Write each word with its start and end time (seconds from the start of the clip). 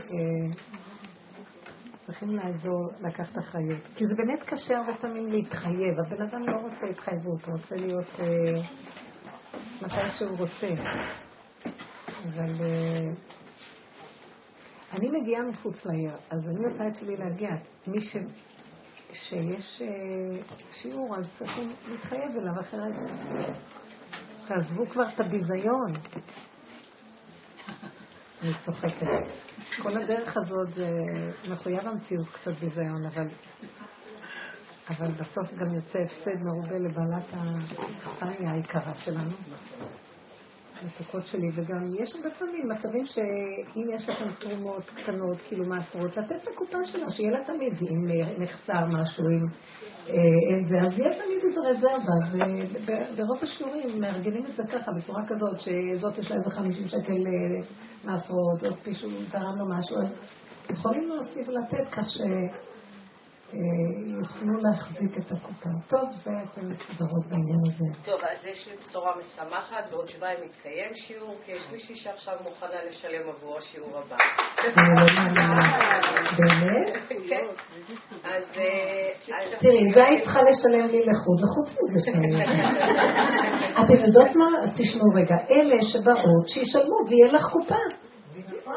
אה, 0.00 0.50
צריכים 2.06 2.30
לעזור 2.30 2.88
לקחת 3.00 3.38
אחריות. 3.38 3.82
כי 3.96 4.06
זה 4.06 4.14
באמת 4.16 4.42
קשה 4.42 4.76
הרבה 4.78 4.92
פעמים 5.00 5.26
להתחייב. 5.26 5.94
הבן 6.06 6.22
אדם 6.22 6.40
לא 6.46 6.60
רוצה 6.60 6.86
התחייבות, 6.86 7.44
הוא 7.44 7.54
רוצה 7.54 7.74
להיות 7.74 8.20
אה, 8.20 8.60
מתי 9.82 10.10
שהוא 10.18 10.38
רוצה. 10.38 10.68
אבל 12.24 12.60
אה, 12.60 13.12
אני 14.92 15.08
מגיעה 15.20 15.42
מחוץ 15.42 15.86
לעיר, 15.86 16.16
אז 16.30 16.40
אני 16.48 16.64
עושה 16.64 16.88
את 16.88 16.96
שלי 16.96 17.16
להגיע. 17.16 17.50
מי 17.86 18.00
ש... 18.00 18.16
שיש 19.12 19.82
שיעור, 20.70 21.16
אז 21.16 21.24
צריכים 21.38 21.72
להתחייב 21.88 22.36
אליו 22.36 22.60
אחרת. 22.60 22.94
תעזבו 24.48 24.86
כבר 24.86 25.08
את 25.14 25.20
הביזיון. 25.20 25.92
אני 28.42 28.52
צוחקת. 28.64 29.30
כל 29.82 29.96
הדרך 29.96 30.36
הזאת 30.36 30.74
זה 30.74 30.88
מחויב 31.48 31.88
המציאות 31.88 32.28
קצת 32.28 32.52
ביזיון, 32.52 33.06
אבל, 33.06 33.28
אבל 34.90 35.10
בסוף 35.10 35.54
גם 35.54 35.74
יוצא 35.74 35.98
הפסד 35.98 36.42
מרובה 36.42 36.78
לבעלת 36.78 37.24
החניה 38.02 38.52
היקרה 38.52 38.94
שלנו. 38.94 39.36
מתוקות 40.84 41.26
שלי, 41.26 41.50
וגם 41.54 41.94
יש 41.98 42.16
הרבה 42.16 42.30
פעמים 42.38 42.68
מצבים 42.68 43.06
שאם 43.06 43.90
יש 43.94 44.08
לכם 44.08 44.24
תרומות 44.40 44.84
קטנות, 44.84 45.36
כאילו 45.48 45.64
מעשרות, 45.64 46.16
לתת 46.16 46.48
לקופה 46.50 46.78
שלה, 46.84 47.10
שיהיה 47.10 47.30
לה 47.30 47.44
תמיד, 47.44 47.74
אם 47.90 48.06
נחסר 48.42 48.86
משהו, 48.86 49.24
אם 49.30 49.44
אה, 50.08 50.14
אין 50.50 50.64
זה, 50.64 50.80
אז 50.80 50.98
יהיה 50.98 51.14
תמיד 51.22 51.42
איזה 51.48 51.60
רזרבה, 51.70 52.46
וברוב 52.86 53.38
השיעורים 53.42 54.00
מארגנים 54.00 54.46
את 54.46 54.54
זה 54.56 54.62
ככה, 54.72 54.92
בצורה 54.92 55.22
כזאת, 55.28 55.60
שזאת 55.60 56.18
יש 56.18 56.30
לה 56.30 56.36
איזה 56.36 56.50
50 56.50 56.88
שקל 56.88 57.26
אה, 57.26 57.66
מעשרות, 58.04 58.60
זאת 58.60 58.88
מישהו 58.88 59.10
תרם 59.30 59.58
לו 59.58 59.78
משהו, 59.78 59.96
אז 59.96 60.14
יכולים 60.70 61.08
להוסיף 61.08 61.48
ולתת 61.48 61.88
כך 61.92 62.10
ש... 62.10 62.20
יוכלו 64.20 64.52
להחזיק 64.62 65.18
את 65.18 65.32
הקופה. 65.32 65.68
טוב, 65.88 66.08
זה 66.24 66.30
אתם 66.30 66.70
מסודרות 66.70 67.26
בעניין 67.26 67.60
הזה. 67.66 67.84
טוב, 68.04 68.20
אז 68.20 68.44
יש 68.44 68.68
לי 68.68 68.76
בשורה 68.76 69.12
משמחת, 69.18 69.90
בעוד 69.90 70.08
שבועיים 70.08 70.38
מתקיים 70.44 70.94
שיעור, 70.94 71.34
כי 71.44 71.52
יש 71.52 71.62
מישהי 71.72 71.96
שעכשיו 71.96 72.34
מוכנה 72.44 72.84
לשלם 72.88 73.28
עבור 73.28 73.58
השיעור 73.58 73.98
הבא. 73.98 74.16
באמת? 76.38 77.02
כן. 77.28 77.44
אז... 78.24 78.44
תראי, 79.60 79.92
זה 79.92 80.04
היית 80.04 80.22
צריכה 80.22 80.42
לשלם 80.42 80.88
לי 80.88 81.00
לחוד, 81.06 81.44
וחוץ 81.44 81.78
מזה 81.82 82.00
שאני... 82.04 82.26
אתם 83.80 84.04
יודעות 84.06 84.36
מה? 84.36 84.46
אז 84.62 84.70
תשמעו 84.80 85.08
רגע, 85.14 85.36
אלה 85.50 85.82
שבאות, 85.82 86.48
שישלמו 86.48 86.96
ויהיה 87.08 87.32
לך 87.32 87.46
קופה. 87.52 88.09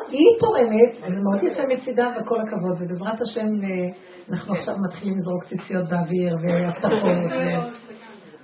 היא 0.08 0.28
תורמת, 0.40 0.92
וזה 0.98 1.22
מאוד 1.22 1.44
יפה 1.44 1.62
מצידה, 1.70 2.14
וכל 2.22 2.40
הכבוד, 2.40 2.78
ובעזרת 2.80 3.22
השם 3.22 3.48
אה, 3.64 3.86
אנחנו 4.32 4.54
עכשיו 4.54 4.76
מתחילים 4.88 5.18
לזרוק 5.18 5.44
ציציות 5.44 5.90
באוויר 5.90 6.36
והבטחות. 6.44 7.12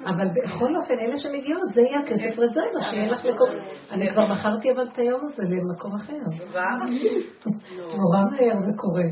אבל 0.06 0.28
בכל 0.36 0.76
אופן, 0.76 0.94
אלה 1.00 1.20
שמגיעות, 1.20 1.70
זה 1.74 1.82
יהיה 1.82 2.00
הכסף 2.00 2.40
רזרבה, 2.40 2.82
שיהיה 2.90 3.12
לך 3.12 3.26
מקום. 3.26 3.50
אני 3.92 4.12
כבר 4.12 4.26
מכרתי 4.32 4.72
אבל 4.72 4.84
את 4.94 4.98
היום 4.98 5.22
הזה 5.26 5.56
למקום 5.56 5.96
אחר. 5.96 6.14
נורא 7.78 8.24
מהר 8.32 8.60
זה 8.60 8.72
קורה. 8.76 9.04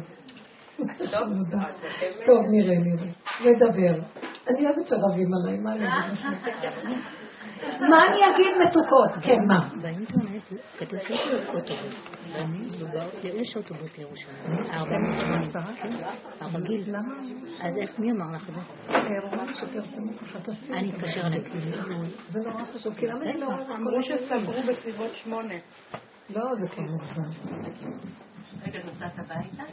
טוב, 2.26 2.42
נראה, 2.52 2.76
נראה. 2.80 3.12
נדבר. 3.46 4.02
אני 4.48 4.66
אוהבת 4.66 4.88
שרבים 4.88 5.30
עליי, 5.34 5.60
מה 5.60 5.74
אני 5.74 5.86
אגיד? 5.88 6.98
מה 7.90 8.06
אני 8.06 8.20
אגיד 8.36 8.68
מתוקות? 8.68 9.12
כן, 9.22 9.46
מה? 9.48 9.70
באינטרנט 9.82 10.44
כתוב 10.80 11.00
שיש 11.00 11.28
אוטובוס. 11.48 12.10
יש 13.24 13.58
אוטובוס 13.58 13.98
לירושלים. 13.98 14.36
ארבע 14.72 14.98
מאות 14.98 15.20
שמונים. 15.20 15.52
כן. 15.82 15.90
הרגיל. 16.40 16.84
למה? 16.88 17.14
אז 17.62 17.74
מי 18.00 18.12
אמר 18.12 18.36
לך 18.36 18.50
את 18.50 19.74
זה? 19.74 20.52
אני 20.74 20.92
אתקשר 20.92 21.28
אליהם. 21.28 21.44
זה 22.30 22.40
נורא 22.40 22.66
חשוב, 22.66 22.94
כי 22.94 23.08
למה 23.08 23.20
זה 23.20 23.40
לא... 23.40 23.48
אמרו 23.48 24.02
שסגרו 24.02 24.62
בסביבות 24.70 25.12
שמונה. 25.16 25.56
לא, 26.30 26.56
זה 26.56 26.68
כן 26.70 26.84
מוגזם. 26.84 27.22
רגע, 28.66 28.80
נוסעת 28.86 29.12
הביתה? 29.18 29.64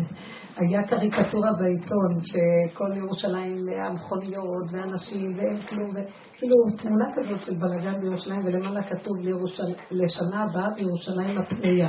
היה 0.60 0.82
קריקטורה 0.82 1.48
בעיתון 1.58 2.20
שכל 2.20 2.96
ירושלים 2.96 3.56
המכוניות 3.78 4.66
ואנשים 4.72 5.38
ואין 5.38 5.62
כלום, 5.62 5.90
כאילו 6.38 6.56
תמונה 6.82 7.04
כזאת 7.14 7.40
של 7.40 7.54
בלאגן 7.54 8.00
בירושלים 8.00 8.44
ולמעלה 8.44 8.82
כתוב 8.82 9.16
לשנה 9.90 10.42
הבאה 10.42 10.70
בירושלים 10.76 11.38
הפנייה. 11.38 11.88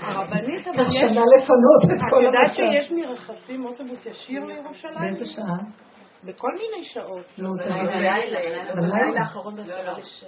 הרבנית, 0.00 0.68
אבל 0.68 0.86
יש... 0.86 0.94
שנה 1.00 1.20
לפנות 1.36 1.82
את 1.84 2.10
כל 2.10 2.16
המצב. 2.16 2.16
את 2.16 2.22
יודעת 2.22 2.52
שיש 2.54 2.92
מרחפים 2.92 3.64
אוטובוס 3.64 4.06
ישיר 4.06 4.44
לירושלים? 4.44 4.98
באיזה 5.00 5.26
שעה? 5.26 5.58
בכל 6.24 6.50
מיני 6.52 6.84
שעות. 6.84 7.24
לא, 7.38 7.50
בלילה. 7.64 8.74
בלילה 8.74 9.20
האחרון 9.20 9.56
לשש. 9.58 10.24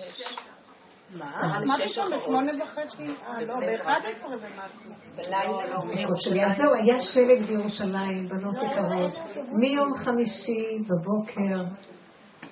מה? 1.11 1.61
מה 1.67 1.77
פתאום 1.89 2.07
בשמונה 2.21 2.53
וחצי? 2.65 3.03
אה, 3.03 3.45
לא, 3.45 3.55
באחד 3.61 4.01
עשרה 4.05 4.31
ומשהו. 4.31 4.91
בלילה. 5.17 6.47
אז 6.47 6.57
זהו, 6.59 6.75
היה 6.75 7.01
שלג 7.01 7.47
בירושלים, 7.47 8.29
בנות 8.29 8.57
יקרות. 8.57 9.13
מיום 9.61 9.95
חמישי 9.95 10.79
בבוקר, 10.89 11.65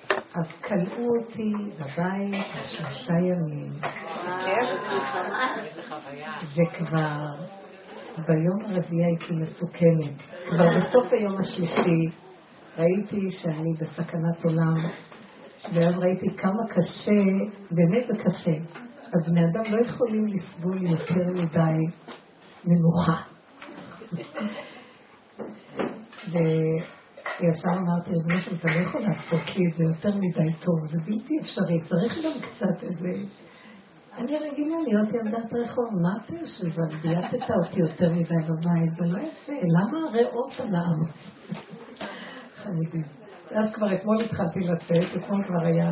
אז 0.09 0.47
כלאו 0.61 1.07
אותי 1.19 1.53
בבית 1.79 2.45
שלושה 2.63 3.13
ימים. 3.13 3.73
וכבר 6.55 7.17
ביום 8.27 8.59
הרביעי 8.65 9.05
הייתי 9.05 9.33
מסוכנת. 9.33 10.21
כבר 10.49 10.75
בסוף 10.75 11.13
היום 11.13 11.37
השלישי 11.39 12.09
ראיתי 12.77 13.31
שאני 13.31 13.73
בסכנת 13.79 14.45
עולם. 14.45 14.75
ואז 15.63 15.99
ראיתי 15.99 16.25
כמה 16.37 16.63
קשה, 16.69 17.21
באמת 17.71 18.07
זה 18.07 18.13
קשה. 18.23 18.57
אז 19.13 19.29
בני 19.29 19.45
אדם 19.45 19.63
לא 19.71 19.77
יכולים 19.77 20.25
לסבול 20.27 20.81
יותר 20.81 21.31
מדי 21.33 21.77
מנוחה. 22.65 23.21
וישר 26.31 27.69
אמרתי, 27.69 28.11
רבי 28.23 28.33
אתה 28.59 28.67
לא 28.67 28.81
יכול 28.81 29.01
לעשות 29.01 29.55
לי 29.57 29.67
את 29.67 29.73
זה 29.73 29.83
יותר 29.83 30.17
מדי 30.17 30.53
טוב, 30.59 30.75
זה 30.91 30.97
בלתי 31.05 31.39
אפשרי, 31.41 31.81
צריך 31.89 32.17
גם 32.25 32.41
קצת 32.41 32.83
איזה... 32.83 33.11
אני 34.17 34.37
רגילה 34.37 34.77
להיות 34.87 35.09
ילדת 35.13 35.53
רחוב, 35.53 35.89
מה 36.01 36.09
אתה 36.25 36.35
יושב? 36.35 36.81
בייתת 37.01 37.51
אותי 37.51 37.79
יותר 37.79 38.09
מדי 38.11 38.23
בבית, 38.23 38.95
זה 38.99 39.07
לא 39.07 39.17
יפה, 39.17 39.53
למה 39.53 40.07
הריאות 40.07 40.59
על 40.59 40.75
העם? 40.75 41.03
חמודים. 42.63 43.26
אז 43.51 43.73
כבר 43.73 43.93
אתמול 43.93 44.21
התחלתי 44.21 44.59
לצאת, 44.59 45.23
אתמול 45.23 45.43
כבר 45.43 45.65
היה... 45.65 45.89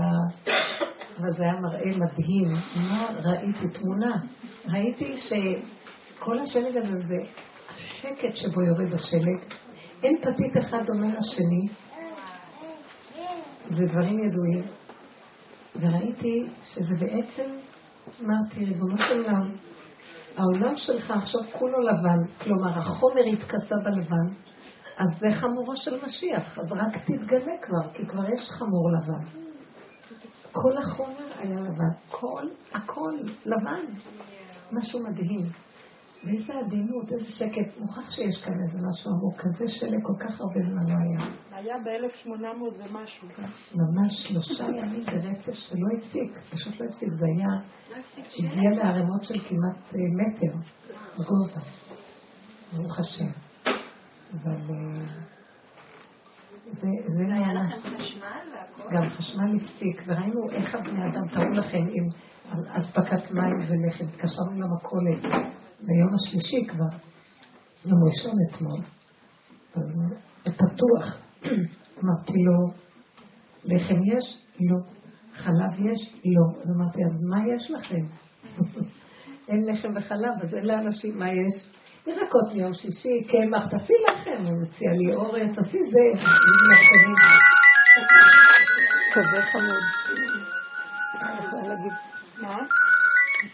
אבל 1.18 1.34
זה 1.38 1.44
היה 1.44 1.60
מראה 1.60 1.92
מדהים. 1.98 2.48
מה 2.76 3.08
ראיתי? 3.24 3.80
תמונה. 3.80 4.16
ראיתי 4.74 5.18
שכל 5.18 6.40
השלג 6.40 6.78
הזה 6.78 6.94
זה 6.94 7.30
השקט 7.70 8.36
שבו 8.36 8.62
יורד 8.62 8.94
השלג. 8.94 9.40
אין 10.04 10.18
פתית 10.22 10.58
אחד 10.58 10.86
דומה 10.86 11.08
לשני. 11.08 11.68
זה 13.70 13.86
דברים 13.86 14.20
ידועים. 14.20 14.64
וראיתי 15.76 16.50
שזה 16.64 16.96
בעצם, 17.00 17.50
אמרתי, 18.22 18.66
ריבונו 18.66 18.98
של 18.98 19.14
עולם, 19.14 19.56
העולם 20.38 20.76
שלך 20.76 21.12
עכשיו 21.12 21.42
כולו 21.52 21.80
לבן, 21.80 22.20
כלומר 22.44 22.80
החומר 22.80 23.22
התכסה 23.34 23.76
בלבן, 23.84 24.34
אז 24.98 25.08
זה 25.20 25.28
חמורו 25.42 25.78
של 25.78 26.06
משיח, 26.06 26.60
אז 26.60 26.72
רק 26.72 26.98
תתגלה 27.06 27.58
כבר, 27.62 27.94
כי 27.94 28.08
כבר 28.08 28.30
יש 28.30 28.50
חמור 28.50 28.90
לבן. 28.92 29.46
כל 30.52 30.78
החומר 30.78 31.32
היה 31.38 31.60
לבן, 31.60 31.94
כל, 32.12 32.48
הכל 32.74 33.14
לבן. 33.46 33.94
משהו 34.72 35.00
מדהים. 35.04 35.52
ואיזה 36.26 36.54
עדינות, 36.54 37.12
איזה 37.12 37.26
שקט. 37.26 37.80
מוכרח 37.80 38.12
שיש 38.12 38.44
כאן 38.44 38.54
איזה 38.54 38.80
משהו 38.88 39.12
עמוק, 39.12 39.42
כזה 39.42 39.68
שלג 39.68 40.04
כל 40.04 40.14
כך 40.20 40.42
הרבה 40.42 40.62
זמן 40.62 40.90
לא 40.90 40.96
היה. 41.04 41.32
היה 41.52 41.76
ב-1800 41.78 42.30
ומשהו. 42.78 43.28
ממש 43.76 44.28
שלושה 44.28 44.64
ימים 44.64 45.06
ברצף 45.06 45.54
שלא 45.54 45.88
הפסיק, 45.98 46.40
פשוט 46.52 46.82
לא 46.82 46.86
הפסיק. 46.86 47.10
זה 47.14 47.26
היה, 47.26 47.50
הגיע 48.38 48.72
לערימות 48.72 49.24
של 49.24 49.40
כמעט 49.40 49.96
אה, 49.96 50.00
מטר 50.18 50.58
גובה. 51.18 51.62
ברוך 52.74 53.00
השם. 53.00 53.45
אבל 54.34 54.52
אה, 54.52 55.06
זה, 56.72 56.88
זה 57.08 57.24
היה 57.34 57.54
לכם 57.54 57.90
חשמל 57.98 58.24
והכל? 58.54 58.96
גם 58.96 59.10
חשמל 59.10 59.56
הפסיק, 59.56 60.04
וראינו 60.08 60.52
איך 60.52 60.76
הבני 60.76 61.04
אדם, 61.06 61.28
תראו 61.34 61.50
לכם, 61.50 61.88
עם 61.90 62.10
אספקת 62.68 63.32
מים 63.32 63.60
ולחם, 63.68 64.06
התקשרנו 64.06 64.62
למכולת 64.62 65.22
ביום 65.82 66.14
השלישי 66.16 66.68
כבר, 66.68 66.98
יום 67.86 68.00
ראשון 68.04 68.36
אתמול, 68.50 68.82
אז 69.76 70.54
פתוח, 70.56 71.22
אמרתי 72.04 72.34
לו, 72.44 72.86
לחם 73.66 74.04
יש? 74.04 74.46
לא. 74.60 74.78
חלב 75.34 75.80
יש? 75.80 76.14
לא. 76.26 76.62
אז 76.62 76.70
אמרתי, 76.76 77.06
אז 77.06 77.22
מה 77.30 77.48
יש 77.48 77.72
לכם? 77.72 78.06
אין 79.50 79.60
לחם 79.68 79.88
וחלב, 79.96 80.34
אז 80.44 80.54
אין 80.54 80.66
לאנשים, 80.66 81.20
מה 81.20 81.32
יש? 81.32 81.70
ירקות 82.08 82.54
מיום 82.54 82.74
שישי, 82.74 83.24
קמח, 83.32 83.68
תעשי 83.68 83.94
לכם, 84.12 84.46
הוא 84.46 84.62
מציע 84.62 84.92
לי 84.94 85.14
אורז, 85.14 85.56
תעשי 85.56 85.78
זה, 85.78 86.22
כזה 89.14 89.46
חמוד. 89.52 89.84
מה? 92.42 92.58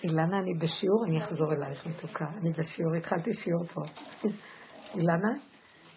אילנה, 0.04 0.40
אני 0.40 0.54
בשיעור, 0.54 1.06
אני 1.06 1.20
אחזור 1.20 1.54
אלייך 1.54 1.88
מתוקה. 1.88 2.26
אני 2.42 2.52
בשיעור, 2.52 2.96
התחלתי 2.96 3.34
שיעור 3.34 3.66
פה. 3.66 3.82
אילנה, 4.96 5.32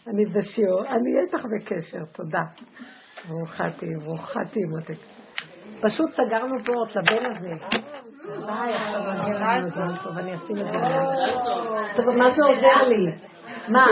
אני 0.06 0.26
בשיעור, 0.26 0.86
אני 0.86 1.12
אהיה 1.12 1.24
איתך 1.26 1.44
בקשר, 1.44 2.04
תודה. 2.12 2.42
ברוכה 3.28 3.70
תהיי, 3.78 3.96
ברוכה 4.04 4.40
תהיי 4.44 4.64
מותק. 4.64 5.00
פשוט 5.80 6.10
סגרנו 6.12 6.64
פה 6.64 6.72
לבן 7.00 7.26
הזה. 7.26 7.54
ביי, 8.46 8.74
עכשיו 8.74 9.00
מגיע 9.00 9.38
לנו 9.38 9.66
מזל 9.66 10.02
טוב, 10.02 10.18
אני 10.18 10.34
אשים 10.34 10.58
את 10.58 10.66
זה. 10.66 10.78
טוב, 11.96 12.16
מה 12.16 12.30
זה 12.30 12.44
עוזר 12.44 12.88
לי? 12.88 13.12
מה, 13.68 13.84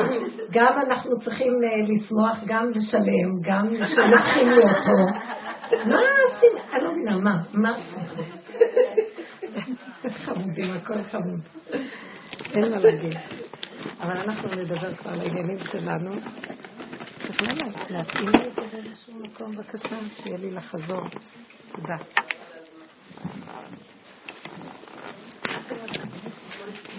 גם 0.50 0.72
אנחנו 0.86 1.20
צריכים 1.20 1.52
אה, 1.64 1.68
לשמוח, 1.88 2.38
גם 2.46 2.70
לשלם, 2.70 3.40
גם 3.42 3.86
שלוקחים 3.86 4.50
לי 4.50 4.62
אותו. 4.62 5.06
מה 5.86 6.00
עושים? 6.24 6.50
אני 6.72 6.84
לא 6.84 6.92
מבינה, 6.92 7.16
מה? 7.16 7.36
מה? 7.54 7.74
חמודים, 10.24 10.74
הכל 10.74 11.02
חמוד. 11.02 11.40
אין 12.54 12.70
מה 12.72 12.78
להגיד. 12.78 13.16
אבל 14.00 14.16
אנחנו 14.16 14.48
נדבר 14.48 14.94
כבר 14.94 15.10
על 15.10 15.20
העניינים 15.20 15.58
שלנו. 15.58 16.10
צריך 17.22 17.42
להתאים 17.90 18.28
לי 18.28 18.48
את 18.48 18.54
זה 18.54 18.62
באיזשהו 18.72 19.12
מקום, 19.20 19.56
בבקשה, 19.56 19.96
שיהיה 20.14 20.38
לי 20.38 20.50
לחזור. 20.50 21.00
תודה. 21.72 21.96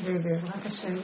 ובעזרת 0.05 0.65
השם, 0.65 0.95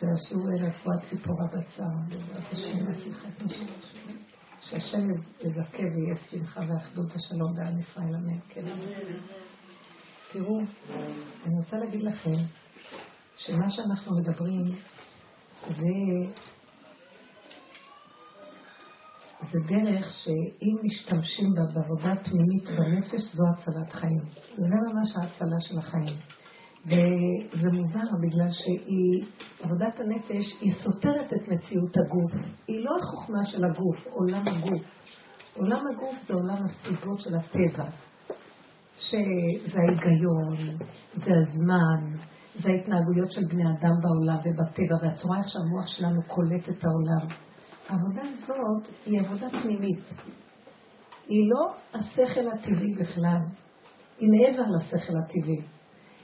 זה 0.00 0.06
השיעור 0.14 0.48
לרפואת 0.48 1.04
ציפורה 1.10 1.46
בצער, 1.46 1.86
בעזרת 2.08 2.52
השם, 2.52 2.88
השיחת 2.90 3.42
משהו. 3.42 3.66
שהשם 4.60 5.06
יזכה 5.44 5.82
ויהיה 5.82 6.16
שמחה 6.30 6.60
ואחדות 6.60 7.12
השלום 7.14 7.54
בעם 7.56 7.78
ישראל, 7.78 8.14
אמן. 8.14 8.40
כן. 8.48 8.64
תראו, 10.32 10.60
אני 11.46 11.54
רוצה 11.64 11.76
להגיד 11.76 12.02
לכם 12.02 12.36
שמה 13.36 13.70
שאנחנו 13.70 14.16
מדברים 14.16 14.64
זה, 15.68 16.32
זה 19.42 19.58
דרך 19.68 20.10
שאם 20.10 20.76
משתמשים 20.84 21.54
בה 21.54 21.62
בעבודה 21.74 22.22
פנימית 22.24 22.64
בנפש, 22.64 23.34
זו 23.34 23.44
הצלת 23.56 23.92
חיים. 23.92 24.20
זה 24.56 24.76
ממש 24.92 25.16
ההצלה 25.16 25.60
של 25.60 25.78
החיים. 25.78 26.16
וזה 26.86 27.72
מוזר 27.72 28.08
בגלל 28.22 28.50
שהיא, 28.50 29.24
עבודת 29.60 30.00
הנפש, 30.00 30.56
היא 30.60 30.72
סותרת 30.84 31.32
את 31.32 31.48
מציאות 31.48 31.96
הגוף. 31.96 32.32
היא 32.66 32.84
לא 32.84 32.90
החוכמה 33.00 33.44
של 33.44 33.64
הגוף, 33.64 34.06
עולם 34.06 34.48
הגוף. 34.48 34.82
עולם 35.54 35.82
הגוף 35.92 36.16
זה 36.26 36.34
עולם 36.34 36.64
הסיבות 36.64 37.20
של 37.20 37.36
הטבע, 37.36 37.84
שזה 38.98 39.78
ההיגיון, 39.88 40.56
זה 41.14 41.30
הזמן, 41.42 42.16
זה 42.58 42.68
ההתנהגויות 42.68 43.32
של 43.32 43.42
בני 43.50 43.62
אדם 43.62 43.94
בעולם 44.02 44.38
ובטבע, 44.38 44.96
והצורה 45.02 45.42
שהמוח 45.42 45.86
שלנו 45.86 46.22
קולט 46.26 46.68
את 46.68 46.84
העולם. 46.84 47.47
העבודה 47.88 48.22
הזאת 48.22 48.94
היא 49.06 49.20
עבודה 49.20 49.50
פנימית. 49.50 50.04
היא 51.26 51.50
לא 51.50 51.74
השכל 51.94 52.48
הטבעי 52.48 52.94
בכלל, 52.94 53.40
היא 54.18 54.28
מעבר 54.30 54.62
לשכל 54.62 55.16
הטבעי. 55.16 55.62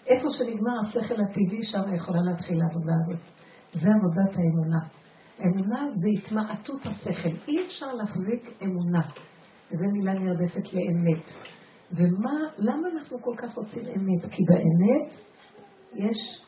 איפה 0.07 0.29
שנגמר 0.31 0.73
השכל 0.81 1.21
הטבעי, 1.21 1.63
שם 1.63 1.95
יכולה 1.95 2.19
להתחיל 2.31 2.63
העבודה 2.63 2.93
הזאת. 3.03 3.23
זה 3.73 3.89
עבודת 3.95 4.37
האמונה. 4.37 4.81
אמונה 5.41 5.87
זה 5.93 6.09
התמעטות 6.19 6.87
השכל. 6.87 7.37
אי 7.49 7.67
אפשר 7.67 7.93
להחזיק 7.93 8.63
אמונה. 8.63 9.03
וזו 9.67 9.85
מילה 9.93 10.15
נרדפת 10.15 10.73
לאמת. 10.73 11.31
ומה, 11.93 12.33
למה 12.59 12.89
אנחנו 12.89 13.23
כל 13.23 13.35
כך 13.39 13.57
רוצים 13.57 13.83
אמת? 13.83 14.31
כי 14.31 14.43
באמת 14.49 15.13
יש 15.95 16.45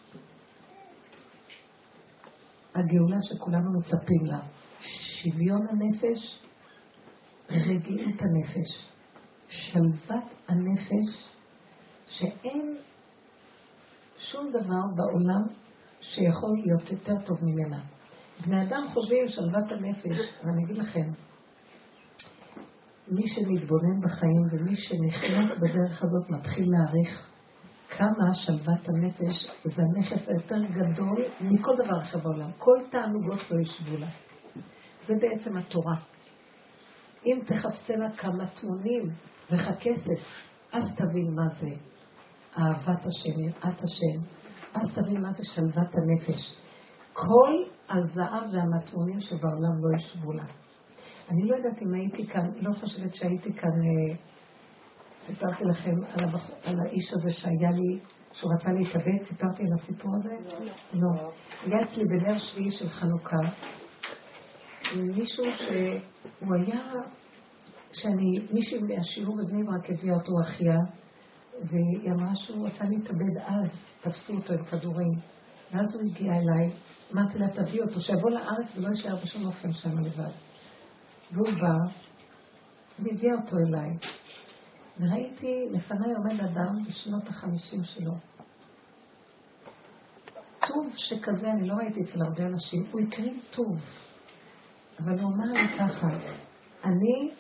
הגאולה 2.75 3.17
שכולנו 3.23 3.71
מצפים 3.73 4.27
לה. 4.27 4.41
שוויון 5.23 5.63
הנפש, 5.69 6.45
רגיעות 7.51 8.23
הנפש, 8.23 8.89
שלוות 9.49 10.25
הנפש, 10.49 11.35
שאין 12.07 12.77
שום 14.19 14.49
דבר 14.49 14.83
בעולם 14.97 15.43
שיכול 16.01 16.51
להיות 16.57 16.91
יותר 16.91 17.27
טוב 17.27 17.39
ממנה. 17.43 17.81
בני 18.47 18.63
אדם 18.63 18.83
חושבים 18.95 19.29
שלוות 19.29 19.73
הנפש, 19.73 20.35
ואני 20.45 20.65
אגיד 20.65 20.77
לכם, 20.77 21.11
מי 23.09 23.29
שמתבונן 23.29 24.01
בחיים 24.01 24.43
ומי 24.53 24.77
שנכנס 24.77 25.59
בדרך 25.59 26.03
הזאת 26.03 26.31
מתחיל 26.31 26.67
להעריך 26.71 27.31
כמה 27.89 28.35
שלוות 28.35 28.89
הנפש 28.89 29.51
זה 29.65 29.83
הנכס 29.83 30.29
היותר 30.29 30.63
גדול 30.65 31.25
מכל 31.41 31.75
דבר 31.75 31.99
אחר 31.99 32.19
בעולם. 32.19 32.51
כל 32.59 32.77
תענוגות 32.91 33.51
לא 33.51 33.61
ישבו 33.61 33.97
לה. 33.97 34.26
זה 35.07 35.15
בעצם 35.21 35.57
התורה. 35.57 35.97
אם 37.27 37.39
תחפשנה 37.47 38.17
כמה 38.17 38.47
תמונים 38.47 39.11
וככסף, 39.51 40.23
אז 40.73 40.85
תבין 40.97 41.35
מה 41.35 41.49
זה 41.61 41.71
אהבת 42.59 43.07
השם, 43.07 43.41
יראת 43.41 43.83
השם, 43.83 44.21
אז 44.75 44.95
תבין 44.95 45.23
מה 45.23 45.33
זה 45.33 45.45
שלוות 45.45 45.95
הנפש. 45.95 46.57
כל 47.13 47.53
הזהב 47.91 48.45
והמטמונים 48.53 49.21
שבעולם 49.21 49.73
לא 49.83 49.97
ישבו 49.97 50.33
לה. 50.33 50.45
אני 51.31 51.49
לא 51.49 51.57
יודעת 51.57 51.83
אם 51.83 51.95
הייתי 51.95 52.27
כאן, 52.27 52.51
לא 52.57 52.75
חושבת 52.75 53.15
שהייתי 53.15 53.53
כאן, 53.53 53.71
אה, 53.71 54.17
סיפרתי 55.27 55.65
לכם 55.65 55.95
על, 56.13 56.25
הבח... 56.25 56.51
על 56.65 56.81
האיש 56.81 57.13
הזה 57.13 57.33
שהיה 57.33 57.71
לי, 57.71 58.01
שהוא 58.33 58.53
רצה 58.55 58.71
להתאבד, 58.73 59.25
סיפרתי 59.29 59.63
על 59.63 59.73
הסיפור 59.75 60.11
הזה? 60.17 60.37
לא. 60.93 61.01
לא. 61.01 61.31
היה 61.63 61.83
אצלי 61.83 62.05
בנר 62.05 62.39
שביעי 62.39 62.71
של 62.71 62.89
חנוכה, 62.89 63.37
מישהו 64.95 65.45
שהוא 65.57 66.55
היה, 66.55 66.93
שאני, 67.93 68.47
מישהי 68.53 68.79
מהשיעור 68.79 69.37
בבני 69.37 69.65
ברק 69.65 69.91
הביאה 69.91 70.15
אותו 70.15 70.33
אחיה, 70.41 70.77
והיא 71.63 72.13
אמרה 72.13 72.37
שהוא 72.37 72.67
רצה 72.67 72.85
להתאבד 72.85 73.39
אז, 73.47 73.71
תפסו 74.01 74.33
אותו 74.33 74.53
עם 74.53 74.65
כדורים. 74.65 75.13
ואז 75.73 75.95
הוא 75.95 76.11
הגיע 76.11 76.33
אליי, 76.33 76.71
אמרתי 77.15 77.39
לה, 77.39 77.49
תביא 77.49 77.83
אותו, 77.83 78.01
שיבוא 78.01 78.31
לארץ 78.31 78.77
ולא 78.77 78.89
יישאר 78.89 79.17
בשום 79.17 79.47
אופן 79.47 79.73
שם 79.73 79.99
לבד. 79.99 80.31
והוא 81.33 81.51
בא, 81.61 81.93
והביאה 82.99 83.35
אותו 83.35 83.57
אליי. 83.69 83.89
וראיתי, 85.01 85.69
לפניי 85.71 86.15
עומד 86.15 86.41
אדם 86.41 86.85
בשנות 86.89 87.29
החמישים 87.29 87.85
שלו. 87.85 88.13
טוב 90.69 90.93
שכזה 90.97 91.51
אני 91.51 91.69
לא 91.69 91.75
ראיתי 91.75 92.01
אצל 92.01 92.23
הרבה 92.23 92.47
אנשים, 92.47 92.85
הוא 92.93 93.01
הקרין 93.01 93.41
טוב. 93.51 93.81
אבל 94.99 95.21
הוא 95.21 95.33
אמר 95.33 95.53
לי 95.53 95.79
ככה, 95.79 96.09
אני 96.85 97.31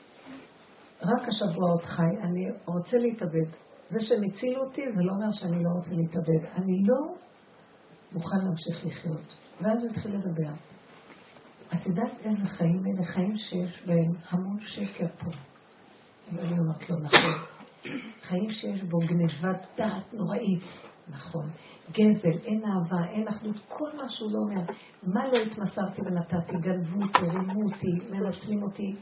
רק 1.02 1.28
השבוע 1.28 1.70
עוד 1.70 1.84
חי, 1.84 2.16
אני 2.22 2.46
רוצה 2.64 2.96
להתאבד. 2.96 3.50
זה 3.88 4.00
שהם 4.00 4.22
הצילו 4.24 4.64
אותי, 4.64 4.82
זה 4.82 5.02
לא 5.02 5.12
אומר 5.12 5.32
שאני 5.32 5.64
לא 5.64 5.70
רוצה 5.76 5.90
להתאבד. 5.94 6.44
אני 6.54 6.82
לא 6.86 7.14
מוכן 8.12 8.36
להמשיך 8.44 8.86
לחיות. 8.86 9.36
ואז 9.60 9.78
הוא 9.78 9.90
התחיל 9.90 10.14
לדבר. 10.14 10.52
את 11.74 11.86
יודעת 11.86 12.12
איזה 12.24 12.46
חיים 12.46 12.82
אלה? 12.86 13.04
חיים 13.04 13.36
שיש 13.36 13.82
בהם 13.86 14.12
המון 14.28 14.60
שקר 14.60 15.06
פה. 15.18 15.30
ואני 16.32 16.58
אומרת 16.58 16.90
לו, 16.90 16.96
נכון. 16.98 17.46
חיים 18.22 18.50
שיש 18.50 18.82
בו 18.82 18.98
גנבת 18.98 19.60
דעת 19.76 20.14
נוראית, 20.14 20.62
נכון. 21.08 21.50
גזל, 21.90 22.38
אין 22.44 22.62
אהבה, 22.64 23.08
אין 23.08 23.28
אחדות, 23.28 23.56
כל 23.68 23.96
מה 23.96 24.08
שהוא 24.08 24.30
לא 24.32 24.38
אומר. 24.38 24.72
מה 25.02 25.26
לא 25.26 25.36
התמסרתי 25.36 26.00
ונתתי? 26.06 26.56
גנבו 26.60 27.02
אותי, 27.02 27.36
רימו 27.38 27.62
אותי, 27.62 28.10
מנצלים 28.10 28.62
אותי. 28.62 28.96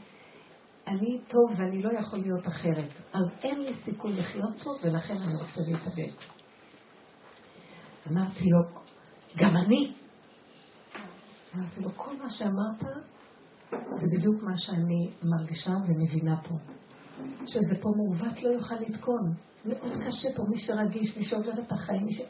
אני 0.87 1.21
טוב 1.27 1.51
ואני 1.57 1.81
לא 1.81 1.99
יכול 1.99 2.19
להיות 2.19 2.47
אחרת. 2.47 2.89
אז 3.13 3.25
אין 3.43 3.61
לי 3.61 3.73
סיכוי 3.85 4.13
לחיות 4.13 4.57
טוב 4.63 4.73
ולכן 4.83 5.17
אני 5.17 5.35
רוצה 5.35 5.61
להתאבד. 5.67 6.13
אמרתי 8.11 8.49
לו, 8.49 8.61
גם 9.37 9.57
אני. 9.57 9.93
אמרתי 11.55 11.81
לו, 11.81 11.89
כל 11.95 12.17
מה 12.17 12.29
שאמרת 12.29 12.81
זה 13.71 14.07
בדיוק 14.17 14.43
מה 14.43 14.57
שאני 14.57 15.09
מרגישה 15.23 15.71
ומבינה 15.87 16.41
פה. 16.41 16.55
שזה 17.47 17.81
פה 17.81 17.89
מעוות 17.97 18.43
לא 18.43 18.49
יוכל 18.49 18.75
לתקון. 18.75 19.33
מאוד 19.65 19.91
קשה 20.07 20.29
פה, 20.35 20.43
מי 20.49 20.57
שרגיש, 20.57 21.17
מי 21.17 21.23
שעובר 21.23 21.51
את 21.59 21.71
החיים, 21.71 22.05
מי 22.05 22.13
ש... 22.13 22.21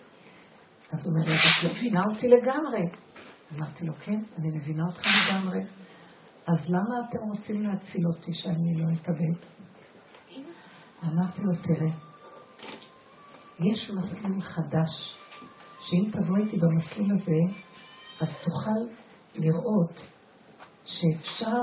אז 0.91 1.05
הוא 1.05 1.13
אומר, 1.13 1.35
את 1.35 1.71
מבינה 1.71 2.03
אותי 2.11 2.27
לגמרי. 2.27 2.81
אמרתי 3.55 3.85
לו, 3.85 3.93
כן, 3.99 4.19
אני 4.37 4.49
מבינה 4.51 4.83
אותך 4.83 5.01
לגמרי. 5.05 5.63
אז 6.47 6.69
למה 6.69 7.09
אתם 7.09 7.17
רוצים 7.17 7.61
להציל 7.61 8.07
אותי 8.07 8.33
שאני 8.33 8.75
לא 8.75 8.85
אתאבד? 8.93 9.35
אמרתי 11.03 11.41
לו, 11.41 11.51
תראה, 11.63 11.91
יש 13.59 13.91
מסלול 13.91 14.41
חדש, 14.41 15.17
שאם 15.79 16.11
תבוא 16.11 16.37
איתי 16.37 16.57
במסלול 16.57 17.11
הזה, 17.11 17.59
אז 18.21 18.29
תוכל 18.43 18.95
לראות 19.35 20.01
שאפשר 20.85 21.61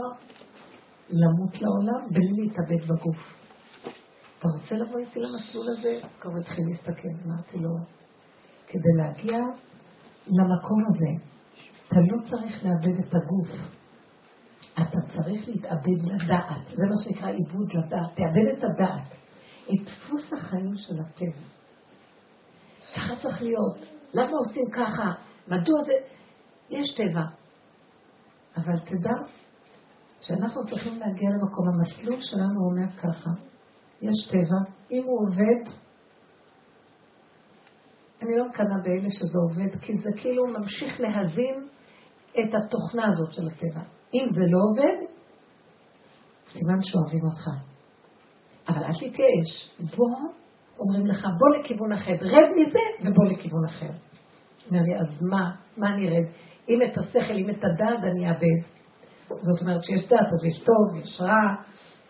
למות 1.12 1.62
לעולם 1.62 2.10
בלי 2.10 2.32
להתאבד 2.38 2.84
בגוף. 2.88 3.42
אתה 4.38 4.48
רוצה 4.58 4.74
לבוא 4.74 4.98
איתי 4.98 5.20
למסלול 5.20 5.66
הזה? 5.68 6.08
כבר 6.20 6.30
התחיל 6.40 6.64
להסתכל, 6.70 7.08
אמרתי 7.26 7.58
לו, 7.58 7.70
כדי 8.66 8.92
להגיע 8.96 9.38
למקום 10.26 10.80
הזה, 10.88 11.24
אתה 11.88 11.96
לא 12.00 12.22
צריך 12.30 12.64
לאבד 12.64 12.98
את 12.98 13.14
הגוף. 13.14 13.48
אתה 14.74 14.98
צריך 15.16 15.48
להתאבד 15.48 16.02
לדעת. 16.04 16.66
זה 16.66 16.82
מה 16.90 16.96
שנקרא 17.04 17.28
עיבוד 17.28 17.72
לדעת. 17.72 18.10
תאבד 18.14 18.58
את 18.58 18.64
הדעת. 18.64 19.14
את 19.64 19.84
דפוס 19.84 20.32
החיים 20.32 20.76
של 20.76 20.94
הטבע. 21.00 21.46
ככה 22.94 23.16
צריך 23.22 23.42
להיות. 23.42 23.78
למה 24.14 24.32
עושים 24.46 24.64
ככה? 24.72 25.12
מדוע 25.48 25.84
זה... 25.86 25.92
יש 26.70 26.94
טבע. 26.94 27.24
אבל 28.56 28.78
תדע 28.78 29.16
שאנחנו 30.22 30.66
צריכים 30.66 30.98
להגיע 30.98 31.30
למקום. 31.30 31.68
המסלול 31.68 32.20
שלנו 32.20 32.60
אומר 32.70 32.92
ככה. 32.96 33.30
יש 34.02 34.28
טבע. 34.30 34.60
אם 34.90 35.02
הוא 35.04 35.20
עובד, 35.26 35.72
אני 38.22 38.36
לא 38.36 38.48
מקנאה 38.48 38.78
באלה 38.84 39.08
שזה 39.10 39.38
עובד, 39.38 39.80
כי 39.80 39.92
זה 39.98 40.10
כאילו 40.16 40.46
ממשיך 40.46 41.00
להזין 41.00 41.68
את 42.32 42.54
התוכנה 42.54 43.06
הזאת 43.06 43.32
של 43.32 43.46
הטבע. 43.46 43.82
אם 44.14 44.28
זה 44.32 44.40
לא 44.40 44.58
עובד, 44.70 44.96
סימן 46.52 46.82
שאוהבים 46.82 47.24
אותך. 47.24 47.48
אבל 48.68 48.84
אל 48.84 48.92
תתייאש. 48.92 49.70
בוא, 49.96 50.30
אומרים 50.78 51.06
לך, 51.06 51.26
בוא 51.38 51.56
לכיוון 51.56 51.92
אחר. 51.92 52.12
רד 52.20 52.48
מזה 52.56 52.78
ובוא 53.00 53.24
לכיוון 53.24 53.64
אחר. 53.64 53.90
אומר 54.70 54.82
לי, 54.82 54.94
אז 54.94 55.22
מה? 55.30 55.50
מה 55.76 55.94
אני 55.94 56.08
ארד? 56.08 56.26
אם 56.68 56.82
את 56.82 56.98
השכל, 56.98 57.34
אם 57.34 57.50
את 57.50 57.64
הדעת 57.64 57.98
אני 58.04 58.28
אאבד. 58.28 58.81
זאת 59.40 59.60
אומרת 59.60 59.84
שיש 59.84 60.08
דת, 60.08 60.26
אז 60.32 60.44
יש 60.44 60.64
טוב, 60.64 60.96
יש 61.02 61.20
רע, 61.20 61.54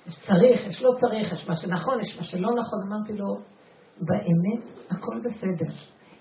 יש 0.07 0.27
צריך, 0.27 0.67
יש 0.67 0.83
לא 0.83 0.91
צריך, 1.01 1.33
יש 1.33 1.49
מה 1.49 1.57
שנכון, 1.57 2.01
יש 2.01 2.19
מה 2.19 2.25
שלא 2.25 2.49
נכון. 2.55 2.79
אמרתי 2.89 3.13
לו, 3.13 3.39
באמת, 4.01 4.65
הכל 4.91 5.21
בסדר. 5.25 5.73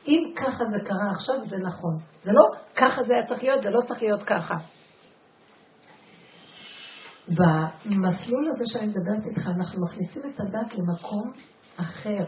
אם 0.07 0.33
ככה 0.35 0.63
זה 0.71 0.85
קרה 0.85 1.11
עכשיו, 1.11 1.35
זה 1.49 1.57
נכון. 1.57 1.97
זה 2.23 2.31
לא 2.31 2.43
ככה 2.75 3.03
זה 3.07 3.13
היה 3.13 3.25
צריך 3.25 3.43
להיות, 3.43 3.63
זה 3.63 3.69
לא 3.69 3.81
צריך 3.87 4.01
להיות 4.01 4.23
ככה. 4.23 4.55
במסלול 7.27 8.47
הזה 8.47 8.63
שאני 8.65 8.87
מדברת 8.87 9.27
איתך, 9.27 9.47
אנחנו 9.47 9.81
מכניסים 9.83 10.21
את 10.35 10.39
הדת 10.39 10.73
למקום 10.77 11.31
אחר. 11.77 12.23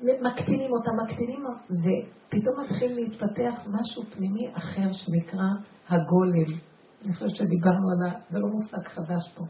מקטינים 0.00 0.70
אותה, 0.72 0.90
מקטינים, 1.04 1.42
ופתאום 1.70 2.60
מתחיל 2.60 2.94
להתפתח 2.94 3.66
משהו 3.66 4.02
פנימי 4.10 4.50
אחר 4.54 4.92
שנקרא 4.92 5.46
הגולם. 5.88 6.69
אני 7.04 7.14
חושבת 7.14 7.36
שדיברנו 7.36 7.86
על 7.90 8.10
ה... 8.10 8.18
זה 8.30 8.38
לא 8.38 8.48
מושג 8.48 8.88
חדש 8.88 9.32
פה. 9.34 9.44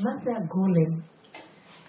מה 0.00 0.10
זה 0.24 0.30
הגולם? 0.36 1.00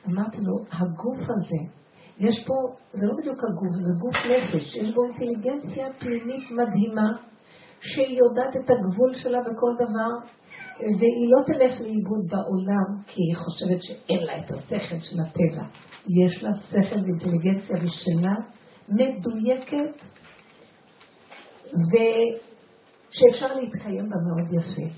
אמרתי 0.07 0.37
לו, 0.41 0.65
הגוף 0.71 1.19
הזה, 1.21 1.75
יש 2.19 2.45
פה, 2.47 2.53
זה 2.91 3.07
לא 3.07 3.13
בדיוק 3.17 3.39
הגוף, 3.43 3.75
זה 3.75 3.93
גוף 3.99 4.15
נפש, 4.15 4.75
יש 4.75 4.93
בו 4.93 5.03
אינטליגנציה 5.03 5.87
פנימית 5.99 6.51
מדהימה, 6.51 7.09
שהיא 7.79 8.19
יודעת 8.19 8.55
את 8.55 8.69
הגבול 8.69 9.15
שלה 9.15 9.37
בכל 9.41 9.85
דבר, 9.85 10.35
והיא 10.79 11.31
לא 11.31 11.43
תלך 11.45 11.81
לאיבוד 11.81 12.27
בעולם 12.29 13.03
כי 13.07 13.21
היא 13.21 13.35
חושבת 13.35 13.83
שאין 13.83 14.23
לה 14.23 14.37
את 14.37 14.51
השכל 14.51 14.99
של 14.99 15.19
הטבע. 15.19 15.63
יש 16.23 16.43
לה 16.43 16.49
שכל 16.53 16.99
ואינטליגנציה 16.99 17.77
משלה, 17.83 18.33
מדויקת, 18.89 20.01
ושאפשר 23.15 23.55
להתקיים 23.55 24.09
בה 24.09 24.15
מאוד 24.27 24.53
יפה. 24.53 24.95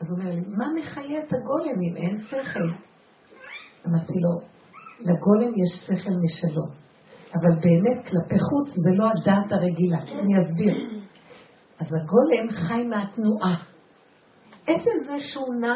אז 0.00 0.06
הוא 0.10 0.18
אומר 0.18 0.30
לי, 0.30 0.40
מה 0.40 0.64
מחיה 0.80 1.18
את 1.18 1.32
הגולם 1.32 1.80
אם 1.82 1.96
אין 1.96 2.20
שכל? 2.20 2.68
אמרתי 3.86 4.12
לו, 4.20 4.40
לגולם 5.00 5.52
יש 5.56 5.86
שכל 5.86 6.14
משלו, 6.24 6.64
אבל 7.34 7.54
באמת 7.60 8.06
כלפי 8.06 8.38
חוץ 8.38 8.68
זה 8.68 8.98
לא 8.98 9.06
הדעת 9.10 9.52
הרגילה. 9.52 9.98
אני 9.98 10.40
אסביר. 10.42 11.02
אז 11.78 11.86
הגולם 11.86 12.50
חי 12.50 12.84
מהתנועה. 12.84 13.62
עצם 14.66 14.90
זה 15.06 15.20
שהוא 15.20 15.54
נע, 15.60 15.74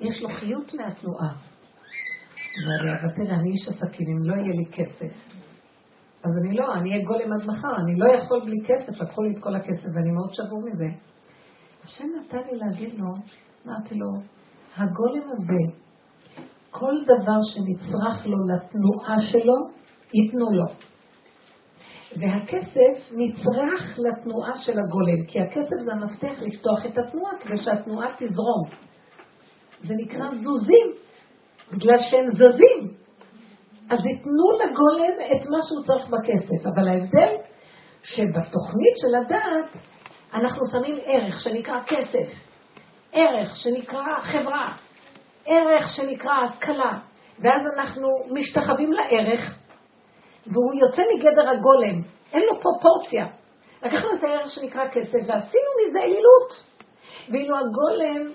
יש 0.00 0.22
לו 0.22 0.28
חיות 0.28 0.74
מהתנועה. 0.74 1.32
אבל 3.02 3.10
תראה, 3.10 3.34
אני 3.34 3.50
איש 3.50 3.68
עסקים, 3.68 4.06
אם 4.08 4.30
לא 4.30 4.34
יהיה 4.34 4.54
לי 4.54 4.64
כסף, 4.72 5.14
אז 6.24 6.30
אני 6.42 6.56
לא, 6.56 6.74
אני 6.74 6.90
אהיה 6.90 7.04
גולם 7.04 7.32
עד 7.32 7.46
מחר, 7.46 7.76
אני 7.84 7.98
לא 7.98 8.12
יכול 8.12 8.40
בלי 8.44 8.58
כסף, 8.66 9.00
לקחו 9.00 9.22
לי 9.22 9.30
את 9.30 9.42
כל 9.42 9.54
הכסף 9.56 9.88
ואני 9.94 10.12
מאוד 10.12 10.34
שבור 10.34 10.62
מזה. 10.62 10.88
השם 11.84 12.04
נתן 12.20 12.48
לי 12.52 12.58
להגיד 12.58 12.94
לו, 12.98 13.06
אמרתי 13.66 13.94
לו, 13.94 14.08
הגולם 14.76 15.30
הזה, 15.32 15.78
כל 16.70 16.94
דבר 17.04 17.38
שנצרך 17.42 18.26
לו 18.26 18.36
לתנועה 18.54 19.20
שלו, 19.20 19.54
ייתנו 20.14 20.46
לו. 20.52 20.64
והכסף 22.16 23.12
נצרך 23.12 23.98
לתנועה 23.98 24.56
של 24.56 24.72
הגולם, 24.80 25.26
כי 25.28 25.40
הכסף 25.40 25.76
זה 25.84 25.92
המפתח 25.92 26.42
לפתוח 26.42 26.86
את 26.86 26.98
התנועה 26.98 27.32
כדי 27.40 27.56
שהתנועה 27.56 28.08
תזרום. 28.18 28.68
זה 29.84 29.94
נקרא 29.96 30.26
זוזים, 30.30 30.86
בגלל 31.72 31.98
שהם 32.00 32.30
זזים. 32.32 33.01
אז 33.92 34.06
ייתנו 34.06 34.44
לגולם 34.64 35.14
את 35.32 35.46
מה 35.46 35.58
שהוא 35.68 35.84
צריך 35.84 36.08
בכסף, 36.08 36.66
אבל 36.66 36.88
ההבדל 36.88 37.34
שבתוכנית 38.02 38.96
של 38.96 39.14
הדעת 39.14 39.82
אנחנו 40.34 40.66
שמים 40.66 40.96
ערך 41.04 41.40
שנקרא 41.40 41.80
כסף, 41.86 42.32
ערך 43.12 43.56
שנקרא 43.56 44.20
חברה, 44.20 44.72
ערך 45.46 45.88
שנקרא 45.96 46.32
השכלה, 46.32 46.98
ואז 47.38 47.62
אנחנו 47.76 48.08
משתחווים 48.30 48.92
לערך, 48.92 49.58
והוא 50.46 50.74
יוצא 50.74 51.02
מגדר 51.14 51.48
הגולם, 51.48 52.02
אין 52.32 52.42
לו 52.42 52.60
פרופורציה. 52.60 53.26
לקחנו 53.82 54.08
את 54.18 54.24
הערך 54.24 54.50
שנקרא 54.50 54.88
כסף 54.88 55.18
ועשינו 55.26 55.70
מזה 55.88 55.98
אלילות. 55.98 56.64
ואילו 57.28 57.56
הגולם 57.56 58.32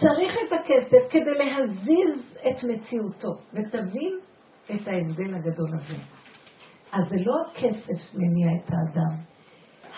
צריך 0.00 0.36
את 0.46 0.52
הכסף 0.52 1.10
כדי 1.10 1.34
להזיז 1.34 2.36
את 2.48 2.56
מציאותו, 2.64 3.28
ותבין 3.52 4.18
את 4.74 4.88
ההבדל 4.88 5.34
הגדול 5.34 5.70
הזה. 5.74 5.96
אז 6.92 7.08
זה 7.08 7.16
לא 7.26 7.34
הכסף 7.46 8.14
מניע 8.14 8.48
את 8.56 8.70
האדם. 8.70 9.32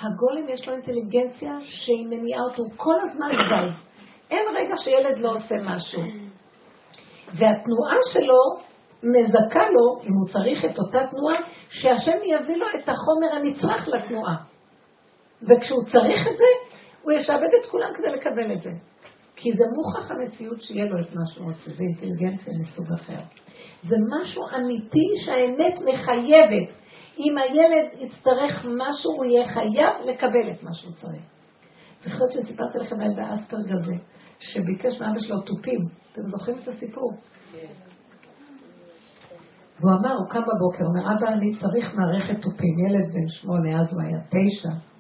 הגולם 0.01 0.49
יש 0.49 0.69
לו 0.69 0.75
אינטליגנציה 0.75 1.51
שהיא 1.61 2.07
מניעה 2.11 2.41
אותו 2.41 2.63
כל 2.77 2.95
הזמן 3.03 3.29
זז. 3.45 3.85
אין 4.31 4.47
רגע 4.57 4.75
שילד 4.77 5.19
לא 5.19 5.35
עושה 5.35 5.55
משהו. 5.65 6.03
והתנועה 7.35 7.97
שלו 8.13 8.41
מזכה 9.03 9.65
לו, 9.65 10.03
אם 10.03 10.13
הוא 10.15 10.29
צריך 10.33 10.65
את 10.65 10.79
אותה 10.79 11.07
תנועה, 11.07 11.37
שהשם 11.69 12.19
יביא 12.25 12.57
לו 12.57 12.67
את 12.75 12.89
החומר 12.89 13.37
הנצרך 13.37 13.89
לתנועה. 13.89 14.37
וכשהוא 15.43 15.85
צריך 15.85 16.29
את 16.29 16.37
זה, 16.37 16.45
הוא 17.03 17.13
ישעבד 17.13 17.49
את 17.61 17.67
כולם 17.71 17.89
כדי 17.95 18.11
לקבל 18.11 18.53
את 18.53 18.63
זה. 18.63 18.71
כי 19.37 19.53
זה 19.53 19.65
מוכח 19.77 20.11
המציאות 20.11 20.63
שיהיה 20.63 20.91
לו 20.91 20.99
את 20.99 21.15
מה 21.15 21.27
שהוא 21.27 21.51
רוצה, 21.51 21.71
זה 21.71 21.83
אינטליגנציה 21.83 22.53
מסוג 22.61 22.93
אחר. 22.93 23.21
זה 23.83 23.97
משהו 24.11 24.43
אמיתי 24.57 25.09
שהאמת 25.25 25.75
מחייבת. 25.87 26.69
אם 27.19 27.39
הילד 27.39 27.87
יצטרך 27.99 28.65
משהו, 28.65 29.13
הוא 29.17 29.25
יהיה 29.25 29.49
חייב 29.49 29.93
לקבל 30.05 30.51
את 30.51 30.63
מה 30.63 30.75
שהוא 30.75 30.93
צריך. 30.93 31.25
זוכרת 32.05 32.33
שסיפרתי 32.33 32.79
לכם 32.79 33.01
על 33.01 33.11
ילדה 33.11 33.35
אספרג 33.35 33.73
הזה, 33.73 33.95
שביקש 34.39 35.01
מאבא 35.01 35.19
שלו 35.19 35.41
תופים. 35.41 35.81
אתם 36.13 36.23
זוכרים 36.27 36.59
את 36.63 36.69
הסיפור? 36.69 37.13
כן. 37.53 37.59
והוא 39.81 39.93
אמר, 40.01 40.15
הוא 40.15 40.29
קם 40.29 40.41
בבוקר, 40.41 40.85
הוא 40.85 40.93
אומר, 40.97 41.17
אבא, 41.17 41.33
אני 41.33 41.51
צריך 41.61 41.95
מערכת 41.95 42.43
תופים. 42.43 42.79
ילד 42.79 43.13
בן 43.13 43.29
שמונה, 43.29 43.81
אז 43.81 43.93
הוא 43.93 44.03
היה 44.03 44.19
תשע. 44.29 44.94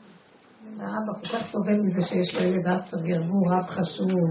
האבא 0.85 1.13
כל 1.21 1.29
כך 1.29 1.47
סובל 1.53 1.81
מזה 1.85 2.03
שיש 2.03 2.35
לו 2.35 2.41
ילד 2.43 2.67
אספרגר, 2.67 3.21
והוא 3.23 3.53
רב 3.53 3.67
חשוב, 3.67 4.25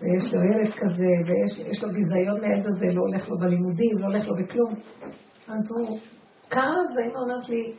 ויש 0.00 0.34
לו 0.34 0.40
ילד 0.40 0.72
כזה, 0.72 1.12
ויש 1.26 1.82
לו 1.82 1.88
ביזיון 1.92 2.40
מהילד 2.40 2.66
הזה, 2.66 2.86
לא 2.94 3.00
הולך 3.00 3.28
לו 3.28 3.38
בלימודים, 3.38 3.98
לא 3.98 4.04
הולך 4.04 4.28
לו 4.28 4.34
בכלום. 4.36 4.74
אז 5.48 5.64
הוא 5.78 5.98
קם, 6.48 6.84
והאמא 6.96 7.18
אומרת 7.18 7.48
לי, 7.48 7.72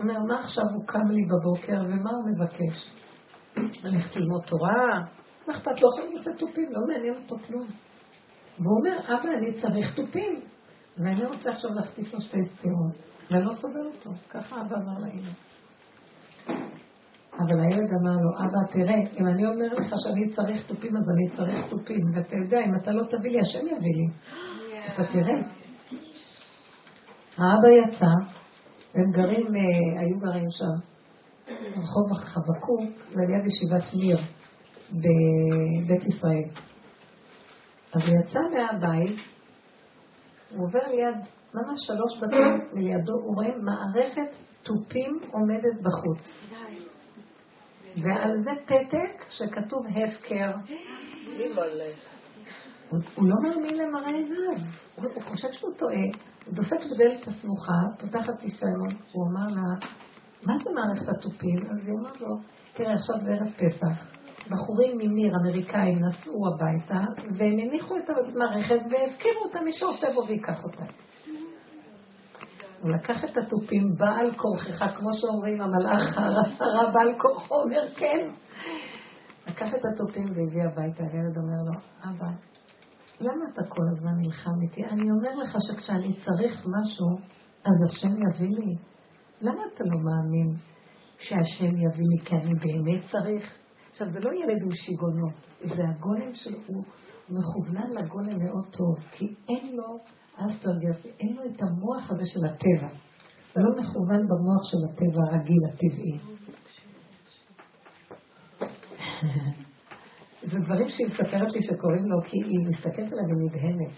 אומר, 0.00 0.18
מה 0.28 0.40
עכשיו 0.40 0.64
הוא 0.74 0.86
קם 0.86 1.08
לי 1.10 1.22
בבוקר, 1.24 1.80
ומה 1.80 2.10
הוא 2.10 2.24
מבקש? 2.30 2.90
ללכת 3.84 4.16
ללמוד 4.16 4.42
תורה? 4.46 5.00
מה 5.48 5.54
אכפת 5.54 5.80
לו? 5.80 5.88
עכשיו 5.88 6.04
הוא 6.04 6.18
רוצה 6.18 6.32
תופים, 6.32 6.68
לא 6.72 6.80
מעניין 6.88 7.14
אותו 7.22 7.36
כלום. 7.46 7.66
והוא 8.58 8.78
אומר, 8.78 8.98
אבא, 9.14 9.28
אני 9.38 9.52
צריך 9.62 9.94
תופים. 9.96 10.40
ואני 10.98 11.24
רוצה 11.24 11.50
עכשיו 11.50 11.70
להחטיף 11.74 12.14
לו 12.14 12.20
שתי 12.20 12.38
סתירות, 12.56 12.92
ואני 13.30 13.44
לא 13.44 13.52
סובל 13.54 13.86
אותו. 13.86 14.10
ככה 14.30 14.60
אבא 14.60 14.76
אמר 14.76 14.98
לאמא. 14.98 15.30
אבל 17.38 17.60
הילד 17.60 17.90
אמר 18.00 18.16
לו, 18.24 18.30
אבא, 18.44 18.72
תראה, 18.72 18.98
אם 19.20 19.26
אני 19.26 19.46
אומר 19.46 19.74
לך 19.78 19.94
שאני 20.04 20.28
צריך 20.28 20.66
תופים, 20.66 20.96
אז 20.96 21.04
אני 21.10 21.36
צריך 21.36 21.70
תופים. 21.70 22.00
ואתה 22.14 22.36
יודע, 22.36 22.60
אם 22.64 22.70
אתה 22.82 22.90
לא 22.90 23.02
תביא 23.10 23.30
לי, 23.30 23.40
השם 23.40 23.66
יביא 23.66 23.94
לי. 23.96 24.06
אתה 24.94 25.02
תראה. 25.12 25.38
האבא 27.38 27.68
יצא, 27.68 28.12
הם 28.94 29.10
גרים, 29.10 29.46
אה, 29.56 30.00
היו 30.00 30.18
גרים 30.18 30.50
שם, 30.50 30.76
רחוב 31.48 32.12
חבקוק, 32.12 32.80
זה 33.14 33.22
ליד 33.28 33.46
ישיבת 33.46 33.94
מיר 33.94 34.18
בבית 34.92 36.06
ישראל. 36.06 36.48
אז 37.92 38.00
הוא 38.08 38.14
יצא 38.22 38.40
מהבית, 38.54 39.18
הוא 40.50 40.66
עובר 40.66 40.86
ליד, 40.86 41.16
ממש 41.54 41.78
שלוש 41.86 42.18
בתים 42.22 42.80
לידו, 42.80 43.12
הוא 43.12 43.34
רואה 43.34 43.56
מערכת 43.62 44.36
תופים 44.62 45.18
עומדת 45.32 45.76
בחוץ. 45.82 46.48
ועל 48.02 48.36
זה 48.40 48.50
פתק 48.64 49.24
שכתוב 49.30 49.86
הפקר. 49.86 50.50
הוא 52.90 53.28
לא 53.28 53.34
מאמין 53.42 53.76
למראה 53.78 54.08
עיניו, 54.08 54.66
הוא 54.96 55.22
חושב 55.22 55.48
שהוא 55.52 55.74
טועה. 55.76 56.06
הוא 56.46 56.54
דופק 56.54 56.80
בדלת 56.94 57.28
הסמוכה, 57.28 57.80
פותחת 57.98 58.42
ניסיון, 58.42 59.02
הוא 59.12 59.24
אומר 59.26 59.48
לה, 59.48 59.86
מה 60.42 60.54
זה 60.64 60.70
מערכת 60.74 61.08
התופים? 61.08 61.58
אז 61.58 61.86
היא 61.86 61.94
אומרת 61.98 62.20
לו, 62.20 62.28
תראה, 62.74 62.94
עכשיו 62.94 63.20
זה 63.20 63.34
ערב 63.34 63.50
פסח. 63.50 64.16
בחורים 64.50 64.98
ממיר, 64.98 65.32
אמריקאים, 65.42 65.98
נסעו 65.98 66.46
הביתה, 66.54 67.00
והם 67.38 67.58
הניחו 67.58 67.96
את 67.96 68.04
המערכת 68.10 68.80
והפקירו 68.90 69.44
אותה, 69.44 69.60
מי 69.60 69.72
שרוצה 69.72 70.06
בו 70.14 70.26
ויקח 70.28 70.64
אותה. 70.64 70.84
הוא 72.80 72.90
לקח 72.90 73.24
את 73.24 73.36
התופים 73.42 73.86
בעל 73.98 74.30
כורכך, 74.36 74.98
כמו 74.98 75.10
שאומרים, 75.14 75.60
המלאך 75.60 76.18
הרע 76.60 76.90
בעל 76.92 77.14
כורחו 77.18 77.54
אומר 77.54 77.94
כן. 77.96 78.30
לקח 79.46 79.74
את 79.74 79.84
התופים 79.84 80.28
והביא 80.28 80.62
הביתה, 80.62 81.02
הילד 81.02 81.36
אומר 81.36 81.62
לו, 81.66 81.80
אבא, 82.04 82.30
למה 83.20 83.44
אתה 83.52 83.62
כל 83.68 83.82
הזמן 83.92 84.12
נלחם 84.16 84.60
איתי? 84.62 84.84
אני 84.84 85.10
אומר 85.10 85.36
לך 85.42 85.56
שכשאני 85.68 86.12
צריך 86.12 86.66
משהו, 86.66 87.08
אז 87.64 87.76
השם 87.86 88.08
יביא 88.08 88.56
לי. 88.58 88.76
למה 89.40 89.62
אתה 89.74 89.84
לא 89.84 89.98
מאמין 89.98 90.56
שהשם 91.18 91.76
יביא 91.76 92.06
לי 92.10 92.24
כי 92.24 92.36
אני 92.36 92.54
באמת 92.54 93.02
צריך? 93.10 93.58
עכשיו, 93.90 94.08
זה 94.08 94.20
לא 94.20 94.30
ילד 94.34 94.62
עם 94.64 94.74
שיגעונות, 94.74 95.34
זה 95.76 95.82
הגולם 95.88 96.34
שלו, 96.34 96.58
הוא 96.66 96.84
מכוונן 97.28 97.90
לגולם 97.90 98.38
מאוד 98.44 98.64
טוב, 98.70 99.10
כי 99.10 99.34
אין 99.48 99.76
לו, 99.76 99.98
אסטרגרס, 100.36 101.06
אין 101.20 101.36
לו 101.36 101.42
את 101.44 101.62
המוח 101.62 102.10
הזה 102.10 102.24
של 102.26 102.46
הטבע. 102.46 102.88
הוא 103.54 103.64
לא 103.64 103.70
מכוון 103.80 104.28
במוח 104.28 104.62
של 104.70 104.76
הטבע 104.88 105.20
הרגיל, 105.30 105.62
הטבעי. 105.68 106.18
זה 110.50 110.58
דברים 110.58 110.88
שהיא 110.88 111.06
מספרת 111.06 111.52
לי 111.52 111.62
שקוראים 111.62 112.06
לו, 112.06 112.20
כי 112.20 112.36
היא 112.44 112.68
מסתכלת 112.68 113.12
עליו 113.12 113.24
ונדהמת. 113.28 113.92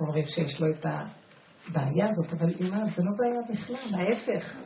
אומרים 0.00 0.26
שיש 0.26 0.60
לו 0.60 0.70
את 0.70 0.86
הבעיה 0.86 2.06
הזאת, 2.10 2.32
אבל 2.32 2.48
היא 2.48 2.68
אומרת, 2.68 2.94
זה 2.96 3.02
לא 3.02 3.12
בעיה 3.18 3.40
בכלל, 3.50 3.94
ההפך. 3.94 4.56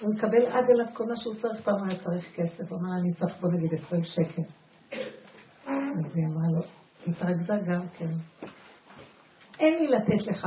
הוא 0.00 0.14
מקבל 0.14 0.46
עד 0.46 0.64
אליו 0.74 0.86
כל 0.94 1.04
מה 1.04 1.16
שהוא 1.16 1.34
צריך, 1.34 1.60
פעם 1.60 1.84
היה 1.88 1.98
צריך 2.04 2.32
כסף, 2.36 2.72
הוא 2.72 2.78
אמר, 2.80 3.00
אני 3.00 3.14
צריך 3.14 3.40
בוא 3.40 3.50
נגיד 3.52 3.74
20 3.74 4.04
שקל. 4.04 4.42
אז 5.66 6.14
היא 6.14 6.26
אמרה 6.26 6.48
לו, 6.52 6.62
התרכזה 7.06 7.54
גם 7.66 7.88
כן. 7.88 8.12
אין 9.58 9.74
לי 9.74 9.88
לתת 9.88 10.26
לך, 10.26 10.46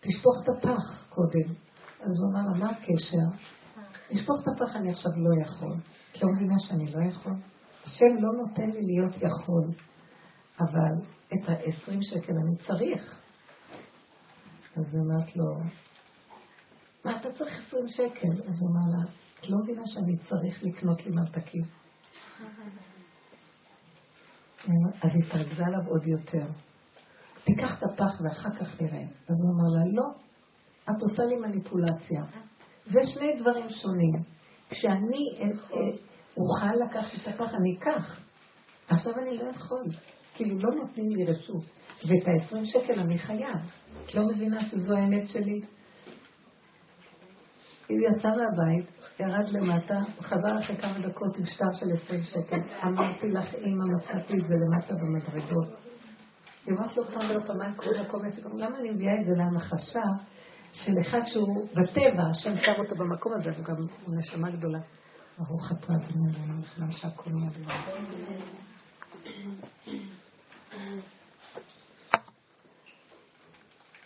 תשפוך 0.00 0.34
את 0.44 0.48
הפח 0.48 1.08
קודם. 1.08 1.54
אז 2.00 2.20
הוא 2.20 2.30
אמר 2.32 2.42
לה, 2.50 2.58
מה 2.58 2.70
הקשר? 2.70 3.54
לשפוך 4.10 4.36
את 4.42 4.48
הפח 4.48 4.76
אני 4.76 4.90
עכשיו 4.90 5.12
לא 5.16 5.42
יכול. 5.42 5.76
את 6.12 6.22
לא 6.22 6.32
מבינה 6.32 6.54
שאני 6.58 6.92
לא 6.92 7.02
יכול? 7.02 7.32
השם 7.82 8.16
לא 8.20 8.32
נותן 8.32 8.70
לי 8.70 8.82
להיות 8.82 9.14
יכול, 9.16 9.70
אבל 10.60 10.94
את 11.34 11.48
ה-20 11.48 11.98
שקל 12.00 12.32
אני 12.32 12.56
צריך. 12.66 13.20
אז 14.76 14.94
היא 14.94 15.02
אומרת 15.02 15.36
לו, 15.36 15.44
מה 17.04 17.16
אתה 17.20 17.32
צריך 17.32 17.66
20 17.66 17.88
שקל? 17.88 18.42
אז 18.48 18.60
הוא 18.60 18.70
אמר 18.70 18.86
לה, 18.98 19.04
את 19.40 19.50
לא 19.50 19.58
מבינה 19.62 19.82
שאני 19.86 20.16
צריך 20.18 20.64
לקנות 20.64 21.06
לי 21.06 21.12
ממתקים. 21.12 21.64
אז 25.02 25.10
היא 25.14 25.24
התרגזה 25.26 25.62
עליו 25.66 25.88
עוד 25.88 26.06
יותר. 26.06 26.46
תיקח 27.44 27.78
את 27.78 27.82
הפח 27.82 28.20
ואחר 28.20 28.50
כך 28.50 28.80
נראה. 28.80 29.02
אז 29.02 29.36
הוא 29.44 29.54
אמר 29.54 29.68
לה, 29.76 29.92
לא, 29.92 30.10
את 30.90 31.02
עושה 31.02 31.24
לי 31.24 31.36
מניפולציה. 31.36 32.22
זה 32.86 33.00
שני 33.14 33.36
דברים 33.38 33.70
שונים. 33.70 34.22
כשאני 34.70 35.38
אה, 35.38 35.44
אה, 35.44 35.96
אוכל 36.36 36.76
לקחת 36.84 37.12
את 37.22 37.34
הפח, 37.34 37.54
אני 37.54 37.76
אקח. 37.78 38.20
עכשיו 38.88 39.12
אני 39.18 39.38
לא 39.38 39.44
יכול. 39.44 39.84
כאילו, 40.34 40.58
לא 40.58 40.74
נותנים 40.74 41.08
לי 41.10 41.24
רשות. 41.24 41.64
ואת 42.08 42.28
ה-20 42.28 42.66
שקל 42.66 43.00
אני 43.00 43.18
חייב. 43.18 43.56
את 44.06 44.14
לא 44.14 44.26
מבינה 44.26 44.60
שזו 44.60 44.96
האמת 44.96 45.28
שלי? 45.28 45.60
היא 47.88 47.98
יצאה 48.08 48.30
מהבית, 48.36 48.86
ירד 49.20 49.48
למטה, 49.48 50.00
חזר 50.20 50.58
אחרי 50.58 50.76
כמה 50.76 50.98
דקות 51.08 51.38
עם 51.38 51.46
שטר 51.46 51.72
של 51.74 51.86
20 52.04 52.22
שקל. 52.22 52.60
אמרתי 52.84 53.28
לך, 53.28 53.54
אמא, 53.54 53.84
מצאתי 53.96 54.34
את 54.34 54.48
זה 54.48 54.54
למטה 54.54 54.94
במדרגות. 54.94 55.68
היא 56.66 56.74
אמרת 56.74 56.96
לו 56.96 57.04
פעם 57.04 57.30
ולא 57.30 57.46
פעמיים, 57.46 57.74
קוראים 57.74 58.02
לה 58.02 58.08
כל 58.10 58.18
מיני 58.18 58.36
סיפורים, 58.36 58.58
למה 58.58 58.78
אני 58.78 58.90
מביאה 58.90 59.20
את 59.20 59.26
זה 59.26 59.32
להמחשה 59.36 60.04
של 60.72 60.92
אחד 61.00 61.20
שהוא 61.26 61.68
בטבע, 61.74 62.22
השם 62.30 62.56
שם 62.56 62.72
אותו 62.78 62.94
במקום 62.96 63.32
הזה, 63.32 63.50
וגם 63.58 63.76
הוא 63.76 64.16
נשמה 64.16 64.50
גדולה. 64.50 64.78
ברוך 65.38 65.72
אתה 65.72 65.92
אדוני 65.92 66.30
אלוהינו 66.30 66.60
לכולם 66.60 66.90
שהכל 66.92 67.30
נהיה 67.30 67.50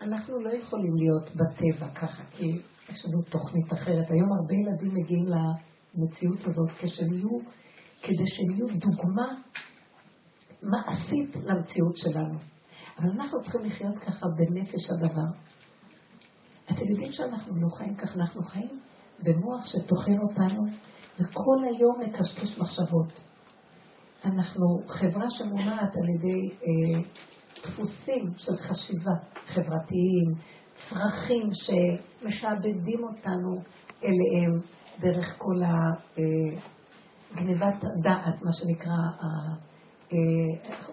אנחנו 0.02 0.40
לא 0.40 0.50
יכולים 0.50 0.96
להיות 0.96 1.30
בטבע 1.30 1.88
ככה, 1.94 2.22
כי 2.30 2.62
יש 2.88 3.06
לנו 3.06 3.22
תוכנית 3.22 3.72
אחרת. 3.72 4.10
היום 4.10 4.32
הרבה 4.32 4.54
ילדים 4.54 4.94
מגיעים 4.94 5.26
למציאות 5.26 6.40
הזאת 6.40 6.70
כשהם 6.78 7.12
יהיו, 7.12 7.38
כדי 8.02 8.26
שהם 8.26 8.50
יהיו 8.50 8.66
דוגמה 8.66 9.26
מעשית 10.62 11.36
למציאות 11.36 11.96
שלנו. 11.96 12.38
אבל 12.98 13.10
אנחנו 13.10 13.42
צריכים 13.42 13.64
לחיות 13.64 13.98
ככה 13.98 14.26
בנפש 14.36 14.90
הדבר. 14.90 15.30
אתם 16.70 16.88
יודעים 16.90 17.12
שאנחנו 17.12 17.56
לא 17.56 17.68
חיים 17.76 17.94
ככה, 17.94 18.14
אנחנו 18.14 18.42
חיים 18.42 18.80
במוח 19.22 19.66
שטוחן 19.66 20.18
אותנו, 20.18 20.62
וכל 21.20 21.64
היום 21.64 22.00
מקשקש 22.00 22.58
מחשבות. 22.58 23.20
אנחנו 24.24 24.66
חברה 24.88 25.30
שמונעת 25.30 25.96
על 25.96 26.08
ידי 26.08 26.54
אה, 26.62 27.00
דפוסים 27.62 28.32
של 28.36 28.56
חשיבה 28.56 29.12
חברתיים, 29.44 30.34
צרכים 30.88 31.50
שמשעבדים 31.54 33.04
אותנו 33.04 33.62
אליהם 34.04 34.60
דרך 35.00 35.38
כל 35.38 35.60
הגניבת 37.32 37.84
אה, 37.84 37.90
דעת, 38.02 38.42
מה 38.42 38.52
שנקרא 38.52 38.96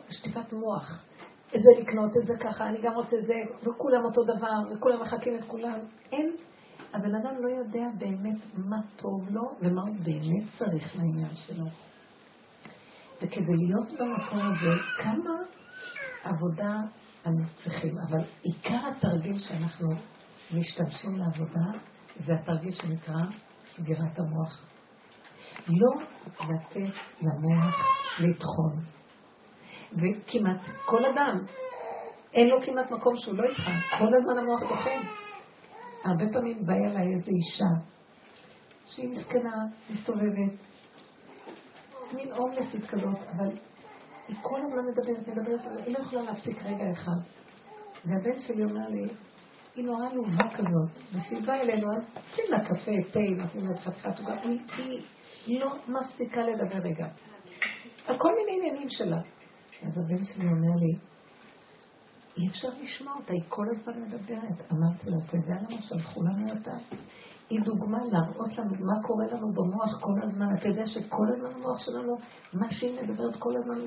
שטיפת 0.09 0.53
מוח. 0.53 1.05
את 1.55 1.61
זה 1.63 1.81
לקנות, 1.81 2.11
את 2.21 2.27
זה 2.27 2.33
ככה, 2.41 2.69
אני 2.69 2.81
גם 2.81 2.93
רוצה 2.93 3.15
זה, 3.21 3.33
וכולם 3.63 4.05
אותו 4.05 4.23
דבר, 4.23 4.75
וכולם 4.75 5.01
מחקים 5.01 5.35
את 5.35 5.43
כולם. 5.47 5.79
אין. 6.11 6.35
הבן 6.93 7.15
אדם 7.15 7.35
לא 7.41 7.49
יודע 7.49 7.87
באמת 7.97 8.37
מה 8.53 8.77
טוב 8.95 9.29
לו 9.29 9.41
ומה 9.61 9.81
הוא 9.81 9.95
באמת 10.03 10.43
צריך 10.57 10.95
לעניין 10.95 11.35
שלו. 11.35 11.65
וכדי 13.21 13.55
להיות 13.67 13.91
במקום 13.91 14.39
הזה, 14.39 14.77
כמה 14.97 15.33
עבודה 16.23 16.79
אנו 17.25 17.45
צריכים. 17.63 17.95
אבל 18.09 18.23
עיקר 18.41 18.87
התרגיל 18.87 19.39
שאנחנו 19.39 19.87
משתמשים 20.53 21.17
לעבודה, 21.17 21.79
זה 22.25 22.33
התרגיל 22.33 22.71
שנקרא 22.71 23.21
סגירת 23.75 24.19
המוח. 24.19 24.65
לא 25.67 26.01
לתת 26.39 26.93
למוח 27.21 27.75
לטחון. 28.19 28.94
וכמעט 29.93 30.59
כל 30.85 31.05
אדם, 31.05 31.37
אין 32.33 32.49
לו 32.49 32.61
כמעט 32.61 32.91
מקום 32.91 33.17
שהוא 33.17 33.37
לא 33.37 33.43
איתך, 33.43 33.63
כל 33.97 34.15
הזמן 34.17 34.37
המוח 34.37 34.69
טוחן. 34.69 34.99
הרבה 36.03 36.25
פעמים 36.33 36.65
באה 36.65 36.77
אליי 36.77 37.13
איזו 37.13 37.31
אישה, 37.31 37.95
שהיא 38.85 39.09
מסכנה, 39.09 39.55
מסתובבת, 39.89 40.51
מין 42.13 42.31
הומלסית 42.31 42.85
כזאת, 42.85 43.17
אבל 43.35 43.51
היא 44.27 44.37
כל 44.41 44.61
הזמן 44.61 44.85
מדברת, 44.85 45.27
מדברת, 45.27 45.85
היא 45.85 45.93
לא 45.93 45.99
יכולה 45.99 46.21
להפסיק 46.21 46.63
רגע 46.63 46.91
אחד. 46.91 47.19
והבן 48.05 48.39
שלי 48.39 48.63
אומר 48.63 48.89
לי, 48.89 49.07
היא 49.75 49.85
נורא 49.85 50.07
עלובה 50.07 50.49
כזאת, 50.55 50.99
וכשהיא 51.13 51.41
באה 51.45 51.61
אלינו, 51.61 51.87
אז 51.95 52.03
שים 52.35 52.45
לה 52.49 52.65
קפה, 52.65 52.91
תה, 53.11 53.19
נותנים 53.37 53.65
לה 53.65 53.77
חתיכת 53.77 54.19
עוגה, 54.19 54.33
היא 55.45 55.59
לא 55.59 55.75
מפסיקה 55.87 56.41
לדבר 56.41 56.77
רגע. 56.77 57.07
על 58.07 58.17
כל 58.17 58.29
מיני 58.37 58.59
עניינים 58.59 58.89
שלה. 58.89 59.17
אז 59.83 59.97
הבן 59.97 60.23
שלי 60.23 60.47
אומר 60.47 60.75
לי, 60.79 60.97
אי 62.37 62.47
אפשר 62.47 62.69
לשמוע 62.81 63.13
אותה, 63.15 63.33
היא 63.33 63.43
כל 63.49 63.65
הזמן 63.69 64.01
מדברת. 64.01 64.71
אמרתי 64.71 65.09
לו, 65.09 65.17
אתה 65.25 65.37
יודע 65.37 65.55
למה 65.61 65.81
שלחו 65.81 66.23
לנו 66.23 66.49
אותה? 66.49 66.77
היא 67.49 67.61
דוגמה 67.61 67.97
להראות 68.11 68.57
לנו 68.57 68.85
מה 68.85 69.03
קורה 69.03 69.25
לנו 69.31 69.53
במוח 69.53 70.01
כל 70.01 70.11
הזמן. 70.23 70.45
אתה 70.59 70.67
יודע 70.67 70.87
שכל 70.87 71.27
הזמן 71.33 71.51
המוח 71.55 71.79
שלנו, 71.79 72.17
מה 72.53 72.71
שהיא 72.71 73.01
מדברת 73.01 73.35
כל 73.39 73.57
הזמן, 73.57 73.79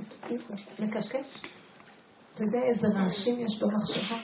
מקשקש. 0.78 1.42
אתה 2.34 2.44
יודע 2.44 2.58
איזה 2.62 2.86
רעשים 2.88 3.40
יש 3.40 3.62
במחשבה? 3.62 4.16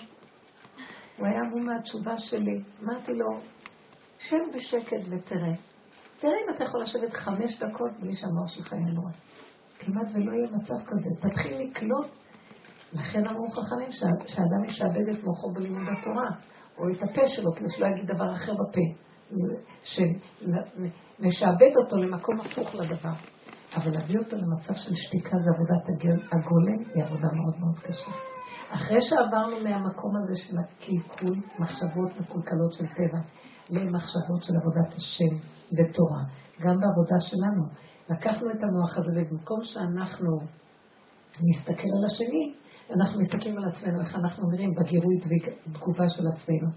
הוא 1.19 1.27
היה 1.27 1.41
אמור 1.41 1.61
מהתשובה 1.61 2.19
שלי. 2.19 2.63
אמרתי 2.83 3.13
לו, 3.13 3.41
שב 4.19 4.43
בשקט 4.57 5.03
ותראה. 5.11 5.55
תראה 6.21 6.35
אם 6.35 6.55
אתה 6.55 6.65
יכול 6.65 6.83
לשבת 6.83 7.15
חמש 7.15 7.63
דקות 7.63 7.91
בלי 8.01 8.15
שהמוח 8.15 8.49
שלך 8.49 8.73
ינוע. 8.73 9.11
כמעט 9.87 10.07
ולא 10.15 10.33
יהיה 10.33 10.47
מצב 10.51 10.75
כזה. 10.87 11.29
תתחיל 11.29 11.59
לקלוט. 11.59 12.07
לכן 12.93 13.27
אמרו 13.27 13.49
חכמים 13.49 13.93
שאדם 14.27 14.65
ישעבד 14.67 15.09
את 15.13 15.25
מוחו 15.25 15.53
בלימוד 15.53 15.83
התורה, 15.99 16.29
או 16.79 16.91
את 16.91 17.03
הפה 17.03 17.29
שלו, 17.29 17.53
כדי 17.53 17.69
שלא 17.69 17.87
יגיד 17.87 18.07
דבר 18.07 18.33
אחר 18.33 18.53
בפה. 18.53 18.81
שנשעבד 19.85 21.73
אותו 21.85 21.97
למקום 21.97 22.41
הפוך 22.41 22.75
לדבר. 22.75 23.15
אבל 23.77 23.93
להביא 23.93 24.19
אותו 24.19 24.37
למצב 24.37 24.75
של 24.75 24.95
שתיקה 24.95 25.37
זה 25.39 25.51
עבודת 25.55 25.85
הגולם, 26.33 26.79
היא 26.95 27.05
עבודה 27.05 27.29
מאוד 27.35 27.61
מאוד 27.61 27.79
קשה. 27.79 28.11
אחרי 28.71 29.03
שעברנו 29.03 29.57
מהמקום 29.65 30.13
הזה 30.17 30.37
של 30.37 30.57
הקלקול, 30.59 31.43
מחשבות 31.59 32.21
מקולקלות 32.21 32.73
של 32.73 32.87
טבע, 32.87 33.19
למחשבות 33.71 34.43
של 34.43 34.53
עבודת 34.57 34.95
השם 34.95 35.35
ותורה, 35.73 36.23
גם 36.61 36.75
בעבודה 36.81 37.21
שלנו, 37.21 37.65
לקחנו 38.11 38.51
את 38.51 38.63
המוח 38.63 38.99
הזה, 38.99 39.11
ובמקום 39.17 39.65
שאנחנו 39.65 40.39
נסתכל 41.51 41.89
על 41.99 42.05
השני, 42.11 42.55
אנחנו 42.91 43.21
מסתכלים 43.21 43.59
על 43.59 43.65
עצמנו, 43.65 44.01
איך 44.01 44.17
אנחנו 44.17 44.51
נראים 44.51 44.71
בגירוי 44.75 45.15
תגובה 45.73 46.09
של 46.09 46.23
עצמנו. 46.27 46.69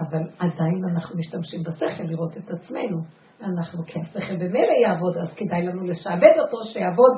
אבל 0.00 0.22
עדיין 0.38 0.80
אנחנו 0.92 1.18
משתמשים 1.18 1.62
בשכל 1.62 2.02
לראות 2.02 2.36
את 2.36 2.50
עצמנו. 2.50 2.98
אנחנו, 3.42 3.84
כי 3.86 4.00
השכל 4.00 4.36
במילא 4.36 4.72
יעבוד, 4.82 5.16
אז 5.16 5.34
כדאי 5.34 5.66
לנו 5.66 5.84
לשעבד 5.84 6.32
אותו, 6.38 6.64
שיעבוד 6.64 7.12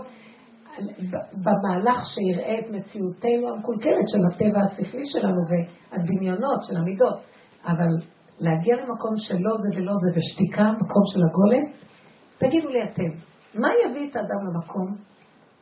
במהלך 1.33 2.07
שיראה 2.07 2.59
את 2.59 2.65
מציאותנו 2.71 3.49
המקולקלת 3.49 4.09
של 4.09 4.19
הטבע 4.33 4.61
השכלי 4.63 5.05
שלנו 5.05 5.41
והדמיונות 5.49 6.65
של 6.65 6.77
המידות. 6.77 7.21
אבל 7.65 7.89
להגיע 8.39 8.75
למקום 8.77 9.17
שלא 9.17 9.53
זה 9.63 9.81
ולא 9.81 9.93
זה 9.93 10.19
בשתיקה, 10.19 10.63
מקום 10.63 11.03
של 11.13 11.21
הגולם, 11.29 11.65
תגידו 12.39 12.69
לי 12.69 12.85
אתם, 12.85 13.19
מה 13.55 13.69
יביא 13.85 14.11
את 14.11 14.17
האדם 14.17 14.41
למקום? 14.49 14.97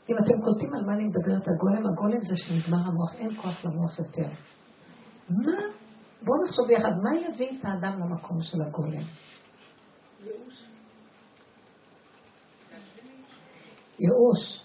אם 0.08 0.14
אתם 0.24 0.40
קולטים 0.44 0.68
על 0.74 0.84
מה 0.86 0.92
אני 0.92 1.04
מדברת, 1.04 1.48
הגולם, 1.48 1.82
הגולם 1.92 2.22
זה 2.22 2.36
שנגמר 2.36 2.78
המוח, 2.86 3.14
אין 3.14 3.34
כוח 3.42 3.64
למוח 3.64 3.98
יותר. 3.98 4.28
מה? 5.30 5.58
בואו 6.22 6.44
נחשוב 6.44 6.66
ביחד, 6.68 6.90
מה 7.02 7.20
יביא 7.20 7.58
את 7.58 7.64
האדם 7.64 8.00
למקום 8.00 8.42
של 8.42 8.62
הגולם? 8.62 9.02
ייאוש. 10.24 10.68
ייאוש. 13.98 14.62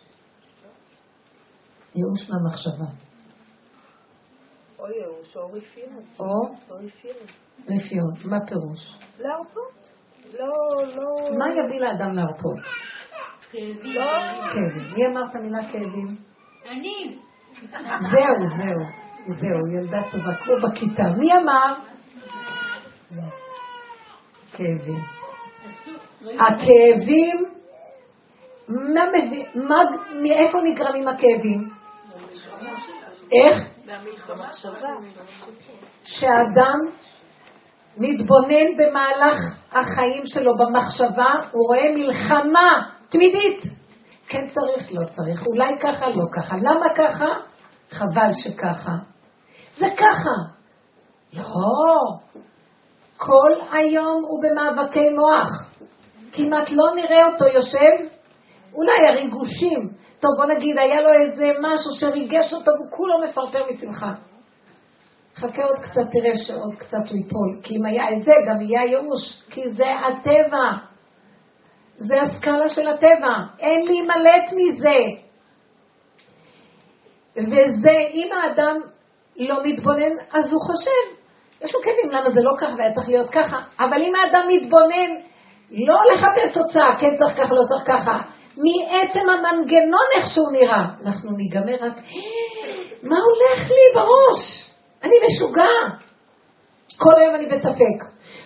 ייאוש 1.96 2.30
מהמחשבה. 2.30 3.12
או 4.80 4.86
ייאוש 4.88 5.38
או 5.38 5.52
רפיון. 5.52 6.04
או? 6.20 6.56
רפיון. 7.68 8.14
מה 8.26 8.38
פירוש? 8.48 8.98
להרפות. 9.20 10.01
לא, 10.40 10.86
לא... 10.96 11.38
מה 11.38 11.46
יביא 11.54 11.80
לאדם 11.80 12.12
להרפות? 12.12 12.60
כאבים. 13.52 13.96
לא. 13.96 14.04
כאבים. 14.54 14.94
מי 14.94 15.08
אמר 15.08 15.22
את 15.32 15.36
המילה 15.36 15.72
כאבים? 15.72 16.08
אני. 16.70 17.18
זהו, 18.02 18.36
זהו. 18.58 19.02
זהו, 19.28 19.68
ילדה 19.78 20.02
טובה, 20.12 20.36
כמו 20.36 20.54
בכיתה. 20.64 21.04
מי 21.18 21.34
אמר? 21.34 21.74
כאבים. 24.52 25.04
הכאבים, 26.40 27.46
מה 28.68 29.02
מביא, 29.10 29.46
מה, 29.56 29.76
מאיפה 30.22 30.62
נגרמים 30.64 31.08
הכאבים? 31.08 31.70
איך? 33.32 33.64
שאדם 36.04 36.80
מתבונן 37.98 38.78
במהלך 38.78 39.61
החיים 39.72 40.24
שלו 40.26 40.58
במחשבה, 40.58 41.30
הוא 41.52 41.68
רואה 41.68 41.94
מלחמה 41.96 42.90
תמידית. 43.10 43.64
כן 44.28 44.48
צריך, 44.50 44.92
לא 44.92 45.06
צריך, 45.06 45.48
אולי 45.48 45.80
ככה, 45.80 46.10
לא 46.10 46.26
ככה. 46.32 46.56
למה 46.62 46.90
ככה? 46.96 47.26
חבל 47.92 48.32
שככה. 48.34 48.96
זה 49.78 49.88
ככה. 49.98 50.36
לא. 51.34 51.44
כל 53.18 53.52
היום 53.72 54.24
הוא 54.28 54.44
במאבקי 54.44 55.10
מוח. 55.10 55.72
כמעט 56.32 56.70
לא 56.72 56.96
נראה 56.96 57.26
אותו 57.26 57.46
יושב, 57.46 58.08
אולי 58.74 59.08
הריגושים. 59.08 59.90
טוב, 60.20 60.32
בוא 60.38 60.46
נגיד, 60.46 60.78
היה 60.78 61.02
לו 61.02 61.10
איזה 61.14 61.52
משהו 61.62 61.94
שריגש 62.00 62.54
אותו 62.54 62.72
והוא 62.72 62.92
כולו 62.92 63.14
מפרפר 63.28 63.64
משמחה. 63.74 64.12
חכה 65.36 65.64
עוד 65.64 65.80
קצת, 65.80 66.12
תראה 66.12 66.38
שעוד 66.38 66.76
קצת 66.76 67.10
הוא 67.10 67.18
ייפול. 67.18 67.60
כי 67.64 67.78
אם 67.78 67.86
היה 67.86 68.14
את 68.14 68.24
זה, 68.24 68.32
גם 68.50 68.62
יהיה 68.62 68.84
ייאוש. 68.86 69.42
כי 69.50 69.72
זה 69.72 69.96
הטבע. 69.96 70.72
זה 71.98 72.22
הסקאלה 72.22 72.70
של 72.70 72.88
הטבע. 72.88 73.34
אין 73.60 73.86
להימלט 73.86 74.52
מזה. 74.58 74.98
וזה, 77.38 77.98
אם 78.14 78.30
האדם 78.38 78.78
לא 79.38 79.56
מתבונן, 79.64 80.12
אז 80.34 80.54
הוא 80.54 80.62
חושב, 80.62 81.22
יש 81.62 81.76
לו 81.76 81.82
כאבים, 81.82 82.12
למה 82.12 82.32
זה 82.32 82.42
לא 82.44 82.52
ככה 82.58 82.76
והיה 82.78 82.94
צריך 82.94 83.10
להיות 83.10 83.30
ככה, 83.30 83.62
אבל 83.80 84.02
אם 84.02 84.14
האדם 84.16 84.48
מתבונן, 84.48 85.12
לא 85.72 86.00
לחפש 86.14 86.54
תוצאה, 86.54 86.96
כן 87.00 87.16
צריך 87.18 87.38
ככה, 87.38 87.54
לא 87.54 87.62
צריך 87.70 87.84
ככה, 87.88 88.22
מעצם 88.58 89.30
המנגנון 89.30 90.08
איך 90.16 90.28
שהוא 90.34 90.52
נראה, 90.52 90.86
אנחנו 91.06 91.32
ניגמר 91.32 91.76
רק, 91.82 91.94
מה 93.04 93.16
הולך 93.16 93.70
לי 93.70 93.94
בראש? 93.96 94.71
אני 95.04 95.14
משוגע. 95.28 96.02
כל 96.98 97.20
היום 97.20 97.36
אני 97.36 97.46
בספק, 97.46 97.98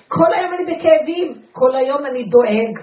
כל 0.08 0.34
היום 0.36 0.54
אני 0.54 0.64
בכאבים, 0.66 1.42
כל 1.52 1.76
היום 1.76 2.06
אני 2.06 2.24
דואג, 2.24 2.74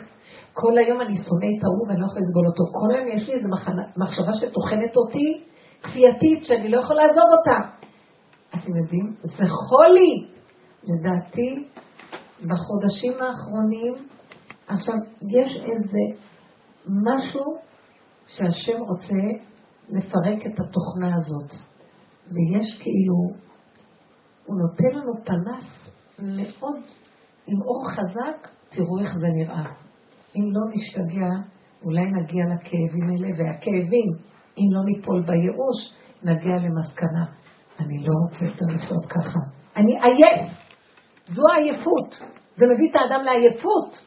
כל 0.53 0.79
היום 0.79 1.01
אני 1.01 1.17
שונא 1.17 1.49
את 1.59 1.65
ההוא 1.65 1.89
ואני 1.89 2.01
לא 2.01 2.07
יכול 2.07 2.21
לסבול 2.23 2.47
אותו, 2.47 2.65
כל 2.73 2.95
היום 2.95 3.09
יש 3.09 3.29
לי 3.29 3.35
איזו 3.35 3.49
מחשבה 3.97 4.33
שטוחנת 4.33 4.97
אותי, 4.97 5.45
כפייתית, 5.83 6.47
שאני 6.47 6.69
לא 6.69 6.81
יכול 6.81 6.97
לעזוב 6.97 7.25
אותה. 7.39 7.59
אתם 8.55 8.77
יודעים? 8.77 9.15
זה 9.25 9.45
חולי. 9.49 10.27
לדעתי, 10.83 11.69
בחודשים 12.41 13.13
האחרונים, 13.13 14.09
עכשיו, 14.67 14.95
יש 15.41 15.57
איזה 15.57 16.23
משהו 16.87 17.45
שהשם 18.27 18.79
רוצה 18.89 19.23
לפרק 19.89 20.47
את 20.47 20.61
התוכנה 20.61 21.17
הזאת. 21.17 21.51
ויש 22.27 22.79
כאילו, 22.81 23.43
הוא 24.47 24.57
נותן 24.57 24.99
לנו 24.99 25.13
פנס 25.25 25.91
מאוד, 26.19 26.81
עם 27.47 27.63
אור 27.63 27.91
חזק, 27.91 28.49
תראו 28.69 28.99
איך 29.01 29.19
זה 29.19 29.27
נראה. 29.35 29.65
אם 30.37 30.45
לא 30.53 30.61
נשתגע, 30.75 31.31
אולי 31.85 32.11
נגיע 32.11 32.45
לכאבים 32.47 33.09
האלה, 33.11 33.29
והכאבים, 33.39 34.11
אם 34.59 34.69
לא 34.73 34.85
ניפול 34.85 35.23
בייאוש, 35.27 35.95
נגיע 36.23 36.57
למסקנה. 36.57 37.25
אני 37.81 37.99
לא 37.99 38.13
רוצה 38.25 38.45
יותר 38.45 38.65
לחיות 38.75 39.07
ככה. 39.07 39.39
אני 39.77 40.01
עייף. 40.03 40.51
זו 41.27 41.43
העייפות. 41.53 42.19
זה 42.57 42.67
מביא 42.75 42.91
את 42.91 42.97
האדם 42.97 43.25
לעייפות. 43.25 44.07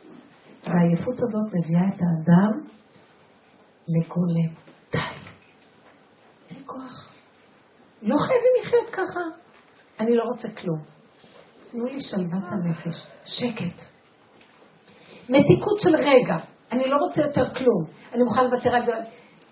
והעייפות 0.64 1.16
הזאת 1.16 1.54
מביאה 1.54 1.88
את 1.88 2.02
האדם 2.02 2.52
לגולם. 3.88 4.54
די. 4.92 5.00
אין 6.50 6.64
כוח. 6.66 7.14
לא 8.02 8.16
חייבים 8.18 8.52
לחיות 8.62 8.90
ככה. 8.92 9.45
אני 10.00 10.16
לא 10.16 10.24
רוצה 10.24 10.50
כלום. 10.50 10.80
תנו 11.72 11.86
לי 11.86 12.02
שלוות 12.02 12.44
הנפש. 12.52 13.08
שקט. 13.26 13.84
מתיקות 15.30 15.80
של 15.80 15.96
רגע. 15.96 16.38
אני 16.72 16.88
לא 16.88 16.98
רוצה 16.98 17.22
יותר 17.22 17.54
כלום. 17.54 17.84
אני 18.14 18.24
מוכן 18.24 18.44
לוותר 18.46 18.76
על 18.76 18.86
זה. 18.86 18.94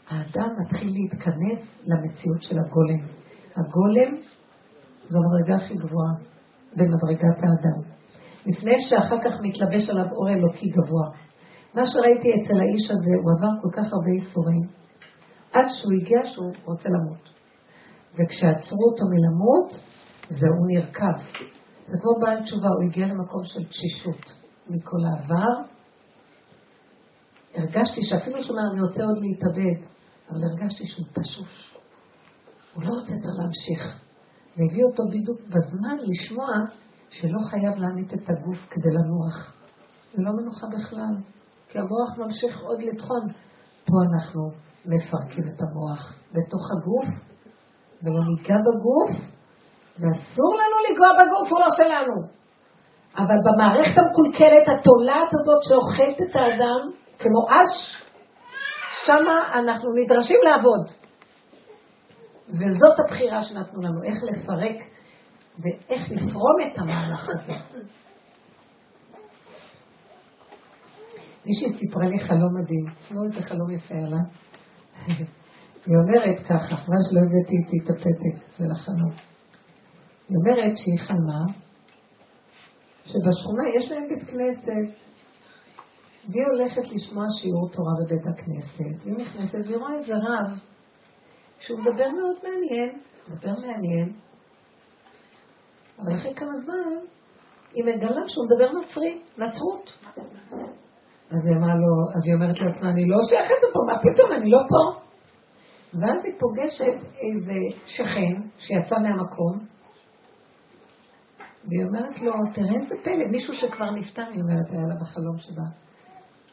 האדם 0.09 0.49
מתחיל 0.61 0.91
להתכנס 0.93 1.59
למציאות 1.85 2.43
של 2.43 2.55
הגולם. 2.59 3.07
הגולם 3.55 4.21
זו 5.09 5.17
המדרגה 5.17 5.65
הכי 5.65 5.73
גבוהה 5.73 6.13
במדרגת 6.75 7.37
האדם. 7.43 7.93
לפני 8.45 8.75
שאחר 8.89 9.21
כך 9.23 9.41
מתלבש 9.41 9.89
עליו 9.89 10.05
אור 10.11 10.29
אלוקי 10.29 10.69
גבוה. 10.69 11.07
מה 11.73 11.85
שראיתי 11.85 12.29
אצל 12.29 12.59
האיש 12.59 12.91
הזה, 12.91 13.13
הוא 13.21 13.31
עבר 13.37 13.53
כל 13.61 13.81
כך 13.81 13.93
הרבה 13.93 14.11
ייסורים, 14.11 14.67
עד 15.53 15.65
שהוא 15.69 15.93
הגיע 16.01 16.19
שהוא 16.25 16.53
רוצה 16.65 16.89
למות. 16.89 17.29
וכשעצרו 18.13 18.83
אותו 18.91 19.03
מלמות, 19.13 19.92
זהו, 20.39 20.55
הוא 20.59 20.67
נרקב. 20.67 21.19
זה 21.87 21.97
כמו 22.01 22.11
בעל 22.21 22.43
תשובה, 22.43 22.67
הוא 22.67 22.83
הגיע 22.83 23.07
למקום 23.07 23.43
של 23.43 23.63
תשישות 23.65 24.33
מכל 24.69 24.97
העבר. 25.05 25.53
הרגשתי 27.55 28.01
שאפילו 28.03 28.43
שהוא 28.43 28.57
אומר, 28.57 28.71
אני 28.71 28.81
רוצה 28.81 29.03
עוד 29.03 29.17
להתאבד, 29.19 29.79
אבל 30.29 30.43
הרגשתי 30.43 30.87
שהוא 30.87 31.05
תשוש. 31.13 31.75
הוא 32.73 32.83
לא 32.83 32.89
רוצה 32.89 33.11
יותר 33.13 33.33
להמשיך. 33.39 33.99
והביא 34.57 34.83
אותו 34.83 35.03
בדיוק 35.09 35.39
בזמן 35.41 35.97
לשמוע 36.09 36.47
שלא 37.09 37.39
חייב 37.49 37.77
להמית 37.77 38.13
את 38.13 38.29
הגוף 38.29 38.59
כדי 38.69 38.91
לנוח. 38.97 39.55
זה 40.13 40.23
לא 40.23 40.31
מנוחה 40.31 40.67
בכלל, 40.67 41.15
כי 41.69 41.79
המוח 41.79 42.17
ממשיך 42.17 42.59
עוד 42.61 42.79
לטחון. 42.81 43.27
פה 43.85 43.93
אנחנו 44.09 44.51
מפרקים 44.85 45.43
את 45.43 45.61
המוח 45.61 46.19
בתוך 46.31 46.63
הגוף, 46.73 47.07
ולא 48.03 48.21
ניגע 48.29 48.57
בגוף, 48.57 49.32
ואסור 49.99 50.55
לנו 50.55 50.75
לנגוע 50.85 51.09
בגוף, 51.13 51.51
הוא 51.51 51.59
לא 51.59 51.67
שלנו. 51.77 52.43
אבל 53.17 53.35
במערכת 53.45 53.97
המקולקלת, 53.97 54.67
התולעת 54.67 55.29
הזאת 55.33 55.63
שאוכלת 55.63 56.17
את 56.21 56.35
האדם, 56.35 56.91
כמו 57.19 57.47
אש, 57.49 58.03
שמה 59.05 59.59
אנחנו 59.59 59.89
נדרשים 59.93 60.39
לעבוד. 60.43 60.87
וזאת 62.49 62.99
הבחירה 62.99 63.43
שנתנו 63.43 63.81
לנו, 63.81 64.03
איך 64.03 64.23
לפרק 64.23 64.77
ואיך 65.59 66.11
לפרום 66.11 66.57
את 66.67 66.79
המהלך 66.79 67.29
הזה. 67.29 67.53
מישהי 71.45 71.79
סיפרה 71.79 72.07
לי 72.07 72.19
חלום 72.19 72.61
מדהים, 72.61 72.85
תשמעו 72.99 73.23
איזה 73.23 73.41
חלום 73.41 73.69
יפה 73.71 73.95
עלה. 73.95 74.21
היא 75.85 75.95
אומרת 75.97 76.39
ככה, 76.45 76.75
מה 76.75 76.97
שלא 77.09 77.19
הבאתי 77.19 77.55
איתי 77.57 77.77
את 77.83 77.89
הפתק 77.89 78.57
של 78.57 78.71
החלום. 78.71 79.32
היא 80.33 80.39
אומרת 80.39 80.77
שהיא 80.77 80.99
חלמה 80.99 81.43
שבשכונה 83.05 83.69
יש 83.75 83.91
להם 83.91 84.07
בית 84.09 84.23
כנסת, 84.23 84.97
והיא 86.29 86.45
הולכת 86.45 86.81
לשמוע 86.95 87.25
שיעור 87.41 87.69
תורה 87.69 87.93
בבית 87.99 88.27
הכנסת, 88.27 89.05
והיא 89.05 89.17
נכנסת 89.17 89.65
והיא 89.65 89.77
רואה 89.77 89.95
איזה 89.95 90.13
רב, 90.15 90.59
שהוא 91.59 91.79
מדבר 91.79 92.09
מאוד 92.09 92.35
מעניין, 92.43 92.99
מדבר 93.27 93.59
מעניין, 93.59 94.13
אבל 95.99 96.15
אחרי 96.15 96.35
כמה 96.35 96.51
זמן 96.65 97.05
היא 97.73 97.83
מגלה 97.85 98.21
שהוא 98.27 98.45
מדבר 98.45 98.71
נוצרי, 98.71 99.21
נצרות. 99.37 99.91
אז 101.31 101.47
היא 101.47 101.57
לו, 101.57 102.15
אז 102.15 102.21
היא 102.25 102.33
אומרת 102.33 102.59
לעצמה, 102.59 102.89
אני 102.89 103.05
לא 103.05 103.17
שייכת 103.29 103.55
לפה, 103.69 103.79
מה 103.87 103.99
פתאום, 103.99 104.31
אני 104.31 104.51
לא 104.51 104.59
פה. 104.69 104.99
ואז 105.93 106.25
היא 106.25 106.33
פוגשת 106.39 107.07
איזה 107.21 107.59
שכן 107.85 108.41
שיצא 108.57 108.95
מהמקום, 108.99 109.72
והיא 111.67 111.85
אומרת 111.85 112.21
לו, 112.21 112.33
תראה 112.53 112.75
איזה 112.81 112.95
פלא, 113.03 113.27
מישהו 113.31 113.53
שכבר 113.53 113.91
נפטר, 113.91 114.25
היא 114.31 114.41
אומרת, 114.41 114.71
היה 114.71 114.87
לה 114.87 114.95
בחלום 115.01 115.37
שלה. 115.37 115.63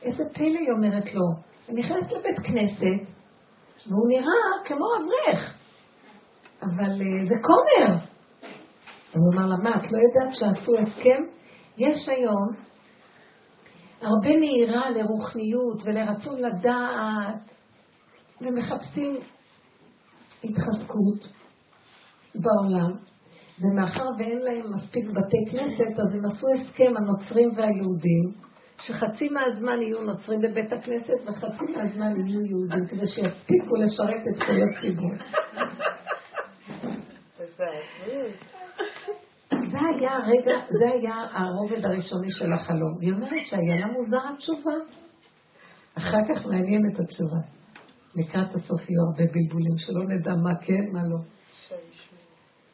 איזה 0.02 0.22
פלא, 0.34 0.58
היא 0.58 0.70
אומרת 0.76 1.14
לו. 1.14 1.26
היא 1.68 1.76
נכנסת 1.78 2.12
לבית 2.12 2.38
כנסת, 2.44 3.12
והוא 3.86 4.08
נראה 4.08 4.64
כמו 4.64 4.86
אברך, 4.96 5.56
אבל 6.62 7.00
uh, 7.00 7.28
זה 7.28 7.34
כומר. 7.42 7.96
אז 9.14 9.20
הוא 9.26 9.34
אמר 9.34 9.46
לה, 9.46 9.56
מה, 9.56 9.76
את 9.76 9.92
לא 9.92 9.98
יודעת 9.98 10.34
שעשו 10.34 10.72
הסכם? 10.78 11.22
יש 11.78 12.08
היום 12.08 12.70
הרבה 14.00 14.36
נהירה 14.40 14.90
לרוחניות 14.90 15.82
ולרצון 15.84 16.38
לדעת, 16.38 17.54
ומחפשים 18.40 19.16
התחזקות 20.44 21.28
בעולם, 22.34 23.09
ומאחר 23.60 24.06
ואין 24.18 24.38
להם 24.38 24.72
מספיק 24.74 25.10
בתי 25.10 25.50
כנסת, 25.50 26.00
אז 26.00 26.14
הם 26.14 26.24
עשו 26.24 26.46
הסכם, 26.54 26.92
הנוצרים 26.96 27.48
והיהודים, 27.56 28.32
שחצי 28.82 29.28
מהזמן 29.28 29.82
יהיו 29.82 30.02
נוצרים 30.02 30.40
בבית 30.40 30.72
הכנסת 30.72 31.28
וחצי 31.28 31.72
מהזמן 31.76 32.16
יהיו 32.16 32.40
יהודים, 32.40 32.86
כדי 32.86 33.06
שיספיקו 33.06 33.74
לשרת 33.74 34.22
את 34.28 34.42
כל 34.46 34.56
הציבור. 34.62 35.10
זה 39.70 39.78
היה 39.78 40.16
הרגע, 40.16 40.60
זה 40.80 40.90
היה 40.92 41.14
הרובד 41.32 41.84
הראשוני 41.84 42.30
של 42.30 42.52
החלום. 42.52 42.98
היא 43.00 43.12
אומרת 43.12 43.46
שהיה 43.46 43.76
לה 43.76 43.86
מוזר 43.86 44.28
התשובה. 44.34 44.72
אחר 45.94 46.18
כך 46.28 46.46
מעניין 46.46 46.82
את 46.92 47.00
התשובה. 47.00 47.40
לקראת 48.16 48.54
הסוף 48.54 48.90
יהיו 48.90 49.00
הרבה 49.02 49.32
בלבולים, 49.32 49.78
שלא 49.78 50.04
נדע 50.04 50.34
מה 50.34 50.54
כן, 50.54 50.84
מה 50.92 51.00
לא. 51.08 51.39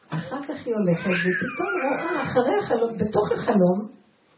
אחר 0.09 0.43
כך 0.43 0.65
היא 0.65 0.75
הולכת, 0.75 1.09
ופתאום 1.09 1.69
רואה 1.83 2.21
אחרי 2.21 2.51
החלום, 2.63 2.97
בתוך 2.97 3.31
החלום, 3.31 3.87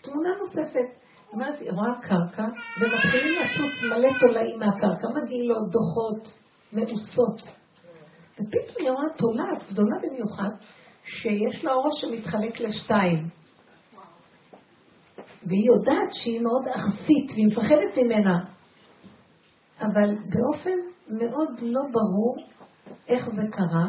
תמונה 0.01 0.29
נוספת. 0.39 0.99
אומרת, 1.33 1.59
היא 1.59 1.71
רואה 1.71 1.93
קרקע, 2.01 2.45
ומתחילים 2.81 3.33
לעשות 3.41 3.89
מלא 3.89 4.09
תולעים 4.19 4.59
מהקרקע, 4.59 5.07
מגעילות, 5.15 5.69
דוחות, 5.71 6.33
מאוסות. 6.73 7.41
ופתאום 8.33 8.77
היא 8.79 8.91
רואה 8.91 9.17
תולעת 9.17 9.71
גדולה 9.71 9.95
במיוחד, 10.03 10.49
שיש 11.03 11.65
לה 11.65 11.71
ראש 11.71 12.01
שמתחלק 12.01 12.59
לשתיים. 12.59 13.29
והיא 15.43 15.67
יודעת 15.67 16.13
שהיא 16.13 16.41
מאוד 16.41 16.67
אכסית, 16.67 17.31
והיא 17.31 17.47
מפחדת 17.47 17.97
ממנה. 17.97 18.39
אבל 19.81 20.15
באופן 20.15 20.77
מאוד 21.07 21.59
לא 21.61 21.81
ברור 21.91 22.37
איך 23.07 23.29
זה 23.29 23.41
קרה. 23.51 23.87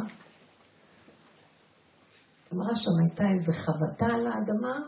אמרה 2.54 2.74
שם 2.74 2.90
הייתה 3.02 3.24
איזו 3.34 3.52
חבטה 3.52 4.06
על 4.06 4.26
האדמה, 4.26 4.78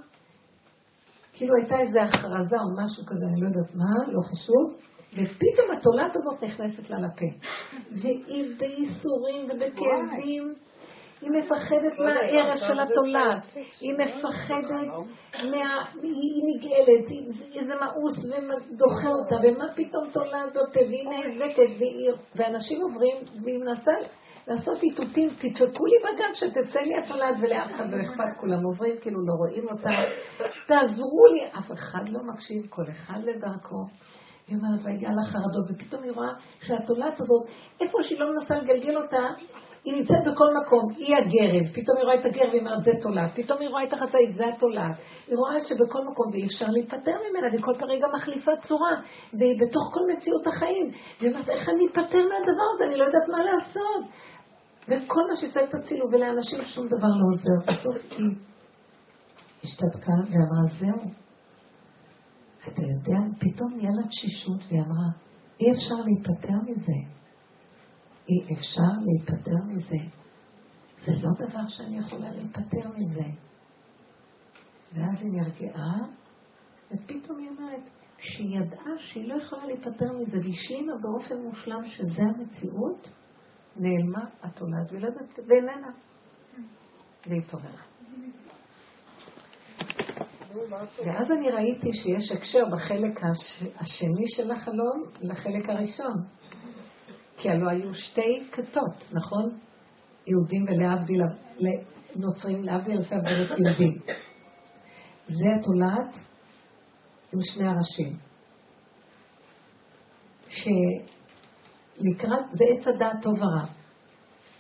כאילו 1.33 1.55
הייתה 1.55 1.81
איזו 1.81 1.99
הכרזה 2.01 2.57
או 2.57 2.85
משהו 2.85 3.07
כזה, 3.07 3.27
אני 3.27 3.41
לא 3.41 3.47
יודעת 3.47 3.75
מה, 3.75 4.13
לא 4.13 4.21
חשוב, 4.23 4.77
ופתאום 5.13 5.77
התולעת 5.77 6.17
הזאת 6.17 6.43
נכנסת 6.43 6.91
לה 6.91 6.99
לפה. 6.99 7.27
והיא 7.93 8.59
בייסורים 8.59 9.45
ובכאבים. 9.45 10.55
היא 11.23 11.31
מפחדת 11.31 11.99
מהערך 11.99 12.61
של 12.69 12.81
התולעת, 12.81 13.43
היא 13.81 13.95
מפחדת, 13.95 14.89
מה... 15.51 15.85
היא 16.03 16.43
נגאלת, 16.49 17.11
איזה 17.55 17.75
מאוס 17.75 18.19
ודוחה 18.25 19.09
אותה, 19.09 19.35
ומה 19.35 19.65
פתאום 19.75 20.11
תולעת 20.13 20.53
בפה, 20.53 20.81
והיא 20.81 21.09
נאבקת, 21.09 21.85
ואנשים 22.37 22.81
עוברים, 22.83 23.17
והיא 23.45 23.59
מנסה 23.59 23.93
לעשות 24.49 24.83
איתותים, 24.83 25.31
תצעקו 25.31 25.87
לי 25.87 25.97
בגב 26.05 26.35
שתצא 26.35 26.81
לי 26.81 26.97
התולעת 26.97 27.35
ולאף 27.41 27.71
אחד 27.71 27.91
לא 27.91 28.03
אכפת, 28.03 28.41
כולם 28.41 28.65
עוברים 28.65 28.95
כאילו 29.01 29.27
לא 29.27 29.33
רואים 29.33 29.69
אותה, 29.69 29.91
תעזרו 30.67 31.27
לי, 31.33 31.47
אף 31.59 31.73
אחד 31.73 32.09
לא 32.09 32.21
מקשיב, 32.35 32.67
כל 32.69 32.83
אחד 32.91 33.21
לדרכו. 33.25 33.87
היא 34.47 34.57
אומרת, 34.57 34.81
והגיעה 34.85 35.13
לה 35.13 35.23
חרדות, 35.23 35.71
ופתאום 35.71 36.03
היא 36.03 36.13
רואה 36.13 36.29
שהתולעת 36.61 37.21
הזאת, 37.21 37.47
איפה 37.81 37.99
שהיא 38.03 38.19
לא 38.21 38.27
מנסה 38.33 38.55
לגלגל 38.55 38.97
אותה, 38.97 39.29
היא 39.85 39.95
נמצאת 40.01 40.25
בכל 40.33 40.49
מקום, 40.63 40.95
היא 40.97 41.17
הגרב, 41.17 41.73
פתאום 41.75 41.97
היא 41.97 42.05
רואה 42.05 42.15
את 42.15 42.25
הגרב, 42.25 42.51
היא 42.53 42.61
אומרת, 42.61 42.85
זה 42.85 42.91
תולעת, 43.03 43.31
פתאום 43.35 43.61
היא 43.61 43.69
רואה 43.69 43.85
את 43.85 43.93
החצאית, 43.93 44.35
זה 44.37 44.49
התולעת. 44.49 44.97
היא 45.27 45.37
רואה 45.37 45.61
שבכל 45.61 46.05
מקום, 46.11 46.33
ואי 46.33 46.47
אפשר 46.47 46.67
להיפטר 46.71 47.17
ממנה, 47.31 47.49
וכל 47.53 47.73
פעם 47.79 47.91
היא 47.91 48.03
גם 48.03 48.09
מחליפה 48.15 48.53
צורה, 48.69 48.97
והיא 49.39 49.61
בתוך 49.61 49.91
כל 49.95 50.01
מציאות 50.17 50.47
החיים. 50.47 50.91
והיא 51.21 51.31
אומרת, 51.31 51.51
איך 51.51 51.69
אני 51.69 51.87
אפטר 51.87 52.23
מהדבר 52.31 52.69
הזה, 52.75 52.85
אני 52.87 52.97
לא 52.97 53.05
יודעת 53.05 53.29
מה 53.29 53.43
לעשות. 53.43 54.05
וכל 54.89 55.21
מה 55.31 55.37
שצריך 55.37 55.71
תצילו, 55.77 56.07
ולאנשים 56.13 56.65
שום 56.65 56.87
דבר 56.87 57.09
לא 57.09 57.27
עוזר. 57.33 57.73
בסוף 57.73 57.97
היא 58.11 58.31
השתתקה 59.65 60.13
ואמרה, 60.31 60.79
זהו. 60.81 61.11
אתה 62.69 62.83
יודע, 62.83 63.19
פתאום 63.41 63.73
נהיה 63.77 63.91
לה 63.91 64.09
תשישות, 64.09 64.61
והיא 64.69 64.81
אמרה, 64.81 65.09
אי 65.61 65.73
אפשר 65.73 65.95
להיפטר 66.05 66.57
מזה. 66.67 67.22
אי 68.29 68.55
אפשר 68.55 68.93
להיפטר 69.07 69.65
מזה. 69.69 70.09
זה 71.07 71.13
לא 71.23 71.31
דבר 71.49 71.69
שאני 71.69 71.99
יכולה 71.99 72.33
להיפטר 72.33 72.91
מזה. 72.97 73.29
ואז 74.93 75.23
היא 75.23 75.33
נרגעה, 75.33 75.99
ופתאום 76.91 77.39
היא 77.39 77.49
אומרת 77.49 77.83
שהיא 78.19 78.59
ידעה 78.59 78.99
שהיא 78.99 79.29
לא 79.29 79.35
יכולה 79.43 79.67
להיפטר 79.67 80.13
מזה, 80.13 80.37
והשלימה 80.37 80.93
באופן 81.03 81.43
מושלם 81.43 81.87
שזה 81.87 82.23
המציאות, 82.23 83.09
נעלמה 83.77 84.25
התולעת 84.43 84.93
ואיננה. 85.49 85.91
והתעוררה. 87.27 87.83
ואז 91.07 91.31
אני 91.31 91.51
ראיתי 91.51 91.93
שיש 91.95 92.33
הקשר 92.33 92.65
בחלק 92.73 93.21
השני 93.81 94.29
של 94.29 94.51
החלום 94.51 95.05
לחלק 95.21 95.69
הראשון. 95.69 96.15
כי 97.43 97.51
הלוא 97.51 97.71
היו 97.71 97.95
שתי 97.95 98.49
כתות, 98.53 99.11
נכון? 99.13 99.59
יהודים 100.27 100.65
ולהבדיל, 100.69 101.23
נוצרים, 102.17 102.65
להבדיל 102.65 102.99
אלפי 102.99 103.15
הבדלות 103.15 103.49
יהודים. 103.59 103.99
זה 105.29 105.45
התולעת 105.61 106.17
עם 107.33 107.41
שני 107.43 107.67
הראשים. 107.69 108.19
שלקראת, 110.49 112.45
זה 112.53 112.65
עץ 112.71 112.87
הדעת 112.95 113.23
טוב 113.23 113.35
ורע. 113.39 113.65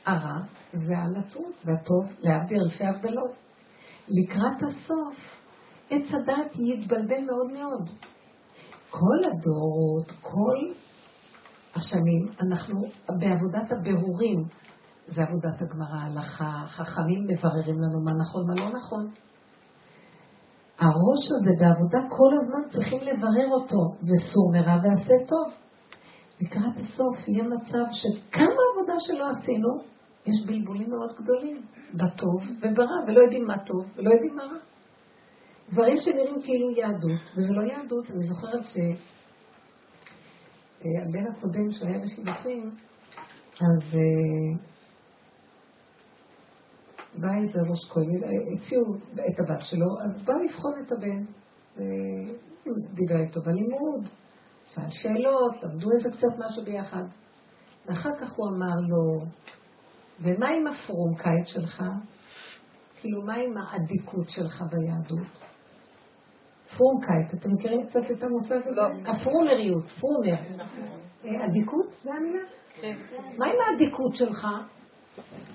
הרע 0.06 0.38
זה 0.72 0.94
הנצרות, 0.98 1.54
והטוב 1.64 2.04
להבדיל 2.20 2.58
אלפי 2.64 2.84
הבדלות. 2.84 3.32
לקראת 4.08 4.62
הסוף, 4.62 5.16
עץ 5.90 6.06
הדעת 6.14 6.56
יתבלבל 6.56 7.24
מאוד 7.26 7.50
מאוד. 7.52 7.90
כל 8.90 9.18
הדורות, 9.24 10.12
כל 10.20 10.72
השנים, 11.74 12.28
אנחנו 12.40 12.80
בעבודת 13.08 13.72
הבירורים, 13.72 14.44
זה 15.08 15.22
עבודת 15.22 15.62
הגמרא, 15.62 15.96
ההלכה, 16.02 16.64
חכמים 16.66 17.26
מבררים 17.28 17.78
לנו 17.82 18.04
מה 18.04 18.12
נכון, 18.12 18.46
מה 18.46 18.54
לא 18.54 18.76
נכון. 18.76 19.10
הראש 20.78 21.24
הזה 21.36 21.50
בעבודה 21.58 21.98
כל 21.98 22.32
הזמן 22.40 22.68
צריכים 22.68 22.98
לברר 22.98 23.48
אותו, 23.50 23.94
וסור 24.02 24.52
מרע 24.52 24.76
ועשה 24.82 25.26
טוב. 25.28 25.52
לקראת 26.40 26.76
הסוף 26.76 27.28
יהיה 27.28 27.44
מצב 27.44 27.84
שכמה 27.92 28.62
עבודה 28.72 28.94
שלא 28.98 29.24
עשינו, 29.30 29.68
יש 30.26 30.46
בלבולים 30.46 30.90
מאוד 30.90 31.10
גדולים, 31.22 31.62
בטוב 31.94 32.42
וברע, 32.62 32.96
ולא 33.06 33.20
יודעים 33.20 33.46
מה 33.46 33.58
טוב 33.58 33.84
ולא 33.96 34.10
יודעים 34.10 34.36
מה 34.36 34.42
רע. 34.42 34.58
דברים 35.72 35.96
שנראים 36.00 36.42
כאילו 36.42 36.70
יהדות, 36.70 37.20
וזה 37.36 37.52
לא 37.54 37.62
יהדות. 37.62 38.10
אני 38.10 38.22
זוכרת 38.22 38.64
שהבן 38.64 39.11
אה, 40.84 41.30
הקודם 41.30 41.72
שהיה 41.72 41.98
בשידוכים, 41.98 42.70
אז 43.54 43.94
אה, 43.94 44.58
בא 47.18 47.28
איזה 47.42 47.58
ראש 47.70 47.90
כהן, 47.90 48.20
הציעו 48.52 48.84
את 49.14 49.40
הבת 49.40 49.60
שלו, 49.60 49.86
אז 50.04 50.22
בא 50.22 50.32
לבחון 50.32 50.72
את 50.86 50.92
הבן. 50.92 51.24
דיבר 52.94 53.20
איתו 53.20 53.40
בלימוד, 53.40 54.08
שאל 54.68 54.90
שאלות, 54.90 55.62
למדו 55.62 55.88
איזה 55.96 56.08
קצת 56.16 56.38
משהו 56.38 56.64
ביחד. 56.64 57.04
ואחר 57.86 58.10
כך 58.20 58.32
הוא 58.36 58.46
אמר 58.48 58.76
לו, 58.88 59.26
ומה 60.20 60.48
עם 60.48 60.66
הפרומקאית 60.66 61.48
שלך? 61.48 61.82
כאילו, 63.00 63.22
מה 63.22 63.34
עם 63.34 63.52
האדיקות 63.56 64.30
שלך 64.30 64.64
ביהדות? 64.70 65.51
פרומקאית, 66.76 67.34
אתם 67.34 67.48
מכירים 67.52 67.86
קצת 67.86 68.10
את 68.10 68.22
המושג 68.22 68.60
הזה? 68.66 68.80
לא. 68.80 69.10
הפרומריות, 69.10 69.84
פרומר. 70.00 70.56
נכון. 70.56 70.88
אה, 71.24 71.46
אדיקות? 71.46 71.86
זה 72.04 72.10
המילה? 72.14 72.42
כן. 72.74 72.96
מה 73.38 73.46
עם 73.46 73.56
האדיקות 73.70 74.14
שלך? 74.14 74.46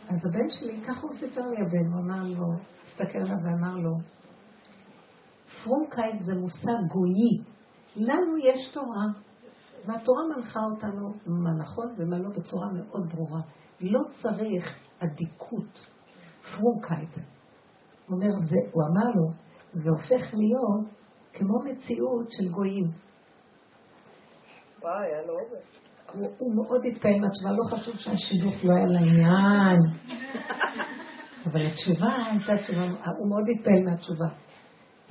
אז 0.09 0.25
הבן 0.29 0.49
שלי, 0.49 0.81
ככה 0.87 1.01
הוא 1.01 1.11
סיפר 1.19 1.41
לי 1.41 1.55
הבן, 1.55 1.93
הוא 1.93 2.01
אמר 2.01 2.23
לו, 2.23 2.45
הסתכל 2.85 3.17
עליו 3.17 3.35
ואמר 3.43 3.75
לו, 3.75 3.91
פרומקאית 5.63 6.23
זה 6.23 6.35
מושג 6.35 6.79
גויי. 6.93 7.57
לנו 7.95 8.37
יש 8.37 8.71
תורה, 8.73 9.05
והתורה 9.85 10.21
מנחה 10.35 10.59
אותנו 10.59 11.13
מה 11.25 11.49
נכון 11.59 11.87
ומה 11.97 12.17
לא 12.17 12.29
בצורה 12.29 12.67
מאוד 12.73 13.09
ברורה. 13.13 13.41
לא 13.81 13.99
צריך 14.21 14.79
אדיקות, 14.99 15.87
פרומקאית. 16.55 17.15
הוא 17.15 18.15
אומר, 18.15 18.39
זה, 18.39 18.55
הוא 18.71 18.83
אמר 18.83 19.09
לו, 19.15 19.31
זה 19.73 19.89
הופך 19.89 20.33
להיות 20.33 20.97
כמו 21.37 21.63
מציאות 21.63 22.27
של 22.31 22.49
גויים. 22.49 22.91
וואי, 24.81 25.27
לא 25.27 25.33
הוא, 26.13 26.29
הוא 26.37 26.55
מאוד 26.55 26.81
התפעל 26.91 27.19
מהתשובה, 27.21 27.51
לא 27.51 27.63
חשוב 27.63 27.95
שהשידוך 27.97 28.55
לא 28.63 28.73
היה 28.75 28.85
לעניין. 28.85 29.79
אבל 31.45 31.65
התשובה 31.65 32.15
הייתה 32.31 32.63
תשובה, 32.63 32.83
הוא 33.17 33.29
מאוד 33.29 33.45
התפעל 33.49 33.83
מהתשובה. 33.85 34.25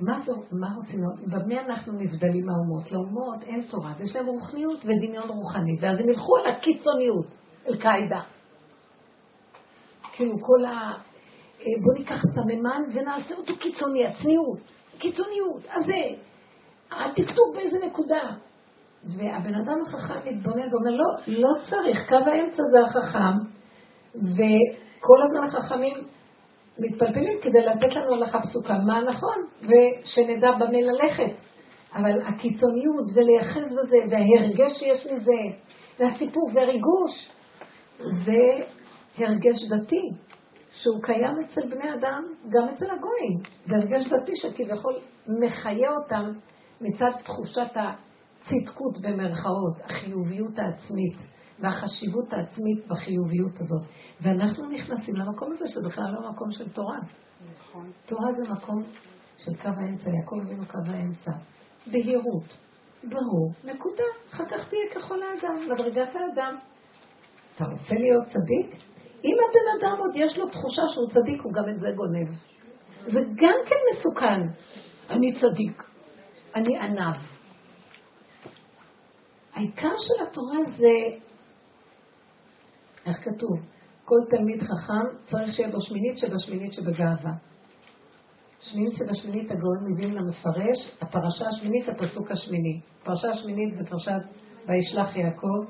מה 0.00 0.20
זה, 0.26 0.32
מה 0.52 0.66
רוצים, 0.76 1.00
במה 1.26 1.60
אנחנו 1.60 1.92
נבדלים 1.92 2.46
מהאומות? 2.46 2.92
לאומות 2.92 3.42
אין 3.42 3.62
תורה, 3.62 3.90
אז 3.90 4.00
יש 4.00 4.16
להם 4.16 4.26
רוחניות 4.26 4.84
ודמיון 4.84 5.28
רוחני, 5.28 5.76
ואז 5.80 6.00
הם 6.00 6.08
ילכו 6.08 6.36
על 6.36 6.46
הקיצוניות, 6.46 7.26
אל-קאעידה. 7.68 8.20
כאילו 10.12 10.32
כל 10.40 10.64
ה... 10.64 10.92
אה, 11.60 11.82
בוא 11.82 11.94
ניקח 11.98 12.22
סממן 12.34 12.82
ונעשה 12.94 13.34
אותו 13.34 13.52
קיצוני, 13.58 14.06
הצניעות, 14.06 14.58
קיצוניות, 14.98 15.62
אז 15.70 15.87
זה, 15.87 16.16
הטקטוק 16.90 17.56
באיזה 17.56 17.78
נקודה. 17.87 18.32
והבן 19.04 19.54
אדם 19.54 19.80
החכם 19.87 20.18
מתבונן 20.24 20.74
ואומר, 20.74 20.90
לא, 20.90 21.04
לא 21.26 21.48
צריך, 21.70 22.09
קו 22.09 22.30
האמצע 22.30 22.62
זה 22.70 22.85
החכם, 22.87 23.38
וכל 24.14 25.18
הזמן 25.22 25.44
החכמים 25.44 25.96
מתפלפלים 26.78 27.38
כדי 27.42 27.66
לתת 27.66 27.96
לנו 27.96 28.14
הלכה 28.14 28.40
פסוקה, 28.40 28.74
מה 28.87 29.00
נכון, 29.00 29.37
ושנדע 29.62 30.52
במה 30.52 30.80
ללכת. 30.80 31.32
אבל 31.94 32.22
הקיצוניות 32.22 33.04
ולהיאחז 33.14 33.72
בזה, 33.72 33.96
וההרגש 34.11 34.78
שיש 34.78 35.06
מזה, 35.06 35.56
והסיפור 35.98 36.50
והריגוש, 36.54 37.30
זה 37.98 38.64
הרגש 39.18 39.64
דתי, 39.68 40.02
שהוא 40.82 41.02
קיים 41.02 41.34
אצל 41.46 41.68
בני 41.70 41.94
אדם, 41.94 42.22
גם 42.48 42.68
אצל 42.68 42.84
הגויים. 42.84 43.38
זה 43.64 43.76
הרגש 43.76 44.06
דתי 44.06 44.36
שכביכול 44.36 44.94
מחיה 45.28 45.90
אותם 45.90 46.32
מצד 46.80 47.10
תחושת 47.24 47.70
הצדקות 47.74 48.98
במרכאות, 49.02 49.80
החיוביות 49.84 50.58
העצמית. 50.58 51.36
והחשיבות 51.60 52.32
העצמית 52.32 52.86
בחיוביות 52.88 53.60
הזאת. 53.60 53.82
ואנחנו 54.20 54.68
נכנסים 54.70 55.16
למקום 55.16 55.52
הזה 55.52 55.68
שזה 55.68 55.80
בכלל 55.86 56.04
לא 56.12 56.30
מקום 56.30 56.50
של 56.50 56.68
תורה. 56.68 56.98
נכון. 57.58 57.90
תורה 58.06 58.32
זה 58.32 58.52
מקום 58.52 58.82
של 59.38 59.56
קו 59.62 59.68
האמצע, 59.68 60.10
יעקב 60.10 60.36
אבינו 60.44 60.66
קו 60.66 60.78
האמצע. 60.86 61.30
בהירות, 61.86 62.56
ברור, 63.04 63.52
נקודה. 63.64 64.04
אחר 64.30 64.44
כך 64.44 64.68
תהיה 64.68 64.94
ככל 64.94 65.18
האדם, 65.22 65.56
מדרגת 65.74 66.14
האדם. 66.14 66.56
אתה 67.56 67.64
רוצה 67.64 67.94
להיות 67.94 68.24
צדיק? 68.26 68.86
אם 69.26 69.36
הבן 69.48 69.66
אדם 69.78 69.98
עוד 69.98 70.12
יש 70.14 70.38
לו 70.38 70.48
תחושה 70.48 70.82
שהוא 70.88 71.08
צדיק, 71.10 71.42
הוא 71.42 71.52
גם 71.52 71.64
את 71.68 71.80
זה 71.80 71.88
גונב. 71.96 72.28
זה 73.06 73.20
גם 73.36 73.54
כן 73.66 73.76
מסוכן. 73.92 74.40
אני 75.10 75.40
צדיק, 75.40 75.82
אני 76.54 76.78
ענב. 76.78 77.16
העיקר 79.54 79.92
של 79.96 80.22
התורה 80.22 80.58
זה 80.76 81.16
איך 83.06 83.16
כתוב? 83.16 83.58
כל 84.04 84.36
תלמיד 84.36 84.62
חכם 84.62 85.16
צריך 85.26 85.54
שיהיה 85.54 85.70
בו 85.70 85.80
שמינית 85.80 86.18
שבשמינית 86.18 86.72
שבגאווה. 86.72 87.32
שמינית 88.60 88.94
שבשמינית 88.94 89.50
הגאון 89.50 89.92
מבין 89.92 90.14
למפרש, 90.14 90.96
הפרשה 91.00 91.48
השמינית, 91.48 91.88
הפסוק 91.88 92.30
השמיני. 92.30 92.80
הפרשה 93.02 93.30
השמינית 93.30 93.74
זה 93.74 93.84
פרשת 93.86 94.20
וישלח 94.66 95.16
יעקב, 95.16 95.64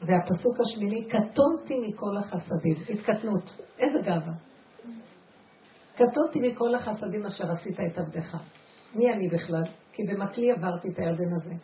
והפסוק 0.00 0.60
השמיני, 0.60 1.08
קטונתי 1.08 1.80
מכל 1.80 2.16
החסדים. 2.18 2.76
התקטנות. 2.88 3.60
איזה 3.78 3.98
גאווה. 3.98 4.32
קטונתי 5.94 6.40
מכל 6.40 6.74
החסדים 6.74 7.26
אשר 7.26 7.52
עשית 7.52 7.80
את 7.80 7.98
עבדך. 7.98 8.36
מי 8.94 9.12
אני 9.12 9.28
בכלל? 9.28 9.64
כי 9.92 10.02
במקלי 10.06 10.50
עברתי 10.52 10.88
את 10.88 10.98
הירדן 10.98 11.34
הזה. 11.36 11.54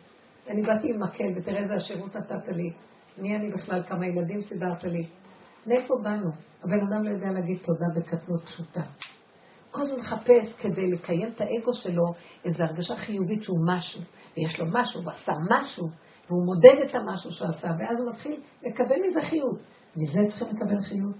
אני 0.47 0.61
באתי 0.61 0.93
עם 0.93 1.03
מקל, 1.03 1.33
ותראה 1.37 1.59
איזה 1.59 1.73
השירות 1.75 2.15
נתת 2.15 2.47
לי. 2.47 2.71
מי 3.17 3.35
אני 3.35 3.51
בכלל? 3.51 3.83
כמה 3.83 4.05
ילדים 4.05 4.41
סידרת 4.41 4.83
לי? 4.83 5.07
מאיפה 5.67 5.93
באנו? 6.03 6.29
הבן 6.63 6.79
אדם 6.87 7.03
לא 7.03 7.09
יודע 7.09 7.31
להגיד 7.31 7.57
תודה 7.57 7.85
בקטנות 7.95 8.43
פשוטה. 8.45 8.81
כל 9.71 9.81
הזמן 9.81 9.99
מחפש 9.99 10.53
כדי 10.59 10.91
לקיים 10.91 11.31
את 11.35 11.41
האגו 11.41 11.73
שלו 11.73 12.03
איזו 12.45 12.63
הרגשה 12.63 12.95
חיובית 12.95 13.43
שהוא 13.43 13.59
משהו, 13.67 14.01
ויש 14.37 14.59
לו 14.59 14.65
משהו, 14.73 15.01
והוא 15.01 15.13
עשה 15.13 15.33
משהו, 15.49 15.87
והוא 16.29 16.45
מודד 16.45 16.89
את 16.89 16.95
המשהו 16.95 17.31
שהוא 17.31 17.49
עשה, 17.49 17.67
ואז 17.79 17.99
הוא 17.99 18.09
מתחיל 18.11 18.41
לקבל 18.63 18.95
מזה 19.07 19.19
חיוב. 19.29 19.57
מזה 19.97 20.19
צריכים 20.29 20.47
לקבל 20.47 20.81
חיוב? 20.83 21.13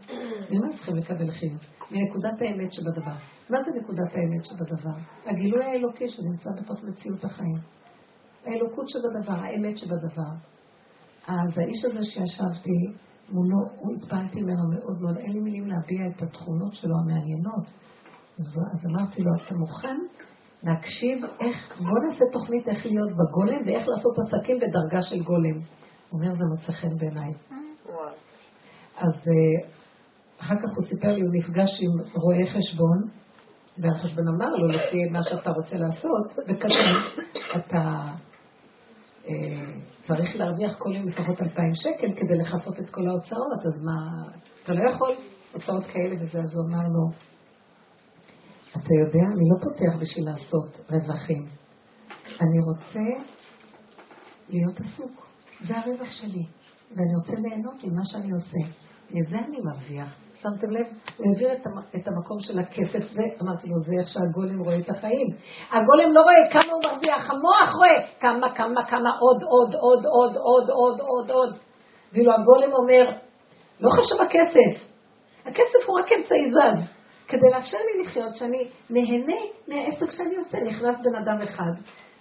ממה 0.52 0.74
צריכים 0.76 0.96
לקבל 0.96 1.32
חיוב? 1.32 1.60
מנקודת 1.92 2.42
האמת 2.42 2.74
שבדבר. 2.74 3.16
מה 3.50 3.64
זה 3.64 3.72
נקודת 3.82 4.16
האמת 4.16 4.46
שבדבר? 4.46 5.00
הגילוי 5.26 5.66
האלוקי 5.66 6.10
שנמצא 6.10 6.50
בתוך 6.62 6.84
מציאות 6.84 7.26
החיים. 7.26 7.60
האלוקות 8.46 8.86
שבדבר, 8.90 9.40
האמת 9.40 9.78
שבדבר. 9.78 10.32
אז 11.28 11.58
האיש 11.58 11.86
הזה 11.86 12.04
שישבתי 12.04 12.80
מולו, 13.30 13.58
הוא 13.80 13.96
התפעלתי 13.96 14.42
ממנו 14.42 14.70
מאוד 14.74 15.02
מאוד, 15.02 15.18
אין 15.18 15.32
לי 15.32 15.40
מילים 15.40 15.68
להביע 15.68 16.08
את 16.08 16.22
התכונות 16.22 16.74
שלו 16.74 16.96
המעניינות. 17.04 17.66
אז, 18.40 18.46
אז 18.74 18.80
אמרתי 18.92 19.24
לו, 19.24 19.32
אתה 19.36 19.56
מוכן 19.56 19.98
להקשיב 20.64 21.26
איך, 21.40 21.80
בוא 21.80 22.00
נעשה 22.08 22.26
תוכנית 22.34 22.68
איך 22.68 22.86
להיות 22.86 23.10
בגולם 23.12 23.62
ואיך 23.66 23.88
לעשות 23.88 24.14
עסקים 24.20 24.60
בדרגה 24.60 25.02
של 25.02 25.24
גולם. 25.24 25.60
הוא 26.10 26.22
אומר, 26.22 26.36
זה 26.36 26.44
מוצא 26.56 26.72
חן 26.72 26.98
בעיניי. 26.98 27.34
אז 28.98 29.14
אה, 29.28 29.70
אחר 30.40 30.56
כך 30.56 30.70
הוא 30.76 30.86
סיפר 30.90 31.14
לי, 31.14 31.22
הוא 31.22 31.34
נפגש 31.34 31.82
עם 31.82 32.22
רואה 32.22 32.48
חשבון, 32.48 33.10
והחשבון 33.78 34.28
אמר 34.28 34.50
לו, 34.50 34.68
לפי 34.68 35.10
מה 35.12 35.24
שאתה 35.24 35.50
רוצה 35.50 35.76
לעשות, 35.76 36.28
וכתב, 36.48 37.28
אתה 37.56 38.14
אה, 39.28 39.34
צריך 40.08 40.36
להרוויח 40.36 40.78
כל 40.78 40.96
יום 40.96 41.08
לפחות 41.08 41.42
אלפיים 41.42 41.76
שקל 41.76 42.08
כדי 42.16 42.38
לכסות 42.38 42.80
את 42.80 42.90
כל 42.90 43.08
ההוצאות, 43.08 43.66
אז 43.66 43.84
מה, 43.86 44.24
אתה 44.64 44.74
לא 44.74 44.90
יכול 44.90 45.16
הוצאות 45.54 45.84
כאלה 45.88 46.16
וזה, 46.16 46.40
אז 46.40 46.56
הוא 46.56 46.66
אמר 46.70 46.84
לו, 46.84 47.12
אתה 48.72 48.94
יודע, 49.02 49.26
אני 49.34 49.44
לא 49.52 49.58
פותח 49.64 50.02
בשביל 50.02 50.26
לעשות 50.26 50.80
רווחים. 50.90 51.46
אני 52.42 52.60
רוצה 52.68 53.28
להיות 54.50 54.80
עסוק. 54.80 55.28
זה 55.60 55.78
הרווח 55.78 56.12
שלי. 56.12 56.46
ואני 56.92 57.16
רוצה 57.20 57.34
ליהנות 57.38 57.84
ממה 57.84 58.06
שאני 58.06 58.32
עושה. 58.32 58.74
מזה 59.12 59.38
אני 59.38 59.58
מרוויח. 59.64 60.18
שמתם 60.42 60.72
לב? 60.72 60.86
הוא 61.18 61.26
העביר 61.28 61.54
את, 61.96 62.08
המקום 62.08 62.40
של 62.40 62.60
הכסף, 62.60 63.12
זה, 63.12 63.24
אמרתי 63.42 63.68
לו, 63.68 63.80
זה 63.80 63.94
איך 64.00 64.08
שהגולם 64.08 64.60
רואה 64.60 64.80
את 64.80 64.90
החיים. 64.90 65.28
הגולם 65.72 66.14
לא 66.14 66.22
רואה 66.22 66.52
כמה 66.52 66.74
הוא 66.74 66.82
מרוויח, 66.84 67.30
המוח 67.30 67.76
רואה 67.76 68.08
כמה, 68.20 68.56
כמה, 68.56 68.86
כמה, 68.86 69.10
עוד, 69.20 69.44
עוד, 69.44 69.76
עוד, 69.76 70.06
עוד, 70.06 70.36
עוד, 70.36 70.70
עוד, 70.70 71.00
עוד, 71.00 71.32
עוד. 71.32 71.58
ואילו 72.14 72.32
הגולם 72.32 72.74
אומר, 72.74 73.18
לא 73.80 73.90
חשוב 73.90 74.22
הכסף, 74.22 74.92
הכסף 75.46 75.82
הוא 75.88 76.00
רק 76.00 76.12
אמצעי 76.12 76.52
זז. 76.52 76.97
כדי 77.28 77.50
לאפשר 77.52 77.78
לי 77.78 78.04
לחיות, 78.04 78.36
שאני 78.36 78.70
נהנה 78.90 79.36
מהעסק 79.68 80.12
שאני 80.12 80.36
עושה. 80.36 80.58
נכנס 80.60 80.98
בן 81.04 81.16
אדם 81.16 81.42
אחד, 81.42 81.72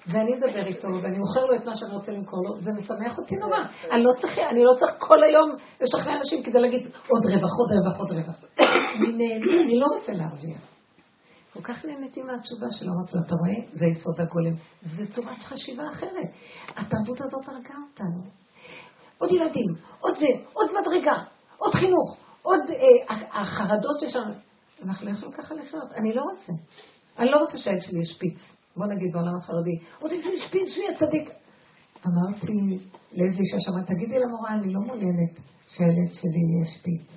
ואני 0.07 0.35
אדבר 0.35 0.67
איתו, 0.67 0.89
ואני 1.03 1.19
מוכר 1.19 1.47
לו 1.47 1.55
את 1.55 1.65
מה 1.65 1.77
שאני 1.77 1.95
רוצה 1.95 2.13
למכור 2.13 2.45
לו, 2.45 2.61
זה 2.61 2.71
משמח 2.79 3.19
אותי 3.19 3.37
נורא. 3.37 3.59
אני 3.93 4.03
לא 4.05 4.13
צריך, 4.21 4.39
אני 4.39 4.65
לא 4.65 4.73
צריך 4.79 4.93
כל 4.99 5.23
היום 5.23 5.51
לשכנע 5.81 6.19
אנשים 6.19 6.43
כדי 6.43 6.61
להגיד 6.61 6.91
עוד 7.09 7.27
רווח, 7.27 7.51
עוד 7.59 7.73
רווח, 7.73 7.99
עוד 7.99 8.13
רווח. 8.13 8.37
אני 9.65 9.81
לא 9.81 9.87
רוצה 9.95 10.13
להרוויח. 10.13 10.61
כל 11.53 11.63
כך 11.63 11.85
נהניתי 11.85 12.23
מהתשובה 12.23 12.67
שלו, 12.71 12.93
אמרתי 12.93 13.13
לו, 13.17 13.23
אתה 13.27 13.35
רואה? 13.35 13.69
זה 13.75 13.87
יסוד 13.87 14.21
הגולם. 14.21 14.55
זה 14.97 15.07
צורת 15.13 15.45
חשיבה 15.45 15.83
אחרת. 15.93 16.29
התרבות 16.69 17.21
הזאת 17.21 17.49
הרגה 17.49 17.75
אותנו. 17.91 18.23
עוד 19.19 19.33
ילדים, 19.33 19.75
עוד 20.01 20.15
זה, 20.19 20.27
עוד 20.53 20.69
מדרגה, 20.81 21.17
עוד 21.57 21.75
חינוך, 21.75 22.17
עוד 22.43 22.61
אה, 22.71 23.17
החרדות 23.33 24.01
שיש 24.01 24.17
לנו. 24.17 24.35
אנחנו 24.83 25.07
לא 25.07 25.13
יכולים 25.13 25.35
ככה 25.35 25.55
לחיות. 25.55 25.93
אני 25.93 26.15
לא 26.15 26.23
רוצה. 26.23 26.53
אני 27.19 27.31
לא 27.31 27.37
רוצה 27.37 27.59
שהילד 27.59 27.83
שלי 27.83 28.01
ישפיץ. 28.01 28.39
בוא 28.77 28.87
נגיד 28.87 29.13
בעולם 29.13 29.37
החרדי. 29.37 29.79
רוצים 30.01 30.23
שהוא 30.23 30.35
ישפיץ, 30.35 30.69
שהוא 30.69 30.85
יהיה 30.85 30.99
צדיק. 30.99 31.31
אמרתי 32.07 32.79
לאיזה 33.13 33.39
אישה 33.41 33.57
שמה, 33.61 33.85
תגידי 33.85 34.19
למורה, 34.19 34.55
אני 34.55 34.73
לא 34.73 34.81
מעוניינת 34.81 35.41
שהילד 35.69 36.13
שלי 36.13 36.41
יהיה 36.51 36.67
שפיץ. 36.67 37.09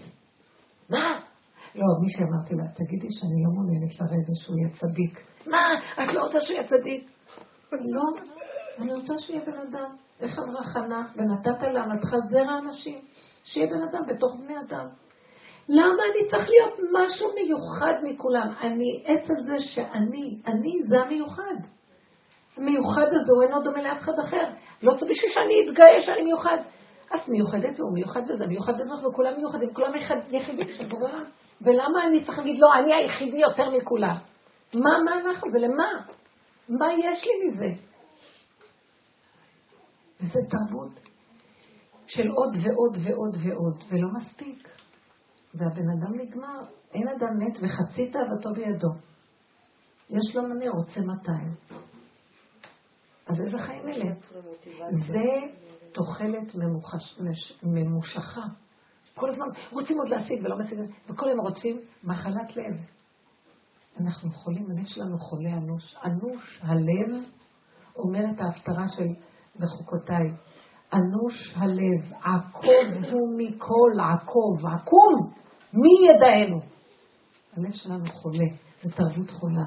מה? 0.89 1.05
לא, 1.75 1.85
מי 2.01 2.09
שאמרתי 2.09 2.55
לה, 2.55 2.63
תגידי 2.75 3.11
שאני 3.11 3.43
לא 3.45 3.51
מעוניינת 3.55 4.01
לרגע 4.01 4.33
שהוא 4.35 4.55
יהיה 4.59 4.75
צדיק. 4.79 5.19
מה? 5.47 5.63
את 5.93 6.13
לא 6.13 6.23
רוצה 6.23 6.39
שהוא 6.39 6.57
יהיה 6.57 6.67
צדיק? 6.67 7.11
לא, 7.71 8.03
אני 8.77 8.93
רוצה 8.93 9.13
שיהיה 9.17 9.41
בן 9.45 9.57
אדם. 9.69 9.95
איך 10.19 10.39
אמרה 10.39 10.63
חנה? 10.63 11.07
ונתת 11.15 11.61
לעמתך 11.73 12.09
זרע 12.31 12.59
אנשים. 12.59 13.01
שיהיה 13.43 13.67
בן 13.67 13.81
אדם 13.89 14.01
בתוך 14.07 14.35
בני 14.39 14.59
אדם. 14.59 14.87
למה 15.69 16.03
אני 16.03 16.29
צריך 16.29 16.49
להיות 16.49 16.79
משהו 16.93 17.29
מיוחד 17.35 17.93
מכולם? 18.03 18.47
אני, 18.61 19.03
עצם 19.05 19.33
זה 19.39 19.59
שאני, 19.59 20.41
אני 20.47 20.81
זה 20.83 21.01
המיוחד. 21.01 21.55
המיוחד 22.57 23.07
הזה 23.07 23.31
הוא 23.35 23.43
אינו 23.43 23.63
דומה 23.63 23.81
לאף 23.81 23.97
אחד 23.97 24.19
אחר. 24.19 24.49
לא 24.83 24.91
צריך 24.91 25.11
בשביל 25.11 25.31
שאני 25.31 25.69
אתגאה 25.69 26.01
שאני 26.01 26.23
מיוחד. 26.23 26.57
את 27.15 27.27
מיוחדת 27.27 27.79
והוא 27.79 27.93
מיוחד 27.93 28.27
בזה, 28.27 28.47
מיוחד 28.47 28.73
בזה, 28.73 29.07
וכולם 29.07 29.33
מיוחדים, 29.37 29.73
כולם 29.73 29.91
יחידים 30.31 30.69
של 30.73 30.87
בורא. 30.87 31.11
ולמה 31.61 32.07
אני 32.07 32.25
צריך 32.25 32.37
להגיד, 32.37 32.59
לא, 32.59 32.67
אני 32.79 32.93
היחידי 32.93 33.37
יותר 33.37 33.69
מכולם? 33.69 34.15
מה, 34.73 34.89
מה 35.05 35.19
אנחנו? 35.19 35.47
ולמה? 35.53 35.91
מה 36.69 36.93
יש 36.93 37.25
לי 37.25 37.47
מזה? 37.47 37.69
זה 40.19 40.39
תרבות 40.49 40.99
של 42.07 42.27
עוד 42.27 42.53
ועוד 42.63 42.97
ועוד 43.03 43.35
ועוד, 43.43 43.83
ולא 43.89 44.07
מספיק. 44.17 44.78
והבן 45.53 45.89
אדם 45.89 46.13
נגמר, 46.15 46.63
אין 46.93 47.07
אדם 47.07 47.37
מת 47.39 47.57
וחצי 47.61 48.11
תאוותו 48.11 48.53
בידו. 48.55 48.89
יש 50.09 50.35
לו 50.35 50.43
מנה, 50.43 50.69
רוצה 50.69 51.01
200. 51.01 51.55
אז 53.27 53.41
איזה 53.41 53.57
חיים 53.57 53.87
אלה? 53.87 54.15
זה 54.89 55.47
תוחלת 55.91 56.55
ממושכה. 57.63 58.41
כל 59.15 59.29
הזמן 59.29 59.47
רוצים 59.71 59.97
עוד 59.99 60.09
להשיג 60.09 60.45
ולא 60.45 60.59
משיגים, 60.59 60.85
וכל 61.09 61.27
היום 61.27 61.39
רודפים 61.39 61.79
מחלת 62.03 62.55
לב. 62.55 62.79
אנחנו 63.99 64.31
חולים, 64.31 64.71
הלב 64.71 64.85
שלנו 64.85 65.17
חולה 65.17 65.53
אנוש. 65.53 65.95
אנוש 66.05 66.61
הלב, 66.63 67.23
אומרת 67.95 68.41
ההפטרה 68.41 68.89
של 68.89 69.07
בחוקותיי, 69.59 70.33
אנוש 70.93 71.53
הלב, 71.55 72.13
עקוב 72.23 73.03
הוא 73.11 73.37
מכל 73.37 74.01
עקוב, 74.13 74.65
עקום, 74.75 75.33
מי 75.73 76.09
ידענו? 76.09 76.61
הלב 77.57 77.71
שלנו 77.73 78.11
חולה, 78.11 78.47
זה 78.81 78.91
תרבות 78.91 79.29
חולה. 79.29 79.65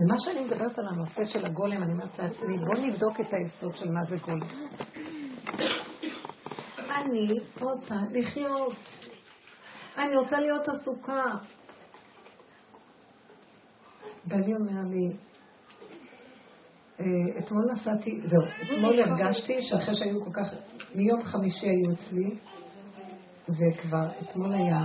ומה 0.00 0.18
שאני 0.18 0.44
מדברת 0.44 0.78
על 0.78 0.86
הנושא 0.86 1.24
של 1.24 1.46
הגולם, 1.46 1.82
אני 1.82 1.92
אומרת 1.92 2.18
לעצמי, 2.18 2.58
בואו 2.58 2.86
נבדוק 2.86 3.20
את 3.20 3.26
היסוד 3.32 3.76
של 3.76 3.90
מה 3.90 4.04
זה 4.04 4.16
גולם. 4.16 4.68
אני 6.88 7.28
רוצה 7.60 7.94
לחיות. 8.10 8.76
אני 9.96 10.16
רוצה 10.16 10.40
להיות 10.40 10.68
עסוקה. 10.68 11.24
בעלי 14.24 14.54
אומר 14.54 14.82
לי, 14.84 15.27
אתמול 17.38 17.64
נסעתי, 17.72 18.10
זהו, 18.26 18.42
אתמול 18.62 19.00
הרגשתי 19.00 19.62
שאחרי 19.62 19.94
שהיו 19.94 20.24
כל 20.24 20.30
כך, 20.32 20.54
מיום 20.94 21.22
חמישי 21.22 21.66
היו 21.66 21.94
אצלי, 21.94 22.38
וכבר 23.48 24.08
אתמול 24.22 24.54
היה 24.54 24.80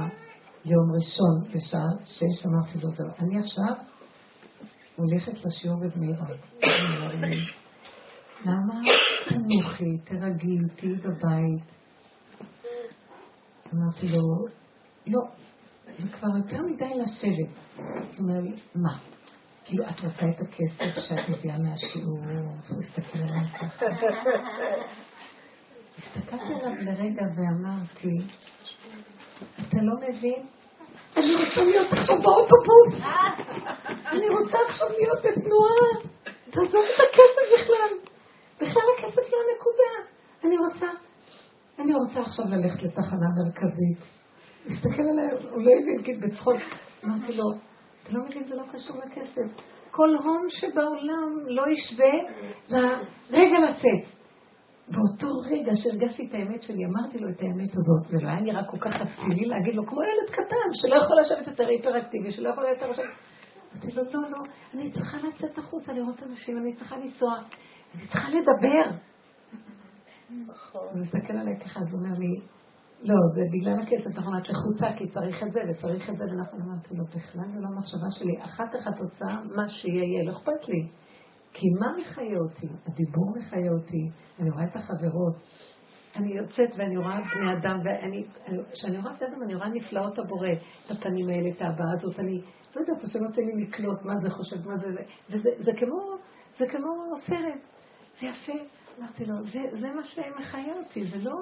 יום 0.65 0.91
ראשון 0.95 1.55
בשעה 1.55 2.05
שש, 2.05 2.45
אמרתי 2.45 2.79
לו, 2.83 2.89
זהו, 2.89 3.07
אני 3.19 3.39
עכשיו 3.39 3.75
הולכת 4.95 5.45
לשיעור 5.45 5.79
בבני 5.79 6.13
ברק. 6.13 6.63
למה? 8.45 8.81
תנוחי, 9.29 9.97
תרגי, 10.03 10.57
תהיי 10.75 10.95
בבית. 10.95 11.73
אמרתי 13.73 14.07
לו, 14.07 14.21
לא, 15.07 15.19
זה 15.97 16.09
כבר 16.11 16.27
יותר 16.37 16.57
מדי 16.61 16.99
לשבת. 16.99 17.49
אז 17.77 18.19
הוא 18.19 18.29
אומר 18.29 18.39
לי, 18.39 18.55
מה? 18.75 19.12
כאילו, 19.65 19.83
את 19.83 19.99
רוצה 20.03 20.25
את 20.25 20.47
הכסף 20.47 20.99
שאת 20.99 21.29
מביאה 21.29 21.57
מהשיעור? 21.57 22.19
והוא 22.19 22.83
הסתכל 22.83 23.19
עליי 23.19 23.49
ככה. 23.49 23.85
הסתכלתי 25.97 26.53
עליו 26.53 26.73
לרגע 26.81 27.23
ואמרתי, 27.35 28.33
אתה 29.61 29.77
לא 29.81 29.95
מבין? 30.09 30.45
אני 31.17 31.35
רוצה 31.35 31.63
להיות 31.63 31.87
עכשיו 31.91 32.15
באוטובוס. 32.21 33.07
אני 33.87 34.29
רוצה 34.29 34.57
עכשיו 34.67 34.87
להיות 34.89 35.19
בתנועה. 35.19 36.13
תעזוב 36.49 36.85
את 36.95 36.99
הכסף 36.99 37.45
בכלל. 37.53 37.91
בכלל 38.61 38.83
הכסף 38.97 39.31
לא 39.31 39.37
הנקודה. 39.43 40.09
אני 40.43 40.57
רוצה 40.57 40.87
אני 41.79 41.93
רוצה 41.93 42.21
עכשיו 42.21 42.45
ללכת 42.45 42.83
לתחנה 42.83 43.27
מרכזית. 43.37 43.99
הסתכל 44.65 45.01
עליי, 45.11 45.31
הוא 45.31 45.61
לא 45.61 45.71
הבין, 45.81 46.19
בצחוק. 46.21 46.55
אמרתי 47.05 47.33
לו, 47.33 47.43
אתה 48.03 48.11
לא 48.13 48.25
מבין, 48.25 48.47
זה 48.47 48.55
לא 48.55 48.63
קשור 48.71 48.97
לכסף. 48.97 49.63
כל 49.91 50.15
הון 50.15 50.49
שבעולם 50.49 51.47
לא 51.47 51.63
ישווה 51.69 52.13
לרגע 52.69 53.59
לצאת. 53.69 54.23
באותו 54.87 55.27
רגע 55.51 55.71
שהרגשתי 55.75 56.27
את 56.27 56.33
האמת 56.33 56.63
שלי, 56.63 56.85
אמרתי 56.85 57.17
לו 57.19 57.29
את 57.29 57.41
האמת 57.41 57.69
הזאת, 57.71 58.07
ולא 58.09 58.27
היה 58.27 58.41
נראה 58.41 58.63
כל 58.63 58.77
כך 58.79 59.01
אצילי 59.01 59.45
להגיד 59.45 59.75
לו, 59.75 59.85
כמו 59.85 60.01
ילד 60.03 60.29
קטן, 60.31 60.69
שלא 60.73 60.95
יכול 60.95 61.17
לשבת 61.21 61.47
יותר 61.47 61.67
היפראקטיבי, 61.67 62.31
שלא 62.31 62.49
יכול 62.49 62.63
יותר 62.63 62.91
לשבת... 62.91 63.05
אמרתי 63.73 63.91
לו, 63.95 64.03
לא, 64.03 64.29
לא, 64.31 64.37
אני 64.73 64.91
צריכה 64.91 65.17
לצאת 65.17 65.57
החוצה 65.57 65.93
לראות 65.93 66.23
אנשים, 66.23 66.57
אני 66.57 66.75
צריכה 66.75 66.97
לנסוע, 66.97 67.35
אני 67.95 68.07
צריכה 68.07 68.29
לדבר. 68.29 68.97
נכון. 70.47 70.87
הוא 70.91 71.01
מסתכל 71.01 71.33
עליי 71.33 71.59
ככה, 71.59 71.79
אז 71.79 71.93
הוא 71.93 71.99
אומר 71.99 72.19
לי, 72.19 72.41
לא, 73.03 73.15
זה 73.35 73.41
בגלל 73.51 73.79
הכסף, 73.79 74.17
נכון, 74.17 74.37
את 74.37 74.49
לחוצה, 74.49 74.97
כי 74.97 75.07
צריך 75.07 75.43
את 75.43 75.53
זה 75.53 75.59
וצריך 75.69 76.09
את 76.09 76.17
זה, 76.17 76.23
ואנחנו 76.23 76.59
אמרתי 76.63 76.95
לו, 76.95 77.05
בכלל 77.05 77.45
זה 77.53 77.59
לא 77.59 77.67
המחשבה 77.67 78.11
שלי. 78.11 78.41
אחר 78.41 78.63
כך 78.73 78.87
התוצאה, 78.87 79.43
מה 79.55 79.69
שיהיה, 79.69 80.03
יהיה, 80.03 80.23
לא 80.23 80.31
אכפת 80.31 80.67
לי. 80.67 80.87
כי 81.53 81.65
מה 81.79 81.87
מחיה 81.97 82.37
אותי? 82.37 82.67
הדיבור 82.87 83.33
מחיה 83.37 83.71
אותי, 83.71 84.09
אני 84.39 84.49
רואה 84.49 84.65
את 84.65 84.75
החברות. 84.75 85.35
אני 86.15 86.33
יוצאת 86.33 86.69
ואני 86.77 86.97
רואה 86.97 87.19
בני 87.35 87.53
אדם, 87.53 87.79
וכשאני 87.79 88.97
רואה 88.97 89.13
בני 89.13 89.27
אדם 89.27 89.43
אני 89.43 89.55
רואה 89.55 89.69
נפלאות 89.69 90.19
הבורא, 90.19 90.49
את 90.85 90.91
הפנים 90.91 91.29
האלה, 91.29 91.49
את 91.49 91.61
הבאה 91.61 91.91
הזאת, 91.93 92.19
אני 92.19 92.41
לא 92.75 92.81
יודעת, 92.81 93.01
שלא 93.11 93.27
תן 93.33 93.41
לי 93.41 93.65
לקלוט 93.65 94.01
מה 94.01 94.13
זה 94.21 94.29
חושב, 94.29 94.67
מה 94.67 94.77
זה, 94.77 94.87
וזה 95.29 95.49
זה 95.59 95.71
כמו, 95.79 96.15
זה 96.57 96.65
כמו 96.71 97.15
סרט, 97.27 97.61
זה 98.19 98.27
יפה. 98.27 98.63
אמרתי 98.99 99.25
לו, 99.25 99.43
זה, 99.43 99.59
זה 99.73 99.87
מה 99.93 100.03
שמחיה 100.03 100.73
אותי, 100.75 101.05
זה 101.05 101.17
לא... 101.29 101.33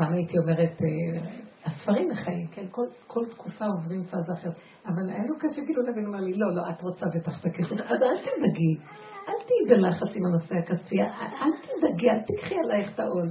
פעם 0.00 0.12
הייתי 0.12 0.38
אומרת, 0.38 0.72
אה, 0.82 1.20
הספרים 1.64 2.10
מחיים, 2.10 2.46
כן? 2.46 2.66
כל, 2.70 2.86
כל 3.06 3.24
תקופה 3.30 3.64
עוברים 3.64 4.04
פאזה 4.04 4.32
אחרת. 4.32 4.54
אבל 4.86 5.10
היה 5.10 5.24
לו 5.26 5.38
קשה 5.38 5.64
כאילו 5.66 5.82
להבין, 5.82 6.06
אמר 6.06 6.20
לי, 6.20 6.32
לא, 6.32 6.54
לא, 6.54 6.62
את 6.70 6.82
רוצה 6.82 7.06
בטח 7.14 7.40
את 7.40 7.46
הכסף, 7.46 7.72
אז 7.72 8.02
אל 8.02 8.18
תדאגי, 8.18 8.74
אל 9.28 9.34
תהיי 9.46 9.62
בלחץ 9.68 10.16
עם 10.16 10.26
הנושא 10.26 10.54
הכספי, 10.54 11.02
אל 11.42 11.50
תדאגי, 11.62 12.10
אל 12.10 12.20
תקחי 12.20 12.54
עלייך 12.58 12.94
את 12.94 13.00
העול. 13.00 13.30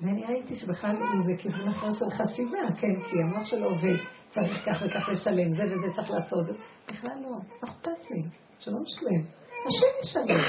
ואני 0.00 0.24
ראיתי 0.24 0.54
שבכלל 0.54 0.96
הוא 0.96 1.34
בכיוון 1.34 1.68
אחר 1.68 1.92
של 1.92 2.10
חשיבה, 2.16 2.58
כן, 2.80 3.00
כי 3.04 3.16
המוח 3.22 3.44
שלו 3.44 3.64
עובד, 3.64 3.96
צריך 4.30 4.68
כך 4.68 4.82
וכך 4.86 5.08
לשלם, 5.08 5.54
זה 5.54 5.62
וזה 5.62 5.94
צריך 5.96 6.10
לעשות. 6.10 6.46
בכלל 6.88 7.16
לא, 7.22 7.30
לא 7.30 7.68
אכפת 7.68 8.10
לי, 8.10 8.22
שלא 8.58 8.78
משלם. 8.82 9.22
השם 9.66 10.02
ישלם. 10.02 10.44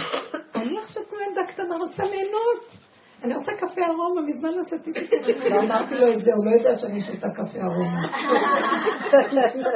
אני 0.55 0.80
עכשיו 0.84 1.03
כמו 1.09 1.17
ילדה 1.19 1.53
קטנה 1.53 1.76
רוצה 1.76 2.03
ליהנות. 2.03 2.82
אני 3.24 3.36
רוצה 3.36 3.51
קפה 3.51 3.82
ארומה, 3.86 4.21
מזמן 4.21 4.49
לא 4.49 4.63
שתיתי 4.63 5.07
קפה. 5.07 5.49
לא 5.49 5.61
אמרתי 5.63 5.95
לו 5.95 6.13
את 6.13 6.24
זה, 6.24 6.32
הוא 6.34 6.45
לא 6.45 6.51
יודע 6.51 6.80
שאני 6.80 7.01
שותה 7.01 7.28
קפה 7.30 7.59
ארומה. 7.61 8.01
לא. 9.24 9.74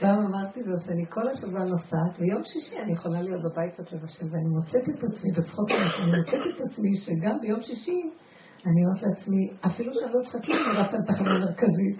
פעם 0.00 0.18
אמרתי 0.26 0.60
לו 0.60 0.74
שאני 0.86 1.06
כל 1.08 1.28
השבוע 1.28 1.64
נוסעת, 1.64 2.18
ויום 2.18 2.42
שישי 2.44 2.82
אני 2.82 2.92
יכולה 2.92 3.22
להיות 3.22 3.42
בבית 3.42 3.72
קצת 3.72 3.92
לבשל, 3.92 4.26
ואני 4.32 4.48
מוצאת 4.56 4.82
את 4.88 5.04
עצמי, 5.04 5.30
בצחוק 5.36 5.70
אני 5.70 6.18
מוצאת 6.18 6.44
את 6.54 6.60
עצמי 6.66 6.96
שגם 6.96 7.40
ביום 7.40 7.62
שישי 7.62 8.00
אני 8.66 8.84
אומרת 8.84 9.02
לעצמי, 9.02 9.50
אפילו 9.66 9.92
שאני 9.94 10.12
לא 10.12 10.20
צריכה 10.22 10.38
כלום, 10.46 10.58
אני 10.58 10.78
רצה 10.78 10.96
לתחנה 10.98 11.38
מרכזית. 11.38 11.98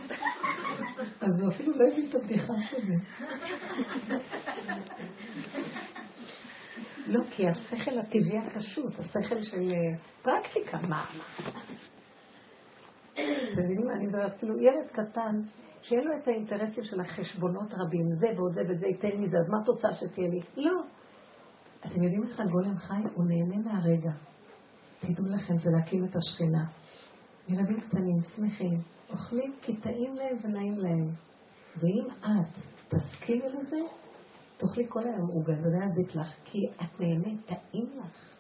אז 0.99 1.40
הוא 1.42 1.51
אפילו 1.53 1.72
לא 1.72 1.84
הבין 1.92 2.11
את 2.11 2.14
הבדיחה 2.14 2.53
שלי. 2.70 2.97
לא, 7.07 7.20
כי 7.30 7.49
השכל 7.49 7.99
הטבעי 7.99 8.38
הפשוט, 8.38 8.92
השכל 8.99 9.42
של 9.42 9.72
אה, 9.72 9.99
פרקטיקה, 10.22 10.78
מה? 10.88 11.05
אתם 13.12 13.64
מבינים 13.64 13.90
אני 13.90 14.07
מדברת? 14.07 14.32
אפילו 14.34 14.59
ילד 14.59 14.86
קטן, 14.92 15.42
שיהיה 15.82 16.03
לו 16.03 16.16
את 16.16 16.28
האינטרסים 16.28 16.84
של 16.84 17.01
החשבונות 17.01 17.74
רבים, 17.74 18.07
זה 18.18 18.26
ועוד 18.36 18.53
זה 18.55 18.61
וזה 18.68 18.86
ייתן 18.86 19.20
לי 19.20 19.28
זה, 19.28 19.38
אז 19.38 19.49
מה 19.49 19.59
התוצאה 19.62 19.94
שתהיה 19.94 20.28
לי? 20.28 20.40
לא. 20.57 20.82
אתם 21.86 22.03
יודעים 22.03 22.22
איך 22.22 22.40
הגולם 22.40 22.78
חי? 22.78 23.03
הוא 23.14 23.24
נהנה 23.24 23.57
מהרגע. 23.57 24.12
תדעו 25.01 25.26
לכם, 25.26 25.59
זה 25.59 25.70
להקים 25.70 26.05
את 26.05 26.16
השכינה. 26.16 26.64
ילדים 27.49 27.80
קטנים, 27.80 28.22
שמחים, 28.36 28.80
אוכלים 29.11 29.55
כי 29.63 29.77
טעים 29.77 30.15
להם 30.15 30.37
ונעים 30.43 30.79
להם. 30.79 31.11
ואם 31.77 32.07
את 32.21 32.59
תסכימי 32.89 33.49
לזה, 33.49 33.77
תאכלי 34.57 34.87
כל 34.89 35.03
היום 35.03 35.29
עוגה, 35.31 35.53
זה 35.55 35.69
לא 35.71 35.85
יזיק 35.85 36.15
לך, 36.15 36.35
כי 36.45 36.59
את 36.77 37.01
נהנית, 37.01 37.47
טעים 37.47 37.87
לך. 37.99 38.37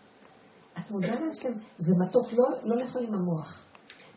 את 0.78 0.90
מודה 0.90 1.14
להשם, 1.14 1.58
זה 1.78 1.92
מתוק, 2.06 2.32
לא, 2.32 2.44
לא 2.64 2.76
לאכול 2.76 3.02
עם 3.02 3.14
המוח. 3.14 3.68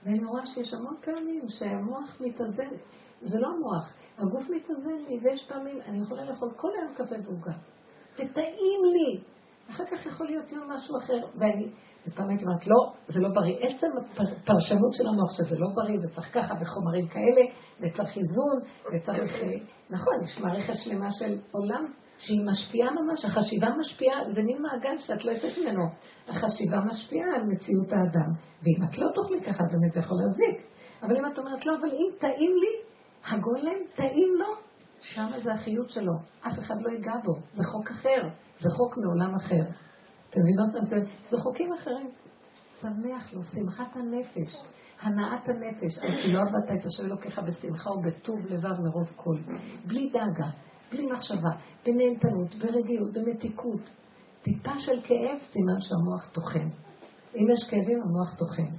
ואני 0.03 0.25
רואה 0.25 0.45
שיש 0.45 0.73
המון 0.73 0.95
פעמים 1.01 1.41
שהמוח 1.47 2.21
מתאזן, 2.21 2.75
זה 3.21 3.39
לא 3.39 3.47
המוח, 3.47 3.95
הגוף 4.17 4.49
מתאזן 4.49 5.05
לי, 5.07 5.19
ויש 5.23 5.45
פעמים, 5.47 5.81
אני 5.81 6.01
יכולה 6.01 6.25
לאכול 6.25 6.49
כל 6.55 6.69
היום 6.79 6.93
קפה 6.93 7.15
ועוגה. 7.25 7.53
וטעים 8.13 8.81
לי. 8.93 9.21
אחר 9.69 9.85
כך 9.85 10.05
יכול 10.05 10.27
להיות 10.27 10.51
יום 10.51 10.71
משהו 10.71 10.97
אחר, 10.97 11.27
ואני, 11.35 11.71
ופעם 12.11 12.29
הייתי 12.29 12.45
אומרת, 12.45 12.67
לא, 12.67 12.93
זה 13.07 13.19
לא 13.19 13.29
בריא. 13.35 13.55
עצם 13.59 13.87
הפרשנות 14.13 14.93
של 14.93 15.07
המוח 15.07 15.31
שזה 15.37 15.59
לא 15.59 15.67
בריא, 15.75 15.97
וצריך 16.03 16.33
ככה 16.33 16.55
בחומרים 16.55 17.07
כאלה, 17.07 17.41
וצריך 17.79 18.17
איזון, 18.17 18.57
וצריך... 18.93 19.33
אה, 19.35 19.53
נכון, 19.89 20.13
יש 20.23 20.39
מערכת 20.39 20.73
שלמה 20.75 21.11
של 21.11 21.37
עולם 21.51 21.85
שהיא 22.17 22.45
משפיעה 22.45 22.89
ממש, 22.91 23.25
החשיבה 23.25 23.67
משפיעה, 23.79 24.19
זה 24.35 24.43
מין 24.43 24.61
מעגל 24.61 24.97
שאת 24.97 25.25
לא 25.25 25.31
יוצאת 25.31 25.57
ממנו. 25.57 25.83
החשיבה 26.27 26.79
משפיעה 26.85 27.27
על 27.35 27.43
מציאות 27.43 27.93
האדם. 27.93 28.31
ואם 28.63 28.89
את 28.89 28.97
לא 28.97 29.07
תאכלי 29.15 29.41
ככה, 29.41 29.63
באמת 29.71 29.91
זה 29.93 29.99
יכול 29.99 30.17
להזיק. 30.25 30.67
אבל 31.03 31.17
אם 31.17 31.25
את 31.25 31.39
אומרת, 31.39 31.65
לא, 31.65 31.73
אבל 31.79 31.89
אם 31.89 32.09
טעים 32.19 32.55
לי, 32.55 32.89
הגולם 33.25 33.79
טעים 33.95 34.33
לו, 34.39 34.69
שם 35.01 35.27
זה 35.43 35.53
החיות 35.53 35.89
שלו. 35.89 36.13
אף 36.41 36.59
אחד 36.59 36.75
לא 36.81 36.89
ייגע 36.89 37.13
בו. 37.23 37.33
זה 37.53 37.63
חוק 37.63 37.89
אחר. 37.89 38.21
זה 38.59 38.69
חוק 38.69 38.97
מעולם 38.97 39.35
אחר. 39.35 39.88
אתם 40.29 40.39
מבינות? 40.41 41.07
זה 41.29 41.37
חוקים 41.37 41.73
אחרים. 41.73 42.09
שמח 42.81 43.33
לו, 43.33 43.43
שמחת 43.43 43.95
הנפש, 43.95 44.55
הנעת 45.01 45.43
הנפש, 45.49 45.99
על 46.01 46.21
כי 46.21 46.31
לא 46.31 46.39
עבדת 46.41 46.79
את 46.79 46.85
השם 46.85 47.05
אלוקיך 47.05 47.39
בשמחה 47.39 47.89
ובטוב 47.91 48.39
לבב 48.45 48.81
מרוב 48.81 49.11
כל. 49.15 49.37
בלי 49.85 50.09
דאגה, 50.13 50.49
בלי 50.91 51.05
מחשבה, 51.11 51.49
בנהנתנות, 51.85 52.55
ברגיעות, 52.55 53.13
במתיקות. 53.13 53.89
טיפה 54.43 54.79
של 54.79 55.01
כאב, 55.03 55.37
סימן 55.51 55.81
שהמוח 55.81 56.29
טוחן. 56.33 56.69
אם 57.35 57.45
יש 57.53 57.69
כאבים, 57.69 57.99
המוח 58.01 58.39
טוחן. 58.39 58.75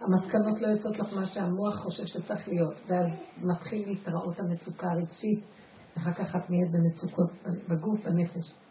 המסקנות 0.00 0.60
לא 0.60 0.66
יוצאות 0.66 0.98
לך 0.98 1.14
מה 1.14 1.26
שהמוח 1.26 1.74
חושב 1.74 2.06
שצריך 2.06 2.48
להיות, 2.48 2.74
ואז 2.88 3.06
מתחיל 3.36 3.88
להתראות 3.88 4.40
המצוקה 4.40 4.86
הרגשית, 4.90 5.44
ואחר 5.96 6.12
כך 6.12 6.36
את 6.36 6.50
נהיית 6.50 6.70
במצוקות 6.72 7.30
בגוף, 7.68 8.00
בנפש. 8.04 8.63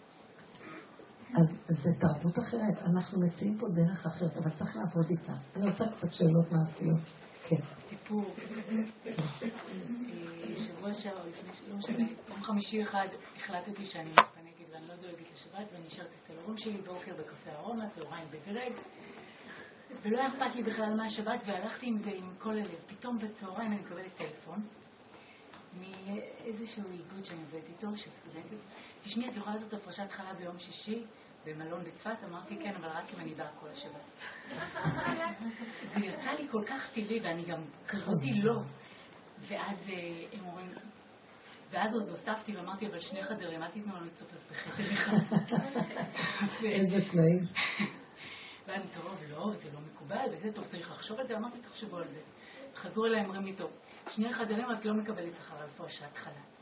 אז 1.36 1.48
זה 1.68 1.90
תרבות 2.00 2.40
אחרת, 2.40 2.82
אנחנו 2.86 3.20
מציעים 3.20 3.58
פה 3.58 3.68
דרך 3.70 4.06
אחרת, 4.06 4.38
אבל 4.38 4.50
צריך 4.50 4.76
לעבוד 4.76 5.10
איתה. 5.10 5.34
אני 5.56 5.70
רוצה 5.70 5.84
קצת 5.98 6.14
שאלות 6.14 6.52
מעשיות. 6.52 7.00
כן. 7.48 7.56
סיפור. 7.90 8.36
שבוע 10.56 10.94
שעבר, 10.94 11.26
לפני, 11.28 11.70
לא 11.70 11.76
משנה, 11.78 12.06
יום 12.30 12.44
חמישי 12.44 12.82
אחד 12.82 13.08
החלטתי 13.36 13.86
שאני 13.86 14.10
מתפנקת 14.10 14.70
ואני 14.72 14.88
לא 14.88 14.96
דואגת 14.96 15.28
לשבת 15.34 15.68
ואני 15.74 15.88
נשארת 15.88 16.08
אצל 16.24 16.34
ההורים 16.40 16.58
שלי 16.58 16.82
בוקר 16.82 17.12
בקפה 17.14 17.52
ארומה, 17.60 17.90
צהריים 17.96 18.28
בדרג. 18.32 18.74
ולא 20.04 20.18
היה 20.18 20.28
אכפת 20.28 20.56
לי 20.56 20.64
בכלל 20.64 20.94
מהשבת 20.94 21.40
והלכתי 21.46 21.86
עם 21.86 21.98
זה 21.98 22.10
עם 22.10 22.34
כל 22.38 22.52
הלב. 22.52 22.80
פתאום 22.88 23.20
בצהריים 23.20 23.72
אני 23.72 23.82
מקבלת 23.82 24.18
טלפון 24.18 24.62
מאיזשהו 25.80 26.84
איגוד 26.92 27.26
שאני 27.26 27.42
עובדת 27.42 27.70
איתו, 27.70 27.98
של 27.98 28.12
סטודנטית. 28.12 28.60
תשמעי, 29.04 29.30
את 29.30 29.36
יכולה 29.36 29.56
לעשות 29.56 29.74
הפרשת 29.74 30.12
חלה 30.12 30.34
ביום 30.34 30.60
שישי? 30.60 31.04
במלון 31.46 31.84
בצפת? 31.84 32.24
אמרתי 32.30 32.58
כן, 32.64 32.76
אבל 32.76 32.88
רק 32.88 33.14
אם 33.14 33.20
אני 33.20 33.36
באה 33.36 33.50
כל 33.60 33.68
השבת. 33.70 34.02
זה 35.94 36.00
יצא 36.00 36.32
לי 36.32 36.48
כל 36.52 36.64
כך 36.68 36.90
טבעי, 36.94 37.20
ואני 37.24 37.46
גם 37.46 37.64
כזאתי 37.88 38.34
לא. 38.34 38.62
ואז 39.48 39.78
אה, 39.90 40.26
הם 40.34 40.46
אומרים, 40.46 40.72
ואז 41.72 41.94
עוד 41.94 42.10
הוספתי 42.10 42.58
ואמרתי, 42.58 42.88
אבל 42.88 43.00
שני 43.00 43.24
חדרים, 43.24 43.64
אל 43.64 43.72
תיתנו 43.72 43.96
לנו 43.96 44.06
לצופף 44.06 44.52
בחדר 44.52 44.94
אחד. 44.94 45.46
איזה 46.64 46.98
תנאים. 47.12 47.46
ואז 48.68 48.82
טוב, 48.94 49.20
לא, 49.30 49.54
זה 49.54 49.70
לא 49.74 49.80
מקובל, 49.80 50.26
וזה 50.32 50.52
טוב, 50.52 50.66
צריך 50.66 50.92
לחשוב 50.92 51.20
על 51.20 51.28
זה, 51.28 51.38
אמרתי, 51.38 51.58
תחשבו 51.62 51.98
על 51.98 52.08
זה. 52.08 52.22
חזרו 52.76 53.06
אליי, 53.06 53.26
אומרים 53.26 53.46
לי, 53.46 53.56
טוב, 53.56 53.72
שני 54.10 54.34
חדרים 54.34 54.66
את 54.80 54.86
לא 54.86 54.94
מקבלת 54.94 55.34
שכר 55.36 55.58
על 55.58 55.70
הפרשת 55.70 56.16
חלה. 56.16 56.53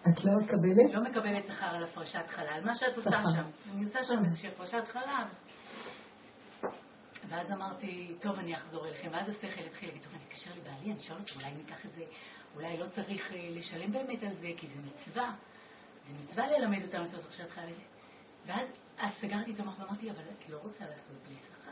את 0.00 0.24
לא 0.24 0.32
מקבלת? 0.42 0.94
לא 0.94 1.02
מקבלת 1.02 1.46
שכר 1.46 1.66
על 1.66 1.84
הפרשת 1.84 2.28
חלל, 2.28 2.60
מה 2.64 2.74
שאת 2.74 2.96
עושה 2.96 3.10
שם. 3.10 3.72
אני 3.74 3.84
עושה 3.84 4.02
שם 4.02 4.24
איזושהי 4.24 4.48
הפרשת 4.48 4.82
חלל. 4.92 5.24
ואז 7.28 7.52
אמרתי, 7.52 8.14
טוב, 8.20 8.38
אני 8.38 8.56
אחזור 8.56 8.86
אליכם. 8.86 9.08
ואז 9.12 9.28
השכל 9.28 9.62
התחיל 9.66 9.88
להגיד, 9.88 10.02
טוב, 10.02 10.12
אני 10.14 10.22
אתקשר 10.24 10.50
לבעלי, 10.56 10.92
אני 10.92 11.00
אשאל 11.00 11.16
אותו, 11.16 11.34
אולי 11.34 11.54
ניקח 11.54 11.86
את 11.86 11.90
זה, 11.94 12.04
אולי 12.54 12.78
לא 12.78 12.86
צריך 12.88 13.32
אה, 13.32 13.48
לשלם 13.50 13.92
באמת 13.92 14.22
על 14.22 14.34
זה, 14.34 14.48
כי 14.56 14.66
זה 14.66 14.74
מצווה. 14.86 15.34
זה 16.06 16.12
מצווה 16.24 16.46
ללמד 16.46 16.82
אותם 16.86 16.98
לעשות 16.98 17.24
פרשת 17.24 17.50
חלל. 17.50 17.72
ואז 18.46 18.68
סגרתי 19.20 19.52
את 19.52 19.60
המוח 19.60 19.78
ואמרתי, 19.78 20.10
אבל 20.10 20.22
את 20.38 20.48
לא 20.48 20.58
רוצה 20.62 20.84
לעשות 20.84 21.16
בלי 21.26 21.34
שכר. 21.34 21.70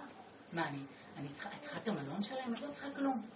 מה, 0.52 0.68
אני 1.16 1.28
צריכה 1.28 1.78
את 1.82 1.88
המלון 1.88 2.22
שלהם? 2.22 2.54
את 2.54 2.60
לא 2.60 2.68
צריכה 2.68 2.90
כלום. 2.96 3.26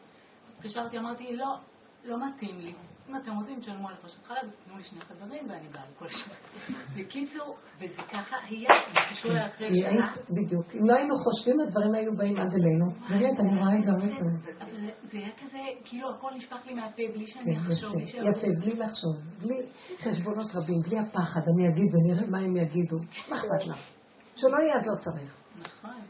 התקשרתי, 0.57 0.99
אמרתי, 0.99 1.37
לא, 1.37 1.57
לא 2.05 2.17
מתאים 2.29 2.61
לי. 2.61 2.75
אם 3.09 3.17
אתם 3.17 3.37
רוצים, 3.37 3.61
תשלמו 3.61 3.89
על 3.89 3.95
הפרשת 3.95 4.25
חלב, 4.25 4.51
תנו 4.67 4.77
לי 4.77 4.85
שני 4.85 5.01
חדרים 5.01 5.51
ואני 5.51 5.69
באה 5.69 5.83
לכל 5.95 6.09
שבת. 6.09 6.37
בקיצור, 6.97 7.57
וזה 7.77 8.03
ככה 8.13 8.37
היה, 8.49 8.69
זה 8.95 9.01
קשור 9.11 9.33
לאחרי 9.33 9.83
שנה. 9.83 10.13
בדיוק. 10.31 10.67
אם 10.75 10.85
לא 10.85 10.95
היינו 10.95 11.15
חושבים, 11.19 11.61
הדברים 11.61 11.95
היו 11.95 12.17
באים 12.17 12.37
עד 12.37 12.55
אלינו. 12.55 12.87
באמת, 13.09 13.41
אני 13.41 13.59
רואה 13.61 13.79
את 13.79 13.83
זה. 13.83 13.91
זה 15.13 15.19
היה 15.19 15.31
כזה, 15.43 15.59
כאילו 15.85 16.11
הכל 16.11 16.31
נשפך 16.37 16.67
לי 16.67 16.75
מהפה 16.75 17.03
בלי 17.15 17.27
שאני 17.27 17.57
כן, 17.57 17.73
אחשוב. 17.73 17.93
יפה, 17.97 18.47
בלי 18.61 18.75
לחשוב. 18.75 19.17
בלי 19.39 19.57
חשבונות 19.99 20.47
רבים, 20.55 20.81
בלי 20.89 20.99
הפחד. 20.99 21.41
אני 21.55 21.69
אגיד 21.69 21.91
ונראה 21.95 22.31
מה 22.31 22.39
הם 22.39 22.57
יגידו. 22.57 22.97
מה 23.29 23.37
אכפת 23.37 23.67
לך? 23.67 23.79
שלא 24.37 24.57
יהיה, 24.63 24.75
אז 24.77 24.87
לא 24.87 24.95
צריך. 25.01 25.37
נכון. 25.61 26.01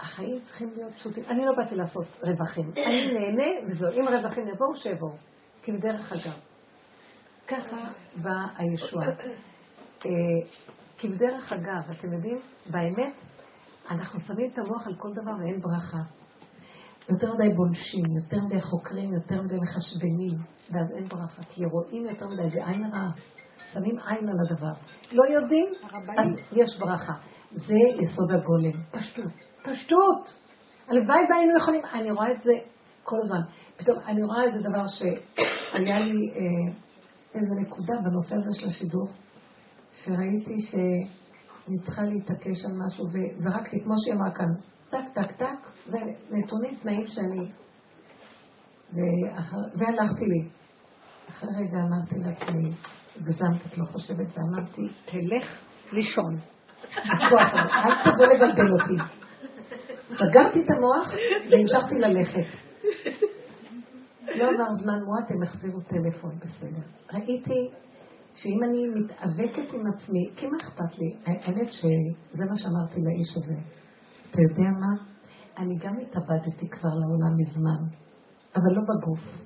החיים 0.00 0.40
צריכים 0.40 0.70
להיות 0.76 0.92
פשוטים. 0.94 1.24
אני 1.28 1.44
לא 1.44 1.52
באתי 1.56 1.74
לעשות 1.74 2.06
רווחים. 2.22 2.70
אני 2.86 3.12
נהנה 3.12 3.68
וזהו. 3.68 3.90
אם 3.90 4.08
רווחים 4.08 4.48
יבואו, 4.48 4.76
שיבואו. 4.76 5.16
כבדרך 5.62 6.12
אגב. 6.12 6.38
ככה 7.48 7.76
באה 8.16 8.46
הישועה. 8.56 9.08
אה, 10.06 10.10
כבדרך 10.98 11.52
אגב, 11.52 11.90
אתם 11.98 12.12
יודעים, 12.12 12.38
באמת, 12.70 13.14
אנחנו 13.90 14.20
שמים 14.20 14.50
את 14.52 14.58
המוח 14.58 14.86
על 14.86 14.94
כל 14.98 15.08
דבר 15.12 15.32
ואין 15.40 15.60
ברכה. 15.60 15.98
יותר 17.10 17.34
מדי 17.34 17.48
בולשים, 17.54 18.04
יותר 18.16 18.44
מדי 18.46 18.60
חוקרים, 18.60 19.12
יותר 19.12 19.42
מדי 19.42 19.56
מחשבנים, 19.56 20.38
ואז 20.70 20.92
אין 20.96 21.08
ברכה, 21.08 21.42
כי 21.42 21.64
רואים 21.64 22.06
יותר 22.06 22.28
מדי, 22.28 22.48
זה 22.48 22.66
עין 22.66 22.84
רעה. 22.84 23.10
שמים 23.72 23.98
עין 24.06 24.28
על 24.28 24.34
הדבר. 24.46 24.72
לא 25.12 25.24
יודעים, 25.24 25.66
אז 26.18 26.28
יש 26.52 26.78
ברכה. 26.78 27.12
זה 27.52 27.74
יסוד 27.74 28.32
הגולם. 28.32 28.82
פשטות. 28.90 29.32
פשטות! 29.70 30.34
הלוואי 30.88 31.20
והיינו 31.30 31.52
יכולים, 31.58 31.80
אני 31.94 32.10
רואה 32.10 32.32
את 32.32 32.42
זה 32.42 32.52
כל 33.02 33.16
הזמן. 33.22 33.40
פתאום 33.76 33.98
אני 34.06 34.22
רואה 34.22 34.44
איזה 34.44 34.58
דבר 34.58 34.86
שהיה 34.86 35.98
לי 35.98 36.30
אה, 36.34 36.72
איזה 37.34 37.54
נקודה 37.60 37.94
בנושא 38.04 38.34
הזה 38.34 38.60
של 38.60 38.68
השידוך, 38.68 39.10
שראיתי 39.92 40.60
שאני 40.60 41.78
צריכה 41.82 42.02
להתעקש 42.02 42.64
על 42.64 42.72
משהו, 42.86 43.04
וזרקתי, 43.06 43.80
כמו 43.84 43.94
שהיא 43.98 44.14
אמרה 44.14 44.30
כאן, 44.34 44.48
טק, 44.90 45.08
טק, 45.14 45.32
טק, 45.32 45.70
זה 45.86 45.98
נתונים, 46.30 46.76
תנאים 46.82 47.06
שאני... 47.06 47.50
ואחר, 48.92 49.56
והלכתי 49.74 50.24
לי. 50.26 50.48
אחרי 51.30 51.50
רגע 51.56 51.78
אמרתי 51.78 52.14
לעצמי, 52.18 52.72
הגזמת, 53.16 53.66
את 53.66 53.78
לא 53.78 53.84
חושבת, 53.84 54.26
ואמרתי, 54.38 54.88
תלך 55.04 55.58
לישון. 55.92 56.38
הכוח 56.96 57.54
הזה, 57.54 57.72
אל 57.72 58.04
תבוא 58.04 58.26
לבלבל 58.26 58.72
אותי. 58.72 59.15
סגרתי 60.08 60.60
את 60.64 60.70
המוח 60.70 61.14
והמשכתי 61.50 61.94
ללכת. 61.98 62.46
לא 64.36 64.44
עבר 64.44 64.74
זמן 64.82 64.98
מועט, 65.04 65.30
הם 65.30 65.42
החזירו 65.42 65.80
טלפון, 65.80 66.38
בסדר. 66.38 66.82
ראיתי 67.12 67.70
שאם 68.34 68.62
אני 68.62 68.86
מתאבקת 68.86 69.74
עם 69.74 69.80
עצמי, 69.94 70.30
כי 70.36 70.46
מה 70.46 70.56
אכפת 70.60 70.98
לי? 70.98 71.16
האמת 71.26 71.72
שזה 71.72 72.44
מה 72.50 72.56
שאמרתי 72.56 73.00
לאיש 73.00 73.36
הזה. 73.36 73.60
אתה 74.30 74.38
יודע 74.42 74.70
מה? 74.70 75.04
אני 75.58 75.74
גם 75.78 75.94
התאבדתי 76.02 76.68
כבר 76.68 76.90
לעולם 76.94 77.36
מזמן, 77.36 77.82
אבל 78.56 78.70
לא 78.76 78.82
בגוף. 78.82 79.45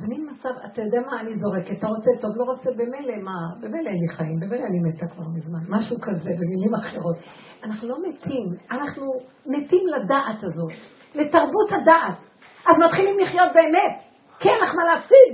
זה 0.00 0.06
מין 0.08 0.30
מצב, 0.30 0.48
אתה 0.66 0.80
יודע 0.82 1.00
מה, 1.10 1.20
אני 1.20 1.30
זורקת, 1.38 1.78
אתה 1.78 1.86
רוצה 1.86 2.10
טוב, 2.20 2.30
לא 2.36 2.44
רוצה, 2.44 2.70
במילא 2.70 3.16
מה, 3.22 3.36
במילא 3.60 3.88
אין 3.88 4.00
לי 4.02 4.08
חיים, 4.16 4.40
במילא 4.40 4.64
אני 4.70 4.78
מתה 4.86 5.06
כבר 5.12 5.24
מזמן, 5.34 5.62
משהו 5.68 5.96
כזה, 6.00 6.30
במילים 6.38 6.74
אחרות. 6.74 7.16
אנחנו 7.64 7.88
לא 7.88 7.96
מתים, 8.08 8.46
אנחנו 8.70 9.04
מתים 9.46 9.84
לדעת 9.94 10.40
הזאת, 10.42 10.78
לתרבות 11.14 11.68
הדעת. 11.72 12.18
אז 12.66 12.76
מתחילים 12.84 13.18
לחיות 13.20 13.50
באמת, 13.54 13.94
כי 14.40 14.48
אין 14.48 14.58
לך 14.62 14.74
מה 14.74 14.94
להפסיד. 14.94 15.32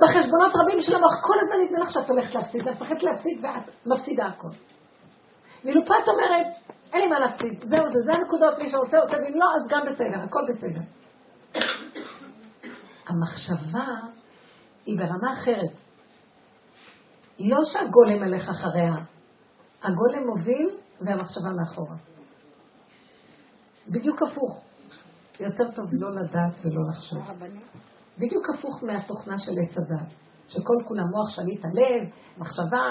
בחשבונות 0.00 0.52
רבים 0.60 0.80
של 0.80 0.94
המוח, 0.94 1.16
כל 1.26 1.34
הזמן 1.42 1.56
נדמה 1.64 1.78
לך 1.84 1.92
שאת 1.92 2.10
הולכת 2.10 2.34
להפסיד, 2.34 2.68
את 2.68 2.74
מפחדת 2.74 3.02
להפסיד 3.02 3.44
ואת 3.44 3.86
מפסידה 3.86 4.26
הכל. 4.26 4.48
ואילו 5.64 5.80
פה 5.86 5.94
את 6.04 6.08
אומרת, 6.08 6.46
אין 6.92 7.00
לי 7.00 7.06
מה 7.06 7.18
להפסיד, 7.18 7.58
זהו 7.70 7.88
זה, 7.92 8.00
זה 8.06 8.12
הנקודות, 8.12 8.58
מי 8.58 8.70
שרוצה 8.70 8.98
עושה, 8.98 9.16
ואם 9.16 9.34
לא, 9.40 9.46
אז 9.56 9.62
גם 9.70 9.82
בסדר, 9.86 10.18
הכל 10.24 10.40
בסדר. 10.48 10.80
המחשבה 13.06 13.86
היא 14.86 14.98
ברמה 14.98 15.32
אחרת. 15.32 15.72
לא 17.38 17.58
שהגולם 17.64 18.22
הלך 18.22 18.48
אחריה, 18.48 18.94
הגולם 19.82 20.26
מוביל 20.26 20.70
והמחשבה 21.00 21.50
מאחורה. 21.50 21.96
בדיוק 23.88 24.22
הפוך. 24.22 24.60
יותר 25.40 25.70
טוב 25.70 25.86
לא 25.92 26.10
לדעת 26.10 26.60
ולא 26.64 26.82
לחשוב. 26.88 27.18
בדיוק 28.18 28.50
הפוך 28.54 28.84
מהתוכנה 28.84 29.38
של 29.38 29.52
עץ 29.62 29.76
הדת, 29.76 30.08
שכל 30.48 30.74
כולה 30.84 31.02
מוח 31.04 31.28
שליט 31.30 31.64
הלב, 31.64 32.08
מחשבה, 32.38 32.84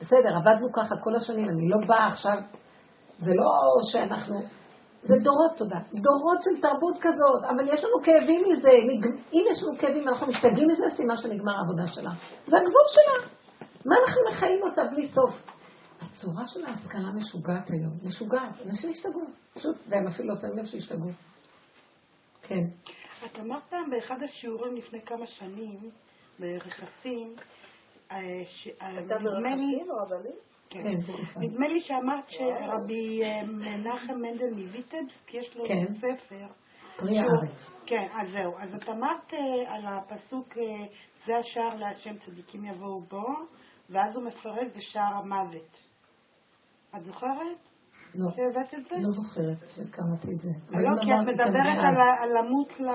בסדר, 0.00 0.36
עבדנו 0.36 0.72
ככה 0.72 0.96
כל 0.96 1.16
השנים, 1.16 1.48
אני 1.48 1.68
לא 1.68 1.76
באה 1.86 2.06
עכשיו, 2.06 2.38
זה 3.18 3.30
לא 3.34 3.50
שאנחנו... 3.92 4.40
זה 5.02 5.14
דורות, 5.22 5.56
תודה. 5.56 5.78
דורות 5.92 6.38
של 6.42 6.60
תרבות 6.60 6.96
כזאת, 7.00 7.44
אבל 7.50 7.68
יש 7.74 7.84
לנו 7.84 8.02
כאבים 8.04 8.42
מזה. 8.48 8.70
אם 9.32 9.44
יש 9.50 9.62
לנו 9.62 9.78
כאבים 9.78 10.08
אנחנו 10.08 10.26
משתגעים 10.26 10.68
מזה, 10.72 10.84
סימן 10.96 11.16
שנגמר 11.16 11.52
העבודה 11.56 11.88
שלה. 11.88 12.10
זה 12.46 12.56
הגבול 12.56 12.86
שלה. 12.88 13.28
מה 13.86 13.94
אנחנו 14.02 14.20
מחיים 14.28 14.62
אותה 14.62 14.84
בלי 14.84 15.08
סוף? 15.08 15.34
הצורה 16.00 16.46
של 16.46 16.64
ההשכלה 16.64 17.10
משוגעת 17.14 17.70
היום. 17.70 17.92
משוגעת. 18.02 18.66
אנשים 18.66 18.90
השתגעו. 18.90 19.22
פשוט, 19.54 19.76
והם 19.88 20.06
אפילו 20.06 20.28
לא 20.28 20.34
שמים 20.40 20.58
לב 20.58 20.64
שהשתגעו. 20.64 21.10
כן. 22.42 22.64
את 23.24 23.38
אמרת 23.38 23.62
פעם 23.70 23.90
באחד 23.90 24.22
השיעורים 24.22 24.76
לפני 24.76 25.02
כמה 25.02 25.26
שנים, 25.26 25.90
ברכסים, 26.38 27.34
אה, 28.12 28.16
הייתה 28.80 29.14
ברכסים 29.24 29.90
או 29.90 29.96
רבנים? 29.96 30.49
כן. 30.70 30.82
כן 30.82 31.12
נדמה 31.40 31.68
לי 31.68 31.80
שאמרת 31.80 32.24
שרבי 32.28 33.22
אה, 33.22 33.42
מנחם 33.46 34.14
מנדל 34.14 34.50
מוויטבסק, 34.56 35.34
יש 35.34 35.56
לו 35.56 35.64
כן. 35.64 35.94
ספר. 35.94 36.46
פרי 36.96 37.18
הארץ. 37.18 37.72
כן, 37.86 38.08
אז 38.12 38.28
זהו. 38.32 38.58
אז 38.58 38.74
את 38.74 38.88
אמרת 38.88 39.34
אה, 39.34 39.74
על 39.74 39.86
הפסוק, 39.86 40.58
אה, 40.58 40.86
זה 41.26 41.36
השער 41.36 41.74
להשם 41.74 42.18
צדיקים 42.26 42.64
יבואו 42.64 43.00
בו, 43.00 43.26
ואז 43.90 44.16
הוא 44.16 44.24
מפרט, 44.24 44.74
זה 44.74 44.80
שער 44.80 45.14
המוות. 45.14 45.76
את 46.96 47.04
זוכרת? 47.04 47.58
לא. 48.14 48.30
שהבאת 48.30 48.74
את 48.74 48.84
זה? 48.88 48.94
לא 48.96 49.10
זוכרת 49.10 49.70
שקראתי 49.70 50.28
את 50.34 50.40
זה. 50.40 50.48
לא, 50.70 51.04
כי 51.04 51.10
את 51.12 51.26
מדברת 51.26 51.78
על 52.20 52.28
למות 52.38 52.80
ל... 52.80 52.88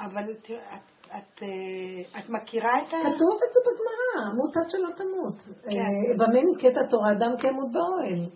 אבל 0.00 0.30
את 0.30 0.50
את, 1.16 1.42
אה, 1.42 2.20
את 2.20 2.30
מכירה 2.30 2.72
את 2.82 2.92
ה... 2.94 2.96
כתוב 3.00 3.34
את 3.44 3.50
זה 3.54 3.60
בגמרא, 3.66 4.34
מות 4.36 4.56
עד 4.56 4.70
שלא 4.70 4.88
תמות. 4.96 5.38
כן. 5.42 5.70
אה, 5.70 6.16
במה 6.18 6.40
נקראת 6.54 6.86
התורה? 6.86 7.12
אדם 7.12 7.32
כמות 7.38 7.72
באוהל. 7.72 8.26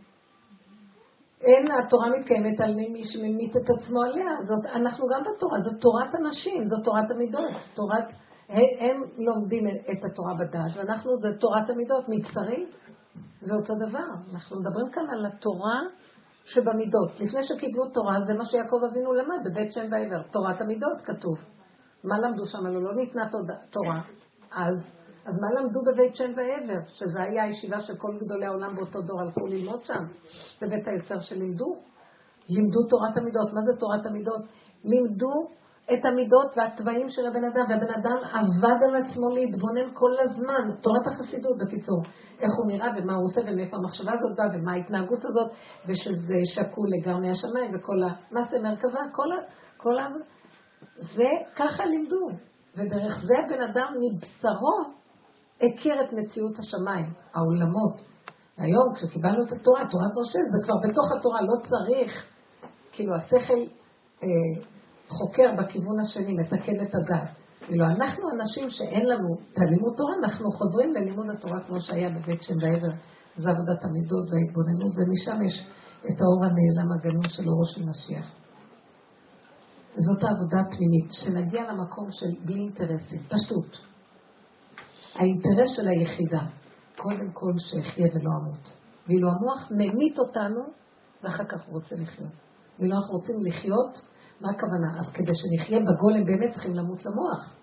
אין, 1.41 1.71
התורה 1.71 2.11
מתקיימת 2.11 2.61
על 2.61 2.75
מי 2.75 3.05
שממית 3.05 3.57
את 3.57 3.71
עצמו 3.71 4.03
עליה. 4.03 4.31
זאת, 4.45 4.67
אנחנו 4.75 5.07
גם 5.07 5.21
בתורה, 5.21 5.59
זאת 5.61 5.81
תורת 5.81 6.15
הנשים, 6.15 6.67
זאת 6.67 6.85
תורת 6.85 7.11
המידות. 7.11 7.51
תורת, 7.75 8.05
הם 8.79 8.97
לומדים 9.19 9.67
את 9.67 10.05
התורה 10.05 10.35
בדעת, 10.35 10.73
ואנחנו, 10.77 11.17
זה 11.17 11.29
תורת 11.41 11.71
המידות. 11.71 12.05
מבשרי 12.09 12.67
זה 13.41 13.55
אותו 13.55 13.75
דבר. 13.89 14.09
אנחנו 14.33 14.61
מדברים 14.61 14.91
כאן 14.93 15.11
על 15.11 15.27
התורה 15.27 15.79
שבמידות. 16.45 17.21
לפני 17.21 17.45
שקיבלו 17.45 17.91
תורה, 17.91 18.17
זה 18.27 18.35
מה 18.35 18.45
שיעקב 18.45 18.81
אבינו 18.91 19.13
למד 19.13 19.39
בבית 19.45 19.73
שם 19.73 19.87
ועבר. 19.91 20.23
תורת 20.31 20.61
המידות 20.61 21.03
כתוב. 21.05 21.39
מה 22.05 22.19
למדו 22.19 22.47
שם? 22.47 22.67
לא 22.67 22.95
ניתנה 22.95 23.29
תורה. 23.71 24.01
אז, 24.53 24.77
אז 25.25 25.35
מה 25.41 25.61
למדו 25.61 25.81
בבית 25.93 26.17
שם 26.17 26.33
ועבר? 26.37 26.81
שזה 26.87 27.23
היה 27.23 27.45
הישיבה 27.45 27.81
של 27.81 27.97
כל 27.97 28.19
גדולי 28.21 28.47
העולם 28.47 28.77
באותו 28.77 29.01
דור 29.03 29.21
הלכו 29.21 29.47
ללמוד 29.47 29.85
שם. 29.85 30.05
זה 30.61 30.67
בית 30.69 30.89
היוצר 30.89 31.21
שלימדו. 31.21 31.77
לימדו 32.49 32.79
תורת 32.89 33.17
המידות. 33.17 33.53
מה 33.53 33.61
זה 33.67 33.81
תורת 33.81 34.07
המידות? 34.07 34.43
לימדו 34.85 35.49
את 35.95 36.05
המידות 36.05 36.51
והתוואים 36.57 37.11
של 37.11 37.27
הבן 37.27 37.45
אדם, 37.45 37.65
והבן 37.69 37.93
אדם 38.01 38.17
עבד 38.33 38.79
על 38.89 38.97
עצמו 38.97 39.29
להתבונן 39.29 39.95
כל 39.95 40.15
הזמן, 40.21 40.75
תורת 40.81 41.07
החסידות 41.07 41.57
בקיצור, 41.61 42.03
איך 42.41 42.51
הוא 42.59 42.67
נראה 42.67 42.89
ומה 42.97 43.15
הוא 43.15 43.25
עושה 43.25 43.41
ומאיפה 43.47 43.77
המחשבה 43.77 44.13
הזאת 44.13 44.37
באה 44.37 44.47
ומה 44.53 44.73
ההתנהגות 44.73 45.25
הזאת, 45.25 45.51
ושזה 45.87 46.41
שקול 46.55 46.89
לגרמי 46.99 47.31
השמיים 47.31 47.71
וכל 47.75 47.97
המעשה 48.03 48.57
מרכבה, 48.63 49.01
כל, 49.13 49.33
ה, 49.33 49.37
כל 49.77 49.99
וככה 50.99 51.87
לימדו. 51.87 52.29
ודרך 52.77 53.25
זה 53.27 53.35
הבן 53.39 53.63
אדם 53.63 53.95
מבשרו 54.01 55.03
הכיר 55.57 56.01
את 56.01 56.13
מציאות 56.13 56.59
השמיים, 56.59 57.13
העולמות. 57.35 58.01
היום 58.59 58.95
כשקיבלנו 58.95 59.47
את 59.47 59.53
התורה, 59.53 59.81
תורת 59.91 60.13
משה, 60.21 60.39
זה 60.53 60.65
כבר 60.65 60.75
בתוך 60.89 61.13
התורה, 61.19 61.43
לא 61.43 61.69
צריך, 61.69 62.29
כאילו 62.93 63.17
השכל 63.17 63.61
אה, 64.23 64.29
חוקר 65.09 65.55
בכיוון 65.59 66.01
השני, 66.01 66.35
מתקן 66.35 66.85
את 66.85 66.95
הדת. 66.95 67.29
כאילו 67.67 67.85
אנחנו 67.85 68.31
אנשים 68.31 68.71
שאין 68.71 69.07
לנו 69.07 69.29
את 69.53 69.59
הלימוד 69.59 69.95
תורה, 69.97 70.15
אנחנו 70.23 70.51
חוזרים 70.51 70.93
ללימוד 70.95 71.31
התורה 71.31 71.61
כמו 71.67 71.81
שהיה 71.81 72.09
בבית 72.11 72.43
שם 72.43 72.55
בעבר, 72.59 72.93
זה 73.37 73.51
עבודת 73.51 73.85
המידות 73.85 74.27
וההתבוננות, 74.31 74.93
ומשם 74.97 75.43
יש 75.43 75.67
את 76.05 76.21
האור 76.21 76.45
הנעלם 76.45 76.93
הגנוז 76.93 77.33
של 77.33 77.49
אורו 77.49 77.67
של 77.67 77.83
משיח. 77.85 78.42
זאת 79.97 80.25
העבודה 80.25 80.61
הפנימית, 80.61 81.13
שנגיע 81.13 81.73
למקום 81.73 82.09
של 82.11 82.31
בלי 82.45 82.61
אינטרסים, 82.61 83.23
פשוט. 83.29 83.77
האינטרס 85.15 85.77
של 85.77 85.89
היחידה, 85.89 86.43
קודם 86.97 87.31
כל 87.33 87.53
שאחיה 87.59 88.07
ולא 88.15 88.31
אמות. 88.43 88.73
ואילו 89.07 89.29
המוח 89.29 89.71
ממית 89.71 90.19
אותנו, 90.19 90.61
ואחר 91.23 91.45
כך 91.45 91.65
הוא 91.67 91.75
רוצה 91.75 91.95
לחיות. 91.97 92.33
ואילו 92.79 92.97
אנחנו 92.97 93.15
רוצים 93.15 93.35
לחיות, 93.47 93.99
מה 94.41 94.49
הכוונה? 94.51 95.01
אז 95.01 95.13
כדי 95.15 95.33
שנחיה 95.35 95.79
בגולם 95.81 96.25
באמת 96.25 96.53
צריכים 96.53 96.75
למות 96.75 97.05
למוח. 97.05 97.57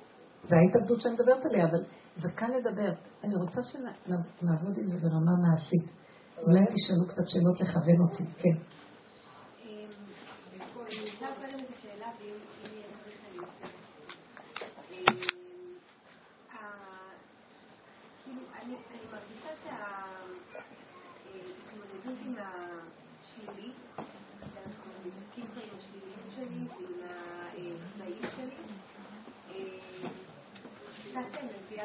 זו 0.49 0.55
ההתאבדות 0.55 1.01
שאני 1.01 1.13
מדברת 1.13 1.45
עליה, 1.45 1.65
אבל 1.69 1.83
זה 2.17 2.29
קל 2.35 2.47
לדבר. 2.57 2.91
אני 3.23 3.35
רוצה 3.35 3.61
שנעבוד 3.63 4.77
עם 4.77 4.87
זה 4.87 4.97
ברמה 5.01 5.31
מעשית. 5.47 5.91
אולי 6.37 6.59
תשאלו 6.59 7.07
קצת 7.07 7.27
שאלות 7.27 7.61
לכוון 7.61 8.01
אותי, 8.01 8.23
כן. 8.37 8.78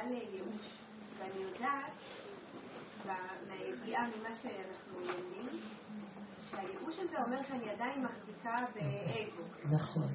לייאוש. 0.09 0.67
ואני 1.19 1.43
יודעת, 1.43 1.93
מהידיעה 3.49 4.07
ממה 4.07 4.29
שאנחנו 4.43 5.01
לומדים, 5.01 5.61
שהייאוש 6.51 6.99
הזה 6.99 7.17
אומר 7.27 7.43
שאני 7.43 7.71
עדיין 7.71 8.05
מחזיקה 8.05 8.65
באגו. 8.75 9.77
נכון. 9.77 10.09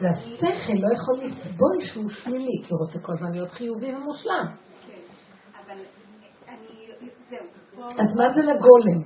והשכל 0.00 0.72
לא 0.72 0.94
יכול 0.94 1.14
לסבול 1.24 1.80
שהוא 1.80 2.08
שלילי, 2.08 2.62
כי 2.66 2.68
הוא 2.70 2.80
רוצה 2.86 2.98
כל 3.06 3.12
הזמן 3.12 3.32
להיות 3.32 3.50
חיובי 3.50 3.94
ומושלם. 3.94 4.46
כן, 4.86 5.00
אבל 5.64 5.78
אני... 6.48 6.90
זהו. 7.30 7.46
אז 7.90 8.16
מה 8.16 8.32
זה 8.32 8.42
לגולם? 8.42 9.02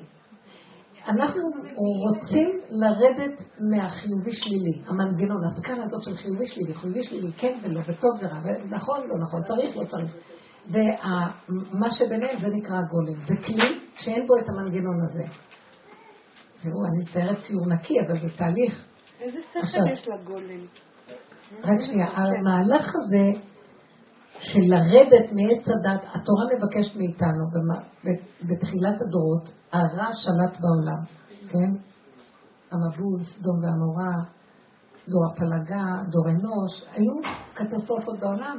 אנחנו 1.08 1.42
רוצים 1.76 2.60
לרדת 2.70 3.42
מהחיובי 3.70 4.32
שלילי, 4.32 4.82
המנגנון, 4.86 5.44
הסקאלה 5.44 5.82
הזאת 5.82 6.02
של 6.02 6.16
חיובי 6.16 6.46
שלילי, 6.48 6.74
חיובי 6.74 7.02
שלילי, 7.02 7.32
כן 7.32 7.58
ולא, 7.62 7.80
וטוב 7.80 8.10
ורע, 8.20 8.40
ונכון, 8.42 9.00
לא 9.08 9.14
נכון, 9.22 9.42
צריך, 9.42 9.76
לא 9.76 9.84
צריך. 9.84 10.16
ומה 10.68 11.92
שביניהם 11.92 12.38
זה 12.38 12.46
נקרא 12.48 12.76
גולם. 12.90 13.20
זה 13.20 13.34
כלי 13.46 13.78
שאין 13.96 14.26
בו 14.26 14.36
את 14.38 14.48
המנגנון 14.48 15.04
הזה. 15.04 15.24
תראו, 16.62 16.86
אני 16.86 17.02
מציירת 17.02 17.38
ציור 17.40 17.66
נקי, 17.66 18.00
אבל 18.00 18.20
זה 18.20 18.28
תהליך. 18.36 18.86
איזה 19.20 19.38
שכל 19.52 19.90
יש 19.90 20.08
לגולם? 20.08 20.66
רק 21.62 21.80
שנייה, 21.80 22.06
המהלך 22.06 22.94
הזה 22.94 23.40
של 24.40 24.60
לרדת 24.60 25.32
מעץ 25.32 25.64
הדת, 25.68 26.04
התורה 26.14 26.44
מבקשת 26.56 26.96
מאיתנו, 26.96 27.44
בתחילת 28.42 29.00
הדורות, 29.00 29.50
הרע 29.72 30.08
שלט 30.12 30.60
בעולם, 30.60 31.02
כן? 31.48 31.72
המבול, 32.72 33.22
סדום 33.22 33.56
ועמורה, 33.62 34.14
דור 35.08 35.22
הפלגה, 35.32 35.84
דור 36.10 36.26
אנוש, 36.28 36.84
היו 36.92 37.34
קטסטרופות 37.54 38.20
בעולם. 38.20 38.58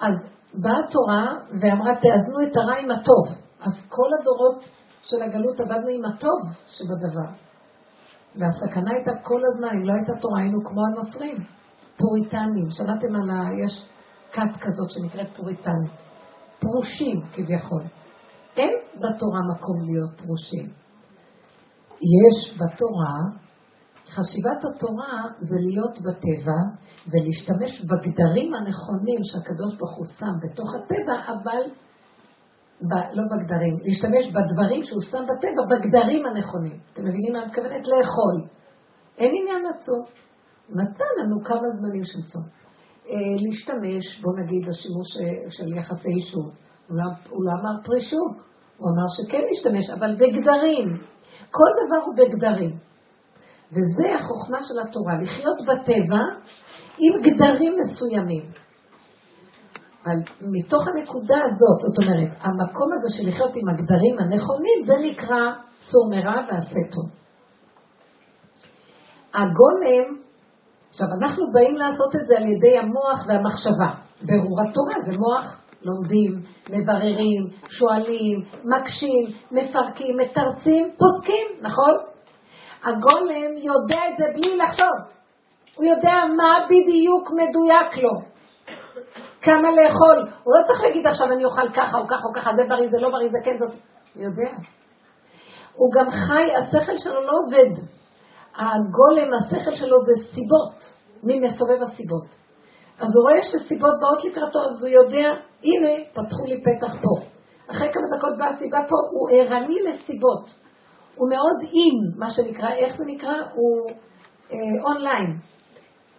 אז 0.00 0.14
באה 0.54 0.78
התורה 0.78 1.32
ואמרה, 1.60 1.94
תאזנו 1.94 2.42
את 2.42 2.56
הרע 2.56 2.76
עם 2.78 2.90
הטוב. 2.90 3.26
אז 3.60 3.72
כל 3.88 4.08
הדורות 4.20 4.68
של 5.02 5.22
הגלות 5.22 5.60
עבדנו 5.60 5.88
עם 5.88 6.04
הטוב 6.04 6.40
שבדבר. 6.66 7.30
והסכנה 8.36 8.90
הייתה 8.90 9.10
כל 9.22 9.40
הזמן, 9.44 9.68
אם 9.76 9.84
לא 9.84 9.92
הייתה 9.92 10.12
תורה, 10.20 10.40
היינו 10.40 10.58
כמו 10.64 10.80
הנוצרים, 10.86 11.36
פוריטנים. 11.96 12.70
שמעתם 12.70 13.16
על 13.16 13.30
ה... 13.30 13.64
יש 13.64 13.86
כת 14.32 14.60
כזאת 14.60 14.90
שנקראת 14.90 15.36
פוריטנית. 15.36 15.92
פרושים 16.60 17.20
כביכול. 17.32 17.82
אין 18.56 18.74
בתורה 18.96 19.40
מקום 19.54 19.76
להיות 19.84 20.20
פרושים. 20.20 20.72
יש 22.00 22.58
בתורה, 22.58 23.16
חשיבת 24.08 24.64
התורה 24.64 25.22
זה 25.40 25.56
להיות 25.66 25.98
בטבע 25.98 26.60
ולהשתמש 27.06 27.80
בגדרים 27.80 28.54
הנכונים 28.54 29.20
שהקדוש 29.24 29.76
ברוך 29.78 29.96
הוא 29.96 30.06
שם 30.18 30.34
בתוך 30.42 30.68
הטבע, 30.74 31.32
אבל 31.32 31.62
ב, 32.88 32.92
לא 33.12 33.22
בגדרים, 33.32 33.78
להשתמש 33.82 34.24
בדברים 34.34 34.82
שהוא 34.82 35.00
שם 35.00 35.24
בטבע, 35.30 35.62
בגדרים 35.70 36.26
הנכונים. 36.26 36.78
אתם 36.92 37.02
מבינים 37.02 37.32
מה 37.32 37.38
אני 37.38 37.46
מתכוונת? 37.46 37.88
לאכול. 37.88 38.48
אין 39.18 39.32
עניין 39.40 39.62
לצום. 39.62 40.04
נתן 40.68 41.12
לנו 41.20 41.44
כמה 41.44 41.68
זמנים 41.80 42.04
של 42.04 42.22
צום. 42.22 42.61
אה, 43.08 43.14
להשתמש, 43.40 44.20
בוא 44.20 44.32
נגיד, 44.40 44.68
השימוש 44.68 45.16
אה, 45.20 45.50
של 45.50 45.76
יחסי 45.76 46.08
אישות. 46.08 46.52
הוא 46.88 46.96
לא, 46.96 47.04
לא 47.30 47.52
אמר 47.60 47.82
פרי 47.84 48.00
שוק, 48.00 48.32
הוא 48.76 48.88
אמר 48.90 49.06
שכן 49.16 49.42
להשתמש, 49.48 49.90
אבל 49.90 50.14
בגדרים. 50.14 50.88
כל 51.50 51.70
דבר 51.80 52.04
הוא 52.06 52.14
בגדרים. 52.16 52.78
וזה 53.72 54.14
החוכמה 54.14 54.58
של 54.62 54.88
התורה, 54.88 55.14
לחיות 55.22 55.58
בטבע 55.68 56.22
עם 56.98 57.20
גדרים 57.22 57.76
מסוימים. 57.80 58.50
אבל 60.04 60.16
מתוך 60.40 60.88
הנקודה 60.88 61.36
הזאת, 61.44 61.78
זאת 61.80 61.98
אומרת, 61.98 62.30
המקום 62.40 62.88
הזה 62.92 63.08
של 63.16 63.28
לחיות 63.28 63.56
עם 63.56 63.68
הגדרים 63.68 64.18
הנכונים, 64.18 64.78
זה 64.86 64.92
נקרא 65.02 65.40
סור 65.88 66.10
מרע 66.10 66.34
ועשה 66.48 66.80
טוב. 66.92 67.04
הגולם, 69.34 70.22
עכשיו 70.92 71.06
אנחנו 71.20 71.44
באים 71.52 71.76
לעשות 71.76 72.16
את 72.16 72.26
זה 72.26 72.36
על 72.36 72.44
ידי 72.46 72.78
המוח 72.78 73.26
והמחשבה. 73.28 73.90
ברור 74.22 74.60
התורה 74.60 74.94
זה 75.04 75.12
מוח, 75.18 75.62
לומדים, 75.82 76.42
מבררים, 76.70 77.42
שואלים, 77.68 78.44
מקשים, 78.64 79.24
מפרקים, 79.50 80.16
מתרצים, 80.16 80.90
פוסקים, 80.98 81.46
נכון? 81.60 81.94
הגולם 82.84 83.26
יודע 83.56 83.98
את 84.08 84.16
זה 84.18 84.24
בלי 84.34 84.56
לחשוב. 84.56 84.96
הוא 85.76 85.86
יודע 85.86 86.14
מה 86.36 86.54
בדיוק 86.66 87.30
מדויק 87.30 87.96
לו. 88.02 88.32
כמה 89.42 89.70
לאכול. 89.70 90.18
הוא 90.44 90.54
לא 90.54 90.66
צריך 90.66 90.82
להגיד 90.82 91.06
עכשיו 91.06 91.32
אני 91.32 91.44
אוכל 91.44 91.68
ככה 91.68 91.98
או 91.98 92.06
ככה 92.06 92.26
או 92.28 92.32
ככה, 92.34 92.50
זה 92.56 92.64
בריא, 92.68 92.90
זה 92.90 93.00
לא 93.00 93.10
בריא, 93.10 93.28
זה 93.28 93.38
כן, 93.44 93.58
זאת... 93.58 93.70
הוא 94.14 94.24
יודע. 94.24 94.50
הוא 95.74 95.92
גם 95.92 96.10
חי, 96.10 96.52
השכל 96.56 96.96
שלו 96.96 97.20
לא 97.20 97.32
עובד. 97.46 97.82
הגולם, 98.56 99.34
השכל 99.34 99.74
שלו 99.74 99.96
זה 100.06 100.24
סיבות. 100.34 101.02
מסובב 101.22 101.82
הסיבות? 101.82 102.26
אז 102.98 103.08
הוא 103.16 103.22
רואה 103.22 103.42
שסיבות 103.42 103.94
באות 104.00 104.24
לקראתו, 104.24 104.58
אז 104.58 104.84
הוא 104.84 104.92
יודע, 104.92 105.34
הנה, 105.64 106.04
פתחו 106.12 106.44
לי 106.46 106.62
פתח 106.62 106.92
פה. 107.02 107.26
אחרי 107.70 107.92
כמה 107.92 108.16
דקות 108.16 108.38
באה 108.38 108.48
הסיבה 108.48 108.78
פה, 108.88 108.96
הוא 109.10 109.30
ערני 109.30 109.76
לסיבות. 109.88 110.54
הוא 111.14 111.30
מאוד 111.30 111.56
עם, 111.62 112.18
מה 112.18 112.30
שנקרא, 112.30 112.72
איך 112.72 112.96
זה 112.96 113.04
נקרא? 113.06 113.34
הוא 113.54 113.90
אה, 114.52 114.84
אונליין. 114.84 115.38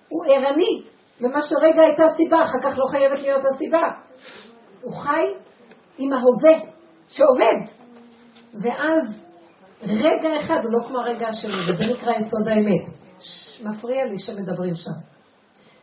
הוא 0.09 0.25
ערני. 0.25 0.83
ומה 1.21 1.41
שרגע 1.41 1.81
הייתה 1.81 2.03
סיבה, 2.17 2.37
אחר 2.43 2.59
כך 2.63 2.77
לא 2.77 2.85
חייבת 2.91 3.19
להיות 3.19 3.45
הסיבה. 3.45 3.87
הוא 4.81 4.93
חי 4.93 5.25
עם 5.97 6.13
ההווה 6.13 6.69
שעובד. 7.07 7.73
ואז 8.53 9.22
רגע 9.85 10.39
אחד 10.39 10.59
הוא 10.63 10.71
לא 10.71 10.87
כמו 10.87 10.99
הרגע 10.99 11.27
השני, 11.27 11.61
וזה 11.69 11.85
נקרא 11.93 12.11
יסוד 12.11 12.47
האמת. 12.47 12.85
ש, 13.19 13.61
מפריע 13.61 14.05
לי 14.05 14.19
שמדברים 14.19 14.75
שם. 14.75 14.91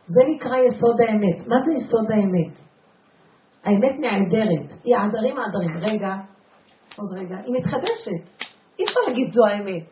זה 0.07 0.21
נקרא 0.35 0.57
יסוד 0.57 1.01
האמת. 1.01 1.47
מה 1.47 1.55
זה 1.65 1.71
יסוד 1.71 2.11
האמת? 2.11 2.59
האמת 3.63 3.99
נעדרת. 3.99 4.73
היא 4.83 4.95
עדרים 4.97 5.35
עדרים. 5.39 5.77
רגע, 5.79 6.15
עוד 6.97 7.09
רגע, 7.17 7.37
היא 7.45 7.55
מתחדשת. 7.55 8.45
אי 8.79 8.85
אפשר 8.85 8.99
להגיד 9.07 9.33
זו 9.33 9.45
האמת. 9.45 9.83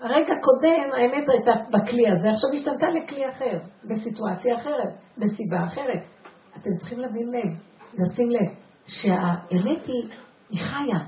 הרגע 0.00 0.34
קודם 0.40 0.92
האמת 0.92 1.28
הייתה 1.28 1.52
בכלי 1.70 2.08
הזה, 2.08 2.30
עכשיו 2.30 2.50
השתנתה 2.54 2.90
לכלי 2.90 3.28
אחר, 3.28 3.58
בסיטואציה 3.84 4.56
אחרת, 4.56 4.92
בסיבה 5.18 5.64
אחרת. 5.64 6.02
אתם 6.56 6.70
צריכים 6.78 6.98
להבין 6.98 7.28
לב, 7.28 7.58
לשים 7.94 8.30
לב, 8.30 8.48
שהאמת 8.86 9.86
היא, 9.86 10.08
היא 10.50 10.60
חיה. 10.60 10.98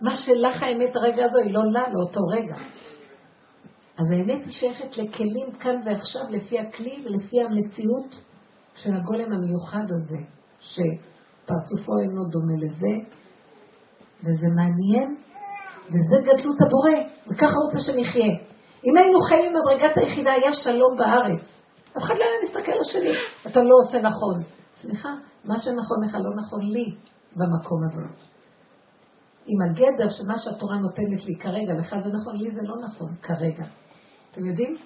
מה 0.00 0.16
שלך 0.16 0.62
האמת 0.62 0.96
הרגע 0.96 1.24
הזו 1.24 1.38
היא 1.38 1.54
לא 1.54 1.62
לה, 1.72 1.82
לאותו 1.92 2.20
רגע. 2.32 2.56
אז 3.98 4.10
האמת 4.10 4.44
היא 4.44 4.52
שייכת 4.52 4.96
לכלים 4.96 5.52
כאן 5.60 5.76
ועכשיו 5.84 6.22
לפי 6.30 6.58
הכלי 6.58 7.04
ולפי 7.04 7.42
המציאות 7.42 8.22
של 8.74 8.90
הגולם 8.92 9.32
המיוחד 9.32 9.84
הזה, 9.96 10.18
שפרצופו 10.60 11.92
אינו 12.02 12.24
דומה 12.30 12.54
לזה, 12.66 13.16
וזה 14.20 14.46
מעניין 14.56 15.16
וזה 15.86 16.16
גדלות 16.22 16.56
הבורא, 16.60 17.08
וככה 17.28 17.54
רוצה 17.66 17.80
שנחיה. 17.80 18.32
אם 18.84 18.96
היינו 18.96 19.20
חיים 19.20 19.52
במדרגת 19.52 19.96
היחידה, 19.96 20.32
היה 20.32 20.52
שלום 20.52 20.96
בארץ. 20.98 21.42
אף 21.92 22.02
אחד 22.02 22.14
לא 22.18 22.24
היה 22.24 22.38
מסתכל 22.44 22.72
לשני, 22.80 23.12
אתה 23.46 23.62
לא 23.62 23.74
עושה 23.84 24.00
נכון. 24.00 24.42
סליחה, 24.80 25.08
מה 25.44 25.58
שנכון 25.58 25.98
לך 26.04 26.14
לא 26.14 26.42
נכון 26.42 26.60
לי 26.62 26.94
במקום 27.36 27.84
הזה. 27.84 28.35
עם 29.46 29.58
הגדר 29.62 30.08
שמה 30.08 30.38
שהתורה 30.38 30.78
נותנת 30.78 31.24
לי 31.26 31.36
כרגע, 31.36 31.72
לך 31.80 31.96
זה 32.04 32.10
נכון, 32.12 32.36
לי 32.36 32.50
זה 32.50 32.60
לא 32.62 32.74
נכון 32.84 33.14
כרגע. 33.22 33.64
אתם 34.32 34.44
יודעים? 34.44 34.76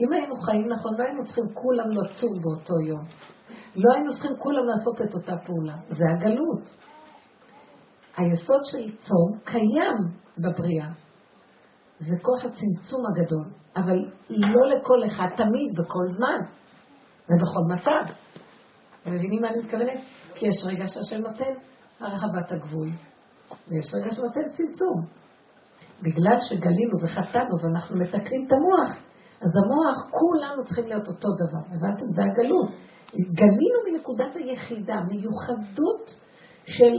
אם 0.00 0.12
היינו 0.12 0.36
חיים 0.36 0.68
נכון, 0.68 0.92
לא 0.98 1.04
היינו 1.04 1.24
צריכים 1.24 1.44
כולם 1.54 1.88
לצום 1.90 2.42
באותו 2.42 2.74
יום. 2.86 3.04
לא 3.76 3.94
היינו 3.94 4.10
צריכים 4.12 4.36
כולם 4.38 4.64
לעשות 4.66 5.00
את 5.02 5.14
אותה 5.14 5.36
פעולה. 5.46 5.76
זה 5.90 6.04
הגלות. 6.12 6.76
היסוד 8.16 8.60
של 8.64 8.96
צום 8.96 9.38
קיים 9.44 9.96
בבריאה. 10.38 10.88
זה 11.98 12.16
כוח 12.22 12.44
הצמצום 12.44 13.04
הגדול, 13.06 13.44
אבל 13.76 13.98
לא 14.30 14.66
לכל 14.68 15.06
אחד, 15.06 15.26
תמיד, 15.36 15.78
בכל 15.78 16.06
זמן, 16.06 16.38
ובכל 17.28 17.74
מצב. 17.76 18.12
אתם 19.02 19.12
מבינים 19.14 19.42
מה 19.42 19.48
אני 19.48 19.58
מתכוונת? 19.58 20.00
כי 20.34 20.46
יש 20.46 20.64
רגע 20.66 20.84
שהשם 20.86 21.22
נותן 21.22 21.52
הרחבת 22.00 22.52
הגבול, 22.52 22.90
ויש 23.68 23.94
רגע 23.94 24.14
שנותן 24.14 24.48
צמצום. 24.50 25.06
בגלל 26.02 26.38
שגלינו 26.40 27.02
וחטאנו 27.02 27.54
ואנחנו 27.62 27.96
מתקנים 27.98 28.46
את 28.46 28.52
המוח, 28.52 28.98
אז 29.40 29.50
המוח, 29.56 30.10
כולנו 30.10 30.64
צריכים 30.64 30.86
להיות 30.86 31.08
אותו 31.08 31.28
דבר. 31.42 31.76
הבנתם? 31.76 32.06
זה 32.10 32.22
הגלות. 32.24 32.70
גלינו 33.14 33.78
מנקודת 33.92 34.36
היחידה, 34.36 35.00
מיוחדות 35.10 36.10
של 36.64 36.94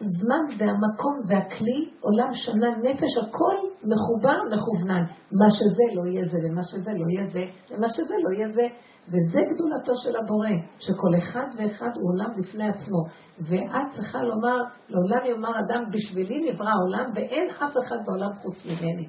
הזמן 0.00 0.44
והמקום 0.58 1.14
והכלי, 1.28 1.90
עולם 2.00 2.32
שנה, 2.32 2.76
נפש, 2.82 3.18
הכל 3.18 3.56
מחובר, 3.84 4.38
מכוונן. 4.52 5.04
מה 5.32 5.50
שזה 5.50 5.84
לא 5.94 6.06
יהיה 6.06 6.26
זה, 6.26 6.38
ומה 6.44 6.62
שזה 6.64 6.90
לא 6.90 7.06
יהיה 7.10 7.30
זה, 7.30 7.44
ומה 7.70 7.86
שזה 7.88 8.14
לא 8.22 8.34
יהיה 8.36 8.48
זה. 8.48 8.66
וזה 9.08 9.40
גדולתו 9.54 9.92
של 9.96 10.16
הבורא, 10.16 10.48
שכל 10.78 11.18
אחד 11.18 11.46
ואחד 11.56 11.90
הוא 11.94 12.10
עולם 12.12 12.40
בפני 12.40 12.68
עצמו. 12.68 13.04
ואת 13.38 13.90
צריכה 13.96 14.22
לומר, 14.22 14.56
לעולם 14.88 15.26
יאמר 15.26 15.58
אדם, 15.60 15.82
בשבילי 15.90 16.52
נברא 16.52 16.68
העולם, 16.68 17.10
ואין 17.14 17.50
אף 17.50 17.76
אחד 17.86 17.96
בעולם 18.06 18.34
חוץ 18.34 18.66
ממני. 18.66 19.08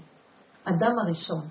אדם 0.63 0.91
הראשון. 1.05 1.47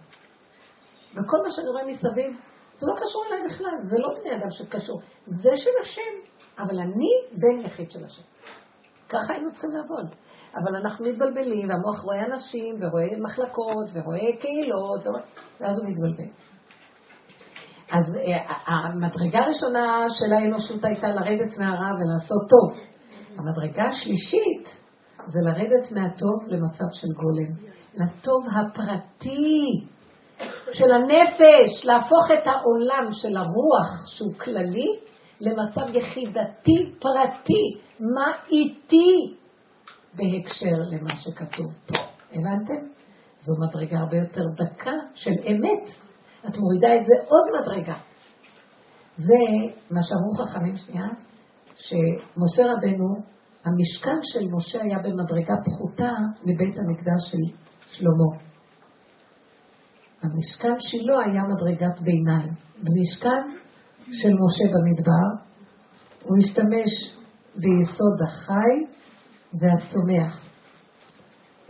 וכל 1.13 1.37
מה 1.45 1.51
שאני 1.51 1.69
רואה 1.69 1.87
מסביב, 1.87 2.37
זה 2.77 2.87
לא 2.87 2.95
קשור 2.97 3.25
אליי 3.29 3.45
בכלל, 3.45 3.77
זה 3.81 3.99
לא 3.99 4.09
בני 4.21 4.37
אדם 4.37 4.51
שקשור. 4.51 5.01
זה 5.27 5.57
של 5.57 5.71
השם, 5.83 6.33
אבל 6.59 6.81
אני 6.81 7.11
בן 7.33 7.67
יחיד 7.67 7.91
של 7.91 8.05
השם. 8.05 8.23
ככה 9.09 9.35
היינו 9.35 9.53
צריכים 9.53 9.71
לעבוד. 9.71 10.15
אבל 10.57 10.77
אנחנו 10.77 11.05
מתבלבלים, 11.05 11.69
והמוח 11.69 12.01
רואה 12.01 12.27
אנשים, 12.27 12.75
ורואה 12.81 13.07
מחלקות, 13.21 13.89
ורואה 13.95 14.37
קהילות, 14.41 15.07
ואז 15.61 15.79
הוא 15.79 15.89
מתבלבל. 15.91 16.44
אז 17.95 18.17
אה, 18.17 18.55
המדרגה 18.67 19.39
הראשונה 19.39 20.07
של 20.11 20.33
האנושות 20.33 20.85
הייתה 20.85 21.09
לרדת 21.09 21.59
מהרע 21.59 21.89
ולעשות 22.01 22.51
טוב. 22.51 22.79
המדרגה 23.39 23.85
השלישית 23.85 24.69
זה 25.27 25.39
לרדת 25.45 25.93
מהטוב 25.93 26.45
למצב 26.47 26.85
של 26.93 27.09
גולם. 27.17 27.75
לטוב 27.95 28.47
הפרטי 28.53 29.87
של 30.73 30.93
הנפש, 30.93 31.85
להפוך 31.85 32.29
את 32.39 32.47
העולם 32.47 33.13
של 33.13 33.37
הרוח 33.37 34.07
שהוא 34.07 34.35
כללי 34.35 34.89
למצב 35.41 35.97
יחידתי 35.97 36.95
פרטי, 36.99 37.79
מה 38.01 38.33
איתי 38.51 39.35
בהקשר 40.15 40.77
למה 40.93 41.17
שכתוב 41.17 41.73
פה. 41.87 41.99
הבנתם? 42.33 42.87
זו 43.39 43.53
מדרגה 43.69 43.99
הרבה 43.99 44.17
יותר 44.17 44.43
דקה 44.57 44.93
של 45.15 45.31
אמת. 45.51 46.04
את 46.49 46.59
מורידה 46.59 46.97
את 46.97 47.05
זה 47.05 47.15
עוד 47.27 47.45
מדרגה. 47.61 47.99
זה 49.17 49.43
מה 49.91 50.01
שאמרו 50.03 50.35
חכמים 50.35 50.77
שנייה, 50.77 51.07
שמשה 51.77 52.63
רבנו, 52.63 53.35
המשכן 53.65 54.19
של 54.23 54.49
משה 54.53 54.83
היה 54.83 54.99
במדרגה 54.99 55.55
פחותה 55.65 56.13
מבית 56.45 56.79
המקדש 56.79 57.23
של 57.31 57.57
שלמה. 57.89 58.45
המשכן 60.23 60.75
שלו 60.79 61.21
היה 61.21 61.43
מדרגת 61.43 62.01
ביניים. 62.01 62.53
במשכן 62.83 63.43
של 64.13 64.29
משה 64.29 64.65
במדבר 64.65 65.27
הוא 66.23 66.39
השתמש 66.39 67.17
ביסוד 67.55 68.23
החי 68.25 68.75
והצומח. 69.61 70.54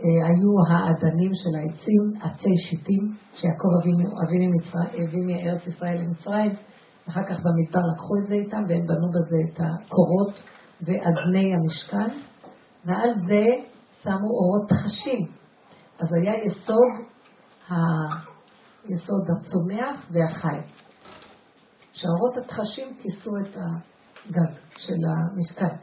אה, 0.01 0.27
היו 0.27 0.51
האדנים 0.69 1.31
של 1.33 1.49
העצים, 1.55 2.03
עצי 2.21 2.57
שיטים, 2.57 3.15
שיעקב 3.33 3.67
הביא 5.03 5.23
מארץ 5.25 5.67
ישראל 5.67 5.97
למצרים, 5.97 6.51
אחר 7.09 7.21
כך 7.23 7.39
במדבר 7.39 7.79
לקחו 7.93 8.13
את 8.23 8.27
זה 8.27 8.35
איתם 8.35 8.63
והם 8.69 8.85
בנו 8.85 9.09
בזה 9.09 9.37
את 9.53 9.59
הקורות 9.59 10.41
ואדני 10.81 11.55
המשכן, 11.55 12.17
ועל 12.85 13.09
זה 13.27 13.45
שמו 14.03 14.29
אורות 14.29 14.69
תחשים. 14.69 15.27
אז 15.99 16.07
היה 16.13 16.45
יסוד, 16.45 17.05
ה... 17.69 17.73
יסוד 18.89 19.27
הצומח 19.31 20.07
והחי. 20.11 20.59
שהאורות 21.93 22.37
התחשים 22.37 22.97
כיסו 22.99 23.31
את 23.41 23.57
הגג 23.57 24.55
של 24.77 24.97
המשכן. 25.07 25.75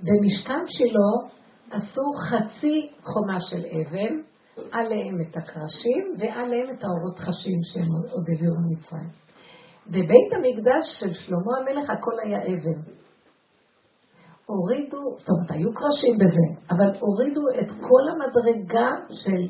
במשכן 0.00 0.64
שלו 0.66 1.28
עשו 1.70 2.02
חצי 2.30 2.92
חומה 3.02 3.40
של 3.40 3.62
אבן, 3.66 4.20
עליהם 4.72 5.20
את 5.20 5.36
הקרשים 5.36 6.14
ועליהם 6.18 6.66
את 6.70 6.84
האורות 6.84 7.18
חשים 7.18 7.60
שהם 7.62 7.88
עוד 8.10 8.24
הביאו 8.36 8.52
ממצרים. 8.60 9.10
בבית 9.86 10.32
המקדש 10.32 10.84
של 11.00 11.12
שלמה 11.12 11.52
המלך 11.60 11.90
הכל 11.90 12.20
היה 12.24 12.42
אבן. 12.42 12.80
הורידו, 14.46 15.16
זאת 15.18 15.28
אומרת, 15.30 15.50
היו 15.50 15.74
קרשים 15.74 16.14
בזה, 16.18 16.60
אבל 16.70 17.00
הורידו 17.00 17.40
את 17.60 17.70
כל 17.80 18.02
המדרגה 18.12 18.90
של 19.10 19.42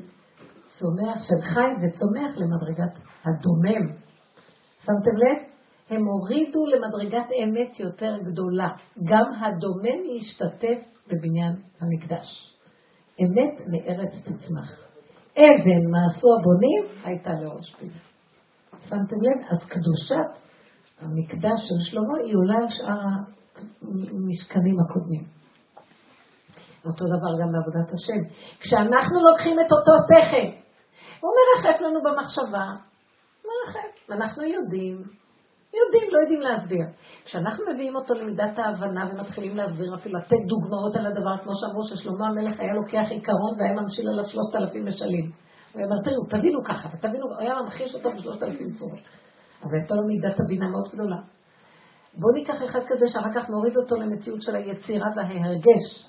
צומח, 0.64 1.22
של 1.22 1.42
חי 1.42 1.72
וצומח 1.82 2.36
למדרגת 2.36 2.98
הדומם. 3.24 3.92
שמתם 4.78 5.16
לב? 5.16 5.53
הם 5.90 6.04
הורידו 6.04 6.66
למדרגת 6.66 7.26
אמת 7.44 7.80
יותר 7.80 8.16
גדולה. 8.18 8.68
גם 9.04 9.24
הדומם 9.40 10.04
להשתתף 10.04 10.78
בבניין 11.06 11.52
המקדש. 11.80 12.54
אמת 13.20 13.60
מארץ 13.68 14.12
תצמח. 14.22 14.88
אבן, 15.36 15.90
מה 15.90 15.98
עשו 16.10 16.28
הבונים, 16.38 17.04
הייתה 17.04 17.30
לראש 17.32 17.74
פינה. 17.74 17.98
שמתם 18.88 19.16
לב? 19.22 19.46
אז 19.50 19.64
קדושת 19.64 20.44
המקדש 21.00 21.60
של 21.68 21.90
שלמה 21.90 22.18
היא 22.24 22.36
עולה 22.36 22.56
על 22.56 22.68
שאר 22.68 23.00
המשכנים 23.82 24.76
הקודמים. 24.80 25.24
אותו 26.86 27.04
דבר 27.14 27.42
גם 27.42 27.48
בעבודת 27.52 27.92
השם. 27.92 28.20
כשאנחנו 28.60 29.20
לוקחים 29.30 29.60
את 29.60 29.72
אותו 29.72 29.92
שכל, 30.08 30.46
הוא 31.20 31.30
מרחף 31.38 31.80
לנו 31.80 32.00
במחשבה, 32.02 32.66
מרחף, 33.46 34.08
ואנחנו 34.08 34.42
יודעים, 34.42 35.02
יודעים, 35.86 36.10
לא 36.12 36.18
יודעים 36.18 36.40
להסביר. 36.40 36.86
כשאנחנו 37.24 37.64
מביאים 37.74 37.96
אותו 37.96 38.14
למידת 38.14 38.58
ההבנה 38.58 39.08
ומתחילים 39.12 39.56
להסביר, 39.56 39.94
אפילו 39.94 40.18
לתת 40.18 40.36
דוגמאות 40.48 40.96
על 40.96 41.06
הדבר, 41.06 41.36
כמו 41.42 41.52
שאמרו 41.54 41.86
ששלמה 41.86 42.26
המלך 42.26 42.60
היה 42.60 42.74
לוקח 42.74 43.06
עיקרון 43.10 43.54
והיה 43.58 43.80
ממשיל 43.80 44.08
עליו 44.08 44.26
שלושת 44.26 44.54
אלפים 44.54 44.86
משלים. 44.86 45.30
הוא 45.72 45.82
אומר, 45.82 45.96
תראו, 46.04 46.24
תבינו 46.30 46.64
ככה, 46.64 46.88
ותבינו, 46.94 47.26
הוא 47.26 47.36
היה 47.38 47.54
ממחיש 47.62 47.94
אותו 47.94 48.10
בשלושת 48.16 48.42
אלפים 48.42 48.70
צורות. 48.70 49.00
אבל 49.62 49.74
הייתה 49.74 49.94
לו 49.94 50.02
מידת 50.06 50.40
הבינה 50.40 50.66
מאוד 50.68 50.88
גדולה. 50.92 51.16
בואו 52.14 52.32
ניקח 52.34 52.64
אחד 52.64 52.80
כזה 52.86 53.08
שאחר 53.08 53.32
כך 53.34 53.50
נוריד 53.50 53.76
אותו 53.76 53.96
למציאות 53.96 54.42
של 54.42 54.56
היצירה 54.56 55.08
וההרגש. 55.16 56.06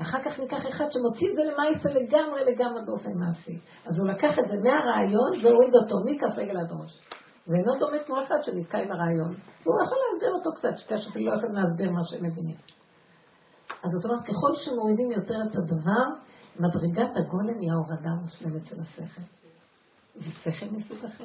ואחר 0.00 0.18
כך 0.22 0.40
ניקח 0.40 0.66
אחד 0.68 0.84
שמוציא 0.90 1.30
את 1.30 1.34
זה 1.36 1.42
למעשה 1.44 1.88
לגמרי 1.88 2.44
לגמרי 2.44 2.80
באופן 2.86 3.10
מעשי. 3.14 3.58
אז 3.86 4.00
הוא 4.00 4.08
לקח 4.08 4.38
את 4.38 4.44
זה 4.48 4.56
מהרעיון 4.62 5.32
והוריד 5.42 5.74
אותו 5.74 5.96
מכף 6.04 6.38
רגל 6.38 6.56
עד 6.56 6.72
ראש. 6.72 7.00
ואינו 7.48 7.72
דומה 7.80 7.98
כמו 8.06 8.22
אחד 8.22 8.42
שנתקע 8.42 8.78
עם 8.78 8.92
הרעיון. 8.92 9.34
והוא 9.62 9.82
יכול 9.84 9.98
להסביר 10.04 10.32
אותו 10.38 10.50
קצת, 10.56 10.78
שכאשר 10.78 11.10
אפילו 11.10 11.30
לא 11.30 11.36
יכולים 11.36 11.54
להסביר 11.54 11.90
מה 11.90 12.00
שהם 12.04 12.24
מבינים. 12.24 12.56
אז 13.82 13.90
זאת 13.90 14.04
אומרת, 14.04 14.22
ככל 14.22 14.52
שמורידים 14.54 15.12
יותר 15.12 15.38
את 15.50 15.56
הדבר, 15.56 16.04
מדרגת 16.60 17.10
הגולם 17.16 17.58
היא 17.60 17.70
ההורדה 17.70 18.10
המושלמת 18.10 18.66
של 18.66 18.80
השכל. 18.80 19.22
זה 20.14 20.30
שכל 20.42 20.66
מסוג 20.66 21.04
אחר. 21.04 21.24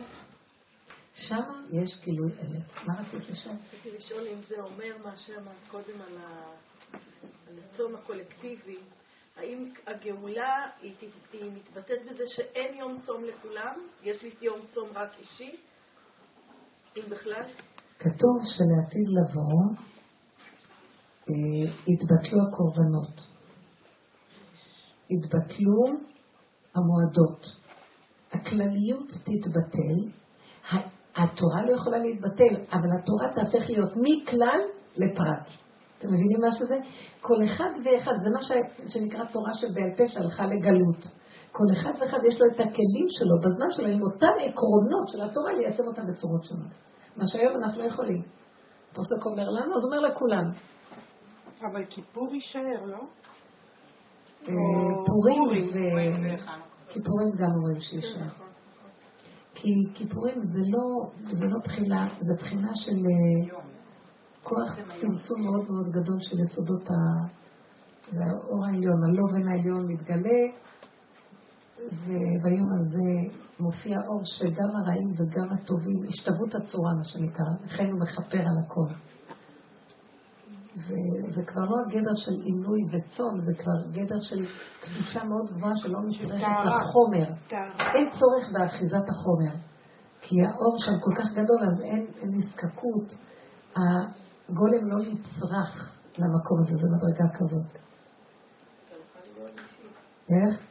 שם 1.14 1.64
יש 1.72 2.00
גילוי 2.04 2.32
אמת. 2.32 2.88
מה 2.88 2.94
רצית 3.02 3.30
לשאול? 3.30 3.56
רציתי 3.68 3.98
לשאול 3.98 4.28
אם 4.28 4.42
זה 4.42 4.56
אומר 4.62 4.98
מה 5.04 5.18
שאמרת 5.18 5.56
קודם 5.72 6.02
על, 6.08 6.18
הצום 7.72 7.96
הקולקטיבי, 7.96 8.80
האם 9.38 9.74
הגאולה 9.88 10.70
היא, 10.82 10.94
היא 11.34 11.52
מתבטאת 11.52 12.00
בזה 12.12 12.24
שאין 12.28 12.78
יום 12.78 13.00
צום 13.00 13.24
לכולם? 13.24 13.76
יש 14.04 14.24
לי 14.24 14.32
יום 14.42 14.60
צום 14.74 14.90
רק 14.96 15.10
אישי? 15.20 15.58
בכלל? 17.00 17.44
כתוב 18.00 18.38
שלעתיד 18.46 19.08
לבוא 19.10 19.76
אה, 21.30 21.72
יתבטלו 21.88 22.40
הקורבנות. 22.48 23.28
יתבטלו 25.10 25.86
המועדות. 26.76 27.62
הכלליות 28.32 29.08
תתבטל, 29.08 30.12
התורה 31.16 31.66
לא 31.66 31.72
יכולה 31.76 31.98
להתבטל, 31.98 32.56
אבל 32.74 32.90
התורה 33.00 33.28
תהפך 33.36 33.70
להיות 33.70 33.92
מכלל 33.96 34.60
לפרט. 34.98 35.48
אתם 36.00 36.08
מבינים 36.08 36.40
מה 36.42 36.52
שזה? 36.52 36.76
כל 37.22 37.44
אחד 37.46 37.70
ואחד, 37.86 38.12
זה 38.24 38.30
מה. 38.30 38.40
שנקרא 38.88 39.26
תורה 39.26 39.54
שבעל 39.54 39.92
פה 39.98 40.04
שהלכה 40.08 40.46
לגלות. 40.46 41.21
כל 41.52 41.64
אחד 41.74 41.92
ואחד 42.00 42.20
יש 42.30 42.42
לו 42.42 42.46
את 42.48 42.60
הכלים 42.60 43.08
שלו 43.10 43.36
בזמן 43.44 43.72
שלו 43.72 43.88
עם 43.88 44.02
אותם 44.02 44.34
עקרונות 44.48 45.08
של 45.08 45.22
התורה 45.22 45.54
ליישם 45.54 45.84
אותם 45.88 46.08
בצורות 46.08 46.44
שונות. 46.44 46.72
מה 47.18 47.24
שהיום 47.28 47.54
אנחנו 47.64 47.82
לא 47.82 47.88
יכולים. 47.88 48.22
הפוסק 48.92 49.26
אומר 49.26 49.50
לנו, 49.50 49.76
אז 49.76 49.84
אומר 49.84 50.00
לכולם. 50.00 50.52
אבל 51.72 51.86
כיפור 51.90 52.34
יישאר, 52.34 52.86
לא? 52.86 52.98
אה, 54.48 54.54
פורים 55.06 55.42
ו... 55.42 55.78
כיפורים 56.90 57.30
גם 57.38 57.50
אומרים 57.58 57.82
שיישאר. 57.82 58.30
כי 59.56 59.70
כיפורים 59.94 60.42
זה 60.42 60.62
לא, 60.74 61.12
זה 61.32 61.46
לא 61.46 61.60
בחינה, 61.64 62.08
זה 62.22 62.34
בחינה 62.40 62.76
של 62.76 62.92
אה, 62.92 63.60
כוח 64.44 64.76
צמצום 64.76 65.42
מאוד 65.46 65.66
מאוד 65.72 65.88
גדול 65.90 66.18
של 66.20 66.40
יסודות 66.40 66.90
האור 66.90 68.66
העליון. 68.66 69.04
הלובן 69.04 69.48
העליון 69.48 69.86
מתגלה, 69.88 70.42
וביום 71.88 72.70
הזה 72.72 73.38
מופיע 73.60 73.98
אור 74.08 74.22
שגם 74.24 74.70
הרעים 74.76 75.12
וגם 75.18 75.48
הטובים, 75.54 76.04
השתוות 76.10 76.56
הצורה, 76.56 76.94
מה 76.98 77.04
שנקרא, 77.04 77.46
לכן 77.66 77.92
הוא 77.92 78.00
מכפר 78.00 78.40
על 78.40 78.58
הכל. 78.66 78.94
זה, 80.76 80.96
זה 81.30 81.42
כבר 81.46 81.66
לא 81.66 81.76
הגדר 81.86 82.16
של 82.16 82.32
עינוי 82.44 82.82
וצום, 82.92 83.40
זה 83.42 83.54
כבר 83.64 83.92
גדר 83.92 84.20
של 84.22 84.46
קדושה 84.82 85.24
מאוד 85.24 85.50
גבוהה 85.52 85.76
שלא 85.76 86.00
משתרכת 86.00 86.48
לחומר. 86.66 87.34
אין 87.96 88.10
צורך 88.20 88.52
באחיזת 88.54 89.10
החומר, 89.10 89.56
כי 90.22 90.36
האור 90.42 90.76
שם 90.78 90.92
כל 91.02 91.22
כך 91.22 91.32
גדול, 91.32 91.70
אז 91.70 91.82
אין, 91.82 92.08
אין 92.22 92.30
נזקקות. 92.38 93.14
הגולם 93.76 94.86
לא 94.86 94.98
נצרך 95.00 95.98
למקום 96.18 96.60
הזה, 96.60 96.76
זה 96.76 96.88
מדרגה 96.96 97.26
כזאת. 97.38 97.78
איך? 100.30 100.71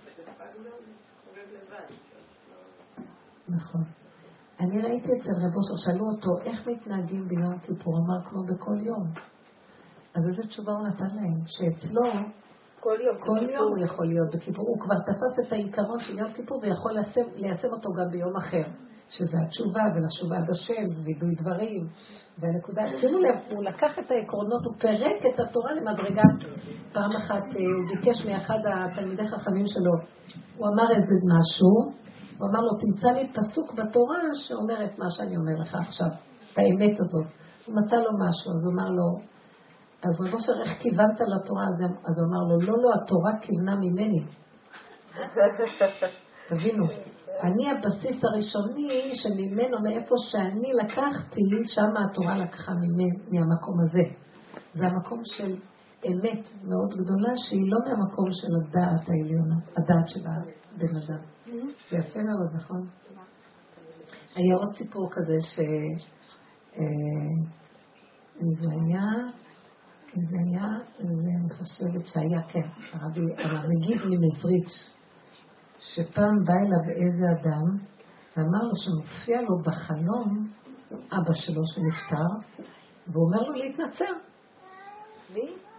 נכון. 3.57 3.85
אני 4.61 4.83
ראיתי 4.83 5.09
אצל 5.09 5.35
רב 5.43 5.55
אושר, 5.57 5.77
שאלו 5.85 6.05
אותו, 6.15 6.31
איך 6.45 6.69
מתנהגים 6.69 7.29
ביום 7.29 7.59
כיפור? 7.59 7.95
אמר, 7.99 8.25
כמו 8.25 8.43
בכל 8.45 8.81
יום. 8.81 9.05
אז 10.15 10.23
איזה 10.29 10.43
תשובה 10.49 10.73
הוא 10.73 10.89
נתן 10.89 11.17
להם? 11.17 11.41
שאצלו, 11.47 12.03
כל 12.81 12.97
יום, 13.07 13.17
כל 13.19 13.51
יום 13.51 13.69
הוא 13.77 13.85
יכול 13.85 14.07
להיות 14.07 14.35
בכיפור. 14.35 14.65
הוא 14.69 14.81
כבר 14.81 14.99
תפס 15.07 15.47
את 15.47 15.53
העיקרון 15.53 16.01
של 16.01 16.19
יום 16.19 16.33
כיפור 16.33 16.61
ויכול 16.63 16.93
ליישם, 16.93 17.27
ליישם 17.37 17.69
אותו 17.69 17.89
גם 17.99 18.11
ביום 18.11 18.37
אחר. 18.37 18.65
שזה 19.11 19.39
התשובה 19.43 19.83
ולשוב 19.95 20.33
עד 20.33 20.51
השם, 20.51 21.03
וידוי 21.05 21.35
דברים, 21.41 21.89
והנקודה, 22.39 22.83
שימו 23.01 23.19
לב, 23.19 23.37
הוא 23.51 23.65
לקח 23.65 23.99
את 23.99 24.11
העקרונות, 24.11 24.65
הוא 24.65 24.75
פירק 24.79 25.21
את 25.35 25.41
התורה 25.41 25.73
למדרגה. 25.75 26.23
פעם 26.93 27.13
אחת 27.17 27.43
אה, 27.43 27.61
הוא 27.77 27.89
ביקש 27.89 28.27
מאחד 28.27 28.59
התלמידי 28.67 29.29
חכמים 29.29 29.67
שלו, 29.67 29.93
הוא 30.57 30.67
אמר 30.75 30.91
איזה 30.91 31.15
משהו, 31.35 32.00
הוא 32.41 32.49
אמר 32.51 32.61
לו, 32.61 32.73
תמצא 32.81 33.09
לי 33.09 33.33
פסוק 33.33 33.75
בתורה 33.75 34.19
שאומר 34.35 34.85
את 34.85 34.99
מה 34.99 35.11
שאני 35.11 35.37
אומר 35.37 35.57
לך 35.63 35.75
עכשיו, 35.75 36.07
את 36.53 36.59
האמת 36.59 37.01
הזאת. 37.01 37.27
הוא 37.67 37.75
מצא 37.77 37.97
לו 37.97 38.11
משהו, 38.25 38.49
אז 38.55 38.65
הוא 38.65 38.73
אמר 38.75 38.89
לו, 38.99 39.19
אז 40.05 40.21
רבו 40.21 40.37
אושר, 40.37 40.53
איך 40.63 40.79
כיוונת 40.83 41.21
לתורה? 41.21 41.65
אז 42.09 42.19
הוא 42.19 42.27
אמר 42.29 42.43
לו, 42.49 42.61
לא, 42.61 42.83
לא, 42.83 42.91
התורה 42.95 43.33
כיוונה 43.41 43.77
ממני. 43.77 44.25
תבינו, 46.49 46.85
אני 47.43 47.71
הבסיס 47.71 48.25
הראשוני 48.25 49.13
שממנו, 49.15 49.79
מאיפה 49.83 50.15
שאני 50.31 50.73
לקחתי, 50.83 51.41
שם 51.65 51.97
התורה 52.05 52.37
לקחה 52.37 52.73
ממנו, 52.75 53.19
מהמקום 53.31 53.81
הזה. 53.85 54.03
זה 54.75 54.87
המקום 54.87 55.21
של 55.25 55.57
אמת 56.07 56.49
מאוד 56.63 56.91
גדולה, 56.91 57.33
שהיא 57.37 57.71
לא 57.73 57.79
מהמקום 57.87 58.33
של 58.33 58.49
הדעת 58.61 59.09
העליונה, 59.09 59.57
הדעת 59.77 60.09
של 60.09 60.21
הבן 60.75 60.97
אדם. 60.97 61.23
זה 61.91 61.97
יפה 61.97 62.19
מאוד, 62.23 62.55
נכון? 62.55 62.89
היה 64.35 64.57
עוד 64.57 64.77
סיפור 64.77 65.09
כזה 65.11 65.37
ש... 65.41 65.61
אה, 66.79 67.61
זה 68.41 68.69
היה, 68.71 69.05
זה 70.15 70.37
היה, 70.47 70.67
זה 70.99 71.31
אני 71.41 71.51
חושבת 71.59 72.07
שהיה, 72.07 72.43
כן, 72.43 72.69
הרבי, 72.93 73.21
הנגיד 73.37 74.01
ממזריץ', 74.05 74.91
שפעם 75.81 76.45
בא 76.45 76.53
אליו 76.53 76.91
איזה 76.91 77.25
אדם 77.41 77.91
ואמר 78.37 78.63
לו 78.69 78.77
שמופיע 78.77 79.43
לו 79.43 79.59
בחלום 79.59 80.51
אבא 80.91 81.33
שלו 81.35 81.63
שנפטר, 81.67 82.63
והוא 83.07 83.25
אומר 83.27 83.43
לו 83.43 83.53
להתנצר. 83.53 84.13
מי? 85.35 85.70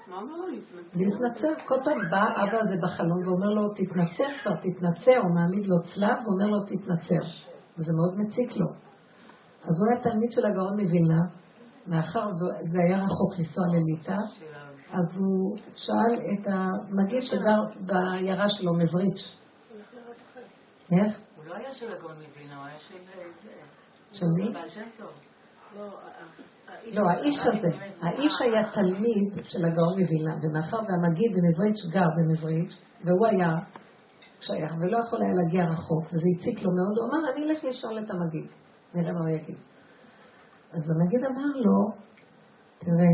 להתנצר? 0.52 0.98
להתנצר. 1.00 1.68
כל 1.68 1.76
פעם 1.84 1.98
בא 2.12 2.44
אבא 2.44 2.58
הזה 2.58 2.76
בחלום 2.84 3.28
ואומר 3.28 3.50
לו, 3.50 3.70
תתנצר 3.70 4.28
כבר, 4.42 4.56
תתנצר, 4.56 5.18
הוא 5.24 5.36
מעמיד 5.36 5.68
לו 5.68 5.78
צלב 5.84 6.18
ואומר 6.26 6.46
לו, 6.46 6.60
תתנצר. 6.66 7.24
וזה 7.78 7.94
מאוד 7.94 8.14
מציק 8.20 8.58
לו. 8.58 8.68
אז 9.64 9.76
הוא 9.80 9.88
היה 9.90 10.04
תלמיד 10.04 10.32
של 10.32 10.46
הגאון 10.46 10.82
מווילנה, 10.82 11.22
מאחר 11.88 12.28
וזה 12.36 12.80
היה 12.88 12.98
רחוק 12.98 13.32
לנסוע 13.40 13.66
לליטא, 13.68 14.18
אז 14.92 15.18
הוא 15.20 15.58
שאל 15.76 16.14
את 16.34 16.48
המגיד 16.48 17.24
שגר 17.24 17.60
בעיירה 17.86 18.50
שלו, 18.50 18.74
מזריץ'. 18.74 19.38
איך? 20.92 21.20
הוא 21.36 21.46
לא 21.46 21.56
היה 21.56 21.74
של 21.74 21.94
הגאון 21.94 22.16
מווילנה, 22.16 22.58
הוא 22.58 22.66
היה 22.66 22.80
של... 22.80 22.96
אה. 23.20 23.66
של 24.12 24.26
מי? 24.36 24.52
בעל 24.54 24.70
שם 24.70 24.88
טוב. 24.98 25.31
לא, 25.76 25.84
האיש- 26.68 26.96
לא, 26.96 27.52
הזה, 27.54 27.78
האיש 28.02 28.34
היה 28.42 28.72
תלמיד 28.74 29.34
של 29.44 29.66
הגאון 29.66 30.00
מווילנה, 30.02 30.36
ומאחר 30.44 30.78
והמגיד 30.78 31.32
במזריץ' 31.36 31.86
גר 31.94 32.08
במזריץ', 32.18 32.74
והוא 33.06 33.28
היה 33.28 33.56
שייך, 34.40 34.74
ולא 34.80 34.98
יכול 34.98 35.22
היה 35.22 35.34
להגיע 35.34 35.64
רחוק, 35.74 36.06
וזה 36.06 36.28
הציק 36.38 36.64
לו 36.64 36.72
מאוד, 36.76 36.98
הוא 36.98 37.08
אמר, 37.10 37.32
אני 37.34 37.50
אלך 37.52 37.64
לשאול 37.64 38.00
את 38.00 38.10
המגיד, 38.12 38.52
נראה 38.94 39.14
מה 39.14 39.20
הוא 39.20 39.30
יגיד. 39.30 39.58
אז 40.74 40.84
המגיד 40.92 41.26
אמר 41.32 41.48
לו, 41.56 41.92
תראה, 42.80 43.12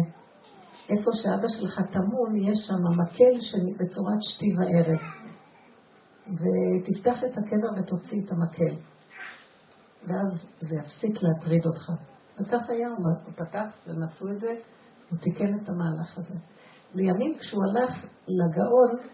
איפה 0.89 1.11
שאבא 1.13 1.47
שלך 1.47 1.81
טמון, 1.91 2.35
יש 2.35 2.57
שם 2.67 3.01
מקל 3.01 3.35
בצורת 3.79 4.19
שתי 4.21 4.47
וערב, 4.57 5.01
ותפתח 6.27 7.23
את 7.23 7.37
הקבר 7.37 7.69
ותוציא 7.79 8.21
את 8.25 8.31
המקל, 8.31 8.75
ואז 10.07 10.47
זה 10.59 10.75
יפסיק 10.75 11.23
להטריד 11.23 11.65
אותך. 11.65 11.91
וכך 12.39 12.69
היה, 12.69 12.87
הוא 12.87 13.33
פתח 13.35 13.67
ומצאו 13.87 14.27
את 14.35 14.39
זה, 14.39 14.53
הוא 15.09 15.19
תיקן 15.19 15.55
את 15.55 15.69
המהלך 15.69 16.17
הזה. 16.17 16.35
לימים 16.93 17.37
כשהוא 17.39 17.63
הלך 17.63 17.91
לגאון, 18.27 19.07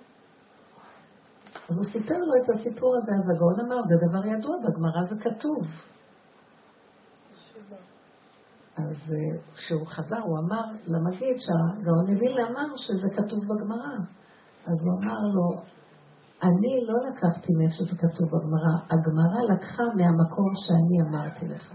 אז 1.70 1.76
הוא 1.78 1.86
סיפר 1.94 2.18
לו 2.18 2.34
את 2.44 2.50
הסיפור 2.50 2.96
הזה, 2.98 3.12
אז 3.20 3.30
הגאון 3.30 3.58
אמר, 3.66 3.82
זה 3.90 3.96
דבר 4.08 4.26
ידוע, 4.26 4.56
בגמרא 4.64 5.04
זה 5.10 5.16
כתוב. 5.22 5.62
אז 8.78 9.14
אה, 9.14 9.42
כשהוא 9.56 9.88
חזר, 9.88 10.22
הוא 10.24 10.38
אמר 10.40 10.64
למגיד 10.88 11.36
שהגאון 11.40 12.06
מווילנה 12.10 12.48
אמר 12.50 12.78
שזה 12.78 13.08
כתוב 13.16 13.40
בגמרא. 13.40 13.96
אז 14.66 14.78
הוא 14.86 14.94
אמר 15.00 15.20
לו, 15.36 15.62
אני 16.44 16.74
לא 16.88 16.98
לקחתי 17.10 17.54
מאיפה 17.58 17.76
שזה 17.76 17.96
כתוב 17.98 18.28
בגמרא, 18.34 18.76
הגמרא 18.94 19.42
לקחה 19.54 19.84
מהמקום 19.84 20.52
שאני 20.64 21.10
אמרתי 21.10 21.46
לך. 21.46 21.74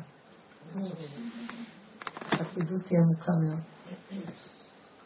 החסידות 2.32 2.88
היא 2.88 2.98
עמוקה 2.98 3.32
מאוד. 3.44 3.60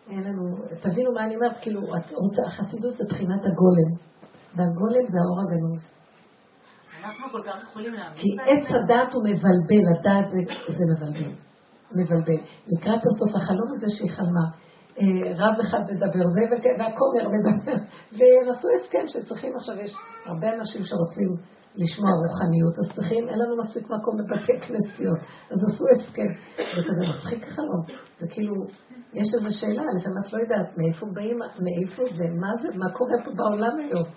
אין 0.08 0.22
לנו, 0.22 0.42
תבינו 0.80 1.12
מה 1.12 1.24
אני 1.24 1.36
אומרת, 1.36 1.56
כאילו, 1.60 1.80
את 1.80 2.12
רוצה, 2.12 2.42
החסידות 2.46 2.96
זה 2.96 3.04
בחינת 3.10 3.40
הגולם, 3.40 3.90
והגולם 4.56 5.06
זה 5.06 5.18
האור 5.22 5.40
הגנוז. 5.42 5.94
כי 8.14 8.28
עץ 8.46 8.66
הדת 8.70 9.14
הוא 9.14 9.24
מבלבל, 9.24 9.84
הדת 9.90 10.28
זה, 10.28 10.38
זה 10.68 10.84
מבלבל. 10.92 11.32
מבלבל. 11.94 12.40
לקראת 12.66 13.00
הסוף, 13.06 13.36
החלום 13.36 13.72
הזה 13.72 13.86
שהיא 13.90 14.10
חלמה, 14.10 14.46
אה, 14.98 15.32
רב 15.36 15.60
אחד 15.60 15.80
מדבר 15.90 16.24
זה 16.30 16.40
והכומר 16.78 17.28
מדבר, 17.28 17.72
והם 18.12 18.56
עשו 18.56 18.68
הסכם 18.80 19.04
שצריכים 19.06 19.56
עכשיו, 19.56 19.80
יש 19.80 19.94
הרבה 20.26 20.54
אנשים 20.54 20.84
שרוצים 20.84 21.52
לשמוע 21.76 22.10
רוחניות, 22.10 22.74
אז 22.78 22.96
צריכים, 22.96 23.28
אין 23.28 23.38
לנו 23.38 23.56
מספיק 23.62 23.84
מקום 23.90 24.16
בבתי 24.18 24.60
כנסיות, 24.60 25.18
אז 25.50 25.58
עשו 25.68 25.84
הסכם. 25.94 26.32
זה 26.56 26.82
כזה 26.88 27.02
מצחיק 27.14 27.46
החלום, 27.48 27.82
זה 28.20 28.26
כאילו, 28.30 28.54
יש 29.14 29.28
איזו 29.34 29.58
שאלה, 29.60 29.82
לפעמים 29.98 30.18
את 30.26 30.32
לא 30.32 30.38
יודעת 30.38 30.78
מאיפה 30.78 31.06
באים, 31.12 31.38
מאיפה 31.38 32.02
זה, 32.16 32.24
מה 32.40 32.50
זה, 32.62 32.68
מה 32.78 32.92
קורה 32.92 33.16
פה 33.24 33.30
בעולם 33.36 33.78
היום. 33.78 34.08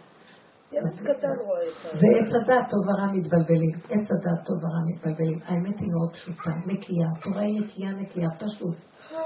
זה 1.99 2.07
עץ 2.19 2.33
הדת, 2.33 2.65
טוב 2.69 2.81
ורע 2.87 3.07
מתבלבלים. 3.11 3.71
עץ 3.89 4.11
הדת, 4.11 4.45
טוב 4.45 4.57
ורע 4.63 4.81
מתבלבלים. 4.85 5.39
האמת 5.45 5.79
היא 5.79 5.89
מאוד 5.91 6.13
פשוטה, 6.13 6.51
נקייה. 6.65 7.07
התורה 7.17 7.41
היא 7.41 7.61
נקייה, 7.61 7.91
נקייה, 7.91 8.29
פשוט, 8.39 8.75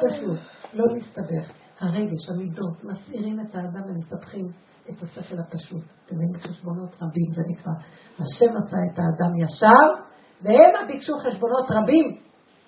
פשוט. 0.02 0.40
לא 0.74 0.86
להסתבך. 0.94 1.52
הרגש, 1.80 2.30
המידות, 2.30 2.84
מסעירים 2.84 3.40
את 3.40 3.56
האדם 3.56 3.82
ומסבכים 3.90 4.46
את 4.90 5.04
השכל 5.04 5.36
הפשוט. 5.40 5.84
אתם 6.06 6.16
מבינים 6.16 6.40
חשבונות 6.40 6.96
רבים, 6.96 7.32
זה 7.32 7.42
נקרא. 7.48 7.72
השם 8.20 8.58
עשה 8.58 8.78
את 8.94 9.00
האדם 9.00 9.40
ישר, 9.44 10.04
והם 10.42 10.88
ביקשו 10.88 11.18
חשבונות 11.18 11.66
רבים. 11.72 12.18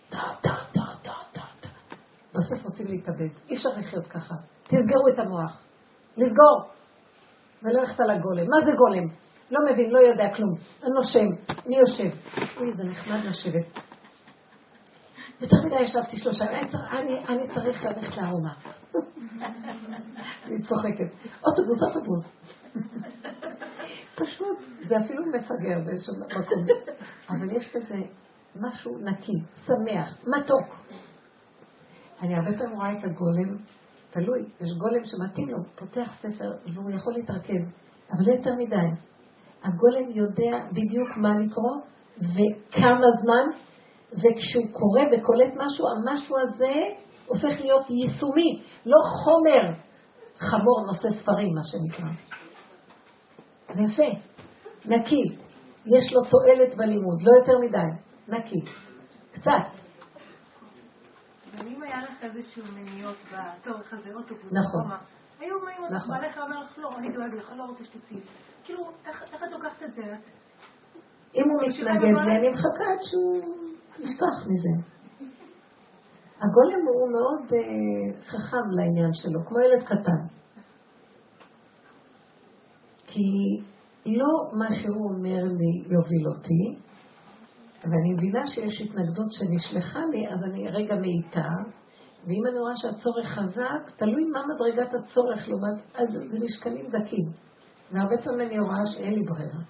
טה, 0.09 0.17
טה, 0.41 0.55
טה, 0.74 0.82
טה, 1.03 1.13
טה, 1.32 1.41
טה. 1.61 1.69
בסוף 2.36 2.65
רוצים 2.65 2.88
להתאבד. 2.88 3.30
אי 3.49 3.55
אפשר 3.55 3.69
לחיות 3.69 4.07
ככה. 4.07 4.36
תסגרו 4.63 5.07
את 5.13 5.19
המוח. 5.19 5.63
לסגור. 6.17 6.72
וללכת 7.63 7.99
על 7.99 8.11
הגולם. 8.11 8.45
מה 8.49 8.65
זה 8.65 8.72
גולם? 8.78 9.07
לא 9.51 9.59
מבין, 9.72 9.91
לא 9.91 9.99
יודע 9.99 10.36
כלום. 10.36 10.55
אני 10.84 10.89
נושם, 10.95 11.53
אני 11.67 11.78
יושב. 11.78 12.17
אוי, 12.57 12.74
זה 12.74 12.84
נחמד 12.84 13.19
לשבת. 13.26 13.80
יותר 15.41 15.57
מדי 15.65 15.81
ישבתי 15.81 16.17
שלושה, 16.17 16.45
אני, 16.99 17.25
אני 17.25 17.53
צריך 17.53 17.85
ללכת 17.85 18.17
לארומה. 18.17 18.53
אני 20.45 20.61
צוחקת. 20.61 21.11
אוטובוס, 21.43 21.83
אוטובוס. 21.83 22.25
פשוט, 24.15 24.57
זה 24.87 24.99
אפילו 25.05 25.23
מפגר 25.25 25.79
באיזשהו 25.85 26.13
מקום. 26.19 26.65
אבל 27.29 27.51
יש 27.51 27.75
בזה 27.75 27.95
משהו 28.55 28.97
נקי, 28.97 29.41
שמח, 29.65 30.17
מתוק. 30.27 30.85
אני 32.21 32.35
הרבה 32.35 32.57
פעמים 32.57 32.75
רואה 32.75 32.91
את 32.99 33.03
הגולם, 33.03 33.57
תלוי, 34.11 34.39
יש 34.61 34.69
גולם 34.77 35.03
שמתאים 35.05 35.49
לו, 35.49 35.57
פותח 35.75 36.13
ספר 36.21 36.51
והוא 36.73 36.91
יכול 36.91 37.13
להתרכז, 37.13 37.69
אבל 38.11 38.25
לא 38.25 38.31
יותר 38.31 38.51
מדי. 38.57 38.87
הגולם 39.63 40.09
יודע 40.09 40.65
בדיוק 40.71 41.17
מה 41.17 41.39
לקרוא 41.39 41.77
וכמה 42.17 43.07
זמן, 43.23 43.57
וכשהוא 44.14 44.66
קורא 44.72 45.01
וקולט 45.01 45.53
משהו, 45.55 45.86
המשהו 45.97 46.36
הזה 46.39 46.74
הופך 47.26 47.62
להיות 47.62 47.89
יישומי, 47.89 48.62
לא 48.86 48.97
חומר 49.24 49.72
חמור 50.38 50.86
נושא 50.88 51.20
ספרים, 51.20 51.53
מה 51.55 51.62
שנקרא. 51.64 52.09
זה 53.74 53.84
יפה, 53.84 54.20
נקי, 54.86 55.24
יש 55.86 56.14
לו 56.14 56.22
תועלת 56.30 56.78
בלימוד, 56.78 57.22
לא 57.22 57.32
יותר 57.39 57.59
מדי, 57.59 57.91
נקי, 58.28 58.62
קצת. 59.32 59.82
אבל 61.55 61.68
אם 61.68 61.84
היה 61.84 62.01
לך 62.01 62.24
איזשהו 62.24 62.64
מניות 62.74 63.18
בצורך 63.32 63.93
הזה, 63.93 64.09
אוטובוס, 64.16 64.51
נכון. 64.51 64.82
חומה, 64.84 64.97
היו 65.39 65.55
אומרים, 65.55 65.78
נכון. 65.95 66.16
בעליך 66.16 66.38
אומר 66.38 66.59
לך, 66.64 66.78
לא, 66.78 66.89
אני 66.97 67.09
דואג 67.09 67.34
לך, 67.34 67.51
לא 67.57 67.64
רוצה 67.64 67.84
שתצאי. 67.84 68.20
כאילו, 68.64 68.91
איך 69.05 69.43
את 69.43 69.51
לוקחת 69.51 69.84
את 69.84 69.93
זה? 69.93 70.01
אם 71.36 71.43
הוא 71.49 71.62
מתנגד 71.62 72.26
לי, 72.26 72.38
אני 72.38 72.49
מחכה 72.49 72.84
עד 72.84 72.99
שהוא 73.01 73.61
יפתח 74.04 74.47
מזה. 74.47 74.91
הגולם 76.41 76.82
הוא 76.88 77.12
מאוד 77.12 77.54
אה, 77.54 78.22
חכם 78.24 78.70
לעניין 78.72 79.14
שלו, 79.14 79.45
כמו 79.45 79.60
ילד 79.60 79.84
קטן. 79.84 80.22
כי 83.08 83.28
לא 84.06 84.58
מה 84.60 84.76
שהוא 84.76 85.10
אומר 85.10 85.43
לי 85.43 85.93
יוביל 85.93 86.28
אותי, 86.36 86.64
ואני 87.84 88.14
מבינה 88.14 88.47
שיש 88.47 88.82
התנגדות 88.82 89.32
שנשלחה 89.32 89.99
לי, 90.12 90.28
אז 90.28 90.43
אני 90.43 90.70
רגע 90.70 90.95
מאיתה, 90.95 91.49
ואם 92.26 92.43
אני 92.49 92.60
רואה 92.60 92.76
שהצורך 92.76 93.26
חזק, 93.26 93.95
תלוי 93.97 94.24
מה 94.24 94.41
מדרגת 94.54 94.93
הצורך 94.93 95.49
לעומת, 95.49 95.82
אז 95.95 96.32
זה 96.32 96.39
משקלים 96.39 96.89
דקים. 96.89 97.26
והרבה 97.91 98.18
פעמים 98.24 98.47
אני 98.47 98.60
רואה 98.60 98.86
שאין 98.93 99.14
לי 99.14 99.24
ברירה. 99.24 99.62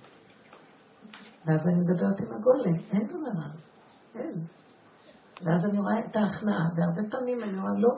ואז 1.46 1.68
אני 1.68 1.80
מדברת 1.80 2.20
עם 2.20 2.34
הגולם, 2.38 2.76
אין 2.92 3.08
ברירה, 3.08 3.71
אין. 4.16 4.46
ואז 5.46 5.66
אני 5.66 5.80
רואה 5.80 6.00
את 6.00 6.16
ההכנעה, 6.16 6.66
והרבה 6.76 7.12
פעמים 7.12 7.44
אני 7.44 7.60
רואה 7.60 7.74
לא. 7.78 7.90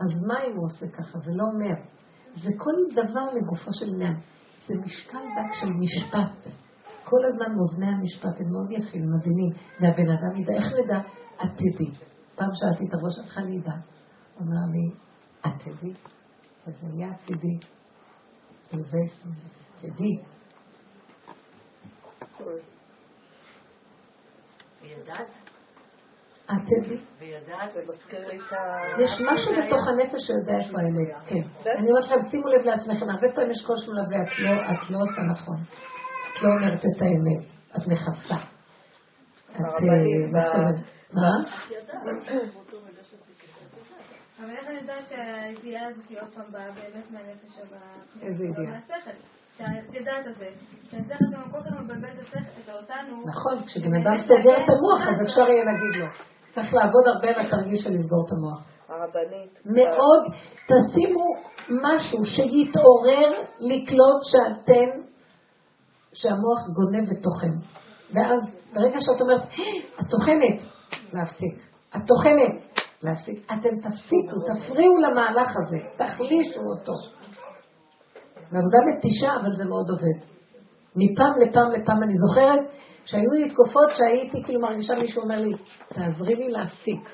אז 0.00 0.22
מה 0.26 0.44
אם 0.44 0.56
הוא 0.56 0.66
עושה 0.66 0.86
ככה? 0.88 1.18
זה 1.18 1.30
לא 1.34 1.44
אומר. 1.52 1.74
זה 2.34 2.50
כל 2.58 2.72
דבר 2.92 3.24
לגופו 3.34 3.70
של 3.72 3.88
עניין. 3.94 4.16
זה 4.66 4.74
משקל 4.84 5.18
דק 5.18 5.54
של 5.60 5.70
משפט. 5.80 6.52
כל 7.04 7.24
הזמן 7.28 7.54
מאזני 7.56 7.96
המשפט 7.96 8.40
הם 8.40 8.50
מאוד 8.52 8.70
יפים, 8.70 9.02
מדהימים. 9.12 9.50
והבן 9.80 10.10
אדם 10.10 10.36
ידע, 10.36 10.52
איך 10.54 10.72
נדע? 10.84 10.98
את 11.42 11.50
תדעי. 11.56 11.90
פעם 12.34 12.50
שאלתי 12.54 12.84
את 12.88 12.94
הראש, 12.94 13.18
איך 13.24 13.38
אני 13.38 13.58
אדע? 13.58 13.72
הוא 14.34 14.46
אמר 14.46 14.64
לי, 14.72 14.94
את 15.46 15.62
תדעי. 15.62 15.94
שזה 16.64 16.86
יהיה 16.94 17.10
עתידי. 17.10 17.58
תדעי. 19.80 20.18
וידעת? 24.84 25.28
את 26.44 26.62
תדעי. 26.66 26.98
וידעת? 27.18 27.72
זה 27.72 27.80
מזכיר 27.88 28.28
לי 28.28 28.38
את 28.38 28.52
ה... 28.52 28.56
יש 29.02 29.10
משהו 29.32 29.52
בתוך 29.52 29.88
הנפש 29.88 30.20
שיודע 30.26 30.64
איפה 30.64 30.78
האמת, 30.80 31.20
כן. 31.26 31.70
אני 31.78 31.90
אומרת 31.90 32.04
לכם, 32.04 32.30
שימו 32.30 32.48
לב 32.48 32.64
לעצמכם, 32.64 33.10
הרבה 33.10 33.26
פעמים 33.34 33.50
יש 33.50 33.66
קושי 33.66 33.90
מלווה, 33.90 34.22
את 34.22 34.38
לא, 34.40 34.50
לא 34.90 35.02
עושה 35.02 35.22
נכון. 35.32 35.56
את 36.32 36.42
לא 36.42 36.48
אומרת 36.48 36.80
את 36.84 37.02
האמת, 37.02 37.46
את 37.76 37.86
מכסה. 37.88 38.36
את 39.50 39.60
מסתובבת. 40.32 40.94
מה? 41.12 41.30
אבל 44.38 44.50
איך 44.50 44.68
אני 44.68 44.76
יודעת 44.76 45.08
שהידיעה 45.08 45.86
הזאת 45.86 46.08
היא 46.08 46.20
עוד 46.20 46.28
פעם 46.34 46.52
באה 46.52 46.70
באמת 46.70 47.10
מהנפש 47.10 47.58
או 47.58 47.62
איזה 48.22 48.44
או 48.44 48.48
ידיעה? 48.48 48.72
מהשכל? 48.72 49.10
שאת 49.58 49.94
יודעת 49.94 50.26
את 50.26 50.34
זה. 50.38 50.48
שהשכל 50.90 51.24
גם 51.32 51.50
כל 51.50 51.58
כך 51.64 51.72
מבלבל 51.72 52.08
את 52.08 52.18
השכל- 52.22 52.38
את 52.38 52.68
אותנו. 52.82 53.22
נכון, 53.26 53.66
כשבן 53.66 53.94
אדם 53.94 54.18
סוגר 54.18 54.56
את 54.56 54.68
המוח, 54.70 55.08
אז 55.08 55.22
אפשר 55.26 55.50
יהיה 55.50 55.64
להגיד 55.64 56.00
לו. 56.00 56.06
צריך 56.54 56.74
לעבוד 56.74 57.06
הרבה 57.06 57.28
על 57.28 57.46
התרגיל 57.46 57.78
של 57.78 57.90
לסגור 57.90 58.24
את 58.26 58.32
המוח. 58.32 58.64
הרבנית. 58.88 59.58
מאוד, 59.64 60.22
תשימו 60.66 61.24
משהו 61.70 62.24
שיתעורר 62.24 63.28
לקלוט 63.60 64.20
שאתן, 64.22 65.00
שהמוח 66.12 66.60
גונב 66.76 67.08
ותוכן. 67.10 67.56
ואז 68.14 68.40
ברגע 68.74 69.00
שאת 69.00 69.20
אומרת, 69.20 69.42
את 70.00 70.06
טוחנת, 70.10 70.62
להפסיק. 71.12 71.54
את 71.96 72.00
טוחנת, 72.06 72.62
להפסיק. 73.02 73.52
אתם 73.52 73.76
תפסיקו, 73.80 74.36
תפריעו 74.54 74.96
למהלך 74.96 75.48
הזה, 75.62 75.78
תחלישו 75.96 76.60
אותו. 76.60 76.92
זו 78.50 78.56
עבודה 78.58 78.78
מתישה, 78.86 79.36
אבל 79.40 79.56
זה 79.56 79.64
מאוד 79.64 79.86
עובד. 79.90 80.26
מפעם 80.96 81.32
לפעם 81.40 81.70
לפעם 81.70 82.02
אני 82.02 82.14
זוכרת 82.28 82.60
שהיו 83.04 83.30
לי 83.30 83.50
תקופות 83.50 83.90
שהייתי 83.94 84.44
כאילו 84.44 84.60
מרגישה 84.60 84.94
מישהו 84.94 85.22
אומר 85.22 85.40
לי, 85.40 85.52
תעזרי 85.88 86.34
לי 86.34 86.50
להפסיק. 86.50 87.08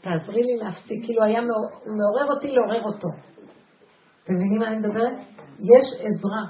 תעזרי 0.00 0.42
לי 0.42 0.56
להפסיק. 0.56 1.04
כאילו 1.04 1.22
היה 1.22 1.40
מעורר 1.86 2.34
אותי 2.34 2.52
לעורר 2.52 2.82
אותו. 2.82 3.08
אתם 4.24 4.34
מבינים 4.34 4.58
מה 4.58 4.68
אני 4.68 4.78
מדברת? 4.78 5.14
יש 5.60 5.86
עזרה. 5.98 6.44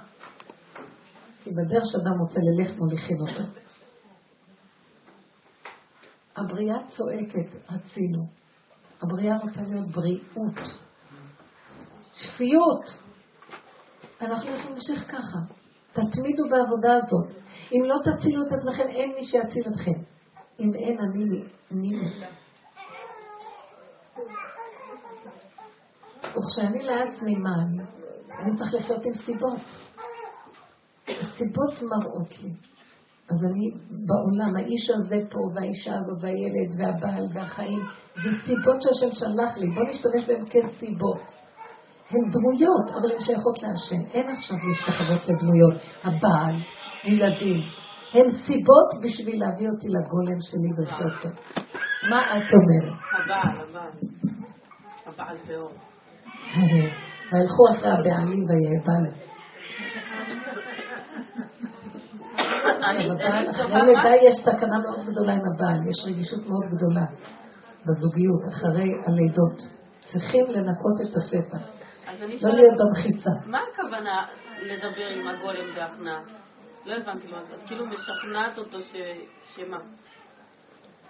כי 1.45 1.51
בדרך 1.51 1.85
שאדם 1.87 2.21
רוצה 2.21 2.41
ללך 2.43 2.79
מוליכים 2.79 3.17
אותו. 3.21 3.43
הבריאה 6.37 6.77
צועקת, 6.89 7.71
רצינו. 7.71 8.27
הבריאה 9.03 9.37
רוצה 9.43 9.61
להיות 9.63 9.89
בריאות. 9.89 10.59
שפיות. 12.15 13.06
אנחנו 14.21 14.51
יכולים 14.51 14.73
להמשיך 14.73 15.11
ככה. 15.11 15.39
תתמידו 15.93 16.45
בעבודה 16.51 16.97
הזאת. 16.97 17.43
אם 17.73 17.83
לא 17.85 17.97
תצילו 18.05 18.43
את 18.47 18.53
עצמכם, 18.53 18.89
אין 18.89 19.15
מי 19.15 19.25
שיציל 19.25 19.63
אתכם. 19.73 20.01
אם 20.61 20.75
אין, 20.75 20.97
אני 20.99 21.25
לי. 21.25 21.45
אני 21.71 21.89
לי. 21.89 22.27
וכשאני 26.21 26.83
לעצמי 26.83 27.35
מה 27.35 27.51
אני? 27.63 27.83
אני 28.39 28.57
צריך 28.57 28.75
לחיות 28.75 29.07
עם 29.07 29.15
סיבות. 29.15 29.61
הסיבות 31.09 31.83
מראות 31.83 32.31
לי. 32.43 32.51
אז 33.31 33.45
אני 33.45 33.71
בעולם, 34.07 34.57
האיש 34.57 34.91
הזה 34.91 35.21
פה, 35.31 35.39
והאישה 35.55 35.95
הזאת, 35.95 36.19
והילד, 36.23 36.71
והבעל, 36.79 37.25
והחיים, 37.35 37.81
זה 38.15 38.31
סיבות 38.47 38.83
שהשם 38.83 39.15
שלח 39.15 39.57
לי. 39.57 39.71
בואו 39.71 39.87
נשתמש 39.87 40.25
בהן 40.27 40.45
כסיבות. 40.47 41.46
הן 42.11 42.31
דמויות, 42.31 42.91
אבל 42.91 43.13
הן 43.13 43.21
שייכות 43.21 43.63
להשם. 43.63 44.05
אין 44.15 44.31
עכשיו 44.31 44.57
להשתחוות 44.69 45.29
לדמויות. 45.29 45.75
הבעל, 46.05 46.57
ילדים. 47.05 47.61
הן 48.13 48.31
סיבות 48.31 48.89
בשביל 49.03 49.41
להביא 49.41 49.69
אותי 49.69 49.89
לגולם 49.89 50.41
שלי 50.41 50.71
ולחיות 50.77 51.25
אותו. 51.25 51.29
מה 52.11 52.37
את 52.37 52.53
אומרת? 52.55 52.97
הבעל, 53.25 53.69
הבעל. 53.69 53.91
הבעל 55.07 55.37
טהור. 55.47 55.71
והלכו 57.33 57.63
אחרי 57.71 57.91
הבעלים 57.91 58.45
ויהבלו. 58.49 59.11
אחרי 63.51 63.83
לידה 63.87 64.17
יש 64.23 64.37
סכנה 64.45 64.77
מאוד 64.85 65.07
גדולה 65.07 65.33
עם 65.33 65.41
הבעל, 65.55 65.81
יש 65.91 66.05
רגישות 66.07 66.47
מאוד 66.47 66.65
גדולה 66.77 67.05
בזוגיות, 67.87 68.43
אחרי 68.49 68.93
הלידות. 69.07 69.59
צריכים 70.07 70.47
לנקות 70.51 71.01
את 71.03 71.17
השטח, 71.17 71.76
לא 72.43 72.55
להיות 72.55 72.75
במחיצה. 72.79 73.31
מה 73.47 73.59
הכוונה 73.73 74.27
לדבר 74.63 75.07
עם 75.07 75.29
הגולם 75.29 75.75
בהכנעה? 75.75 76.21
לא 76.85 76.95
הבנתי 76.95 77.29
לו, 77.29 77.39
את 77.39 77.63
כאילו 77.67 77.87
משכנעת 77.87 78.59
אותו. 78.59 78.79
שמה? 79.55 79.79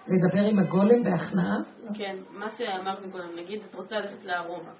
לדבר 0.07 0.47
עם 0.51 0.59
הגולם 0.59 1.03
בהכנעה, 1.03 1.57
כן, 1.93 2.15
מה 2.29 2.49
שאמרת 2.51 3.05
מקודם, 3.05 3.29
נגיד 3.37 3.61
את 3.69 3.75
רוצה 3.75 3.95
ללכת 3.95 4.25
לארומה, 4.25 4.71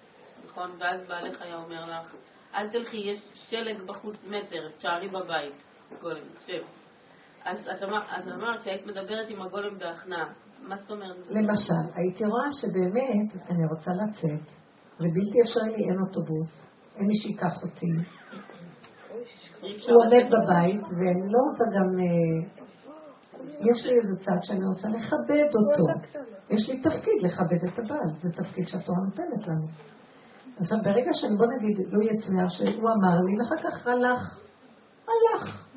נכון? 0.46 0.72
ואז 0.80 1.08
בעלך 1.08 1.42
היה 1.42 1.56
אומר 1.56 1.86
לך, 1.86 2.16
אל 2.56 2.70
תלכי, 2.70 2.98
יש 2.98 3.18
שלג 3.34 3.82
בחוץ 3.86 4.16
מטר, 4.28 4.70
תשארי 4.78 5.10
בבית, 5.10 5.54
גולם, 6.02 6.22
שב. 6.46 6.64
אז 7.46 7.70
את 7.70 7.84
אמרת 8.34 8.62
שהיית 8.62 8.86
מדברת 8.86 9.30
עם 9.30 9.42
הגולם 9.42 9.78
בהכנעה. 9.78 10.34
מה 10.62 10.78
זאת 10.78 10.92
אומרת? 10.92 11.18
למשל, 11.30 11.94
הייתי 11.96 12.26
רואה 12.26 12.48
שבאמת 12.52 13.50
אני 13.50 13.64
רוצה 13.76 13.92
לצאת, 13.92 14.52
ובלתי 15.00 15.42
אפשרי 15.44 15.76
אין 15.76 16.00
אוטובוס, 16.08 16.68
אין 16.96 17.08
מי 17.08 17.16
שייקח 17.16 17.64
אותי. 17.64 17.92
אפשר 19.76 19.92
הוא 19.92 20.06
עומד. 20.06 20.26
בבית, 20.32 20.84
ואני 20.98 21.32
לא 21.34 21.40
רוצה 21.50 21.64
גם... 21.76 22.00
אה, 22.00 22.68
יש 23.60 23.86
לי 23.86 23.92
איזה 23.92 24.26
צד 24.26 24.38
שאני 24.42 24.66
רוצה 24.66 24.88
לכבד 24.88 25.50
אותו. 25.56 25.84
יש 26.50 26.70
לי 26.70 26.82
תפקיד 26.82 27.18
לכבד 27.22 27.64
את 27.68 27.80
הבעל, 27.80 28.10
זה 28.22 28.30
תפקיד 28.32 28.68
שהתורה 28.68 28.98
נותנת 29.06 29.48
לנו. 29.48 29.68
עכשיו, 30.60 30.78
ברגע 30.84 31.10
שאני, 31.14 31.36
בוא 31.38 31.46
נגיד, 31.58 31.78
לא 31.92 32.04
יצויר 32.04 32.48
שהוא 32.48 32.90
אמר 32.90 33.16
לי, 33.26 33.34
ואחר 33.40 33.70
כך 33.70 33.88
הלך, 33.88 34.40
הלך. 35.08 35.68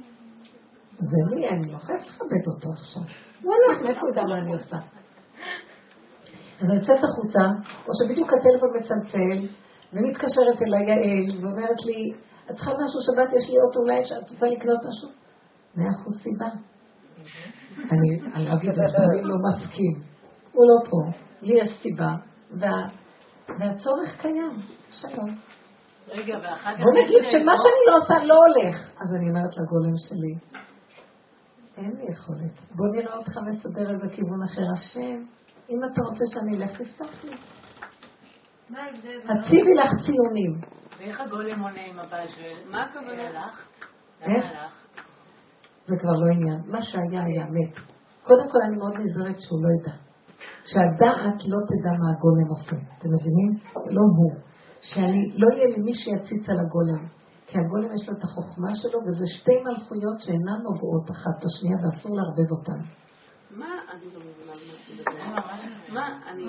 זה 0.98 1.34
לי, 1.34 1.48
אני 1.48 1.72
לא 1.72 1.78
חייבת 1.78 2.06
לכבד 2.06 2.46
אותו 2.54 2.70
עכשיו. 2.72 3.02
הוא 3.42 3.54
הלך, 3.54 3.82
מאיפה 3.82 4.00
הוא 4.00 4.10
ידע 4.10 4.22
מה 4.22 4.38
אני 4.42 4.52
עושה? 4.52 4.76
אז 6.60 6.70
אני 6.70 6.78
יוצאת 6.78 7.04
החוצה, 7.04 7.44
או 7.86 7.92
שבדיוק 7.98 8.30
הטלפון 8.32 8.70
מצלצל, 8.76 9.46
ומתקשרת 9.92 10.62
אליי 10.62 10.84
יעל, 10.90 11.44
ואומרת 11.44 11.80
לי, 11.86 12.12
את 12.50 12.54
צריכה 12.56 12.70
משהו 12.70 13.00
שבת, 13.06 13.32
יש 13.32 13.48
לי 13.50 13.56
אוטו, 13.58 13.80
אולי 13.80 14.02
את 14.02 14.30
רוצה 14.30 14.46
לקנות 14.46 14.78
משהו? 14.88 15.08
מאה 15.76 15.90
אחוז 15.90 16.22
סיבה. 16.22 16.48
אני 17.90 18.32
עליו 18.34 18.56
ידברי 18.62 19.22
לא 19.22 19.34
מסכים. 19.46 20.02
הוא 20.52 20.64
לא 20.66 20.90
פה, 20.90 21.18
לי 21.42 21.54
יש 21.54 21.70
סיבה, 21.82 22.14
וה, 22.50 22.88
והצורך 23.58 24.20
קיים. 24.20 24.60
שלום. 24.90 25.36
רגע, 26.08 26.34
ואחר 26.42 26.74
כך... 26.74 26.80
בוא 26.80 27.04
נגיד 27.04 27.22
שמה 27.30 27.52
אה, 27.52 27.56
שאני 27.56 27.82
לא 27.86 27.96
עושה 27.98 28.24
לא 28.24 28.34
הולך. 28.34 28.76
אז 29.00 29.14
אני 29.16 29.28
אומרת 29.28 29.50
לגולם 29.56 29.96
שלי, 30.08 30.60
אין 31.76 31.90
לי 31.90 32.12
יכולת. 32.12 32.74
בוא 32.76 32.86
נראה 32.96 33.16
אותך 33.16 33.38
מסדר 33.46 33.90
איזה 33.90 34.08
כיוון 34.12 34.42
אחר. 34.42 34.62
השם, 34.74 35.24
אם 35.70 35.84
אתה 35.84 36.02
רוצה 36.08 36.24
שאני 36.32 36.56
אלך, 36.56 36.82
תפתח 36.82 37.24
לי. 37.24 37.36
הציבי 39.28 39.74
לך 39.74 39.90
ציונים. 40.04 40.60
ואיך 40.98 41.20
הגולם 41.20 41.60
עונה 41.62 41.80
עם 41.90 41.98
הבעל 41.98 42.28
שואל? 42.28 42.70
מה 42.70 42.84
הכוונה? 42.84 43.28
הלך? 43.28 43.66
איך? 44.20 44.44
זה 45.86 45.96
כבר 46.00 46.12
לא 46.12 46.32
עניין. 46.32 46.60
מה 46.66 46.82
שהיה 46.82 47.24
היה 47.24 47.44
מת. 47.44 47.74
קודם 48.22 48.50
כל 48.52 48.58
אני 48.66 48.76
מאוד 48.76 48.94
נזהרת 48.98 49.40
שהוא 49.40 49.60
לא 49.64 49.68
ידע. 49.76 49.96
שהדעת 50.64 51.38
לא 51.52 51.58
תדע 51.70 51.92
מה 52.00 52.08
הגולם 52.14 52.48
עושה. 52.48 52.76
אתם 52.98 53.08
מבינים? 53.16 53.50
לא 53.96 54.04
הוא. 54.16 54.32
שאני, 54.80 55.22
לא 55.40 55.46
יהיה 55.54 55.66
לי 55.66 55.82
מי 55.84 55.94
שיציץ 55.94 56.48
על 56.50 56.58
הגולם. 56.64 57.02
כי 57.46 57.58
הגולם 57.58 57.94
יש 57.94 58.08
לו 58.08 58.14
את 58.18 58.22
החוכמה 58.24 58.74
שלו, 58.74 58.98
וזה 59.06 59.26
שתי 59.26 59.56
מלכויות 59.64 60.20
שאינן 60.20 60.60
נוגעות 60.68 61.10
אחת 61.10 61.36
בשנייה 61.44 61.78
ואסור 61.82 62.12
לערבב 62.16 62.50
אותן. 62.56 62.80
מה? 63.50 63.66
אני 63.92 64.06
לא 64.14 64.20
מבינה 64.20 64.52
מה? 65.88 66.18
אני... 66.26 66.44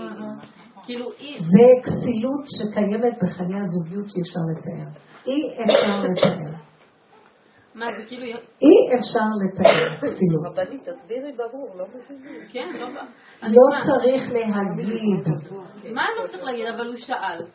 כאילו, 0.84 1.10
אם... 1.20 1.38
זה 1.42 1.68
כסילות 1.84 2.44
שקיימת 2.46 3.14
בחיי 3.24 3.60
הזוגיות 3.60 4.10
שאי 4.10 4.22
אפשר 4.22 4.40
לתאר. 4.52 5.02
אי 5.28 5.64
אפשר 5.64 6.02
לתאר. 6.06 6.52
מה, 7.76 7.86
זה 8.00 8.06
כאילו... 8.08 8.26
אי 8.62 8.98
אפשר 9.00 9.26
לתאר 9.42 9.98
כסילות. 9.98 10.46
רבנית, 10.46 10.90
תסבירי 10.90 11.32
ברור, 11.38 11.76
לא 11.78 11.86
מבינים. 11.88 12.42
כן, 12.52 12.68
לא... 12.74 12.90
לא? 12.90 13.80
צריך 13.86 14.32
להגיד. 14.32 15.28
מה 15.94 16.06
לא 16.20 16.28
צריך 16.28 16.44
להגיד? 16.44 16.66
אבל 16.68 16.88
הוא 16.88 16.96
שאל. 16.96 17.46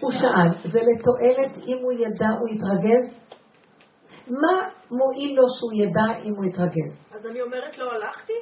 הוא 0.00 0.10
שאל, 0.10 0.70
זה 0.72 0.78
לתועלת 0.78 1.56
אם 1.66 1.76
הוא 1.82 1.92
ידע, 1.92 2.28
הוא 2.40 2.48
יתרגז? 2.48 3.24
מה 4.28 4.68
מועיל 4.90 5.36
לו 5.36 5.44
שהוא 5.58 5.72
ידע 5.72 6.22
אם 6.24 6.32
הוא 6.36 6.44
יתרגז? 6.44 7.04
אז 7.24 7.30
אני 7.30 7.42
אומרת 7.42 7.78
לא 7.78 7.90
הלכתי? 7.92 8.32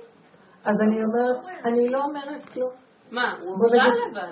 אז 0.65 0.77
אני 0.81 0.97
אומרת, 1.05 1.65
אני 1.65 1.89
לא 1.89 2.05
אומרת 2.05 2.47
כלום. 2.47 2.71
מה, 3.11 3.35
הוא 3.43 3.57
נגיד- 3.69 3.81
אבל. 4.13 4.23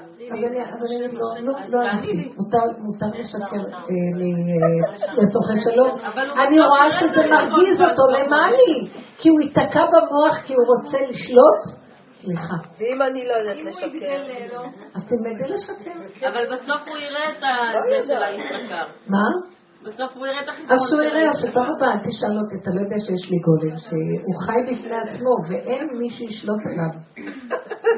אז 0.72 0.84
אני 0.84 0.96
אומרת, 0.96 1.12
לא, 1.12 1.20
לא, 1.40 1.52
לא 1.68 1.78
הלכתי. 1.88 2.12
מותר- 2.14 3.18
לשקר 3.18 3.64
אה, 3.72 3.80
אה, 3.80 5.22
לצורכי 5.22 5.70
שלום. 5.70 5.98
אני 6.46 6.60
רואה 6.60 6.90
שזה 6.90 7.22
מרגיז 7.30 7.80
אותו. 7.80 8.02
למה 8.18 8.50
לי? 8.50 8.88
כי 9.18 9.28
הוא 9.28 9.40
ייתקע 9.40 9.84
במוח 9.86 10.38
כי 10.46 10.54
הוא 10.54 10.64
רוצה 10.76 10.98
לשלוט? 11.10 11.80
סליחה. 12.20 12.54
ואם 12.78 13.02
אני 13.02 13.28
לא 13.28 13.32
יודעת 13.32 13.64
לשקר? 13.64 14.22
אז 14.94 15.02
תלמדי 15.08 15.54
לשקר. 15.54 16.26
אבל 16.28 16.44
בסוף 16.56 16.80
הוא 16.88 16.96
יראה 16.98 17.30
את 17.30 17.40
זה 18.04 18.14
של 18.14 18.22
הישראכר. 18.22 18.84
מה? 19.08 19.26
בסוף 19.86 20.10
הוא 20.16 20.26
יראה 20.26 20.42
את 20.44 20.48
החיסרון 20.48 20.72
אז 20.72 20.80
שהוא 20.88 21.02
יראה. 21.02 21.34
שפעם 21.34 21.66
הבאה 21.76 21.92
אל 21.92 21.98
תשאל 21.98 22.38
אותי, 22.40 22.54
אתה 22.62 22.70
לא 22.74 22.80
יודע 22.80 22.96
שיש 23.06 23.30
לי 23.30 23.38
גולם, 23.46 23.76
שהוא 23.76 24.34
חי 24.44 24.60
בפני 24.68 24.96
עצמו 24.96 25.32
ואין 25.48 25.88
מי 25.98 26.10
שישלוט 26.10 26.60
עליו. 26.70 26.92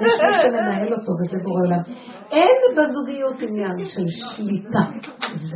יש 0.05 0.15
מי 0.21 0.35
שמנהל 0.43 0.93
אותו 0.93 1.13
וזה 1.19 1.43
בורא 1.45 1.61
עולם. 1.67 1.83
אין 2.31 2.57
בזוגיות 2.77 3.37
עניין 3.41 3.85
של 3.85 4.05
שליטה. 4.09 4.85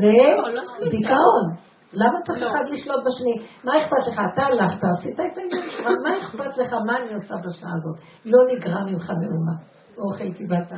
זה 0.01 0.13
לא, 0.37 0.55
לא. 0.55 0.91
דיכאון. 0.91 1.47
למה 1.93 2.19
צריך 2.27 2.43
לא. 2.43 2.47
אחד 2.47 2.65
לשלוט 2.71 3.01
בשני? 3.07 3.47
מה 3.65 3.73
אכפת 3.79 4.07
לך? 4.09 4.21
אתה 4.35 4.43
הלכת, 4.43 4.85
עשית 4.99 5.15
את 5.15 5.39
העניין 5.39 5.71
שלך, 5.71 5.87
מה 6.05 6.19
אכפת 6.19 6.59
לך? 6.59 6.73
מה 6.87 6.97
אני 6.97 7.15
עושה 7.15 7.35
בשעה 7.47 7.71
הזאת? 7.77 8.01
לא 8.25 8.39
נגרע 8.53 8.81
ממך 8.85 9.11
מאומה. 9.11 9.76
אוכל 9.99 10.47
באת 10.49 10.73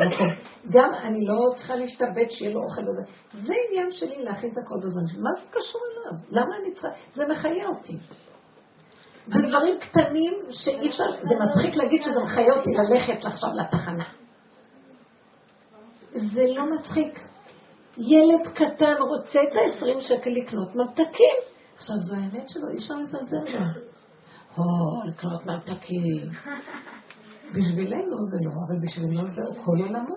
במקום. 0.00 0.28
גם 0.70 0.90
אני 1.02 1.26
לא 1.26 1.54
צריכה 1.56 1.76
להשתבט 1.76 2.30
שיהיה 2.30 2.54
לו 2.54 2.60
אוכל. 2.64 2.82
זה 3.32 3.54
עניין 3.68 3.92
שלי 3.92 4.24
להכין 4.24 4.50
את 4.52 4.58
הכל 4.58 4.74
בזמן 4.78 5.06
שלי. 5.06 5.20
מה 5.20 5.30
זה 5.34 5.46
קשור 5.50 5.80
אליו? 5.90 6.18
למה 6.30 6.56
אני 6.56 6.74
צריכה? 6.74 6.88
זה 7.14 7.28
מחיה 7.28 7.68
אותי. 7.68 7.96
זה 9.26 9.46
דברים 9.48 9.78
קטנים 9.80 10.34
שאי 10.50 10.88
אפשר, 10.88 11.04
זה 11.28 11.34
מצחיק 11.46 11.76
להגיד 11.76 12.02
שזה 12.02 12.20
מחיה 12.20 12.52
אותי 12.54 12.70
ללכת 12.74 13.24
עכשיו 13.24 13.50
לתחנה. 13.54 14.04
זה 16.14 16.44
לא 16.46 16.62
מצחיק. 16.78 17.18
ילד 17.98 18.48
קטן 18.54 18.94
רוצה 18.98 19.42
את 19.42 19.56
ה-20 19.56 20.00
שקל 20.00 20.30
לקנות 20.30 20.76
ממתקים. 20.76 21.36
עכשיו, 21.74 21.96
זו 21.96 22.14
האמת 22.16 22.48
שלו, 22.48 22.68
אי 22.70 22.76
אפשר 22.76 22.94
לזלזל 22.94 23.58
בה. 23.58 23.66
או, 24.58 24.64
לקנות 25.08 25.46
ממתקים. 25.46 26.26
בשבילנו 27.54 28.16
זה 28.30 28.36
לא, 28.44 28.50
אבל 28.66 28.78
בשבילו 28.82 29.26
זה 29.26 29.42
כל 29.64 29.82
עולמו. 29.82 30.16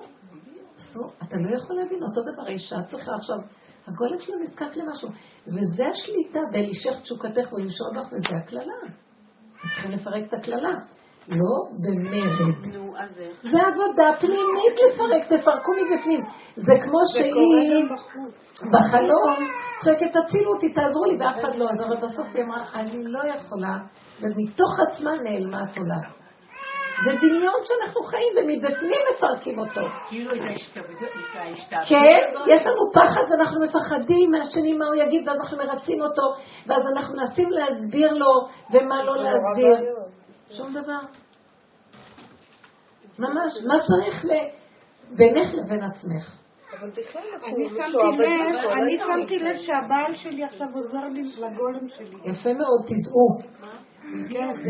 אתה 1.24 1.38
לא 1.38 1.56
יכול 1.56 1.76
להבין, 1.76 2.04
אותו 2.04 2.22
דבר 2.22 2.44
האישה 2.48 2.76
צריכה 2.84 3.12
עכשיו, 3.16 3.38
הגולם 3.88 4.20
שלו 4.20 4.40
נזקק 4.40 4.76
למשהו. 4.76 5.10
וזה 5.48 5.88
השליטה, 5.88 6.40
באלישך 6.52 7.02
תשוקתך 7.02 7.54
וימשול 7.54 7.88
בך, 7.98 8.06
וזה 8.06 8.38
הקללה. 8.38 8.74
צריכים 9.62 9.92
לפרק 9.92 10.24
את 10.28 10.34
הקללה. 10.34 10.74
לא 11.28 11.70
במרד. 11.80 12.64
זה 13.52 13.62
עבודה 13.62 14.12
פנימית 14.20 14.76
לפרק, 14.86 15.24
תפרקו 15.24 15.72
מבפנים. 15.72 16.24
זה 16.56 16.74
כמו 16.84 17.00
שהיא 17.14 17.86
בחלום 18.72 19.50
צועקת, 19.84 20.08
תצילו 20.08 20.54
אותי, 20.54 20.74
תעזרו 20.74 21.06
לי, 21.06 21.18
ואף 21.20 21.40
אחד 21.40 21.56
לא 21.56 21.70
עזר, 21.70 21.86
אבל 21.86 22.08
בסוף 22.08 22.28
היא 22.34 22.44
אמרה, 22.44 22.66
אני 22.74 23.04
לא 23.04 23.20
יכולה, 23.28 23.78
ומתוך 24.22 24.80
עצמה 24.88 25.12
נעלמה 25.24 25.64
התולעת. 25.64 26.23
זה 27.04 27.12
דמיון 27.22 27.60
שאנחנו 27.64 28.04
חיים, 28.04 28.34
ומבפנים 28.38 29.02
מפרקים 29.12 29.60
אותו. 29.60 29.82
כאילו 30.10 30.32
את 30.36 30.40
ההשתבדות, 30.50 31.10
את 31.32 31.36
ההשתעבדות. 31.36 31.90
כן. 31.90 32.20
יש 32.48 32.66
לנו 32.66 32.92
פחד 32.94 33.22
ואנחנו 33.32 33.62
מפחדים 33.66 34.32
מהשני 34.32 34.74
מה 34.74 34.86
הוא 34.86 34.96
יגיד, 34.96 35.28
ואז 35.28 35.38
אנחנו 35.38 35.58
מרצים 35.58 36.02
אותו, 36.02 36.34
ואז 36.68 36.92
אנחנו 36.92 37.16
מנסים 37.18 37.50
להסביר 37.52 38.14
לו, 38.14 38.48
ומה 38.72 39.04
לא 39.04 39.18
להסביר. 39.18 39.78
שום 40.52 40.74
דבר. 40.74 41.00
ממש, 43.20 43.54
מה 43.68 43.76
צריך 43.88 44.26
ל... 44.26 44.30
בינך 45.18 45.54
לבין 45.54 45.84
עצמך? 45.84 46.38
אני 46.84 47.70
שמתי 48.98 49.00
לב. 49.00 49.18
שמתי 49.20 49.40
לב 49.40 49.58
שהבעל 49.58 50.14
שלי 50.14 50.44
עכשיו 50.44 50.68
עוזר 50.74 51.08
לי 51.14 51.22
לגולם 51.22 51.88
שלי. 51.88 52.32
יפה 52.32 52.54
מאוד, 52.54 52.86
תדעו. 52.88 53.54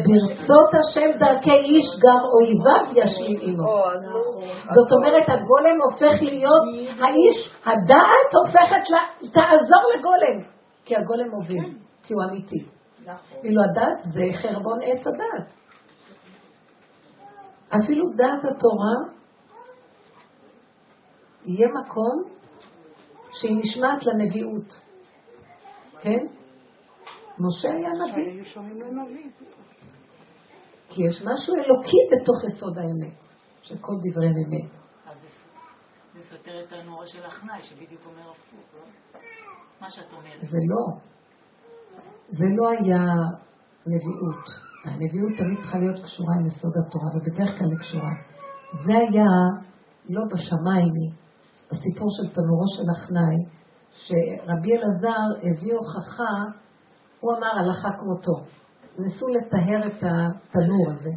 ברצות 0.06 0.70
השם 0.74 1.18
דרכי 1.20 1.52
איש 1.52 1.86
גם 2.03 2.20
אויביו 2.34 3.03
ישלים 3.03 3.40
עמו. 3.41 3.64
נו. 4.02 4.41
זאת 4.76 4.91
אומרת, 4.91 5.24
הגולם 5.30 5.82
הופך 5.82 6.22
להיות, 6.22 6.64
האיש, 6.99 7.53
הדעת 7.65 8.30
הופכת, 8.45 8.90
ל- 8.90 9.28
תעזור 9.28 9.82
לגולם, 9.98 10.49
כי 10.86 10.95
הגולם 10.95 11.30
מוביל, 11.30 11.74
כי 12.03 12.14
הוא 12.14 12.24
אמיתי. 12.30 12.65
ואילו 13.44 13.61
הדעת 13.64 14.02
זה 14.14 14.24
חרבון 14.34 14.80
עץ 14.84 15.07
הדעת. 15.07 15.53
אפילו 17.84 18.06
דעת 18.15 18.45
התורה, 18.52 18.94
יהיה 21.45 21.68
מקום 21.82 22.24
שהיא 23.32 23.57
נשמעת 23.57 24.06
לנביאות. 24.06 24.74
כן? 26.02 26.26
משה 27.39 27.72
היה 27.73 27.89
נביא. 27.89 28.31
היו 28.31 28.45
שומעים 28.45 28.81
לנביא. 28.81 29.30
כי 30.89 31.01
יש 31.07 31.22
משהו 31.22 31.55
אלוקי 31.55 31.97
בתוך 32.11 32.43
יסוד 32.49 32.77
האמת, 32.77 33.19
של 33.61 33.77
כל 33.77 33.93
דברי 34.03 34.27
אמת. 34.27 34.72
אז 35.05 35.18
זה- 36.14 36.22
סותר 36.30 36.64
את 36.68 36.73
הנורא 36.73 37.05
של 37.05 37.26
החנאי, 37.26 37.61
שבדיוק 37.64 38.01
אומר 38.05 38.22
הפוך, 38.31 38.60
לא? 38.73 39.19
מה 39.81 39.89
שאת 39.89 40.14
אומרת. 40.14 40.41
זה 40.41 40.57
לא. 40.69 40.99
זה 42.30 42.45
לא 42.57 42.69
היה 42.69 43.03
נביאות. 43.88 44.45
הנביאות 44.85 45.31
תמיד 45.38 45.57
צריכה 45.60 45.77
להיות 45.80 46.03
קשורה 46.03 46.34
עם 46.39 46.45
יסוד 46.45 46.72
התורה, 46.77 47.10
ובדרך 47.15 47.60
כלל 47.60 47.68
היא 47.72 47.80
קשורה. 47.80 48.11
זה 48.85 48.93
היה 48.97 49.30
לא 50.10 50.22
בשמיים, 50.31 50.93
הסיפור 51.72 52.07
של 52.18 52.34
תנורו 52.34 52.68
של 52.76 52.84
החנאי, 52.93 53.38
שרבי 53.91 54.72
אלעזר 54.77 55.23
הביא 55.38 55.73
הוכחה, 55.73 56.34
הוא 57.24 57.34
אמר 57.38 57.52
הלכה 57.60 57.90
כמותו. 58.00 58.36
ניסו 59.00 59.26
לטהר 59.28 59.88
את 59.88 60.04
התנור 60.04 60.86
הזה. 60.91 61.10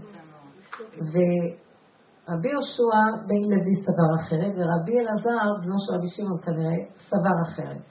ורבי 1.13 2.49
יהושע 2.49 3.01
בן 3.29 3.43
לוי 3.51 3.77
סבר 3.85 4.11
אחרת, 4.21 4.53
ורבי 4.57 5.01
אלעזר, 5.01 5.47
בנו 5.63 5.77
של 5.85 5.93
רבי 5.95 6.09
שמעון 6.09 6.41
כנראה, 6.43 6.79
סבר 7.09 7.37
אחרת. 7.47 7.83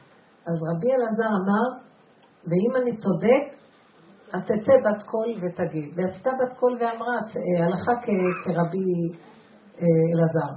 אז 0.48 0.58
רבי 0.70 0.94
אלעזר 0.94 1.30
אמר, 1.40 1.66
ואם 2.48 2.72
אני 2.82 2.98
צודק, 2.98 3.44
אז 4.34 4.42
תצא 4.44 4.74
בת 4.86 5.04
קול 5.04 5.30
ותגיד. 5.42 5.90
ויצאה 5.96 6.34
בת 6.34 6.54
קול 6.60 6.74
ואמרה, 6.74 7.18
הלכה 7.66 7.92
כרבי 8.44 8.92
אה, 9.80 9.86
אלעזר. 10.14 10.54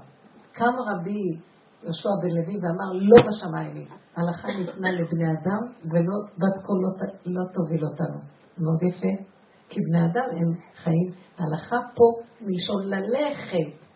קם 0.53 0.75
רבי 0.89 1.48
יהושע 1.83 2.09
בן 2.23 2.31
לוי 2.31 2.57
ואמר, 2.57 2.93
לא 2.93 3.17
בשמיים 3.29 3.77
היא. 3.77 3.87
הלכה 4.17 4.49
ניתנה 4.49 4.93
לבני 4.93 5.29
אדם, 5.33 5.63
ובת 5.85 6.57
קול 6.67 6.79
לא, 6.83 7.07
לא 7.27 7.53
תוביל 7.53 7.85
אותנו. 7.85 8.19
מאוד 8.59 8.83
יפה. 8.83 9.23
כי 9.69 9.81
בני 9.81 10.05
אדם 10.05 10.29
הם 10.31 10.55
חיים. 10.75 11.13
ההלכה 11.39 11.77
פה 11.95 12.05
מלשון 12.41 12.85
ללכת, 12.85 13.87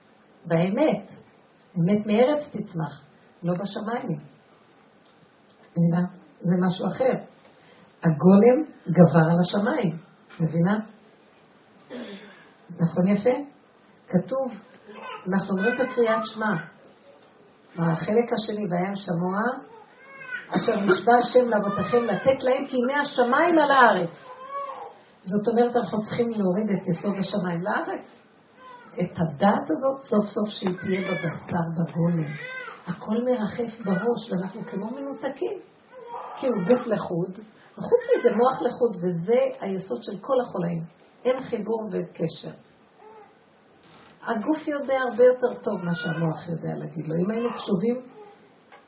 באמת. 0.46 1.10
אמת 1.80 2.06
מארץ 2.06 2.42
תצמח, 2.48 3.04
לא 3.42 3.54
בשמיים 3.54 4.08
היא. 4.08 4.18
מבינה? 5.76 6.06
זה 6.40 6.56
משהו 6.66 6.86
אחר. 6.86 7.12
הגולם 8.02 8.64
גבר 8.88 9.26
על 9.30 9.40
השמיים, 9.40 9.98
מבינה? 10.40 10.78
נכון 12.80 13.06
יפה? 13.06 13.30
כתוב, 14.08 14.52
אנחנו 15.28 15.56
אומרים 15.56 15.74
את 15.74 15.80
הקריאת 15.80 16.22
שמע. 16.24 16.52
החלק 17.78 18.32
השני, 18.32 18.66
וים 18.70 18.96
שמוע, 18.96 19.38
אשר 20.56 20.80
נשבע 20.80 21.12
השם 21.14 21.48
לאבותיכם 21.48 22.04
לתת 22.04 22.44
להם 22.44 22.66
כי 22.66 22.76
הנה 22.76 23.00
השמיים 23.00 23.58
על 23.58 23.70
הארץ. 23.70 24.10
זאת 25.24 25.48
אומרת, 25.48 25.76
אנחנו 25.76 26.00
צריכים 26.00 26.28
להוריד 26.30 26.70
את 26.70 26.86
יסוד 26.86 27.14
השמיים 27.18 27.62
לארץ. 27.62 28.22
את 28.92 29.18
הדעת 29.18 29.70
הזאת, 29.70 30.00
סוף 30.02 30.24
סוף 30.26 30.48
שהיא 30.48 30.76
תהיה 30.80 31.00
בבשר, 31.00 31.64
בגולם. 31.76 32.32
הכל 32.86 33.16
מרחף 33.24 33.80
בראש, 33.84 34.30
ואנחנו 34.30 34.60
כמו 34.66 34.90
מנותקים. 34.90 35.58
הוא 36.40 36.64
גוף 36.68 36.86
לחוד, 36.86 37.38
וחוץ 37.78 38.02
מזה 38.18 38.36
מוח 38.36 38.62
לחוד, 38.62 38.96
וזה 38.96 39.40
היסוד 39.60 40.02
של 40.02 40.18
כל 40.20 40.40
החולאים. 40.40 40.84
אין 41.24 41.40
חיבור 41.40 41.82
וקשר. 41.92 42.50
הגוף 44.26 44.68
יודע 44.68 45.00
הרבה 45.00 45.24
יותר 45.24 45.54
טוב 45.62 45.84
מה 45.84 45.94
שהמוח 45.94 46.48
יודע 46.48 46.74
להגיד 46.74 47.06
לו. 47.06 47.14
אם 47.24 47.30
היינו 47.30 47.48
קשובים, 47.54 48.00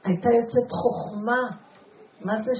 הייתה 0.05 0.29
יוצאת 0.29 0.71
חוכמה. 0.71 1.41
מה 2.21 2.33
זה 2.43 2.53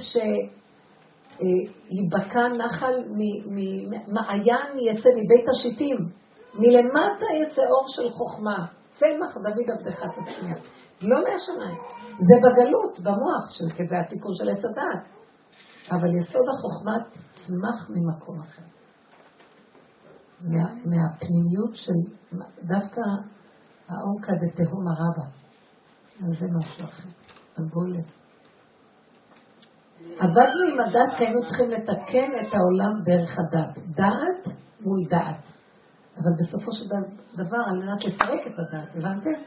שיבקע 1.39 2.47
נחל, 2.47 2.93
מ- 3.07 3.55
מ- 3.55 4.13
מעיין 4.13 4.79
יצא 4.79 5.09
מבית 5.09 5.49
השיטים. 5.49 5.97
מלמטה 6.53 7.25
יצא 7.41 7.61
אור 7.61 7.85
של 7.87 8.09
חוכמה. 8.09 8.65
צמח 8.91 9.37
דוד 9.37 9.69
עבדך 9.77 9.99
תצמיח. 9.99 10.57
לא 11.01 11.17
מהשמיים. 11.23 11.77
זה 12.07 12.35
בגלות, 12.43 12.99
במוח, 12.99 13.51
של, 13.51 13.69
כי 13.75 13.95
התיקון 13.95 14.31
של 14.33 14.49
עץ 14.49 14.65
הדעת. 14.65 15.03
אבל 15.91 16.15
יסוד 16.15 16.45
החוכמה 16.49 16.97
צמח 17.33 17.89
ממקום 17.89 18.39
אחר. 18.41 18.74
מה, 20.41 20.63
מהפנימיות 20.85 21.75
של 21.75 21.93
דווקא 22.63 23.01
העומקא 23.89 24.31
דתהום 24.31 24.87
הרבה. 24.87 25.27
אז 26.23 26.39
זה 26.39 26.45
משהו 26.59 26.85
אחר, 26.85 27.09
הגולם. 27.57 28.03
עבדנו 30.19 30.63
עם 30.73 30.79
הדת 30.79 31.17
כי 31.17 31.25
היינו 31.25 31.45
צריכים 31.45 31.71
לתקן 31.71 32.31
את 32.41 32.53
העולם 32.53 33.03
דרך 33.05 33.39
הדת. 33.39 33.77
דעת 33.95 34.55
מול 34.81 35.09
דעת. 35.09 35.41
אבל 36.17 36.31
בסופו 36.39 36.71
של 36.71 36.85
דבר, 37.35 37.57
על 37.67 37.77
מנת 37.77 38.05
לפרק 38.05 38.47
את 38.47 38.53
הדת, 38.59 38.95
הבנתם? 38.95 39.39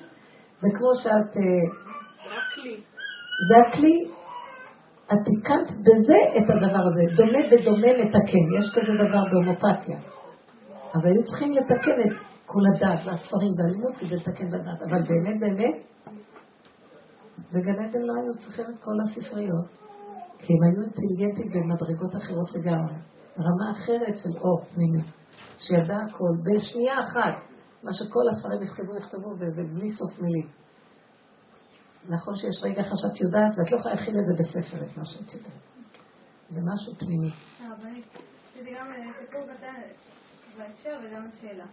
זה 0.60 0.68
כמו 0.78 0.94
שאת... 1.02 1.36
אה, 1.36 1.42
זה 3.48 3.56
הכלי. 3.68 4.10
את 5.12 5.18
תיקנת 5.24 5.70
בזה 5.80 6.16
את 6.38 6.50
הדבר 6.50 6.82
הזה. 6.88 7.16
דומה 7.16 7.38
ודומה 7.50 7.88
מתקן. 8.00 8.44
יש 8.58 8.70
כזה 8.74 9.08
דבר 9.08 9.22
בהומופתיה. 9.30 9.98
אז 10.98 11.04
היו 11.04 11.24
צריכים 11.24 11.52
לתקן 11.52 12.00
את 12.00 12.16
כל 12.46 12.60
הדת 12.74 13.06
והספרים 13.06 13.52
והלימוד 13.58 13.94
כדי 13.96 14.16
לתקן 14.16 14.48
את 14.48 14.54
הדת. 14.54 14.82
אבל 14.82 15.02
באמת 15.02 15.40
באמת, 15.40 15.76
בגן 17.52 17.78
עדן 17.84 18.02
לא 18.02 18.12
היו 18.20 18.34
צריכים 18.38 18.64
את 18.74 18.78
כל 18.78 18.96
הספריות. 19.04 19.66
כי 20.38 20.52
הם 20.52 20.62
היו 20.62 20.82
אינטליגנטים 20.82 21.52
במדרגות 21.52 22.16
אחרות 22.16 22.54
לגמרי. 22.54 22.94
רמה 23.38 23.70
אחרת 23.70 24.18
של 24.18 24.38
אור 24.38 24.64
פנימי, 24.74 25.02
שידע 25.58 25.96
הכל 25.96 26.32
בשנייה 26.44 27.00
אחת. 27.00 27.34
מה 27.82 27.90
שכל 27.92 28.28
הספרים 28.30 28.62
יכתבו, 28.62 28.96
יכתבו, 28.98 29.30
וזה 29.38 29.62
בלי 29.64 29.90
סוף 29.90 30.18
מילים. 30.20 30.48
נכון 32.08 32.36
שיש 32.36 32.62
רגע 32.62 32.80
אחד 32.80 32.96
שאת 32.96 33.20
יודעת, 33.20 33.58
ואת 33.58 33.72
לא 33.72 33.76
יכולה 33.76 33.94
להכיל 33.94 34.14
את 34.18 34.26
זה 34.26 34.34
בספר, 34.38 34.84
את 34.84 34.96
מה 34.96 35.04
שאת 35.04 35.34
יודעת. 35.34 35.52
זה 36.50 36.60
משהו 36.64 36.94
פנימי. 36.98 37.30
זה 38.54 38.70
גם 38.78 38.86
סיפור 39.20 39.42
קטן 39.56 40.17
בהקשר 40.58 40.98
וגם 41.02 41.28
השאלה. 41.28 41.64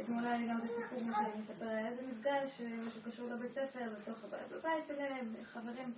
אתמול 0.00 0.24
היה 0.24 0.36
לי 0.36 0.48
גם 0.48 0.60
בסיפור 0.60 0.98
שמספר 0.98 1.68
היה 1.68 1.88
איזה 1.88 2.02
מפגש, 2.02 2.60
משהו 2.60 3.00
קשור 3.10 3.28
לבית 3.28 3.52
ספר, 3.52 3.88
בתוך 4.00 4.18
הבית 4.24 4.86
של 4.86 4.94
חברים. 5.44 5.92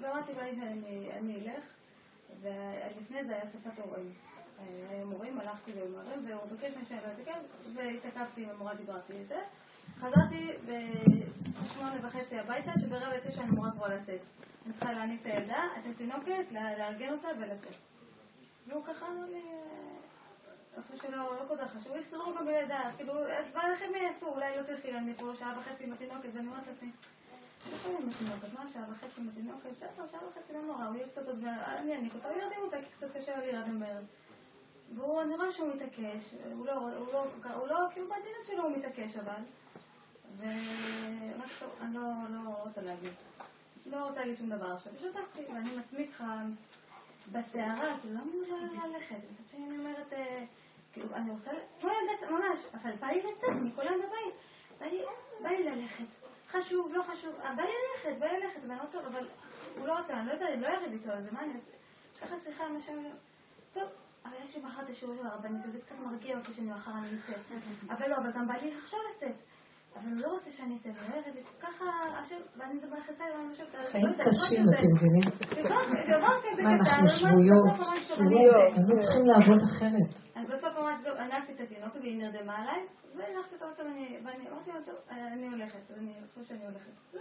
ואמרתי 0.00 0.32
לי 0.32 0.60
שאני 0.60 1.40
אלך, 1.40 1.64
ולפני 2.40 3.24
זה 3.24 3.32
היה 3.32 3.44
שפת 3.52 3.78
הורים. 3.78 4.12
היו 4.90 5.06
מורים, 5.06 5.40
הלכתי 5.40 5.72
למורים, 5.72 6.26
והוא 6.26 6.50
ביקש 6.50 6.74
ממני 6.74 6.86
שאני 6.88 7.00
לא 7.00 7.22
אתעכב, 7.22 7.40
והתעכבתי 7.74 8.44
עם 8.44 8.50
המורה, 8.50 8.74
דיברתי 8.74 9.12
על 9.12 9.24
זה. 9.28 9.40
חזרתי 9.98 10.50
בשמונה 10.64 11.96
וחצי 12.02 12.38
הביתה, 12.38 12.72
שברבע 12.80 13.18
תשע 13.18 13.40
אני 13.40 13.50
אמורה 13.50 13.70
כבר 13.70 13.88
לצאת. 13.88 14.20
אני 14.66 14.72
צריכה 14.72 14.92
להניק 14.92 15.20
את 15.20 15.26
הילדה, 15.26 15.64
את 15.78 15.86
התינוקת, 15.94 16.52
לארגן 16.52 17.12
אותה 17.12 17.28
ולצאת. 17.40 17.74
והוא 18.66 18.84
ככה 18.84 19.06
אמר 19.06 19.24
לי, 19.26 19.42
איפה 20.76 20.96
שלא, 21.02 21.16
לא 21.16 21.44
כל 21.48 21.56
כך 21.56 21.70
חשוב, 21.70 21.96
יסתדרו 21.96 22.34
גם 22.34 22.46
בלידה, 22.46 22.90
כאילו, 22.96 23.28
אז 23.28 23.54
מה 23.54 23.68
לכם 23.68 23.90
יעשו? 24.02 24.26
אולי 24.26 24.56
לא 24.56 24.62
תלכי, 24.62 24.92
אני 24.92 25.14
פה 25.14 25.32
שעה 25.38 25.58
וחצי 25.58 25.84
עם 25.84 25.92
התינוקת, 25.92 26.28
ואני 26.34 26.46
אומרת 26.46 26.66
לעצמי, 26.66 26.90
איפה 27.72 27.88
עם 27.88 28.08
התינוקת? 28.08 28.52
מה, 28.54 28.68
שעה 28.68 28.84
וחצי 28.92 29.20
עם 29.20 29.28
התינוקת? 29.28 29.78
שעה, 29.78 29.88
שעה 30.10 30.20
וחצי 30.28 30.52
לא 30.52 30.62
נורא, 30.62 30.84
הוא 30.84 30.96
יהיה 30.96 31.08
קצת 31.08 31.28
עוד, 31.28 31.44
אני 31.44 31.96
אניק 31.96 32.14
אותה, 32.14 32.28
ירדים 32.28 32.60
אותה, 32.62 32.76
כי 32.76 32.86
קצת 32.96 33.16
קשה 33.16 33.38
לי 33.38 33.52
להירדם 33.52 33.80
בערב. 33.80 34.04
והוא, 34.96 35.22
אני 35.22 35.36
רואה 35.36 35.52
שהוא 35.52 35.74
מתעקש, 35.74 36.34
הוא 36.52 36.66
לא, 36.66 36.72
הוא 36.72 37.12
לא, 37.12 37.24
הוא 37.54 37.68
לא, 37.68 37.76
כאילו 37.92 38.08
בעדינות 38.08 38.46
שלו 38.46 38.62
הוא 38.62 38.76
מתעקש 38.76 39.16
אבל. 39.16 39.42
ורק 40.36 41.50
טוב, 41.58 41.70
אני 41.80 41.94
לא, 41.94 42.00
לא 42.30 42.40
רוצה 42.64 42.80
להגיד. 42.80 43.12
לא 43.86 44.04
רוצה 44.04 44.20
להגיד 44.20 44.38
שום 44.38 44.50
דבר 44.50 44.72
עכשיו. 44.72 44.92
שתקתי, 45.00 45.52
ואני 45.52 45.72
עם 45.72 45.78
עצמי 45.78 46.08
בסערה, 47.32 47.98
כאילו, 48.00 48.14
לא 48.48 48.86
ללכת? 48.86 49.16
מצד 49.16 49.48
שני 49.50 49.66
אני 49.66 49.78
אומרת, 49.78 50.12
אה, 50.12 50.44
כאילו, 50.92 51.14
אני 51.14 51.30
רוצה, 51.30 51.50
כמו 51.80 51.90
ילדת, 51.90 52.30
ממש, 52.30 52.60
אבל 52.74 52.90
בא 53.00 53.06
לי 53.06 53.22
לצאת 53.22 53.50
מכולם 53.62 53.94
בבית. 53.98 54.34
בא 55.40 55.48
לי 55.48 55.64
ללכת. 55.64 56.04
חשוב, 56.48 56.92
לא 56.92 57.02
חשוב, 57.02 57.34
אה, 57.42 57.54
בא 57.54 57.62
לי 57.62 57.72
ללכת, 57.72 58.18
בא 58.18 58.26
לי 58.26 58.40
ללכת, 58.40 58.60
ואני 58.62 58.78
לא 58.78 58.84
טוב, 58.92 59.04
אבל 59.04 59.28
הוא 59.76 59.86
לא 59.86 59.98
רוצה, 59.98 60.12
אני 60.12 60.26
לא 60.26 60.32
יודעת, 60.32 60.58
לא 60.58 60.66
אריב 60.66 60.92
איתו 60.92 61.10
על 61.10 61.22
זה, 61.22 61.32
מה 61.32 61.42
אני 61.42 61.52
אעשה? 61.52 62.26
ככה 62.26 62.34
סליחה 62.44 62.66
עם 62.66 62.76
השם, 62.76 63.02
טוב. 63.72 63.88
אבל 64.24 64.34
יש 64.44 64.56
לי 64.56 64.62
מחר 64.62 64.82
את 64.82 64.90
השיעור 64.90 65.16
של 65.16 65.26
הרבנית, 65.26 65.66
וזה 65.68 65.78
קצת 65.80 65.94
מרגיע 65.98 66.38
אותי 66.38 66.52
שאני 66.52 66.70
מחר 66.70 66.90
אני 66.90 67.08
אצא. 67.24 67.32
אבל 67.94 68.10
לא, 68.10 68.16
אבל 68.16 68.32
גם 68.32 68.48
בא 68.48 68.54
לי 68.54 68.74
עכשיו 68.74 69.00
לצאת. 69.10 69.34
אבל 69.96 70.08
הוא 70.12 70.20
לא 70.20 70.28
רוצה 70.28 70.50
שאני 70.50 70.78
ואני 72.56 72.74
חיים 73.92 74.12
קשים, 74.12 74.64
אתם 74.74 74.90
מבינים? 74.94 75.26
מה, 76.62 76.70
אנחנו 76.72 77.08
שבויות, 77.08 77.70
שבויות, 78.04 78.72
אנחנו 78.76 79.00
צריכים 79.00 79.24
לעבוד 79.26 79.60
אחרת. 79.70 80.12
אז 80.34 80.44
בסוף 80.46 80.72
אמרתי, 80.78 81.04
טוב, 81.04 81.16
הנקתי 81.18 81.52
את 81.52 81.60
התינוק, 81.60 81.94
והיא 81.94 82.18
נרדמה 82.22 82.54
עליי, 82.56 82.80
והנחתי 83.16 83.54
אותה 83.54 83.64
עוד 83.64 83.74
ואני 83.86 84.18
אמרתי 84.50 84.70
לו, 84.70 84.80
טוב, 84.86 84.94
אני 85.10 85.48
הולכת, 85.48 85.90
אני 85.98 86.14
חושבת 86.28 86.46
שאני 86.48 86.64
הולכת. 86.66 86.94
לא. 87.14 87.20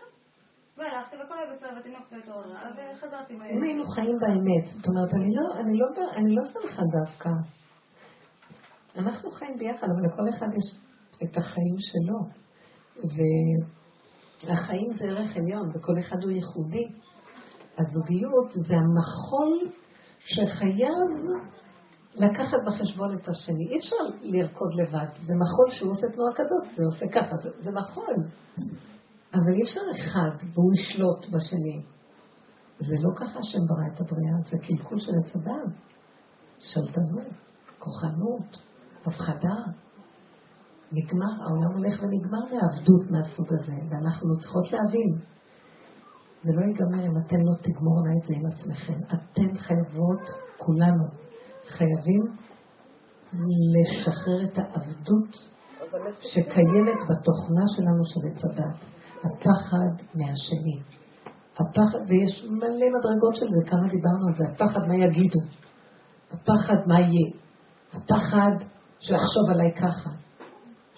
והלכתי, 0.77 1.15
והכל 1.17 1.37
היה 1.39 1.55
בסדר, 1.55 1.73
והתינוק 1.75 2.03
והתעוררה, 2.11 2.71
וחזרתי. 2.75 3.33
אם 3.33 3.63
היינו 3.63 3.83
חיים 3.95 4.17
באמת, 4.21 4.65
זאת 4.67 4.85
אומרת, 4.87 5.13
אני 6.17 6.35
לא 6.35 6.43
שמחה 6.53 6.81
דווקא. 6.99 7.29
אנחנו 8.95 9.31
חיים 9.31 9.57
ביחד, 9.57 9.87
אבל 9.93 10.03
לכל 10.07 10.29
אחד 10.29 10.47
יש 10.47 10.67
את 11.23 11.37
החיים 11.37 11.75
שלו. 11.79 12.39
והחיים 14.47 14.93
זה 14.93 15.05
ערך 15.05 15.38
עליון, 15.38 15.69
וכל 15.76 15.99
אחד 15.99 16.23
הוא 16.23 16.31
ייחודי. 16.31 16.88
הזוגיות 17.77 18.51
זה 18.51 18.76
המחול 18.76 19.71
שחייב 20.19 21.09
לקחת 22.15 22.57
בחשבון 22.67 23.17
את 23.17 23.27
השני. 23.27 23.67
אי 23.67 23.80
אפשר 23.80 23.95
לרקוד 24.21 24.73
לבד, 24.73 25.07
זה 25.21 25.34
מחול 25.35 25.71
שהוא 25.71 25.91
עושה 25.91 26.07
תנועה 26.07 26.34
כזאת, 26.34 26.76
זה 26.76 26.84
עושה 26.84 27.05
ככה, 27.13 27.35
זה, 27.43 27.49
זה 27.59 27.71
מחול. 27.71 28.15
אבל 29.34 29.53
אי 29.53 29.63
אפשר 29.63 29.81
אחד 29.91 30.47
והוא 30.53 30.73
ישלוט 30.80 31.26
בשני. 31.26 31.81
זה 32.80 32.95
לא 32.99 33.15
ככה 33.15 33.39
השם 33.39 33.59
ברא 33.67 33.93
את 33.93 34.01
הבריאה, 34.01 34.49
זה 34.49 34.57
קלקול 34.67 34.99
של 34.99 35.11
עץ 35.23 35.35
אדם. 35.35 35.73
שלטנות, 36.59 37.34
כוחנות, 37.80 38.57
הפחדה, 39.05 39.55
נגמר, 40.91 41.34
העולם 41.44 41.72
הולך 41.78 41.94
ונגמר 42.02 42.44
מעבדות 42.52 43.11
מהסוג 43.11 43.48
הזה, 43.53 43.78
ואנחנו 43.90 44.38
צריכות 44.40 44.72
להבין. 44.72 45.11
זה 46.44 46.52
לא 46.57 46.61
ייגמר 46.66 47.02
אם 47.06 47.18
אתן 47.18 47.41
לא 47.48 47.56
תגמורנה 47.66 48.11
את 48.18 48.24
זה 48.28 48.34
עם 48.38 48.45
עצמכם. 48.52 48.99
אתן 49.14 49.57
חייבות, 49.57 50.26
כולנו, 50.57 51.06
חייבים 51.68 52.24
לשחרר 53.74 54.44
את 54.44 54.57
העבדות 54.57 55.32
שקיימת 56.22 56.99
בתוכנה 57.10 57.66
שלנו 57.76 58.06
של 58.06 58.20
עץ 58.28 58.45
הדת. 58.45 58.80
הפחד 59.24 60.06
מהשני. 60.16 60.80
הפחד, 61.53 61.99
ויש 62.07 62.45
מלא 62.49 62.88
מדרגות 62.95 63.36
של 63.36 63.45
זה, 63.45 63.70
כמה 63.72 63.88
דיברנו 63.90 64.28
על 64.28 64.36
זה, 64.36 64.44
הפחד 64.49 64.88
מה 64.88 64.95
יגידו, 64.95 65.40
הפחד 66.32 66.88
מה 66.88 66.99
יהיה, 66.99 67.32
הפחד 67.94 68.66
שיחשוב 68.99 69.49
עליי 69.52 69.74
ככה, 69.76 70.10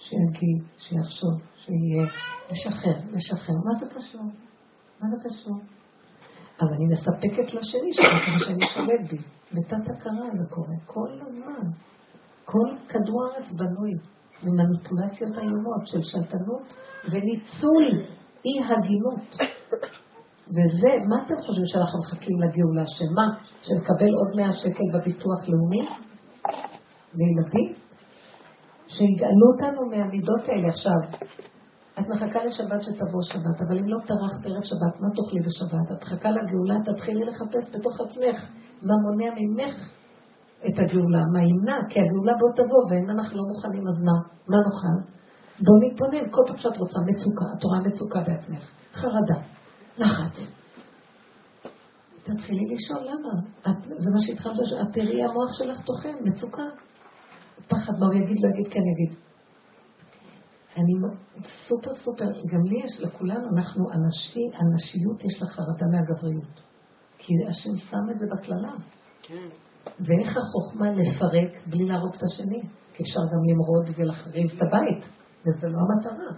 שיגיד, 0.08 0.62
שיחשוב, 0.78 1.34
שיהיה, 1.56 2.06
לשחרר, 2.50 2.98
לשחרר. 3.12 3.56
מה 3.56 3.74
זה 3.80 3.86
קשור? 3.94 4.22
מה 5.00 5.06
זה 5.10 5.16
קשור? 5.24 5.56
אז 6.60 6.68
אני 6.72 6.86
מספקת 6.92 7.54
לשני 7.54 7.92
שמה 7.92 8.38
שאני 8.44 8.66
שולט 8.74 9.10
בי. 9.10 9.18
בתת 9.52 9.90
הכרה 9.90 10.26
זה 10.34 10.44
קורה 10.50 10.76
כל 10.86 11.20
הזמן. 11.26 11.70
כל 12.44 12.68
כדור 12.88 13.24
הארץ 13.24 13.52
בנוי 13.52 13.92
ממניפולציות 14.42 15.38
איומות 15.38 15.86
של 15.86 16.02
שלטנות 16.02 16.74
וניצול 17.04 17.84
אי 18.44 18.64
הגינות. 18.64 19.50
וזה, 20.48 20.88
מה 21.08 21.16
אתם 21.26 21.34
חושבים 21.46 21.66
שאנחנו 21.66 21.98
מחכים 21.98 22.36
לגאולה? 22.40 22.84
שמה? 22.86 23.26
שנקבל 23.62 24.12
עוד 24.14 24.36
100 24.36 24.52
שקל 24.52 24.84
בביטוח 24.94 25.48
לאומי? 25.48 25.88
לילדים? 27.14 27.81
שיגאלו 28.94 29.46
אותנו 29.52 29.80
מהמידות 29.90 30.42
האלה. 30.48 30.68
עכשיו, 30.68 31.00
את 31.98 32.08
מחכה 32.08 32.44
לשבת 32.44 32.82
שתבוא 32.82 33.22
שבת, 33.22 33.58
אבל 33.66 33.78
אם 33.78 33.88
לא 33.88 33.98
טרחת 34.06 34.46
ערב 34.46 34.62
שבת, 34.70 34.94
מה 35.00 35.08
תאכלי 35.16 35.40
בשבת? 35.46 35.86
את 35.92 36.02
מחכה 36.02 36.30
לגאולה, 36.30 36.76
תתחילי 36.84 37.24
לחפש 37.24 37.64
בתוך 37.74 38.00
עצמך 38.00 38.38
מה 38.82 38.94
מונע 39.02 39.30
ממך 39.38 39.76
את 40.66 40.78
הגאולה, 40.78 41.22
מה 41.32 41.42
ימנע, 41.42 41.78
כי 41.88 42.00
הגאולה 42.00 42.34
בוא 42.40 42.50
תבוא, 42.56 42.82
ואם 42.90 43.10
אנחנו 43.10 43.36
לא 43.38 43.44
מוכנים, 43.48 43.84
אז 43.88 43.98
מה? 44.06 44.16
מה 44.48 44.58
נאכל? 44.64 44.98
בוא 45.64 45.76
נתבונן, 45.82 46.30
כל 46.30 46.42
פעם 46.46 46.56
שאת 46.56 46.76
רוצה 46.76 46.98
מצוקה, 47.08 47.46
את 47.58 47.64
רואה 47.64 47.80
מצוקה 47.80 48.20
בעצמך, 48.20 48.70
חרדה, 48.92 49.38
לחץ. 49.98 50.36
תתחילי 52.22 52.64
לשאול 52.74 53.02
למה. 53.10 53.34
את, 53.66 53.82
זה 53.84 54.10
מה 54.14 54.20
שהתחלת, 54.20 54.54
את 54.82 54.92
תראי 54.92 55.22
המוח 55.24 55.52
שלך 55.52 55.80
טוחן, 55.80 56.14
מצוקה. 56.24 56.62
פחד 57.68 57.92
מה 57.98 58.06
הוא 58.06 58.14
יגיד, 58.14 58.36
לא 58.42 58.48
יגיד, 58.48 58.72
כן 58.72 58.80
יגיד. 58.92 59.18
אני 60.76 60.92
סופר 61.68 61.94
סופר, 61.94 62.24
גם 62.24 62.62
לי 62.64 62.76
יש, 62.84 63.00
לכולנו, 63.00 63.48
אנחנו 63.56 63.84
אנשי, 63.92 64.44
אנשיות 64.62 65.24
יש 65.24 65.42
לה 65.42 65.48
חרדה 65.48 65.86
מהגבריות. 65.92 66.60
כי 67.18 67.32
השם 67.48 67.76
שם 67.76 68.04
את 68.10 68.18
זה 68.18 68.26
בקללה. 68.32 68.72
כן. 69.22 69.48
ואיך 70.00 70.36
החוכמה 70.36 70.90
לפרק 70.90 71.66
בלי 71.66 71.84
להרוג 71.84 72.14
את 72.14 72.22
השני? 72.22 72.62
כי 72.94 73.02
אפשר 73.02 73.20
גם 73.32 73.42
למרוד 73.48 73.86
ולהחריב 73.96 74.50
את 74.56 74.62
הבית, 74.62 75.04
וזה 75.46 75.68
לא 75.68 75.78
המטרה. 75.84 76.30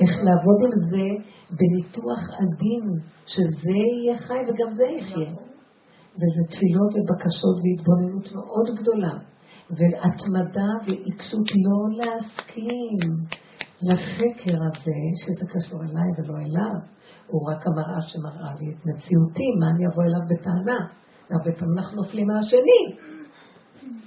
איך 0.00 0.10
לעבוד 0.24 0.58
עם 0.64 0.72
זה 0.90 1.06
בניתוח 1.50 2.22
עדין, 2.40 2.84
שזה 3.26 3.70
יהיה 3.70 4.18
חי 4.18 4.40
וגם 4.48 4.72
זה 4.72 4.84
יחיה. 4.84 5.32
וזה 6.18 6.42
תפילות 6.50 6.92
ובקשות 6.94 7.56
והתבוננות 7.62 8.32
מאוד 8.32 8.66
גדולה. 8.78 9.14
והתמדה 9.70 10.70
ועיקשות 10.86 11.48
לא 11.64 11.78
להסכים 11.98 12.98
לשקר 13.82 14.58
הזה, 14.66 14.98
שזה 15.20 15.44
קשור 15.54 15.80
אליי 15.82 16.10
ולא 16.18 16.38
אליו. 16.38 16.80
הוא 17.26 17.50
רק 17.50 17.66
המראה 17.66 18.00
שמראה 18.00 18.54
לי 18.60 18.66
את 18.72 18.86
מציאותי, 18.86 19.48
מה 19.60 19.66
אני 19.70 19.86
אבוא 19.86 20.02
אליו 20.04 20.20
בטענה? 20.30 20.78
הרבה 21.30 21.52
פעמים 21.58 21.78
אנחנו 21.78 22.02
נופלים 22.02 22.26
מהשני. 22.26 22.82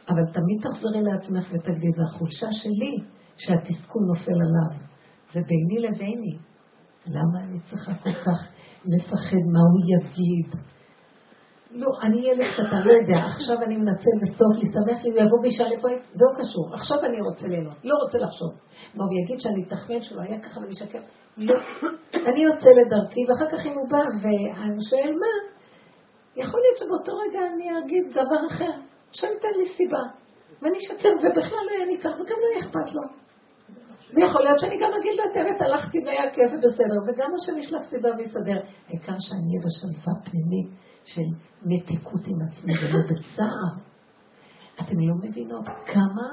אבל 0.09 0.25
תמיד 0.33 0.57
תחזרי 0.61 1.01
לעצמך 1.01 1.51
ותגידי, 1.51 1.91
זו 1.95 2.03
החולשה 2.03 2.47
שלי 2.51 2.97
שהתסכול 3.38 4.01
נופל 4.07 4.39
עליו. 4.45 4.79
זה 5.33 5.39
ביני 5.47 5.79
לביני. 5.88 6.38
למה 7.07 7.43
אני 7.43 7.59
צריכה 7.69 7.93
כל 7.93 8.13
כך 8.13 8.39
לפחד 8.85 9.43
מה 9.53 9.59
הוא 9.71 9.81
יגיד? 9.95 10.61
לא, 11.73 11.88
אני 12.02 12.30
ילד 12.30 12.48
קטן, 12.53 12.88
לא 12.88 12.93
יודע, 12.93 13.18
עכשיו 13.26 13.57
אני 13.65 13.77
מנצל 13.77 14.15
וסטוב 14.22 14.48
לי, 14.60 14.65
שמח 14.65 15.03
לי, 15.03 15.11
הוא 15.11 15.19
יבוא 15.19 15.39
וישאל 15.43 15.72
איפה 15.72 15.89
הייתי, 15.89 16.06
זה 16.14 16.26
לא 16.26 16.43
קשור, 16.43 16.73
עכשיו 16.73 16.98
אני 17.06 17.22
רוצה 17.22 17.48
ליהנות, 17.48 17.73
לא 17.84 17.95
רוצה 18.03 18.18
לחשוב. 18.18 18.49
מה 18.95 19.03
הוא 19.03 19.14
יגיד 19.23 19.41
שאני 19.41 19.64
אתחמן 19.68 20.02
שלו, 20.02 20.22
היה 20.22 20.39
ככה 20.39 20.60
ואני 20.60 20.73
אשקר? 20.73 20.99
לא. 21.38 21.56
אני 22.27 22.39
יוצא 22.43 22.69
לדרכי, 22.69 23.19
ואחר 23.30 23.49
כך 23.52 23.65
אם 23.65 23.73
הוא 23.73 23.89
בא 23.89 24.03
ואני 24.22 24.84
שואל 24.89 25.14
מה, 25.22 25.34
יכול 26.35 26.60
להיות 26.61 26.77
שבאותו 26.77 27.11
רגע 27.18 27.39
אני 27.53 27.80
אגיד 27.80 28.03
דבר 28.11 28.48
אחר, 28.48 28.72
עכשיו 29.10 29.30
ייתן 29.30 29.53
לי 29.57 29.69
סיבה, 29.77 30.03
ואני 30.61 30.77
אשקר, 30.77 31.10
ובכלל 31.23 31.64
לא 31.65 31.72
יהיה 31.72 31.85
ניכר, 31.85 32.10
וגם 32.10 32.38
לא 32.41 32.48
יהיה 32.52 32.60
אכפת 32.60 32.95
לו. 32.95 33.02
ויכול 34.15 34.41
להיות 34.43 34.60
שאני 34.60 34.77
גם 34.81 34.91
אגיד 34.99 35.14
לו 35.18 35.23
את 35.31 35.38
האמת, 35.38 35.61
הלכתי 35.61 35.98
והיה 36.06 36.30
כיף 36.34 36.52
ובסדר, 36.53 36.99
וגם 37.07 37.31
השם 37.35 37.57
ישלח 37.57 37.84
סיבה 37.89 38.10
ויסדר. 38.18 38.60
העיקר 38.88 39.15
שאני 39.19 39.48
אהיה 39.48 39.61
בשלווה 39.65 40.14
פנימית 40.26 40.69
של 41.05 41.27
מתיקות 41.65 42.27
עם 42.27 42.37
עצמי 42.41 42.73
ולא 42.73 42.99
בצער. 43.03 43.83
אתם 44.81 44.99
לא 44.99 45.15
מבינות 45.15 45.65
כמה 45.85 46.27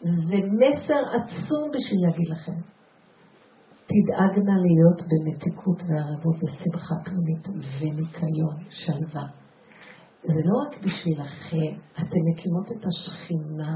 זה 0.00 0.36
מסר 0.36 1.00
עצום 1.16 1.70
בשביל 1.74 2.00
להגיד 2.02 2.28
לכם. 2.28 2.60
תדאגנה 3.86 4.56
להיות 4.66 5.02
במתיקות 5.10 5.82
וערבות 5.82 6.36
בשמחה 6.36 6.94
פנימית 7.04 7.48
וניקיון, 7.78 8.56
שלווה. 8.70 9.26
זה 10.22 10.42
לא 10.44 10.54
רק 10.66 10.84
בשבילכם, 10.84 11.80
אתם 11.94 12.20
מקימות 12.30 12.72
את 12.72 12.86
השכינה, 12.86 13.74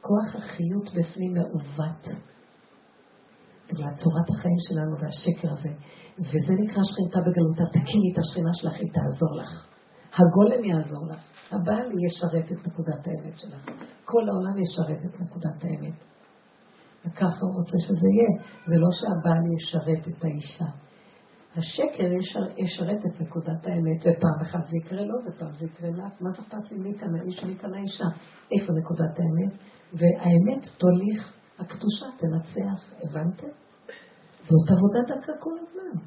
כוח 0.00 0.36
החיות 0.36 0.90
בפנים 0.94 1.34
מעוות. 1.34 2.33
בגלל 3.74 3.94
צורת 4.02 4.28
החיים 4.30 4.58
שלנו 4.66 4.94
והשקר 5.00 5.52
הזה. 5.52 5.72
וזה 6.18 6.54
נקרא 6.62 6.82
שכינתה 6.90 7.20
בגלותה. 7.26 7.64
תקימי 7.72 8.12
את 8.12 8.18
השכינה 8.18 8.54
שלך, 8.54 8.74
היא 8.80 8.90
תעזור 8.92 9.32
לך. 9.40 9.50
הגולם 10.18 10.64
יעזור 10.64 11.06
לך. 11.10 11.20
הבעל 11.50 11.88
ישרת 12.06 12.52
את 12.52 12.66
נקודת 12.66 13.06
האמת 13.06 13.38
שלך. 13.38 13.62
כל 14.04 14.24
העולם 14.28 14.56
ישרת 14.64 15.00
את 15.04 15.20
נקודת 15.20 15.64
האמת. 15.64 15.98
וככה 17.06 17.40
הוא 17.46 17.54
רוצה 17.58 17.76
שזה 17.86 18.08
יהיה. 18.14 18.32
זה 18.66 18.76
לא 18.82 18.90
שהבעל 18.98 19.44
ישרת 19.56 20.08
את 20.08 20.24
האישה. 20.24 20.70
השקר 21.56 22.12
ישרת 22.56 23.06
את 23.06 23.20
נקודת 23.20 23.66
האמת, 23.66 24.00
ופעם 24.00 24.40
אחת 24.42 24.66
זה 24.66 24.76
יקרה 24.76 25.04
לו, 25.04 25.14
ופעם 25.26 25.54
זה 25.54 25.64
יקרה 25.64 25.90
לך. 25.90 26.12
מה 26.20 26.30
זה 26.30 26.42
אכפת 26.42 26.72
לי 26.72 26.78
מי 26.78 26.98
כאן 26.98 27.14
האיש 27.14 27.42
ומי 27.42 27.56
כאן 27.58 27.74
האישה? 27.74 28.04
איפה 28.52 28.72
נקודת 28.72 29.18
האמת? 29.18 29.52
והאמת 29.92 30.68
תוליך, 30.78 31.34
הקדושה 31.58 32.06
תנצח. 32.18 32.92
הבנתם? 33.02 33.63
זאת 34.48 34.70
עבודה 34.70 35.00
דקה 35.14 35.32
כל 35.40 35.50
הזמן. 35.60 36.00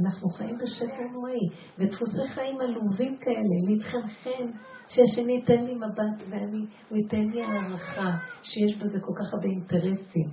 אנחנו 0.00 0.28
חיים 0.28 0.58
בשקר 0.58 1.02
נוראי, 1.12 1.48
ודפוסי 1.78 2.24
חיים 2.34 2.60
עלובים 2.60 3.16
כאלה, 3.16 3.56
להתחנחן, 3.68 4.46
שהשני 4.88 5.32
ייתן 5.32 5.64
לי 5.64 5.74
מבט 5.74 6.28
ואני, 6.30 6.66
הוא 6.88 6.98
ייתן 6.98 7.24
לי 7.30 7.42
הערכה, 7.42 8.16
שיש 8.42 8.76
בזה 8.76 8.98
כל 9.00 9.12
כך 9.18 9.34
הרבה 9.34 9.46
אינטרסים. 9.46 10.30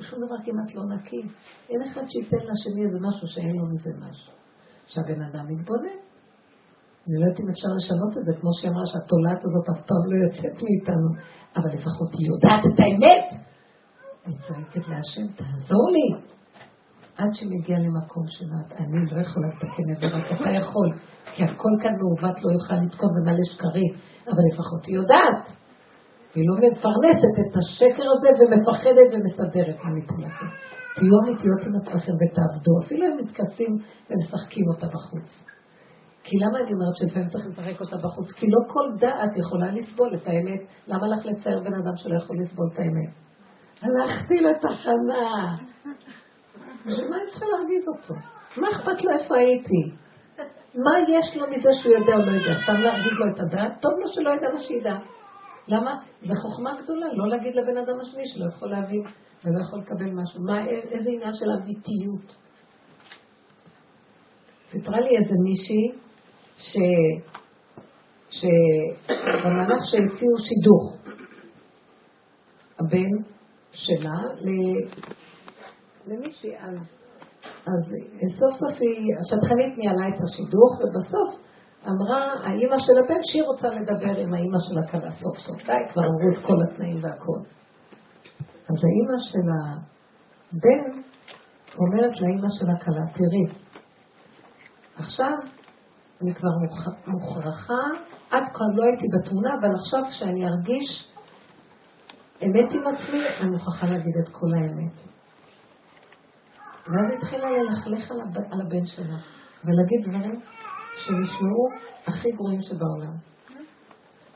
שום 0.00 0.18
דבר 0.26 0.36
כמעט 0.44 0.74
לא 0.74 0.82
נקי. 0.94 1.22
אין 1.70 1.82
אחד 1.82 2.02
שייתן 2.08 2.36
לשני 2.36 2.84
איזה 2.86 2.98
משהו 3.08 3.26
שאין 3.28 3.56
לו 3.56 3.66
מזה 3.66 3.90
משהו. 4.08 4.32
שהבן 4.86 5.22
אדם 5.22 5.50
יתבונן. 5.50 5.98
אני 7.06 7.14
לא 7.20 7.24
יודעת 7.24 7.40
אם 7.40 7.48
אפשר 7.50 7.68
לשנות 7.76 8.18
את 8.18 8.24
זה, 8.24 8.32
כמו 8.40 8.50
שהיא 8.56 8.70
אמרה 8.70 8.86
שהתולעת 8.86 9.40
הזאת 9.46 9.66
אף 9.72 9.86
פעם 9.86 10.04
לא 10.10 10.16
יוצאת 10.24 10.62
מאיתנו, 10.62 11.08
אבל 11.56 11.70
לפחות 11.74 12.10
היא 12.18 12.26
יודעת 12.30 12.62
את 12.66 12.80
האמת. 12.82 13.28
אני 14.26 14.34
צועקת 14.46 14.88
להשם, 14.88 15.26
תעזור 15.36 15.90
לי. 15.94 16.29
עד 17.20 17.32
שמגיע 17.34 17.78
למקום 17.78 18.24
שאומרת, 18.34 18.72
אני 18.80 19.00
לא 19.10 19.20
יכולה 19.20 19.46
לתקן 19.48 19.86
את 19.92 19.98
זה, 20.00 20.06
רק 20.16 20.40
אתה 20.40 20.50
יכול. 20.50 20.88
כי 21.34 21.44
הכל 21.44 21.74
כאן 21.82 21.94
מעוות 22.00 22.36
לא 22.44 22.48
יוכל 22.56 22.74
לתקון 22.84 23.10
במלא 23.16 23.44
שקרים, 23.52 23.92
אבל 24.30 24.42
לפחות 24.52 24.86
היא 24.86 24.96
יודעת. 24.96 25.42
והיא 26.32 26.48
לא 26.48 26.54
מפרנסת 26.64 27.34
את 27.42 27.52
השקר 27.58 28.06
הזה 28.14 28.30
ומפחדת 28.38 29.08
ומסדרת 29.12 29.78
מניפולציה. 29.84 30.48
תהיו 30.94 31.14
אמיתיות 31.22 31.60
עם 31.66 31.74
עצמכם 31.80 32.12
ותעבדו, 32.20 32.72
אפילו 32.84 33.06
הם 33.06 33.16
מתכסים 33.22 33.72
ומשחקים 34.10 34.64
אותה 34.74 34.86
בחוץ. 34.86 35.30
כי 36.24 36.36
למה 36.38 36.58
אני 36.60 36.72
אומרת 36.72 36.96
שלפעמים 36.96 37.28
צריך 37.28 37.46
לשחק 37.46 37.80
אותה 37.80 37.96
בחוץ? 37.96 38.32
כי 38.32 38.46
לא 38.50 38.58
כל 38.72 38.86
דעת 39.00 39.36
יכולה 39.36 39.72
לסבול 39.72 40.14
את 40.14 40.26
האמת. 40.26 40.60
למה 40.86 41.08
לך 41.08 41.26
לצייר 41.26 41.60
בן 41.60 41.74
אדם 41.74 41.96
שלא 41.96 42.16
יכול 42.16 42.36
לסבול 42.40 42.68
את 42.72 42.78
האמת? 42.78 43.10
הלכתי 43.82 44.34
לתחנה, 44.40 45.56
בשביל 46.86 47.08
מה 47.10 47.16
אני 47.16 47.30
צריכה 47.30 47.46
להרגיז 47.46 47.88
אותו? 47.88 48.14
מה 48.56 48.68
אכפת 48.68 49.04
לו 49.04 49.10
איפה 49.10 49.36
הייתי? 49.36 49.82
מה 50.74 50.90
יש 51.08 51.36
לו 51.36 51.46
מזה 51.50 51.68
שהוא 51.82 51.94
יודע 51.94 52.12
או 52.16 52.18
לא 52.18 52.30
יודע? 52.30 52.62
סתם 52.62 52.80
להרגיז 52.80 53.12
לו 53.12 53.26
את 53.34 53.40
הדעת? 53.40 53.72
טוב 53.80 53.92
לו 53.98 54.08
שלא 54.08 54.30
ידע 54.30 54.54
מה 54.54 54.60
שידע. 54.60 54.96
למה? 55.68 55.98
זו 56.22 56.34
חוכמה 56.34 56.82
גדולה, 56.82 57.06
לא 57.12 57.28
להגיד 57.28 57.54
לבן 57.56 57.76
אדם 57.76 58.00
השני 58.00 58.22
שלא 58.26 58.44
יכול 58.48 58.70
להבין 58.70 59.02
ולא 59.44 59.60
יכול 59.60 59.78
לקבל 59.78 60.10
משהו. 60.22 60.42
מה, 60.42 60.66
איזה 60.66 61.10
עניין 61.10 61.34
של 61.34 61.50
אמיתיות? 61.50 62.34
סיפרה 64.70 65.00
לי 65.00 65.16
איזה 65.16 65.34
מישהי 65.44 65.92
ש... 66.56 66.76
שבמהלך 68.30 69.80
שהציעו 69.90 70.38
שידוך, 70.38 70.96
הבן 72.78 73.24
שלה 73.72 74.18
למישהי, 76.06 76.58
אז, 76.58 76.78
אז 77.66 77.94
סוף 78.38 78.54
סוף 78.54 78.80
היא, 78.80 79.14
השטחנית 79.20 79.78
ניהלה 79.78 80.08
את 80.08 80.20
השידוך, 80.24 80.80
ובסוף 80.80 81.40
אמרה 81.88 82.34
האימא 82.44 82.78
של 82.78 82.98
הבן 83.04 83.20
שהיא 83.22 83.42
רוצה 83.42 83.68
לדבר 83.68 84.16
עם 84.16 84.34
האימא 84.34 84.58
של 84.68 84.78
הכלה 84.78 85.10
סוף 85.10 85.38
סוף. 85.38 85.66
די, 85.66 85.82
כבר 85.92 86.02
אמרו 86.02 86.32
את 86.34 86.46
כל 86.46 86.62
התנאים 86.62 87.04
והכל. 87.04 87.40
אז 88.70 88.76
האימא 88.84 89.16
של 89.30 89.46
הבן 89.60 91.00
אומרת 91.78 92.20
לאימא 92.20 92.48
של 92.50 92.66
הכלה, 92.76 93.06
תראי, 93.14 93.60
עכשיו 94.96 95.34
אני 96.22 96.34
כבר 96.34 96.48
מוכרחה, 97.06 97.82
עד 98.30 98.44
כה 98.52 98.64
לא 98.74 98.84
הייתי 98.84 99.06
בתמונה, 99.18 99.54
אבל 99.60 99.74
עכשיו 99.74 100.02
כשאני 100.10 100.46
ארגיש 100.46 101.12
אמת 102.42 102.72
עם 102.72 102.94
עצמי, 102.94 103.22
אני 103.40 103.50
מוכרחה 103.50 103.86
להגיד 103.86 104.14
את 104.22 104.28
כל 104.28 104.46
האמת. 104.54 104.92
ואז 106.92 107.06
התחילה 107.18 107.50
ללכלך 107.50 108.10
על, 108.10 108.20
הב... 108.20 108.36
על 108.50 108.60
הבן 108.60 108.86
שלה, 108.86 109.16
ולהגיד 109.64 110.00
דברים 110.08 110.40
שנשמעו 110.96 111.68
הכי 112.06 112.32
גרועים 112.32 112.62
שבעולם. 112.62 113.14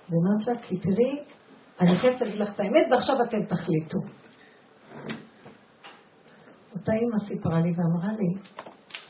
ואומרת 0.08 0.46
לה, 0.46 0.62
כי 0.62 0.78
תראי, 0.78 1.24
אני 1.80 1.96
חייבת 1.96 2.20
להגיד 2.20 2.40
לך 2.40 2.54
את 2.54 2.60
האמת, 2.60 2.86
ועכשיו 2.90 3.22
אתם 3.22 3.44
תחליטו. 3.44 3.98
אותה 6.72 6.92
אימא 6.92 7.18
סיפרה 7.28 7.60
לי 7.60 7.72
ואמרה 7.76 8.12
לי, 8.18 8.40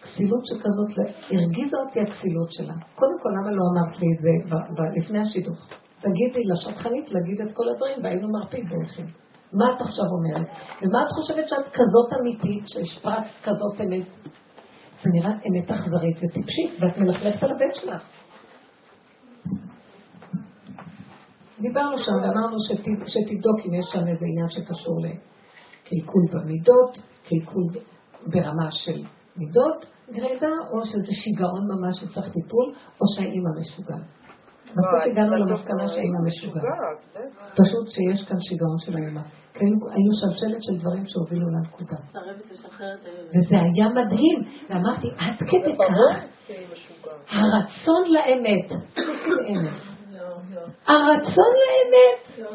כסילות 0.02 0.46
שכזאת, 0.46 1.08
הרגיזה 1.30 1.76
אותי 1.86 2.00
הכסילות 2.00 2.52
שלה. 2.52 2.74
קודם 2.94 3.18
כל, 3.22 3.28
למה 3.28 3.50
לא 3.50 3.62
אמרת 3.72 4.00
לי 4.00 4.06
את 4.14 4.20
זה 4.20 4.56
לפני 5.00 5.18
השידוך? 5.18 5.68
תגידי 6.00 6.42
לשטחנית 6.52 7.10
להגיד 7.10 7.40
את 7.40 7.52
כל 7.54 7.68
הדברים, 7.68 7.98
והיינו 8.02 8.28
מרפים 8.32 8.64
ביניכם. 8.68 9.23
מה 9.58 9.72
את 9.72 9.80
עכשיו 9.80 10.04
אומרת? 10.04 10.48
ומה 10.82 11.02
את 11.02 11.12
חושבת 11.12 11.48
שאת 11.48 11.68
כזאת 11.72 12.20
אמיתית, 12.20 12.64
שהשפעת 12.68 13.24
כזאת 13.44 13.80
אמת? 13.80 14.06
זה 15.02 15.10
נראה 15.12 15.30
אמת 15.30 15.70
אכזרית 15.70 16.16
וטיפשית, 16.16 16.70
ואת 16.80 16.98
מלכלכת 16.98 17.42
על 17.42 17.50
הבן 17.50 17.74
שלך. 17.74 18.02
דיברנו 21.60 21.98
שם 21.98 22.12
ואמרנו 22.12 22.56
שת, 22.60 22.84
שתבדוק 23.06 23.58
אם 23.66 23.74
יש 23.74 23.86
שם 23.92 24.06
איזה 24.06 24.26
עניין 24.26 24.50
שקשור 24.50 25.00
לקלקול 25.00 26.22
במידות, 26.32 26.98
קלקול 27.24 27.64
ברמה 28.26 28.70
של 28.70 29.04
מידות 29.36 29.86
גרידא, 30.10 30.50
או 30.72 30.86
שזה 30.86 31.12
שיגעון 31.12 31.62
ממש 31.72 31.96
שצריך 32.00 32.26
טיפול, 32.32 32.74
או 33.00 33.06
שהאימא 33.14 33.50
משוגעת. 33.60 34.23
בסוף 34.76 35.02
הגענו 35.10 35.36
למסקנה 35.36 35.88
שהאימא 35.88 36.18
משוגעת. 36.26 36.64
פשוט 37.56 37.88
שיש 37.90 38.24
כאן 38.28 38.36
שיגעון 38.40 38.78
של 38.78 38.94
האימא. 38.96 39.20
כי 39.54 39.64
היו- 39.64 39.90
היו 39.92 40.12
שלשלת 40.20 40.62
של 40.62 40.76
דברים 40.80 41.06
שהובילו 41.06 41.46
לנקודה. 41.50 41.96
וזה 43.34 43.56
היה 43.60 43.88
מדהים. 43.88 44.38
ואמרתי, 44.70 45.08
עד 45.18 45.38
כדי 45.50 45.76
כך, 45.76 46.22
הרצון 47.30 48.02
לאמת, 48.12 48.72
לאמת. 49.36 49.72
הרצון 50.86 51.52
לאמת. 51.62 52.48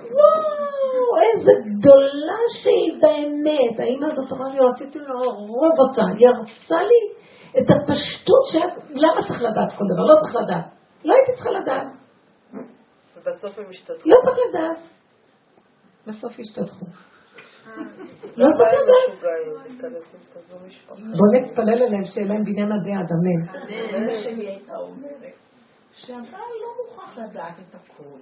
וואו, 0.00 1.16
איזה 1.22 1.50
גדולה 1.70 2.38
שהיא 2.62 3.00
באמת. 3.02 3.80
האמא 3.80 4.12
הזאת 4.12 4.32
אמרה 4.32 4.48
לי, 4.52 4.58
רציתי 4.72 4.98
להרוג 4.98 5.78
אותה. 5.88 6.06
היא 6.18 6.28
הרסה 6.28 6.76
לי 6.82 7.00
את 7.60 7.70
הפשטות. 7.70 8.62
למה 8.94 9.22
צריך 9.28 9.42
לדעת 9.42 9.72
כל 9.72 9.84
דבר? 9.94 10.02
לא 10.04 10.14
צריך 10.20 10.36
לדעת. 10.36 10.64
לא 11.04 11.14
הייתי 11.14 11.32
צריכה 11.34 11.50
לדעת. 11.50 11.86
ובסוף 13.16 13.58
הם 13.58 13.64
השתתפו. 13.70 14.08
לא 14.08 14.16
צריך 14.24 14.38
לדעת. 14.48 14.78
בסוף 16.06 16.32
השתתפו. 16.38 16.86
לא 18.36 18.46
צריך 18.56 18.70
לדעת. 18.82 19.32
בוא 20.88 21.26
נתפלל 21.32 21.82
עליהם 21.82 22.04
שיהיה 22.04 22.26
להם 22.26 22.44
בניין 22.44 22.72
עדי 22.72 22.92
עד, 22.92 23.10
אמן. 23.12 23.58
אמא 23.96 24.14
שלי 24.14 24.48
הייתה 24.48 24.72
אומרת 24.76 25.34
שהבעל 25.92 26.52
לא 26.62 26.68
מוכרח 26.84 27.18
לדעת 27.18 27.58
את 27.58 27.74
הכול. 27.74 28.18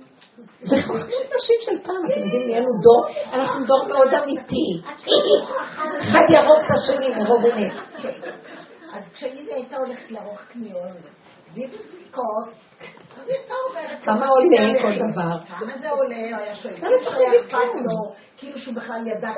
זה 0.61 0.77
חוכמת 0.87 1.27
נשים 1.37 1.57
של 1.61 1.87
פעם, 1.87 2.07
אתם 2.07 2.21
יודעים, 2.21 2.47
נהיינו 2.47 2.69
דור, 2.83 3.07
אנחנו 3.33 3.67
דור 3.67 3.89
מאוד 3.89 4.09
אמיתי. 4.15 4.83
אחד 5.99 6.25
יהרוג 6.33 6.59
את 6.67 6.71
השני 6.71 7.15
מרוב 7.15 7.43
אמת. 7.45 7.73
אז 8.93 9.13
כשאימא 9.13 9.53
הייתה 9.53 9.77
הולכת 9.77 10.11
לערוך 10.11 10.41
קניות, 10.41 10.97
בלי 11.55 11.69
כוס, 12.11 12.72
כמה 14.05 14.27
עולה 14.29 14.83
כל 14.83 14.93
דבר? 14.93 15.57
כמה 15.59 15.79
זה 15.79 15.91
עולה? 15.91 16.17
הוא 16.17 16.37
היה 16.39 16.55
שואל. 16.55 16.75
לא 16.75 16.79
כאילו 16.81 17.03
צריך 17.05 17.17
להגיד 17.17 17.51
כלום. 17.51 18.13
לו, 18.43 18.53
כאילו 18.53 18.59
שהוא 18.59 18.75
בכלל 18.75 19.07
ידע 19.07 19.29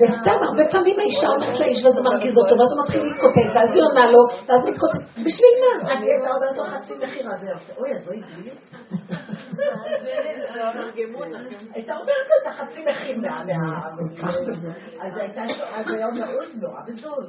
וסתם, 0.00 0.38
הרבה 0.42 0.70
פעמים 0.70 0.98
האישה 1.00 1.28
אומרת 1.28 1.60
לאיש 1.60 1.84
וזה 1.84 2.02
מרגיז 2.02 2.38
אותו, 2.38 2.58
ואז 2.58 2.72
הוא 2.72 2.82
מתחיל 2.82 3.02
להתקוטט, 3.02 3.48
ואז 3.54 3.74
היא 3.74 3.82
עונה 3.82 4.10
לו, 4.12 4.22
ואז 4.48 4.64
מתקוטט. 4.64 5.02
בשביל 5.26 5.54
מה? 5.60 5.92
אני 5.92 6.06
הייתה 6.06 6.28
אומרת 6.36 6.58
לו 6.58 6.64
חצי 6.64 6.94
מחיר, 7.04 7.26
אז 7.34 7.48
עושה, 7.54 7.72
אוי, 7.78 7.94
אז 7.94 8.10
הגבילית. 8.10 8.60
הייתה 11.74 11.94
אומרת 11.94 12.26
לו 12.30 12.34
את 12.42 12.46
החצי 12.46 12.84
מחיר 12.88 13.16
מה... 13.18 13.42
אז 15.00 15.18
הייתה, 15.18 15.42
אז 15.74 15.94
היה 15.94 16.06
אוי, 16.06 16.46
זה 16.46 16.58
נורא 16.60 16.80
בזול. 16.86 17.26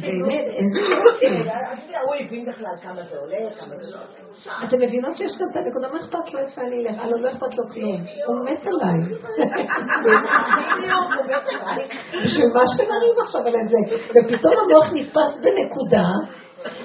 באמת, 0.00 0.44
איזה 0.44 0.78
יופי. 0.78 1.50
אז 1.70 1.78
הוא 2.06 2.14
הבין 2.14 2.44
בכלל 2.48 2.76
כמה 2.82 3.02
זה 3.02 3.18
עולה, 3.18 3.36
כמה 3.60 3.74
זה 3.80 3.96
עולה. 3.98 4.68
אתם 4.68 4.76
מבינות 4.80 5.16
שיש 5.16 5.36
כאן 5.38 5.46
את 5.50 5.56
הנקודה, 5.56 5.92
מה 5.92 5.98
אכפת 5.98 6.34
לו 6.34 6.40
איפה 6.40 6.60
אני 6.60 6.88
אלך? 6.88 6.98
הלוא 6.98 7.18
לא 7.20 7.30
אכפת 7.30 7.54
לו 7.58 7.64
כלום. 7.72 8.04
הוא 8.26 8.44
מת 8.44 8.66
עליי. 8.66 8.96
בשביל 12.24 12.50
מה 12.54 12.62
שנריב 12.76 13.16
עכשיו 13.24 13.40
על 13.46 13.68
זה? 13.68 13.78
ופתאום 14.14 14.54
המוח 14.62 14.86
נתפס 14.92 15.32
בנקודה, 15.42 16.06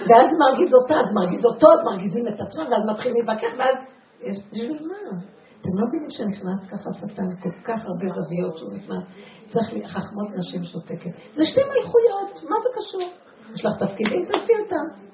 ואז 0.10 0.28
מרגיז 0.40 0.74
אותה, 0.74 0.96
אז 1.00 1.14
מרגיז 1.14 1.46
אותו, 1.46 1.68
אז 1.74 1.80
מרגיזים 1.86 2.28
את 2.28 2.42
עצמם, 2.42 2.64
ואז 2.72 2.82
מתחילים 2.92 3.26
להתווכח, 3.26 3.54
ואז... 3.58 3.76
יש- 4.22 4.44
בשביל 4.52 4.88
מה? 4.88 5.20
אתם 5.62 5.70
לא 5.78 5.84
מבינים 5.88 6.10
שנכנס 6.10 6.60
ככה 6.72 6.90
שטן, 6.98 7.30
כל 7.44 7.50
כך 7.64 7.86
הרבה 7.86 8.06
זוויות 8.16 8.58
שהוא 8.58 8.74
נכנס. 8.74 9.04
צריך 9.50 9.74
לי, 9.74 9.88
חכמות 9.88 10.28
נשים 10.38 10.64
שותקת. 10.64 11.12
זה 11.36 11.46
שתי 11.46 11.62
מלכויות, 11.62 12.44
מה 12.50 12.56
זה 12.64 12.70
קשור? 12.78 13.10
יש 13.56 13.66
לך 13.66 13.74
תפקידים, 13.80 14.26
תעשי 14.26 14.54
אותם. 14.64 15.07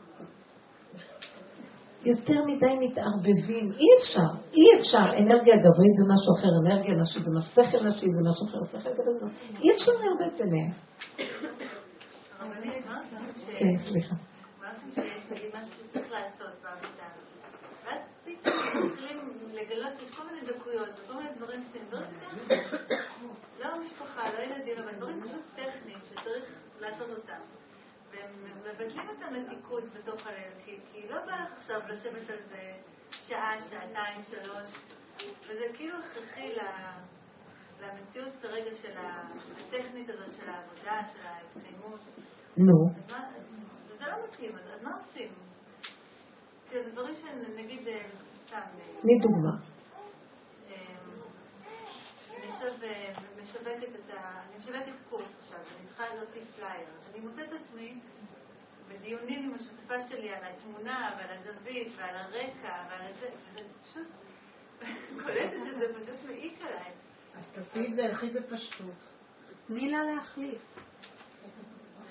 יותר 2.05 2.45
מדי 2.45 2.77
מתערבבים, 2.79 3.71
אי 3.71 3.87
אפשר, 3.99 4.29
אי 4.53 4.79
אפשר. 4.79 5.05
אנרגיה 5.19 5.55
גברית 5.55 5.95
זה 5.97 6.03
משהו 6.13 6.33
אחר, 6.37 6.51
אנרגיה 6.65 6.95
נשית 6.95 7.23
זה 7.25 7.31
משהו, 7.37 7.51
שכל 7.51 7.87
נשי 7.87 8.05
זה 8.05 8.21
משהו 8.29 8.45
אחר, 8.47 8.65
שכל 8.65 8.89
גברית 8.93 9.19
זה 9.19 9.25
משהו 9.25 9.61
אי 9.61 9.71
אפשר 9.71 9.91
לערבב 9.91 10.37
ביניהם. 10.37 10.71
כן, 13.59 13.77
סליחה. 13.89 14.15
לגלות 19.53 19.93
שיש 19.99 20.15
כל 20.15 20.23
מיני 20.31 20.47
דקויות 20.47 20.89
וכל 21.03 21.13
מיני 21.13 21.29
דברים 21.37 21.63
שהם 21.73 21.85
דברים. 21.87 22.09
לא 23.59 23.65
המשפחה, 23.65 24.29
לא 24.33 24.43
ילדים, 24.43 24.77
אבל 24.83 24.95
דברים 24.97 25.21
פשוט 25.21 25.41
טכניים 25.55 25.99
שצריך 26.09 26.45
לעשות 26.79 27.09
אותם. 27.09 27.62
מבטלים 28.65 29.09
את 29.09 29.23
המתיקות 29.23 29.83
בתוך 29.83 30.27
הלב, 30.27 30.53
כי, 30.65 30.77
כי 30.91 31.07
לא 31.09 31.25
בא 31.25 31.31
לך 31.31 31.57
עכשיו 31.57 31.81
לשבת 31.89 32.29
על 32.29 32.39
זה 32.49 32.71
שעה, 33.11 33.61
שעתיים, 33.69 34.23
שלוש, 34.23 34.69
וזה 35.47 35.65
כאילו 35.73 35.97
הכרחי 35.97 36.53
למציאות 37.81 38.33
כרגע 38.41 38.75
של 38.75 38.97
הטכנית 38.97 40.09
הזאת 40.09 40.33
של 40.33 40.49
העבודה, 40.49 41.01
של 41.13 41.27
ההתקיימות. 41.27 41.99
נו, 42.57 42.89
וזה 43.87 44.05
לא 44.07 44.27
מתאים, 44.27 44.55
אז 44.57 44.83
מה 44.83 44.89
עושים? 44.97 45.33
כן, 46.69 46.89
דברים 46.91 47.15
שנגיד, 47.15 47.87
אה, 47.87 48.01
סתם, 48.47 48.55
אה, 48.55 49.01
תני 49.01 49.19
דוגמה. 49.21 49.72
עכשיו 52.63 52.89
משווקת 53.43 53.95
את 53.95 54.13
ה... 54.13 54.41
אני 54.41 54.57
משווקת 54.57 54.93
קורס 55.09 55.25
עכשיו, 55.41 55.59
אני 55.59 55.87
צריכה 55.87 56.15
להוציא 56.15 56.41
פלייר. 56.55 56.87
אני 57.11 57.19
מוצאת 57.19 57.49
את 57.49 57.59
עצמי 57.61 57.99
בדיונים 58.87 59.43
עם 59.43 59.53
השותפה 59.53 60.07
שלי 60.07 60.29
על 60.29 60.43
התמונה 60.43 61.11
ועל 61.17 61.37
הזווית 61.37 61.93
ועל 61.97 62.15
הרקע 62.15 62.83
ועל 62.89 63.13
זה, 63.19 63.29
וזה 63.53 63.69
פשוט... 63.83 64.07
קולטת 65.23 65.57
שזה 65.65 65.93
פשוט 65.93 66.25
מעיק 66.27 66.61
עליי. 66.61 66.91
אז 67.37 67.47
תעשי 67.53 67.87
את 67.91 67.95
זה 67.95 68.05
הכי 68.11 68.29
בפשטות. 68.29 69.09
תני 69.67 69.91
לה 69.91 70.03
להחליף. 70.03 70.61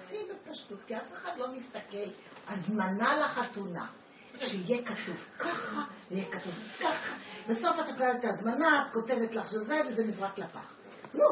הכי 0.04 0.16
בפשטות, 0.30 0.82
כי 0.86 0.96
אף 0.96 1.12
אחד 1.12 1.38
לא 1.38 1.52
מסתכל. 1.52 2.10
הזמנה 2.48 3.18
לחתונה. 3.18 4.01
שיהיה 4.46 4.82
כתוב 4.82 5.16
ככה, 5.38 5.82
ויהיה 6.10 6.24
כתוב 6.24 6.52
ככה. 6.80 7.14
בסוף 7.48 7.76
את 7.80 7.96
קוראת 7.98 8.16
את 8.20 8.24
ההזמנה, 8.24 8.86
את 8.86 8.92
כותבת 8.94 9.34
לך 9.34 9.46
שזה, 9.50 9.80
וזה 9.88 10.02
נזרק 10.04 10.38
לפח. 10.38 10.82
לא, 11.14 11.28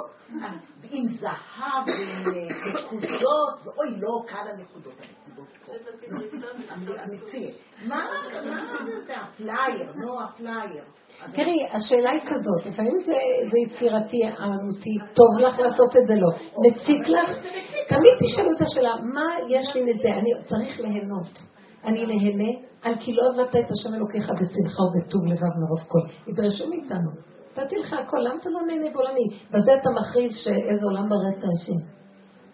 עם 0.90 1.08
זהב, 1.08 1.86
ועם 1.86 2.34
אה, 2.34 2.74
נקודות, 2.74 3.54
ואוי, 3.64 4.00
לא, 4.00 4.22
כאן 4.28 4.46
הנקודות, 4.54 4.94
הנקודות 5.00 5.48
פה. 5.66 5.72
מציע. 7.12 7.50
מה 7.86 8.06
זה 9.06 9.16
הפלייר, 9.16 9.92
לא 9.96 10.24
הפלייר. 10.24 10.84
תראי, 11.32 11.66
השאלה 11.72 12.10
היא 12.10 12.20
כזאת, 12.20 12.72
לפעמים 12.72 12.96
זה, 13.06 13.14
זה 13.50 13.58
יצירתי, 13.66 14.16
אמנותי, 14.38 14.98
טוב 15.14 15.38
לך 15.38 15.58
לעשות 15.58 15.96
את 15.96 16.06
זה, 16.06 16.14
לא. 16.20 16.28
מציק 16.58 17.08
לך? 17.08 17.38
תמיד 17.88 18.12
תשאלו 18.24 18.56
את 18.56 18.60
השאלה, 18.60 18.94
מה 19.14 19.30
יש 19.48 19.76
לי 19.76 19.82
מזה? 19.82 20.08
אני 20.08 20.30
צריך 20.46 20.80
ליהנות. 20.80 21.38
אני 21.84 22.06
נהנה, 22.06 22.69
על 22.82 22.94
כי 23.00 23.12
לא 23.12 23.22
עבדת 23.32 23.56
את 23.56 23.70
השם 23.70 23.94
אלוקיך 23.94 24.30
בשמחה 24.30 24.82
ובטוב 24.82 25.26
לבב 25.26 25.52
מרוב 25.60 25.80
כל. 25.88 26.30
ידרשו 26.30 26.68
מאיתנו. 26.68 27.10
נתתי 27.52 27.76
לך 27.76 27.92
הכל, 27.92 28.18
למה 28.18 28.34
אתה 28.40 28.50
לא 28.50 28.60
נהנה 28.66 28.90
בעולמי? 28.92 29.26
בזה 29.50 29.74
אתה 29.74 29.90
מכריז 29.90 30.32
שאיזה 30.44 30.84
עולם 30.84 31.08
בראת 31.08 31.44
השם. 31.54 32.00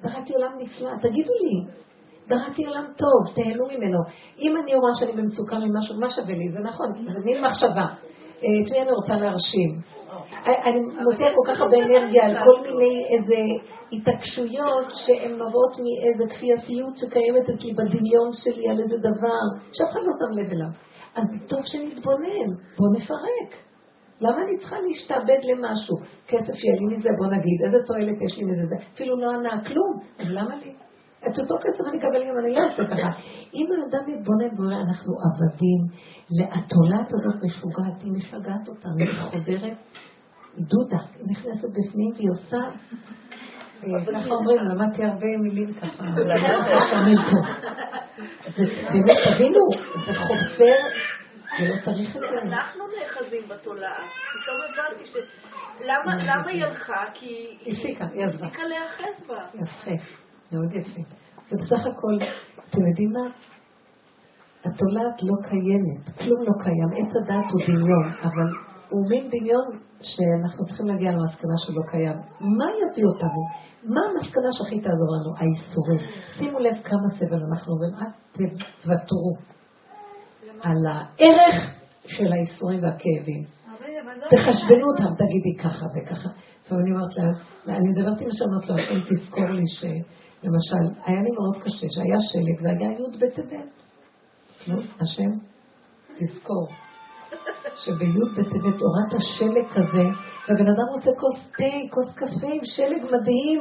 בראתי 0.02 0.34
עולם 0.34 0.52
נפלא, 0.58 0.90
תגידו 1.02 1.32
לי. 1.42 1.72
בראתי 2.28 2.66
עולם 2.66 2.84
טוב, 2.96 3.34
תהנו 3.34 3.64
ממנו. 3.66 3.98
אם 4.38 4.56
אני 4.62 4.74
אומר 4.74 4.94
שאני 4.98 5.12
במצוקה 5.12 5.58
ממשהו, 5.58 6.00
מה 6.00 6.10
שווה 6.10 6.34
לי? 6.34 6.52
זה 6.52 6.60
נכון, 6.60 6.86
זה 7.08 7.24
מין 7.24 7.44
מחשבה. 7.44 7.86
אה, 8.44 8.48
מי 8.72 8.82
אני 8.82 8.92
רוצה 8.92 9.16
להרשים? 9.16 9.95
אני 10.46 10.80
מוציאה 11.10 11.30
כל 11.34 11.52
כך 11.52 11.60
הרבה 11.60 11.76
אנרגיה 11.78 12.26
על 12.26 12.36
כל 12.44 12.60
מיני 12.62 13.06
איזה 13.10 13.36
התעקשויות 13.92 14.86
שהן 14.94 15.30
נובעות 15.30 15.76
מאיזה 15.84 16.24
כפייתיות 16.34 16.98
שקיימת 16.98 17.50
אצלי 17.50 17.72
בדמיון 17.72 18.30
שלי 18.32 18.68
על 18.68 18.78
איזה 18.78 18.96
דבר, 18.98 19.42
שאף 19.72 19.90
אחד 19.90 20.00
לא 20.00 20.12
שם 20.20 20.40
לב 20.40 20.50
אליו. 20.50 20.68
אז 21.14 21.24
טוב 21.48 21.60
שנתבונן, 21.64 22.48
בוא 22.78 22.88
נפרק. 22.96 23.50
למה 24.20 24.42
אני 24.42 24.58
צריכה 24.58 24.76
להשתעבד 24.80 25.40
למשהו? 25.44 25.96
כסף 26.28 26.64
יהיה 26.64 26.76
לי 26.76 26.96
מזה, 26.96 27.08
בוא 27.18 27.26
נגיד, 27.26 27.62
איזה 27.64 27.78
תועלת 27.86 28.22
יש 28.22 28.38
לי 28.38 28.44
מזה? 28.44 28.66
זה 28.66 28.76
אפילו 28.94 29.16
לא 29.16 29.30
ענה 29.30 29.64
כלום, 29.64 29.92
אז 30.18 30.26
למה 30.30 30.56
לי? 30.56 30.72
את 31.26 31.38
אותו 31.38 31.54
כסף 31.62 31.84
אני 31.88 31.98
אקבל 31.98 32.22
אם 32.22 32.38
אני 32.38 32.54
לא 32.54 32.62
אעשה 32.64 32.84
ככה. 32.84 33.08
אם 33.54 33.66
האדם 33.72 34.04
מתבונן 34.06 34.52
ואומר, 34.56 34.80
אנחנו 34.80 35.12
עבדים, 35.26 35.80
התולעת 36.50 37.14
הזאת 37.14 37.34
משוגעת, 37.44 38.02
היא 38.02 38.12
משגעת 38.12 38.68
אותנו, 38.68 38.94
היא 38.98 39.30
חודרת 39.30 39.76
דודה, 40.58 41.02
נכנסת 41.30 41.68
בפנים 41.68 42.10
והיא 42.16 42.30
עושה, 42.30 42.58
ככה 44.12 44.30
אומרים, 44.30 44.58
למדתי 44.64 45.04
הרבה 45.04 45.26
מילים 45.42 45.74
ככה, 45.74 46.04
פה. 47.30 47.38
זה 48.56 48.64
באמת, 48.92 49.16
תבינו, 49.34 49.60
זה 50.06 50.14
חופר, 50.14 50.76
ולא 51.60 51.74
צריך 51.84 52.16
את 52.16 52.20
זה. 52.20 52.42
אנחנו 52.42 52.84
נאחזים 52.86 53.48
בתולעת. 53.48 54.10
פתאום 54.42 54.56
הבנתי 54.64 55.04
ש... 55.04 55.16
למה 55.80 56.16
למה 56.24 56.50
היא 56.50 56.64
הלכה? 56.64 57.04
כי 57.14 57.26
היא 57.60 57.72
הפסיקה, 57.72 58.04
היא 58.12 58.24
עזבה. 58.24 58.46
הפסיקה 58.46 58.62
להיאחז 58.64 59.26
בה. 59.28 59.34
יפה. 59.54 60.02
מאוד 60.52 60.74
יפה. 60.74 61.00
ובסך 61.52 61.86
הכל, 61.86 62.24
אתם 62.70 62.78
יודעים 62.88 63.10
מה? 63.12 63.30
התולעת 64.60 65.22
לא 65.22 65.48
קיימת, 65.48 66.18
כלום 66.18 66.40
לא 66.42 66.52
קיים. 66.64 66.88
עץ 67.06 67.12
הדעת 67.22 67.44
הוא 67.52 67.62
דמיון, 67.66 68.12
אבל 68.22 68.65
הוא 68.90 69.08
מין 69.10 69.28
דמיון 69.28 69.66
שאנחנו 70.02 70.66
צריכים 70.66 70.86
להגיע 70.86 71.10
למסקנה 71.12 71.56
שהוא 71.56 71.76
לא 71.76 71.82
קיים. 71.90 72.16
מה 72.40 72.64
יביא 72.64 73.04
אותנו? 73.04 73.40
מה 73.84 74.00
המסקנה 74.10 74.50
שהכי 74.52 74.80
תעזור 74.80 75.08
לנו? 75.14 75.30
האיסורים. 75.36 76.00
שימו 76.38 76.58
לב 76.58 76.74
כמה 76.84 77.08
סבל 77.18 77.40
אנחנו 77.50 77.72
עוברים, 77.72 77.94
אל 78.00 78.48
תוותרו 78.82 79.36
על 80.60 80.76
הערך 80.86 81.74
של 82.06 82.32
האיסורים 82.32 82.82
והכאבים. 82.82 83.44
תחשבנו 84.30 84.86
אותם, 84.90 85.14
תגידי 85.14 85.56
ככה 85.58 85.86
וככה. 85.86 86.28
עכשיו 86.62 86.78
אני 86.78 86.92
אומרת 86.92 87.16
לה, 87.16 87.76
אני 87.76 87.88
מדברת 87.88 88.20
עם 88.20 88.28
השם, 88.28 88.72
לו, 88.72 88.78
השם 88.78 89.00
תזכור 89.00 89.44
לי 89.44 89.64
שלמשל, 89.66 91.00
היה 91.04 91.22
לי 91.22 91.30
מאוד 91.30 91.64
קשה, 91.64 91.86
שהיה 91.90 92.20
שלג 92.20 92.64
והיה 92.64 92.92
י' 92.92 93.18
בטבת. 93.18 93.82
נו, 94.68 94.80
השם, 95.00 95.30
תזכור, 96.16 96.68
שבי' 97.76 98.12
בטבת 98.36 98.80
הורדת 98.80 99.22
שלג 99.38 99.66
כזה, 99.74 100.04
והבן 100.48 100.66
אדם 100.66 100.88
רוצה 100.94 101.10
כוס 101.20 101.50
תה, 101.56 101.94
כוס 101.94 102.14
קפה 102.14 102.46
עם 102.52 102.64
שלג 102.64 103.02
מדהים. 103.04 103.60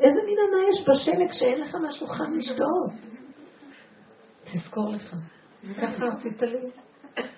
איזה 0.00 0.20
מין 0.26 0.36
ענה 0.48 0.68
יש 0.70 0.88
בשלג 0.88 1.32
שאין 1.32 1.60
לך 1.60 1.76
משהו 1.88 2.06
חם 2.06 2.34
לשתות? 2.36 2.90
תזכור 4.52 4.90
לך. 4.90 5.16
ככה 5.82 6.06
עשית 6.06 6.42
לי? 6.42 6.70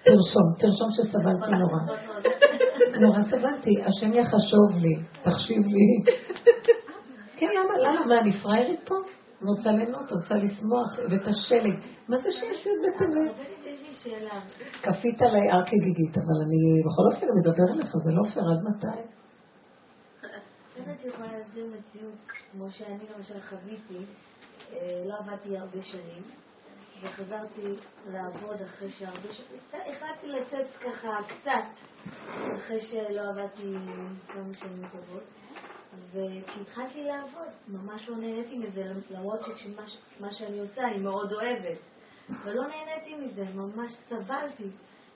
תרשום, 0.05 0.47
תרשום 0.59 0.89
שסבלתי 0.90 1.51
נורא. 1.51 1.99
נורא 3.01 3.23
סבלתי, 3.23 3.74
השם 3.82 4.12
יחשוב 4.12 4.77
לי, 4.77 4.97
תחשיב 5.23 5.62
לי. 5.66 6.12
כן, 7.36 7.47
למה, 7.47 7.90
למה, 7.90 8.07
מה, 8.07 8.20
אני 8.20 8.32
פריירית 8.32 8.81
פה? 8.89 8.95
רוצה 9.43 9.73
ליהנות, 9.73 10.12
רוצה 10.12 10.35
לשמוח, 10.35 11.11
ואת 11.11 11.27
השלג. 11.27 11.81
מה 12.09 12.16
זה 12.16 12.31
שיש 12.32 12.66
לי 12.66 12.73
את 13.83 14.23
בטבת? 14.57 14.83
כפית 14.83 15.23
עליי 15.23 15.51
הר 15.51 15.65
כגיגית, 15.67 16.15
אבל 16.17 16.39
אני 16.45 16.83
בכל 16.87 17.05
אופן 17.13 17.27
מדבר 17.39 17.75
אליך, 17.75 17.91
זה 18.05 18.11
לא 18.13 18.25
פייר, 18.33 18.45
עד 18.51 18.61
מתי? 18.69 19.01
איך 20.77 21.01
את 21.01 21.05
יכולה 21.05 21.39
להסביר 21.39 21.67
מציאות 21.67 22.15
כמו 22.53 22.71
שאני 22.71 23.05
למשל 23.17 23.41
חוויתי, 23.41 24.05
אה, 24.73 25.03
לא 25.07 25.15
עבדתי 25.19 25.59
הרבה 25.59 25.83
שנים, 25.83 26.23
וחזרתי 27.03 27.75
לעבוד 28.07 28.63
אחרי 28.63 28.91
שהרבה 28.91 29.33
שנים, 29.33 29.61
החלטתי 29.73 30.27
לצאת 30.27 30.67
ככה 30.81 31.09
קצת, 31.29 31.89
אחרי 32.57 32.81
שלא 32.81 33.23
עבדתי 33.31 33.75
כמה 34.29 34.55
שנים 34.55 34.89
טובות. 34.93 35.23
וכשהתחלתי 36.13 37.03
לעבוד, 37.05 37.49
ממש 37.69 38.09
לא 38.09 38.17
נהניתי 38.17 38.59
מזה, 38.59 38.83
למרות 39.11 39.41
שמה 39.57 40.33
שאני 40.33 40.61
עושה 40.61 40.83
אני 40.85 40.99
מאוד 40.99 41.33
אוהבת. 41.33 41.79
ולא 42.45 42.63
נהניתי 42.67 43.15
מזה, 43.15 43.45
ממש 43.55 43.93
סבלתי. 44.09 44.69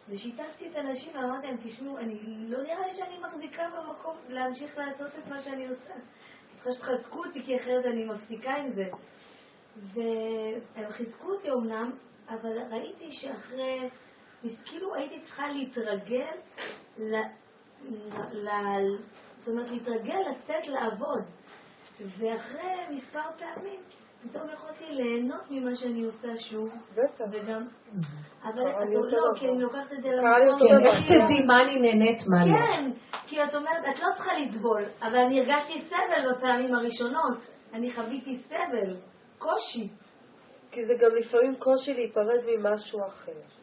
ושיתפתי 0.08 0.68
את 0.70 0.76
הנשים 0.76 1.16
ואמרתי 1.16 1.46
להם, 1.46 1.56
תשמעו, 1.64 1.98
אני 1.98 2.18
לא 2.48 2.62
נראה 2.62 2.86
לי 2.86 2.92
שאני 2.92 3.18
מחזיקה 3.18 3.62
במקום 3.70 4.16
להמשיך 4.28 4.78
לעשות 4.78 5.10
את 5.18 5.28
מה 5.28 5.38
שאני 5.38 5.68
עושה. 5.68 5.92
אני 5.92 6.02
צריכה 6.54 6.70
שתחזקו 6.72 7.24
אותי, 7.24 7.44
כי 7.44 7.56
אחרת 7.56 7.84
אני 7.84 8.04
מפסיקה 8.04 8.54
עם 8.54 8.72
זה. 8.72 8.84
והם 9.76 10.90
חיזקו 10.90 11.30
אותי 11.30 11.50
אמנם, 11.50 11.90
אבל 12.28 12.58
ראיתי 12.70 13.12
שאחרי, 13.12 13.90
כאילו 14.64 14.94
הייתי 14.94 15.20
צריכה 15.20 15.48
להתרגל, 15.48 16.34
ל, 16.98 17.14
ל, 18.32 18.48
זאת 19.38 19.48
אומרת 19.48 19.70
להתרגל 19.70 20.18
לצאת 20.30 20.66
לעבוד. 20.66 21.22
ואחרי 22.00 22.76
מספר 22.90 23.20
פעמים 23.38 23.80
פתאום 24.22 24.48
יכולתי 24.54 24.84
ליהנות 24.84 25.50
ממה 25.50 25.74
שאני 25.74 26.04
עושה 26.04 26.28
שוב. 26.36 26.70
בטח. 26.92 27.24
וגם... 27.32 27.66
אבל 28.44 28.52
את 28.52 29.12
לא, 29.12 29.38
כי 29.38 29.48
אני 29.48 29.60
לוקחת 29.60 29.92
את 29.92 30.02
זה 30.02 30.08
למקום. 30.08 30.68
איך 30.86 31.04
תדעי 31.04 31.46
מה 31.46 31.62
אני 31.62 31.80
נהנית, 31.80 32.18
מה 32.28 32.44
לא. 32.44 32.50
כן, 32.50 32.90
כי 33.26 33.44
את 33.44 33.54
אומרת, 33.54 33.84
את 33.94 34.00
לא 34.00 34.08
צריכה 34.14 34.38
לסבול, 34.38 34.82
אבל 35.02 35.16
אני 35.16 35.40
הרגשתי 35.40 35.80
סבל 35.80 36.32
בפעמים 36.32 36.74
הראשונות. 36.74 37.38
אני 37.72 37.92
חוויתי 37.92 38.36
סבל, 38.36 38.96
קושי. 39.38 39.88
כי 40.70 40.84
זה 40.84 40.94
גם 40.94 41.08
לפעמים 41.20 41.54
קושי 41.58 41.94
להיפרד 41.94 42.40
ממשהו 42.56 43.06
אחר. 43.06 43.61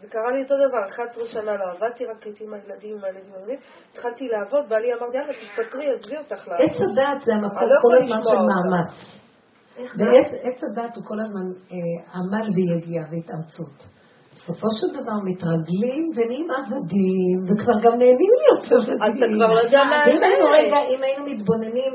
זה 0.00 0.08
קרה 0.08 0.30
לי 0.32 0.42
אותו 0.42 0.54
דבר, 0.68 0.84
11 0.84 1.26
שנה 1.26 1.56
לא 1.56 1.64
עבדתי, 1.72 2.04
רק 2.04 2.22
הייתי 2.22 2.44
עם 2.44 2.54
הילדים, 2.54 2.96
עם 2.96 3.04
הילדים 3.04 3.32
אומרים, 3.34 3.58
התחלתי 3.92 4.28
לעבוד, 4.28 4.68
בעלי 4.68 4.92
אמר, 4.94 5.14
יאללה, 5.14 5.32
תתפטרי, 5.32 5.86
עזבי 5.94 6.16
אותך 6.16 6.48
לעבוד. 6.48 6.66
עץ 6.66 6.76
הדת 6.80 7.22
זה 7.24 7.34
המקום 7.34 7.68
לא 7.68 7.76
כל 7.82 7.96
הזמן 7.98 8.20
של 8.24 8.40
מאמץ. 8.50 8.92
ועץ 9.98 10.60
הדת 10.64 10.96
הוא 10.96 11.04
כל 11.04 11.20
הזמן 11.20 11.46
אה, 11.72 12.18
עמל 12.18 12.48
ויגיע 12.54 13.02
והתאמצות. 13.10 14.00
בסופו 14.34 14.66
של 14.78 15.00
דבר 15.00 15.16
מתרגלים 15.24 16.10
ונהיים 16.16 16.48
עבדים, 16.50 17.38
וכבר 17.48 17.76
גם 17.84 17.98
נהנים 17.98 18.32
להיות 18.40 18.64
עבדים. 18.72 19.02
אז 19.02 19.16
אתה 19.16 19.26
כבר 19.36 19.54
לא 19.54 19.60
יודע 19.60 19.84
מה 19.84 20.04
רגע, 20.58 20.76
אם 20.88 21.02
היינו 21.02 21.24
מתבוננים 21.24 21.92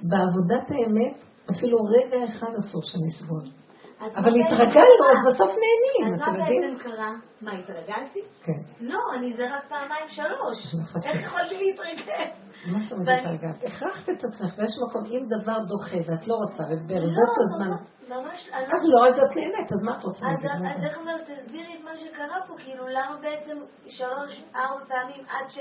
בעבודת 0.00 0.70
האמת, 0.70 1.14
אפילו 1.50 1.78
רגע 1.84 2.24
אחד 2.24 2.52
אסור 2.58 2.82
שנסבול. 2.84 3.59
אבל 4.00 4.32
התרגלנו, 4.40 5.04
אז 5.12 5.18
בסוף 5.28 5.50
נהנים, 5.50 6.14
אתם 6.14 6.34
יודעים? 6.34 6.64
אז 6.64 6.70
מה 6.70 6.76
בעצם 6.76 6.90
קרה? 6.90 7.12
מה, 7.40 7.52
התרגלתי? 7.52 8.20
כן. 8.42 8.60
לא, 8.80 8.98
אני 9.18 9.32
זה 9.36 9.54
רק 9.54 9.64
פעמיים 9.68 10.08
שלוש. 10.08 10.74
איך 11.06 11.26
יכולתי 11.26 11.54
להתרגל? 11.54 12.30
מה 12.66 12.78
זאת 12.82 12.92
אומרת 12.92 13.20
התרגלת? 13.20 13.64
הכרחת 13.64 14.10
את 14.10 14.24
עצמך, 14.24 14.54
ויש 14.58 14.72
מקום, 14.88 15.04
אם 15.06 15.26
דבר 15.40 15.58
דוחה 15.58 16.10
ואת 16.10 16.28
לא 16.28 16.34
רוצה, 16.34 16.62
וברבות 16.62 17.32
לא, 17.38 17.44
הזמן... 17.44 17.70
ממש... 18.08 18.50
אז 18.52 18.88
לא, 18.88 19.08
אז 19.08 19.14
את 19.18 19.36
נהנית, 19.36 19.72
אז 19.72 19.82
מה 19.82 19.98
את 19.98 20.04
רוצה 20.04 20.26
להגיד? 20.26 20.50
אז 20.50 20.84
איך 20.84 20.98
אומרת, 20.98 21.30
תסבירי 21.30 21.74
את 21.74 21.84
מה 21.84 21.96
שקרה 21.96 22.36
פה, 22.48 22.54
כאילו, 22.58 22.88
למה 22.88 23.16
בעצם 23.22 23.58
שלוש, 23.86 24.44
ארבע 24.56 24.84
פעמים 24.88 25.24
עד 25.28 25.50
ש... 25.50 25.58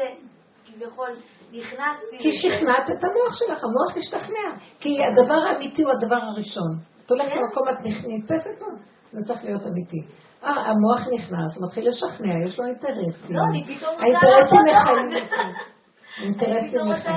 כביכול 0.65 1.09
נכנסתי... 1.51 2.17
כי 2.19 2.31
שכנעת 2.31 2.89
את 2.89 3.03
המוח 3.03 3.33
שלך, 3.39 3.63
המוח 3.63 3.97
השתכנע. 3.97 4.57
כי 4.79 5.03
הדבר 5.03 5.33
האמיתי 5.33 5.83
הוא 5.83 5.91
הדבר 5.91 6.15
הראשון. 6.15 6.77
את 7.09 7.21
הולכת. 7.21 7.35
למקום, 7.35 7.69
את 7.69 7.77
נתפסת 8.07 8.59
פה, 8.59 8.65
זה 9.11 9.25
צריך 9.27 9.43
להיות 9.43 9.67
אמיתי. 9.67 10.01
אה, 10.43 10.49
המוח 10.49 11.07
נכנס, 11.13 11.57
הוא 11.57 11.67
מתחיל 11.67 11.89
לשכנע, 11.89 12.33
יש 12.47 12.59
לו 12.59 12.65
אינטרסים. 12.65 13.35
לא, 13.35 13.41
אני 13.49 13.63
פתאום 13.63 13.93
רוצה 13.93 14.07
לעבוד 14.07 14.59
עוד. 14.89 15.53
אינטרסים 16.23 16.87
מחיים. 16.89 17.15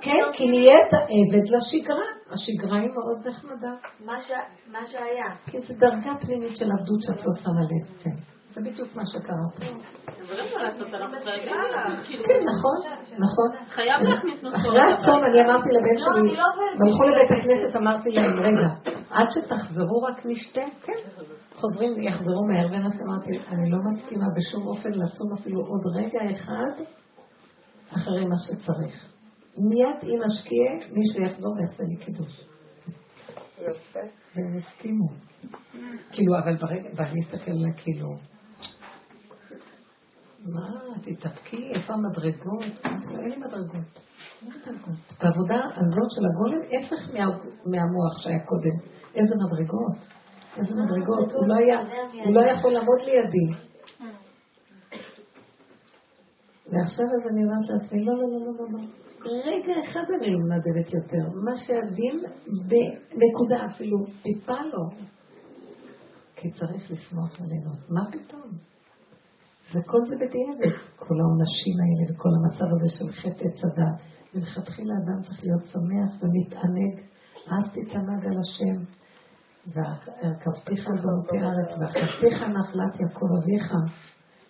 כן, 0.00 0.22
כי 0.32 0.48
נהיית 0.48 0.92
עבד 0.92 1.48
לשגרה. 1.48 2.04
השגרה 2.30 2.78
היא 2.78 2.90
מאוד 2.90 3.28
נחמדה. 3.28 3.70
מה 4.72 4.86
שהיה. 4.86 5.36
כי 5.46 5.60
זו 5.60 5.74
דרגה 5.78 6.12
פנימית 6.20 6.56
של 6.56 6.64
עבדות 6.78 7.02
שאת 7.02 7.26
לא 7.26 7.32
שמה 7.42 7.62
לב, 7.62 8.02
כן. 8.02 8.33
זה 8.54 8.60
בדיוק 8.60 8.96
מה 8.96 9.02
שקרה. 9.06 9.70
כן, 12.06 12.40
נכון, 12.50 12.78
נכון. 13.12 13.66
חייב 13.68 14.00
להכניס 14.02 14.42
נוספות. 14.42 14.60
אחרי 14.60 14.80
הצום 14.80 15.24
אני 15.24 15.44
אמרתי 15.44 15.68
לבן 15.68 15.98
שלי, 15.98 16.40
הלכו 16.84 17.02
לבית 17.04 17.30
הכנסת, 17.30 17.76
אמרתי 17.76 18.10
להם, 18.10 18.38
רגע, 18.38 18.94
עד 19.10 19.28
שתחזרו 19.30 20.02
רק 20.02 20.26
נשתה, 20.26 20.60
כן. 20.82 20.92
חוזרים, 21.54 22.02
יחזרו 22.02 22.46
מהר 22.48 22.66
ונעשה, 22.66 23.02
אמרתי, 23.08 23.30
אני 23.48 23.70
לא 23.70 23.78
מסכימה 23.84 24.26
בשום 24.36 24.66
אופן 24.66 24.92
לצום 24.92 25.32
אפילו 25.38 25.60
עוד 25.60 25.80
רגע 25.96 26.30
אחד 26.30 26.84
אחרי 27.96 28.24
מה 28.24 28.36
שצריך. 28.38 29.14
מיד 29.58 29.96
אם 30.02 30.20
אשקיע, 30.22 30.72
מישהו 30.72 31.22
יחזור 31.22 31.54
ויעשה 31.56 31.82
לי 31.82 32.04
קידוש. 32.04 32.44
יפה. 33.58 34.00
והם 34.36 34.56
הסכימו. 34.56 35.08
כאילו, 36.12 36.38
אבל 36.38 36.56
ברגע, 36.56 36.88
ואני 36.96 37.20
אסתכל 37.20 37.50
עליה 37.50 37.72
כאילו, 37.76 38.08
מה, 40.44 40.68
תתאפקי, 41.02 41.70
איפה 41.74 41.92
המדרגות? 41.92 42.84
אין 42.84 43.30
לי 43.30 43.36
מדרגות. 43.36 44.00
בעבודה 45.22 45.60
הזאת 45.76 46.08
של 46.10 46.22
הגולם, 46.30 46.60
הפך 46.60 47.10
מהמוח 47.66 48.18
שהיה 48.18 48.38
קודם. 48.44 48.76
איזה 49.14 49.34
מדרגות? 49.36 49.96
איזה 50.56 50.74
מדרגות? 50.74 51.32
הוא 51.32 51.46
לא 51.46 51.54
הוא 52.24 52.34
לא 52.34 52.40
יכול 52.40 52.72
לעמוד 52.72 52.98
לידי. 53.04 53.60
ועכשיו 56.66 57.04
אז 57.04 57.30
אני 57.30 57.44
אומרת 57.44 57.68
לעצמי, 57.70 58.04
לא, 58.04 58.12
לא, 58.12 58.28
לא, 58.30 58.52
לא, 58.58 58.66
לא. 58.72 58.78
רגע 59.46 59.72
אחד 59.84 60.04
אני 60.18 60.30
לא 60.30 60.38
מנדבת 60.38 60.92
יותר. 60.92 61.28
מה 61.44 61.56
שהדין 61.56 62.22
בנקודה 62.46 63.66
אפילו 63.66 63.96
טיפה 64.22 64.62
לא. 64.72 65.04
כי 66.36 66.50
צריך 66.50 66.90
לשמוח 66.90 67.40
וליהנות. 67.40 67.78
מה 67.90 68.00
פתאום? 68.12 68.73
וכל 69.74 70.00
זה 70.08 70.14
בדיעבד, 70.16 70.76
כל 70.96 71.16
העונשים 71.20 71.76
האלה 71.82 72.02
וכל 72.08 72.28
המצב 72.36 72.68
הזה 72.74 72.88
של 72.96 73.08
חטא 73.20 73.44
עץ 73.44 73.64
הדת. 73.64 73.96
מלכתחילה 74.34 74.94
אדם 75.02 75.22
צריך 75.22 75.44
להיות 75.44 75.66
שמח 75.66 76.10
ומתענג, 76.20 76.94
אז 77.54 77.64
תתענג 77.74 78.20
על 78.28 78.36
השם, 78.42 78.76
והרכבתיך 79.72 80.86
על 80.86 80.98
במותי 81.02 81.38
הארץ, 81.38 81.70
ואחזתיך 81.80 82.42
נחלת 82.42 83.00
יעקב 83.00 83.26
אביך. 83.38 83.72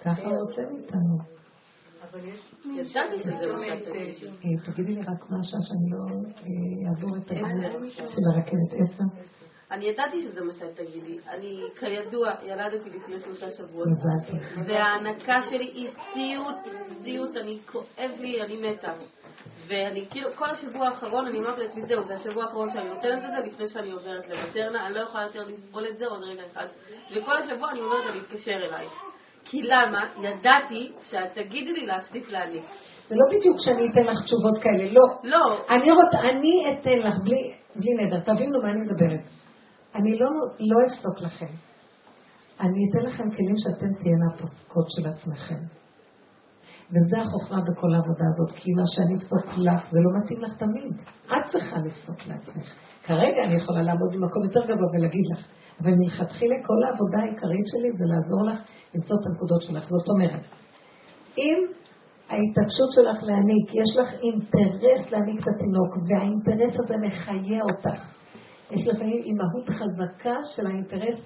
ככה 0.05 0.27
הוא 0.29 0.37
רוצה 0.43 0.63
מאיתנו. 0.71 1.35
תגידי. 3.85 4.27
אה, 4.45 4.73
תגידי 4.73 4.93
לי 4.93 5.01
רק 5.01 5.23
השעה 5.41 5.61
שאני 5.67 5.91
לא 5.93 6.03
אה, 6.37 6.91
אעבור 6.91 7.17
את 7.17 7.31
הגבול 7.31 7.89
של 7.91 8.23
הרכבת 8.35 8.73
עשר. 8.73 9.05
אני 9.75 9.85
ידעתי 9.85 10.23
שזה 10.23 10.41
מה 10.41 10.53
שאת 10.53 10.77
תגידי. 10.77 11.19
אני, 11.29 11.61
כידוע, 11.79 12.31
ילדתי 12.47 12.91
לפני 12.91 13.19
שלושה 13.19 13.51
שבועות. 13.51 13.89
וההנקה 14.67 15.43
שלי 15.43 15.65
היא 15.65 15.89
סיוט, 16.13 16.57
סיוט, 17.03 17.37
אני 17.37 17.59
כואב 17.73 18.11
לי, 18.21 18.43
אני 18.43 18.57
מתה. 18.71 18.93
ואני 19.67 20.07
כאילו, 20.11 20.31
כל 20.35 20.51
השבוע 20.51 20.89
האחרון 20.89 21.27
אני 21.27 21.39
אמרתי 21.39 21.61
לעצמי, 21.61 21.87
זהו, 21.87 22.03
זה 22.03 22.15
השבוע 22.15 22.45
האחרון 22.45 22.71
שאני 22.73 22.89
נותנת 22.89 23.25
את 23.25 23.31
זה 23.31 23.47
לפני 23.47 23.67
שאני 23.69 23.91
עוברת 23.91 24.29
למטרנה, 24.29 24.87
אני 24.87 24.95
לא 24.95 25.01
יכולה 25.01 25.25
יותר 25.25 25.43
לסבול 25.43 25.87
את 25.89 25.99
זה 25.99 26.07
עוד 26.07 26.23
רגע 26.23 26.43
אחד. 26.53 26.67
וכל 27.17 27.37
השבוע 27.37 27.71
אני 27.71 27.81
אומרת 27.81 28.05
לה 28.05 28.15
להתקשר 28.15 28.53
אלייך. 28.53 28.93
כי 29.45 29.63
למה? 29.63 30.09
ידעתי 30.23 30.93
שאת 31.11 31.35
תגידי 31.35 31.73
לי 31.73 31.87
להפסיק 31.87 32.31
להניק. 32.31 32.65
זה 33.09 33.15
לא 33.15 33.39
בדיוק 33.39 33.57
שאני 33.59 33.91
אתן 33.91 34.11
לך 34.11 34.25
תשובות 34.25 34.59
כאלה, 34.63 34.85
לא. 34.93 35.31
לא. 35.31 35.65
אני 35.71 35.91
רוצה, 35.91 36.31
אני 36.31 36.67
אתן 36.73 36.99
לך, 36.99 37.15
בלי, 37.25 37.55
בלי 37.77 37.95
נדר, 37.95 38.21
תבינו 38.21 38.63
מה 38.63 38.71
אני 38.71 38.81
מדברת. 38.81 39.44
אני 39.95 40.19
לא, 40.19 40.29
לא 40.61 40.87
אפסוק 40.87 41.21
לכם. 41.21 41.53
אני 42.61 42.81
אתן 42.91 43.07
לכם 43.07 43.31
כלים 43.31 43.57
שאתם 43.57 43.95
תהיינה 43.99 44.27
הפוסקות 44.35 44.87
של 44.91 45.07
עצמכם. 45.07 45.65
וזה 46.91 47.21
החוכמה 47.21 47.61
בכל 47.61 47.95
העבודה 47.95 48.25
הזאת, 48.31 48.53
כי 48.57 48.71
מה 48.73 48.83
שאני 48.87 49.17
אפסוק 49.17 49.59
לך, 49.59 49.91
זה 49.91 49.99
לא 50.05 50.11
מתאים 50.19 50.41
לך 50.41 50.53
תמיד. 50.57 50.93
את 51.27 51.51
צריכה 51.53 51.77
לפסוק 51.79 52.27
לעצמך. 52.27 52.73
כרגע 53.03 53.45
אני 53.45 53.55
יכולה 53.55 53.83
לעמוד 53.83 54.11
במקום 54.15 54.45
יותר 54.45 54.65
גבוה 54.65 54.89
ולהגיד 54.93 55.27
לך, 55.33 55.47
אבל 55.81 55.93
מלכתחילה 55.95 56.57
כל 56.67 56.85
העבודה 56.85 57.19
העיקרית 57.19 57.67
שלי 57.67 57.91
זה 57.99 58.05
לעזור 58.05 58.45
לך 58.51 58.61
למצוא 58.95 59.17
את 59.21 59.27
הנקודות 59.27 59.63
שלך. 59.63 59.85
זאת 59.89 60.09
אומרת, 60.09 60.43
אם 61.39 61.59
ההתעקשות 62.29 62.93
שלך 62.93 63.23
להעניק, 63.23 63.75
יש 63.75 63.97
לך 63.97 64.09
אינטרס 64.23 65.11
להעניק 65.11 65.41
את 65.43 65.49
התינוק, 65.55 65.93
והאינטרס 66.09 66.75
הזה 66.81 66.95
מחיה 67.07 67.63
אותך. 67.63 68.24
יש 68.71 68.89
לפעמים 68.89 69.23
אימהות 69.25 69.69
חזקה 69.69 70.37
של 70.53 70.67
האינטרס 70.67 71.19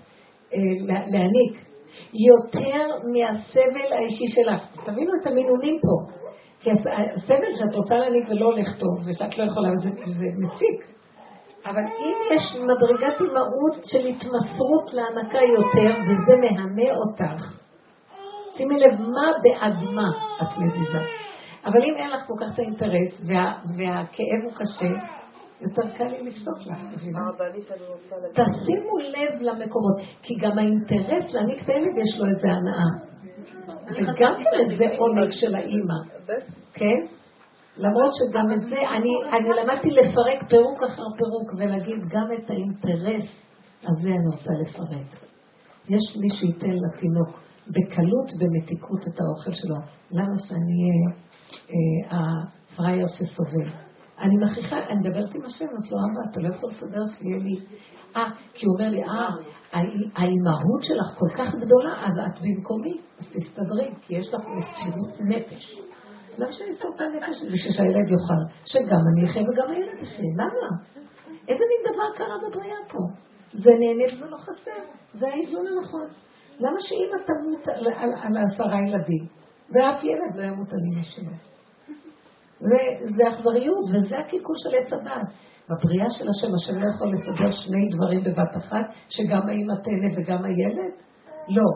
אה, 0.55 0.59
להעניק, 0.87 1.69
יותר 2.13 2.87
מהסבל 3.13 3.93
האישי 3.93 4.29
שלך. 4.29 4.63
תבינו 4.85 5.13
את 5.23 5.27
המינונים 5.27 5.81
פה. 5.81 6.19
כי 6.61 6.71
הסבל 6.71 7.57
שאת 7.57 7.75
רוצה 7.75 7.95
להעניק 7.95 8.29
ולא 8.29 8.47
הולך 8.47 8.77
טוב, 8.79 8.99
ושאת 9.07 9.39
לא 9.39 9.45
יכולה, 9.45 9.71
זה, 9.83 9.91
זה 10.07 10.27
מציק. 10.39 10.99
אבל 11.67 11.83
אם 11.83 12.17
יש 12.37 12.57
מדרגת 12.57 13.21
אימהות 13.21 13.85
של 13.85 14.07
התמסרות 14.07 14.93
להנקה 14.93 15.39
יותר, 15.39 15.97
וזה 16.03 16.37
מהנה 16.37 16.95
אותך, 16.95 17.61
שימי 18.57 18.81
לב 18.81 19.01
מה 19.01 19.33
בעד 19.43 19.85
מה 19.85 20.09
את 20.43 20.59
מזיזה. 20.59 20.99
אבל 21.65 21.83
אם 21.85 21.95
אין 21.97 22.11
לך 22.11 22.23
כל 22.27 22.35
כך 22.41 22.55
את 22.55 22.59
האינטרס, 22.59 23.21
וה, 23.29 23.59
והכאב 23.77 24.45
הוא 24.45 24.53
קשה, 24.55 25.18
יותר 25.61 25.91
קל 25.97 26.09
לי 26.09 26.31
לפסוק 26.31 26.59
לך, 26.67 26.79
מבינה? 26.93 27.21
תשימו 28.33 28.99
לב 28.99 29.41
למקומות, 29.41 29.97
כי 30.23 30.35
גם 30.41 30.59
האינטרס 30.59 31.35
להעניק 31.35 31.63
את 31.63 31.69
הילד 31.69 31.99
יש 31.99 32.19
לו 32.19 32.27
איזה 32.27 32.53
הנאה. 32.53 33.09
זה 33.89 34.13
גם 34.21 34.35
כן 34.35 34.71
איזה 34.71 34.85
עונג 34.99 35.31
של 35.31 35.55
האימא, 35.55 35.95
כן? 36.75 37.07
למרות 37.77 38.13
שגם 38.15 38.53
את 38.53 38.67
זה, 38.67 38.89
אני, 38.97 39.39
אני 39.39 39.49
למדתי 39.49 39.89
לפרק 39.91 40.49
פירוק 40.49 40.83
אחר 40.83 41.03
פירוק 41.19 41.55
ולהגיד 41.59 42.09
גם 42.09 42.27
את 42.33 42.51
האינטרס 42.51 43.25
הזה 43.83 44.09
אני 44.09 44.27
רוצה 44.37 44.51
לפרק. 44.61 45.25
יש 45.89 46.17
מי 46.21 46.31
שייתן 46.31 46.75
לתינוק 46.75 47.41
בקלות, 47.69 48.29
במתיקות 48.41 49.01
את 49.09 49.21
האוכל 49.21 49.53
שלו. 49.53 49.77
למה 50.11 50.37
שאני 50.49 50.79
אהיה 50.83 51.11
אה, 51.71 52.45
הפראייר 52.73 53.07
שסובל? 53.09 53.88
אני 54.21 54.35
מכריחה, 54.45 54.79
אני 54.79 54.97
מדברת 54.97 55.35
עם 55.35 55.45
השם, 55.45 55.65
את 55.65 55.93
לא 55.93 55.97
אבא, 56.05 56.31
אתה 56.31 56.41
לא 56.41 56.55
יכול 56.55 56.71
לסדר 56.71 57.03
שיהיה 57.19 57.39
לי... 57.39 57.57
אה, 58.17 58.31
כי 58.55 58.67
הוא 58.67 58.75
אומר 58.79 58.91
לי, 58.91 59.05
אה, 59.05 59.29
האימהות 60.15 60.83
שלך 60.83 61.07
כל 61.19 61.31
כך 61.39 61.55
גדולה, 61.55 62.07
אז 62.07 62.13
את 62.27 62.41
במקומי, 62.41 63.01
אז 63.19 63.27
תסתדרי, 63.33 63.91
כי 64.03 64.15
יש 64.15 64.35
לך 64.35 64.41
מסירות 64.41 65.21
נפש. 65.21 65.81
למה 66.39 66.53
שאני 66.53 66.73
אסתור 66.73 66.91
את 66.97 67.01
הנפש 67.01 67.43
בשביל 67.53 67.73
שהילד 67.73 68.11
יאכל? 68.11 68.43
שגם 68.65 69.01
אני 69.13 69.31
אחיה 69.31 69.43
וגם 69.43 69.71
הילד 69.71 70.03
יחיה. 70.03 70.33
למה? 70.37 70.69
איזה 71.49 71.65
מין 71.71 71.95
דבר 71.95 72.17
קרה 72.17 72.37
בבריאה 72.49 72.79
פה? 72.89 72.99
זה 73.53 73.71
נהנה 73.79 74.15
וזה 74.15 74.27
לא 74.27 74.37
חסר. 74.37 74.83
זה 75.15 75.29
האיזון 75.29 75.67
הנכון. 75.67 76.09
למה 76.61 76.77
שאמא 76.81 77.23
תמות 77.27 77.69
על, 77.69 77.87
על 78.23 78.37
עשרה 78.47 78.81
ילדים, 78.89 79.27
ואף 79.75 80.05
ילד 80.05 80.35
לא 80.35 80.43
ימות 80.43 80.73
על 80.73 80.79
אמא 80.93 81.03
שלו? 81.03 81.33
זה, 82.61 83.07
זה 83.17 83.29
אכזריות, 83.29 83.85
וזה 83.93 84.19
הקלקול 84.19 84.57
של 84.59 84.75
עץ 84.75 84.93
הדת. 84.93 85.29
בבריאה 85.71 86.11
של 86.11 86.29
השם, 86.29 86.55
השם 86.55 86.79
לא 86.79 86.87
יכול 86.95 87.09
לסדר 87.13 87.51
שני 87.51 87.89
דברים 87.91 88.25
בבת 88.25 88.57
אחת, 88.57 88.93
שגם 89.09 89.49
האמא 89.49 89.75
תהנה 89.85 90.09
וגם 90.17 90.45
הילד? 90.45 90.93
לא. 91.49 91.69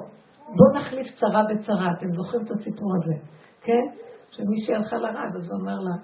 בואו 0.57 0.77
נחליף 0.77 1.07
צרה 1.21 1.43
בצרה, 1.45 1.93
אתם 1.99 2.13
זוכרים 2.13 2.43
את 2.45 2.51
הסיפור 2.51 2.89
הזה, 2.97 3.15
כן? 3.61 3.83
שמישהי 4.31 4.75
הלכה 4.75 4.97
לרב, 4.97 5.37
אז 5.37 5.51
הוא 5.51 5.61
אמר 5.63 5.81
לה, 5.81 5.95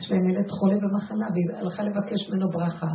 יש 0.00 0.10
להם 0.10 0.30
ילד 0.30 0.50
חולה 0.50 0.74
במחלה, 0.82 1.26
והיא 1.32 1.60
הלכה 1.60 1.82
לבקש 1.82 2.30
ממנו 2.30 2.46
ברכה 2.50 2.86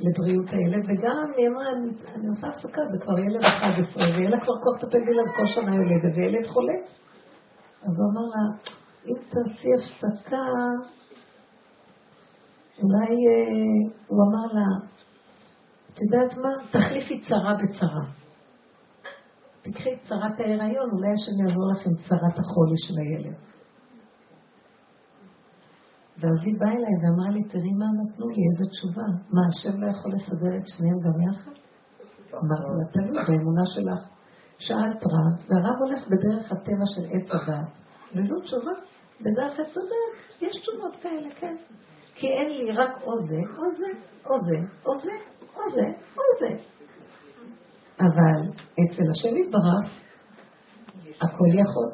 לבריאות 0.00 0.50
הילד, 0.50 0.84
וגם 0.88 1.16
היא 1.36 1.48
אמרה, 1.48 1.70
אני, 1.70 1.88
אני 2.14 2.28
עושה 2.28 2.46
הפסקה, 2.46 2.82
זה 2.86 2.98
כבר 3.04 3.18
ילד 3.18 3.44
11, 3.44 4.02
ואין 4.02 4.30
לה 4.30 4.40
כבר 4.40 4.54
כוח 4.62 4.82
לטפל 4.82 5.04
בילד 5.04 5.28
כל 5.36 5.46
שנה 5.46 5.74
יולדת, 5.74 6.16
וילד 6.16 6.46
חולה. 6.46 6.74
אז 7.82 7.94
הוא 8.00 8.10
אמר 8.12 8.26
לה, 8.32 8.74
אם 9.06 9.14
תעשי 9.28 9.68
הפסקה, 9.74 10.46
אולי, 12.82 13.12
אה, 13.28 13.92
הוא 14.06 14.18
אמר 14.22 14.54
לה, 14.54 14.66
את 15.92 15.98
יודעת 16.02 16.36
מה? 16.36 16.50
תחליפי 16.70 17.20
צרה 17.28 17.54
בצרה. 17.54 18.04
תקחי 19.62 19.94
את 19.94 19.98
צרת 20.08 20.40
ההיריון, 20.40 20.90
אולי 20.90 21.12
השם 21.12 21.48
יעבור 21.48 21.70
לך 21.72 21.86
עם 21.86 21.94
צרת 21.94 22.38
החולי 22.38 22.78
של 22.84 22.94
הילד. 22.98 23.36
ואז 26.18 26.38
היא 26.46 26.60
באה 26.60 26.72
אליי 26.72 26.94
ואמרה 27.02 27.30
לי, 27.30 27.42
תראי 27.44 27.72
מה 27.78 27.86
נתנו 27.98 28.28
לי, 28.28 28.42
איזה 28.50 28.70
תשובה. 28.70 29.06
מה, 29.30 29.40
השם 29.48 29.80
לא 29.80 29.86
יכול 29.90 30.12
לסדר 30.12 30.56
את 30.56 30.66
שניהם 30.66 30.98
גם 31.00 31.20
יחד? 31.28 31.52
אמרתי 32.32 32.70
לה, 32.78 32.92
תלוי 32.92 33.38
באמונה 33.38 33.66
שלך. 33.66 34.08
שאלת 34.58 35.02
רב, 35.04 35.34
והרב 35.48 35.76
הולך 35.80 36.08
בדרך 36.08 36.52
הטבע 36.52 36.86
של 36.94 37.04
עץ 37.12 37.30
הדת, 37.30 37.68
וזו 38.14 38.40
תשובה. 38.40 38.72
עץ 39.20 39.76
הדת 39.76 40.42
יש 40.42 40.56
תשובות 40.56 40.96
כאלה, 41.02 41.34
כן. 41.36 41.56
כי 42.14 42.26
אין 42.26 42.48
לי 42.48 42.72
רק 42.72 43.02
או 43.02 43.12
זה, 43.28 43.36
או 43.36 43.76
זה, 43.78 43.86
או 44.26 44.40
זה, 44.40 44.58
או 44.86 45.00
זה, 45.00 45.12
או 45.56 45.62
זה, 45.74 45.92
או 46.16 46.22
זה. 46.40 46.56
אבל 48.00 48.50
אצל 48.72 49.10
השם 49.10 49.36
יתברך, 49.36 50.00
הכל 51.20 51.50
יכול. 51.54 51.90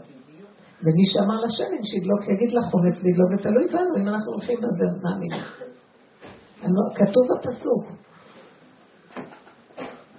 ומי 0.82 1.06
שאמר 1.12 1.40
לשמן 1.44 1.84
שידלוק 1.84 2.22
יגיד 2.28 2.50
לחומץ 2.52 2.96
וידלוק 3.02 3.30
ותלוי 3.32 3.66
בנו, 3.72 4.02
אם 4.02 4.08
אנחנו 4.08 4.32
הולכים 4.32 4.58
בזה 4.58 4.84
מאמינים. 5.02 5.44
כתוב 6.94 7.24
בפסוק, 7.32 7.84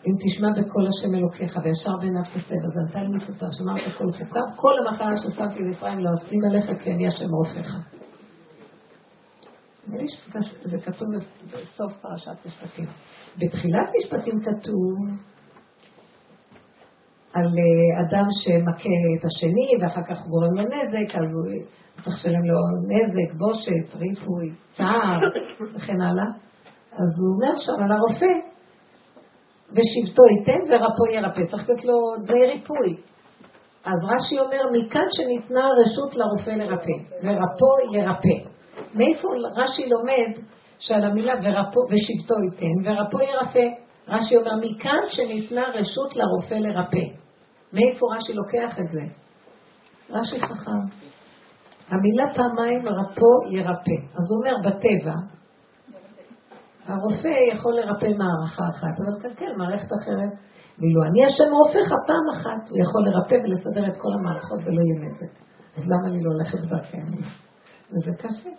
אם 0.08 0.16
תשמע 0.20 0.48
בקול 0.58 0.88
השם 0.88 1.16
אלוקיך 1.16 1.60
וישר 1.64 1.98
בעיניו 2.00 2.22
תסב, 2.24 2.66
אז 2.66 2.78
ענתה 2.86 3.04
לי 3.04 3.10
מצוותיו, 3.18 3.48
שמרת 3.52 3.98
כל 3.98 4.12
חוקיו, 4.12 4.44
כל 4.56 4.74
המחלה 4.78 5.18
ששמתי 5.18 5.60
לאפרים 5.64 6.00
לא 6.00 6.10
אשים 6.14 6.40
עליך 6.50 6.84
כי 6.84 6.92
אני 6.92 7.08
השם 7.08 7.30
רופאך. 7.30 7.76
זה 10.64 10.78
כתוב 10.86 11.08
בסוף 11.48 11.94
פרשת 12.02 12.46
משפטים. 12.46 12.86
בתחילת 13.38 13.90
משפטים 14.00 14.40
כתוב 14.42 14.98
על 17.34 17.46
אה, 17.46 18.02
אדם 18.02 18.26
שמכה 18.32 18.90
את 19.20 19.26
השני 19.26 19.78
ואחר 19.82 20.02
כך 20.02 20.28
גורם 20.28 20.54
לו 20.56 20.64
נזק, 20.64 21.16
אז 21.16 21.26
הוא 21.26 21.66
צריך 22.04 22.16
לשלם 22.16 22.44
לו 22.46 22.58
נזק, 22.88 23.34
בושת, 23.38 23.96
ריפוי, 23.96 24.54
צער 24.78 25.20
וכן 25.76 26.02
הלאה. 26.02 26.26
אז 26.92 27.12
הוא 27.20 27.30
אומר 27.36 27.58
שם 27.58 27.84
על 27.84 27.92
הרופא, 27.92 28.51
ושבטו 29.72 30.24
ייתן 30.26 30.60
ורפו 30.70 31.06
ירפא. 31.14 31.46
צריך 31.52 31.70
לתת 31.70 31.86
לו 31.86 31.94
דמי 32.26 32.46
ריפוי. 32.46 32.98
אז 33.86 34.00
רש"י 34.10 34.40
אומר, 34.40 34.62
מכאן 34.72 35.06
שניתנה 35.12 35.68
רשות 35.82 36.16
לרופא 36.16 36.50
לרפא, 36.50 36.98
ורפו 37.24 37.94
ירפא. 37.96 38.50
מאיפה 38.96 39.28
רש"י 39.56 39.90
לומד 39.90 40.42
שעל 40.80 41.04
המילה 41.04 41.34
ורפו, 41.44 41.80
ושבטו 41.90 42.36
ייתן, 42.44 42.90
ורפו 42.90 43.20
ירפא? 43.22 43.68
רש"י 44.08 44.38
אומר, 44.38 44.52
מכאן 44.62 45.00
שניתנה 45.08 45.64
רשות 45.74 46.16
לרופא 46.16 46.54
לרפא. 46.54 47.06
מאיפה 47.74 48.06
רש"י 48.16 48.34
לוקח 48.34 48.80
את 48.80 48.90
זה? 48.90 49.02
רש"י 50.10 50.40
חכם. 50.40 50.82
המילה 51.90 52.26
פעמיים 52.36 52.88
רפו 52.88 53.50
ירפא. 53.50 53.98
אז 54.14 54.32
הוא 54.32 54.40
אומר 54.40 54.70
בטבע, 54.70 55.14
הרופא 56.86 57.34
יכול 57.54 57.74
לרפא 57.74 58.10
מערכה 58.18 58.66
אחת, 58.70 58.96
אבל 59.02 59.22
כן, 59.22 59.34
כן, 59.38 59.58
מערכת 59.58 59.92
אחרת. 60.02 60.32
ואילו 60.80 61.04
אני 61.04 61.26
השם 61.26 61.54
רופאך 61.60 61.90
פעם 62.08 62.26
אחת, 62.36 62.70
הוא 62.70 62.78
יכול 62.84 63.02
לרפא 63.06 63.36
ולסדר 63.44 63.88
את 63.88 63.98
כל 63.98 64.12
המערכות 64.20 64.60
ולא 64.66 64.82
יהיה 64.82 64.98
נזק. 65.06 65.34
אז 65.78 65.84
למה 65.86 66.08
אני 66.10 66.24
לא 66.24 66.30
הולכת 66.32 66.60
בדרכיהם? 66.60 67.08
וזה 67.92 68.12
קשה, 68.18 68.50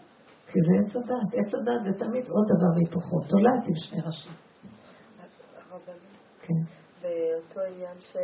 כי 0.49 0.59
זה 0.67 0.73
עץ 0.81 0.97
הדת. 0.97 1.35
עץ 1.35 1.55
הדת 1.55 1.81
זה 1.85 1.93
תמיד 2.05 2.25
עוד 2.29 2.47
דבר 2.53 2.71
והיפוכו. 2.75 3.17
תולעת 3.29 3.67
עם 3.69 3.75
שני 3.75 4.01
ראשים. 4.07 4.33
כן. 6.43 6.63
באותו 7.03 7.61
עניין 7.61 8.01
ש... 8.01 8.17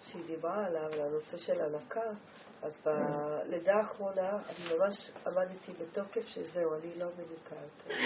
שהיא 0.00 0.22
דיברה 0.26 0.66
עליו, 0.66 0.90
לנושא 0.98 1.36
של 1.36 1.60
הנקה, 1.60 2.00
אז 2.62 2.78
בלידה 2.84 3.74
האחרונה 3.74 4.30
אני 4.30 4.78
ממש 4.78 5.10
עמדתי 5.26 5.72
בתוקף 5.72 6.26
שזהו, 6.26 6.74
אני 6.74 6.98
לא 6.98 7.06
מניקה 7.16 7.54
יותר. 7.54 7.96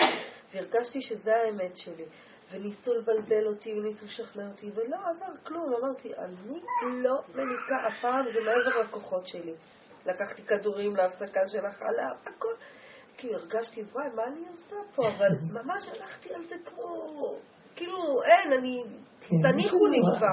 והרגשתי 0.53 1.01
שזה 1.01 1.37
האמת 1.37 1.77
שלי. 1.77 2.05
וניסו 2.51 2.95
לבלבל 2.95 3.47
אותי 3.47 3.75
וניסו 3.75 4.05
לשכנע 4.07 4.49
אותי, 4.51 4.71
ולא 4.75 4.97
עזר 5.11 5.41
כלום. 5.47 5.75
אמרתי, 5.75 6.09
אני 6.17 7.03
לא 7.03 7.23
מניקה 7.35 7.87
הפעם, 7.89 8.25
זה 8.33 8.41
מעבר 8.41 8.81
לכוחות 8.83 9.27
שלי. 9.27 9.55
לקחתי 10.07 10.43
כדורים 10.43 10.97
להפסקה 10.97 11.41
של 11.47 11.67
החלב, 11.67 12.17
הכל. 12.23 12.55
כאילו 13.17 13.35
הרגשתי, 13.35 13.83
וואי, 13.93 14.09
מה 14.17 14.23
אני 14.25 14.49
עושה 14.51 14.77
פה? 14.95 15.09
אבל 15.09 15.29
ממש 15.51 15.89
הלכתי 15.89 16.35
על 16.35 16.43
זה 16.49 16.55
כמו... 16.65 17.17
כאילו, 17.77 17.97
אין, 18.23 18.53
אני... 18.59 18.83
כן, 19.21 19.37
תניחו 19.43 19.87
לי 19.87 19.99
כבר. 20.17 20.27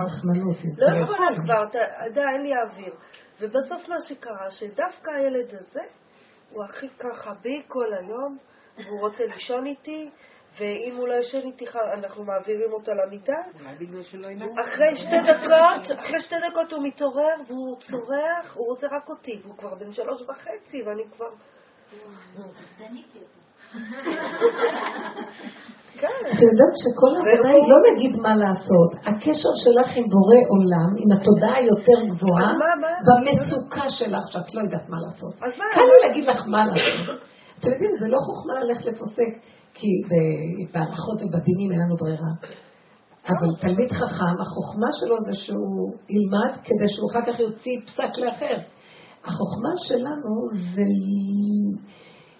לא 0.77 0.99
יכולה 0.99 1.27
כבר, 1.43 1.79
די, 2.13 2.21
אין 2.33 2.41
לי 2.41 2.51
אוויר. 2.55 2.93
ובסוף 3.39 3.89
מה 3.89 3.95
שקרה, 4.07 4.51
שדווקא 4.51 5.11
הילד 5.11 5.55
הזה, 5.55 5.81
הוא 6.51 6.63
הכי 6.63 6.89
ככה 6.89 7.33
בי 7.33 7.61
כל 7.67 7.93
היום, 7.93 8.37
והוא 8.77 8.99
רוצה 8.99 9.25
לישון 9.25 9.65
איתי, 9.65 10.09
ואם 10.59 10.95
הוא 10.97 11.07
לא 11.07 11.13
ישן 11.13 11.41
איתי, 11.47 11.65
אנחנו 11.93 12.23
מעבירים 12.23 12.73
אותו 12.73 12.91
למיטה. 12.93 13.33
אולי 13.59 13.75
בגלל 13.75 14.03
שלא 14.03 14.27
ינקה. 14.27 14.61
אחרי 14.61 14.95
שתי 14.95 15.19
דקות, 15.31 15.99
אחרי 15.99 16.19
שתי 16.19 16.35
דקות 16.49 16.71
הוא 16.71 16.87
מתעורר 16.87 17.35
והוא 17.47 17.79
צורח, 17.79 18.55
הוא 18.55 18.67
רוצה 18.67 18.87
רק 18.91 19.09
אותי, 19.09 19.39
והוא 19.43 19.57
כבר 19.57 19.75
בן 19.75 19.91
שלוש 19.91 20.21
וחצי, 20.21 20.81
ואני 20.83 21.03
כבר... 21.11 21.29
כן. 26.01 26.23
את 26.31 26.39
יודעת 26.47 26.73
שכל 26.81 27.11
העבודה 27.15 27.49
היא 27.49 27.69
לא 27.71 27.77
להגיד 27.85 28.15
מה 28.25 28.35
לעשות. 28.35 28.91
הקשר 29.09 29.53
שלך 29.63 29.97
עם 29.97 30.05
בורא 30.13 30.39
עולם, 30.53 30.89
עם 31.01 31.09
התודעה 31.17 31.55
היותר 31.55 31.99
גבוהה, 32.11 32.51
במצוקה 33.07 33.89
שלך, 33.89 34.23
שאת 34.31 34.55
לא 34.55 34.61
יודעת 34.61 34.89
מה 34.89 34.97
לעשות. 35.05 35.33
קל 35.75 35.81
לי 35.89 36.07
להגיד 36.07 36.25
לך 36.25 36.47
מה 36.47 36.65
לעשות. 36.65 37.19
אתם 37.59 37.71
יודעים, 37.71 37.91
זה 37.99 38.07
לא 38.07 38.17
חוכמה 38.27 38.53
ללכת 38.63 38.85
לפוסק, 38.85 39.31
כי 39.73 39.87
בהלכות 40.73 41.17
ובדינים 41.21 41.71
אין 41.71 41.79
לנו 41.79 41.95
ברירה. 41.97 42.33
אבל 43.29 43.47
תלמיד 43.61 43.91
חכם, 43.91 44.35
החוכמה 44.41 44.87
שלו 44.99 45.15
זה 45.25 45.33
שהוא 45.33 45.93
ילמד 46.09 46.51
כדי 46.63 46.89
שהוא 46.89 47.09
אחר 47.11 47.31
כך 47.31 47.39
יוציא 47.39 47.79
פסק 47.85 48.17
לאחר. 48.17 48.57
החוכמה 49.25 49.73
שלנו 49.87 50.31
זה 50.73 50.87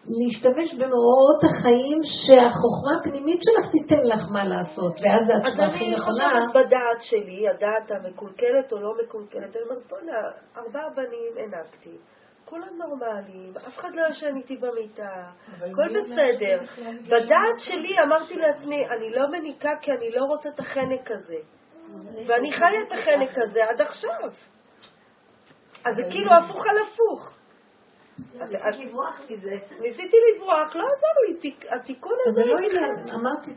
להשתמש 0.08 0.74
במאורעות 0.74 1.42
החיים 1.44 2.00
שהחוכמה 2.04 2.92
הפנימית 3.00 3.42
שלך 3.44 3.72
תיתן 3.72 4.04
לך 4.08 4.32
מה 4.32 4.44
לעשות, 4.44 4.94
ואז 5.04 5.26
זה 5.28 5.36
התשובה 5.36 5.66
הכי 5.66 5.90
נכונה. 5.90 6.10
אז 6.10 6.32
אני 6.32 6.46
חושבת 6.46 6.66
בדעת 6.66 7.00
שלי, 7.02 7.46
הדעת 7.50 7.92
המקולקלת 7.92 8.72
או 8.74 8.78
לא 8.78 8.94
מקולקלת, 9.04 9.56
אני 9.56 9.64
אומרת, 9.64 9.88
בוא'נה, 9.90 10.18
ארבעה 10.58 10.90
בנים 10.96 11.32
הענקתי. 11.38 11.98
כולם 12.46 12.78
נורמליים, 12.78 13.54
אף 13.58 13.78
אחד 13.78 13.96
לא 13.96 14.08
ישן 14.10 14.36
איתי 14.38 14.58
במיטה, 14.58 15.32
הכל 15.58 15.88
בסדר. 15.98 16.60
בדעת 17.06 17.58
שלי 17.58 17.96
אמרתי 18.04 18.36
לעצמי, 18.36 18.86
אני 18.86 19.10
לא 19.10 19.28
מניקה 19.32 19.70
כי 19.82 19.92
אני 19.92 20.12
לא 20.12 20.24
רוצה 20.26 20.50
את 20.50 20.60
החנק 20.60 21.12
הזה. 21.12 21.38
ואני 22.28 22.52
חיה 22.52 22.82
את 22.88 22.94
החנק 22.94 23.38
הזה 23.38 23.60
עד 23.70 23.82
עכשיו. 23.82 24.30
אז 25.86 25.96
זה 25.96 26.04
כאילו 26.10 26.32
הפוך 26.34 26.66
על 26.68 26.78
הפוך. 26.78 27.37
ניסיתי 29.82 30.18
לברוח, 30.28 30.76
לא 30.76 30.84
עזר 30.84 31.16
לי, 31.24 31.52
התיקון 31.70 32.14
הזה... 32.28 32.42
לא 32.46 33.14
אמרתי, 33.14 33.52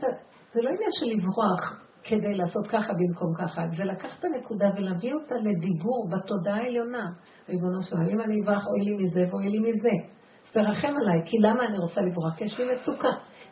זה 0.53 0.61
לא 0.61 0.69
עניין 0.69 0.91
של 0.99 1.05
לברוח 1.05 1.81
כדי 2.03 2.33
לעשות 2.37 2.67
ככה 2.67 2.93
במקום 2.93 3.33
ככה, 3.37 3.61
זה 3.77 3.83
לקחת 3.83 4.19
את 4.19 4.25
הנקודה 4.25 4.69
ולהביא 4.77 5.13
אותה 5.13 5.35
לדיבור 5.35 6.09
בתודעה 6.11 6.55
העליונה. 6.57 7.05
ריבונו 7.49 7.83
שלום, 7.83 8.09
אם 8.09 8.21
אני 8.21 8.35
אברח, 8.43 8.67
אוי 8.67 8.81
לי 8.81 9.03
מזה 9.03 9.25
ואוי 9.29 9.49
לי 9.49 9.59
מזה. 9.59 9.89
תרחם 10.53 10.93
עליי, 11.01 11.21
כי 11.25 11.37
למה 11.39 11.65
אני 11.65 11.77
רוצה 11.77 12.01
לברוח? 12.01 12.33
כי 12.37 12.43
יש 12.43 12.59
לי 12.59 12.75
מצוקה. 12.75 13.09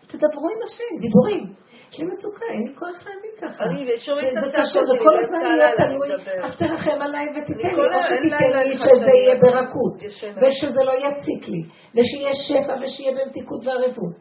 תדברו 0.08 0.50
עם 0.50 0.62
השם, 0.66 1.00
דיבורים. 1.02 1.54
לי 2.00 2.06
מצוקה, 2.06 2.46
אין 2.52 2.64
לי 2.68 2.76
כוח 2.76 3.06
להאמין 3.06 3.32
ככה. 3.42 3.64
אני 3.64 3.98
שומעת 3.98 4.24
את 4.24 4.38
הצעקות 4.38 4.66
שלי, 4.66 4.86
זה 4.86 5.04
כל 5.06 5.16
הזמן 5.24 5.42
יהיה 5.46 5.72
תלוי, 5.78 6.10
אז 6.44 6.58
תרחם 6.58 7.02
עליי 7.02 7.28
ותיתן 7.30 7.70
לי, 7.70 7.76
או 7.76 8.04
שתיתן 8.08 8.68
לי 8.70 8.76
שזה 8.76 9.12
יהיה 9.24 9.36
ברכות, 9.42 9.96
ושזה 10.42 10.84
לא 10.84 10.92
יציק 10.92 11.48
לי, 11.48 11.62
ושיהיה 11.96 12.34
שפע 12.34 12.74
ושיהיה 12.82 13.12
במתיקות 13.12 13.66
וערבות. 13.66 14.16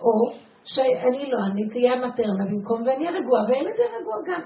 או 0.00 0.34
שאני 0.64 1.30
לא, 1.30 1.38
אני 1.52 1.68
תהיה 1.72 1.96
מטרנה 1.96 2.44
במקום 2.50 2.82
ואני 2.82 3.06
אהיה 3.06 3.18
רגועה, 3.20 3.42
והילד 3.48 3.74
יהיה 3.78 3.90
רגוע 4.00 4.16
גם. 4.26 4.40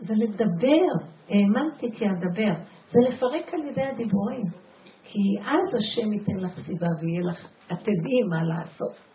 זה 0.00 0.14
לדבר, 0.16 0.86
האמנתי 1.28 1.92
כי 1.94 2.04
אדבר. 2.06 2.52
זה 2.90 2.98
לפרק 3.08 3.54
על 3.54 3.60
ידי 3.68 3.82
הדיבורים. 3.82 4.44
כי 5.04 5.18
אז 5.40 5.74
השם 5.74 6.12
ייתן 6.12 6.44
לך 6.44 6.52
סיבה 6.66 6.86
ויהיה 7.00 7.30
לך, 7.30 7.48
את 7.72 7.78
תדעי 7.82 8.22
מה 8.30 8.44
לעשות. 8.44 9.09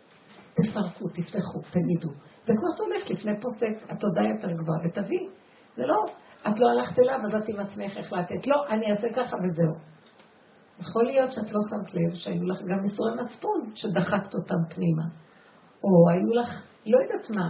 תפרקו, 0.56 1.08
תפתחו, 1.08 1.60
תגידו. 1.70 2.08
זה 2.46 2.52
כמו 2.58 2.70
שאת 2.70 2.80
הולכת 2.80 3.10
לפני 3.10 3.40
פוסק, 3.40 3.90
התודה 3.90 4.22
יותר 4.22 4.52
גבוהה, 4.52 4.78
ותביא. 4.84 5.28
זה 5.76 5.86
לא, 5.86 6.04
את 6.48 6.60
לא 6.60 6.66
הלכת 6.70 6.98
אליו, 6.98 7.20
אז 7.24 7.34
את 7.34 7.48
עם 7.48 7.60
עצמך 7.60 7.96
החלטת. 7.96 8.46
לא, 8.46 8.68
אני 8.68 8.92
אעשה 8.92 9.06
ככה 9.16 9.36
וזהו. 9.36 9.74
יכול 10.80 11.04
להיות 11.04 11.32
שאת 11.32 11.52
לא 11.52 11.60
שמת 11.70 11.94
לב 11.94 12.14
שהיו 12.14 12.44
לך 12.44 12.62
גם 12.62 12.80
ניסורי 12.82 13.12
מצפון, 13.22 13.70
שדחקת 13.74 14.34
אותם 14.34 14.74
פנימה. 14.74 15.04
או 15.84 16.10
היו 16.10 16.40
לך, 16.40 16.64
לא 16.86 16.98
יודעת 16.98 17.30
מה, 17.30 17.48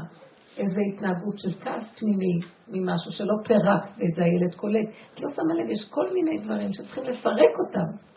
איזו 0.57 0.81
התנהגות 0.93 1.39
של 1.39 1.53
כעס 1.61 1.85
פנימי 1.99 2.39
ממשהו 2.69 3.13
שלא 3.13 3.35
פירקת 3.45 3.91
ואת 3.99 4.15
זה 4.17 4.25
הילד 4.25 4.55
קולט. 4.55 4.89
את 5.15 5.21
לא 5.21 5.31
שמה 5.31 5.55
לב, 5.55 5.71
יש 5.71 5.89
כל 5.91 6.13
מיני 6.13 6.39
דברים 6.39 6.73
שצריכים 6.73 7.05
לפרק 7.05 7.59
אותם. 7.67 8.16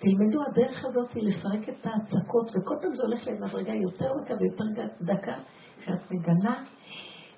תלמדו, 0.00 0.38
הדרך 0.46 0.84
הזאת 0.84 1.12
היא 1.12 1.28
לפרק 1.28 1.68
את 1.68 1.86
ההצקות, 1.86 2.48
וכל 2.50 2.74
פעם 2.82 2.94
זה 2.94 3.02
הולך 3.02 3.26
למדרגה 3.26 3.74
יותר 3.74 4.10
דקה 4.24 4.34
ויותר 4.40 4.84
דקה, 5.00 5.36
כשאת 5.80 6.10
מגלה, 6.10 6.54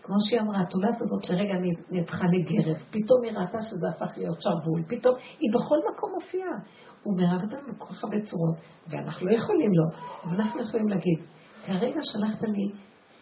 כמו 0.03 0.17
שהיא 0.29 0.41
אמרה, 0.41 0.61
התולעת 0.61 1.01
הזאת 1.03 1.31
לרגע 1.31 1.55
נהפכה 1.91 2.27
לגרב, 2.27 2.77
פתאום 2.91 3.25
היא 3.25 3.33
ראתה 3.33 3.63
שזה 3.63 3.89
הפך 3.89 4.19
להיות 4.19 4.43
שרוול, 4.43 4.83
פתאום 4.89 5.15
היא 5.39 5.51
בכל 5.55 5.79
מקום 5.93 6.11
מופיעה. 6.15 6.57
הוא 7.03 7.17
מערב 7.17 7.43
אותנו 7.43 7.75
בכל 7.75 7.95
כך 7.95 8.05
הרבה 8.05 8.21
צורות, 8.21 8.57
ואנחנו 8.89 9.27
לא 9.27 9.33
יכולים 9.33 9.71
לו, 9.73 9.85
אבל 10.25 10.41
אנחנו 10.41 10.61
יכולים 10.61 10.89
להגיד, 10.89 11.19
כרגע 11.67 12.01
שלחת 12.03 12.43
לי 12.43 12.71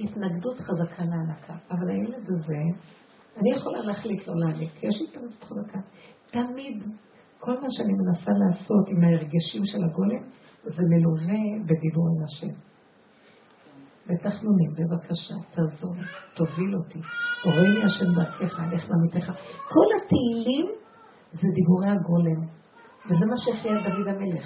התנגדות 0.01 0.61
חזקה 0.61 1.05
להנקה, 1.05 1.55
אבל 1.71 1.91
הילד 1.91 2.29
הזה, 2.29 2.59
אני 3.37 3.51
יכולה 3.51 3.81
להחליט 3.81 4.29
לא 4.29 4.35
להעניק, 4.37 4.83
יש 4.83 5.03
התנגדות 5.03 5.45
חזקה. 5.45 5.79
תמיד, 6.31 6.85
כל 7.41 7.55
מה 7.61 7.67
שאני 7.71 7.93
מנסה 7.93 8.31
לעשות 8.43 8.85
עם 8.89 9.05
ההרגשים 9.05 9.65
של 9.65 9.85
הגולם, 9.85 10.23
זה 10.65 10.83
מלווה 10.91 11.43
בדיבור 11.67 12.07
עם 12.13 12.25
השם. 12.25 12.55
בתחנונים, 14.07 14.71
בבקשה, 14.79 15.35
תעזור, 15.51 15.95
תוביל 16.35 16.75
אותי. 16.77 17.01
הורני 17.45 17.85
השם 17.85 18.11
דרכך, 18.15 18.61
לך 18.73 18.89
מעמיתך. 18.91 19.33
כל 19.69 19.87
התהילים 19.97 20.67
זה 21.33 21.49
דיבורי 21.55 21.89
הגולם. 21.89 22.41
וזה 23.07 23.27
מה 23.27 23.37
שהחיה 23.37 23.75
דוד 23.75 24.09
המלך. 24.09 24.45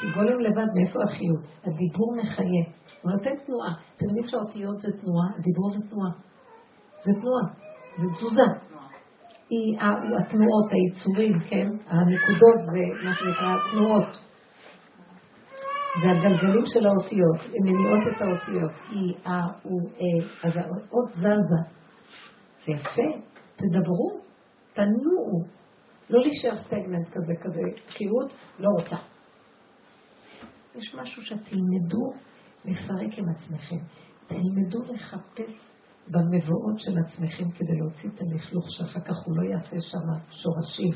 כי 0.00 0.06
גולם 0.14 0.40
לבד, 0.40 0.66
מאיפה 0.74 0.98
החיות? 1.08 1.44
הדיבור 1.64 2.16
מחיה. 2.16 2.64
הוא 3.02 3.12
נותן 3.12 3.30
תנועה. 3.46 3.72
אתם 3.96 4.04
יודעים 4.08 4.26
שהאותיות 4.26 4.80
זה 4.80 4.88
תנועה, 5.00 5.26
הדיבור 5.38 5.70
זה 5.70 5.88
תנועה. 5.90 6.12
זה 7.04 7.12
תנועה, 7.20 7.44
זה 7.98 8.06
תזוזה. 8.14 8.69
היא, 9.50 9.76
התנועות, 10.18 10.72
היצורים, 10.72 11.40
כן? 11.40 11.68
הנקודות 11.86 12.58
זה 12.72 13.04
מה 13.04 13.14
שנקרא 13.14 13.56
תנועות. 13.72 14.18
זה 16.02 16.10
הגלגלים 16.10 16.66
של 16.66 16.86
האותיות, 16.86 17.40
הן 17.44 17.72
מניעות 17.72 18.06
את 18.08 18.22
האותיות. 18.22 18.72
היא, 18.90 19.14
אה, 19.26 19.32
הוא, 19.62 19.80
אה, 20.00 20.48
אז 20.48 20.56
האות 20.56 21.14
זזה. 21.14 21.60
זה 22.66 22.72
יפה, 22.72 23.18
תדברו, 23.56 24.20
תנועו. 24.72 25.44
לא 26.10 26.20
להישאר 26.20 26.58
סטגננט 26.58 27.08
כזה, 27.08 27.32
כזה, 27.40 27.60
תקיעות, 27.86 28.32
לא 28.58 28.68
רוצה. 28.78 28.96
יש 30.74 30.94
משהו 30.94 31.22
שתלמדו 31.22 32.12
לפרק 32.64 33.18
עם 33.18 33.24
עצמכם. 33.28 33.84
תלמדו 34.26 34.92
לחפש 34.92 35.70
במבואות 36.10 36.78
של 36.78 36.98
עצמכם 36.98 37.50
כדי 37.50 37.76
להוציא 37.78 38.10
את 38.14 38.20
הלכלוך 38.20 38.70
שאחר 38.70 39.00
כך 39.00 39.16
הוא 39.24 39.36
לא 39.36 39.42
יעשה 39.42 39.80
שם 39.80 40.06
שורשים. 40.30 40.92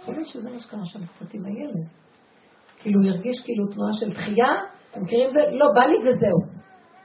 יכול 0.00 0.14
להיות 0.14 0.28
שזה 0.28 0.50
מה 0.50 0.58
שקרה 0.58 0.84
שם 0.84 1.06
קצת 1.06 1.34
עם 1.34 1.44
הילד. 1.44 1.86
כאילו 2.76 3.00
הוא 3.00 3.10
הרגיש 3.10 3.40
כאילו 3.44 3.66
תנועה 3.66 3.92
של 3.92 4.10
דחייה, 4.10 4.52
אתם 4.90 5.02
מכירים 5.02 5.30
זה? 5.32 5.40
לא, 5.50 5.66
בא 5.74 5.80
לי 5.80 5.98
וזהו. 5.98 6.60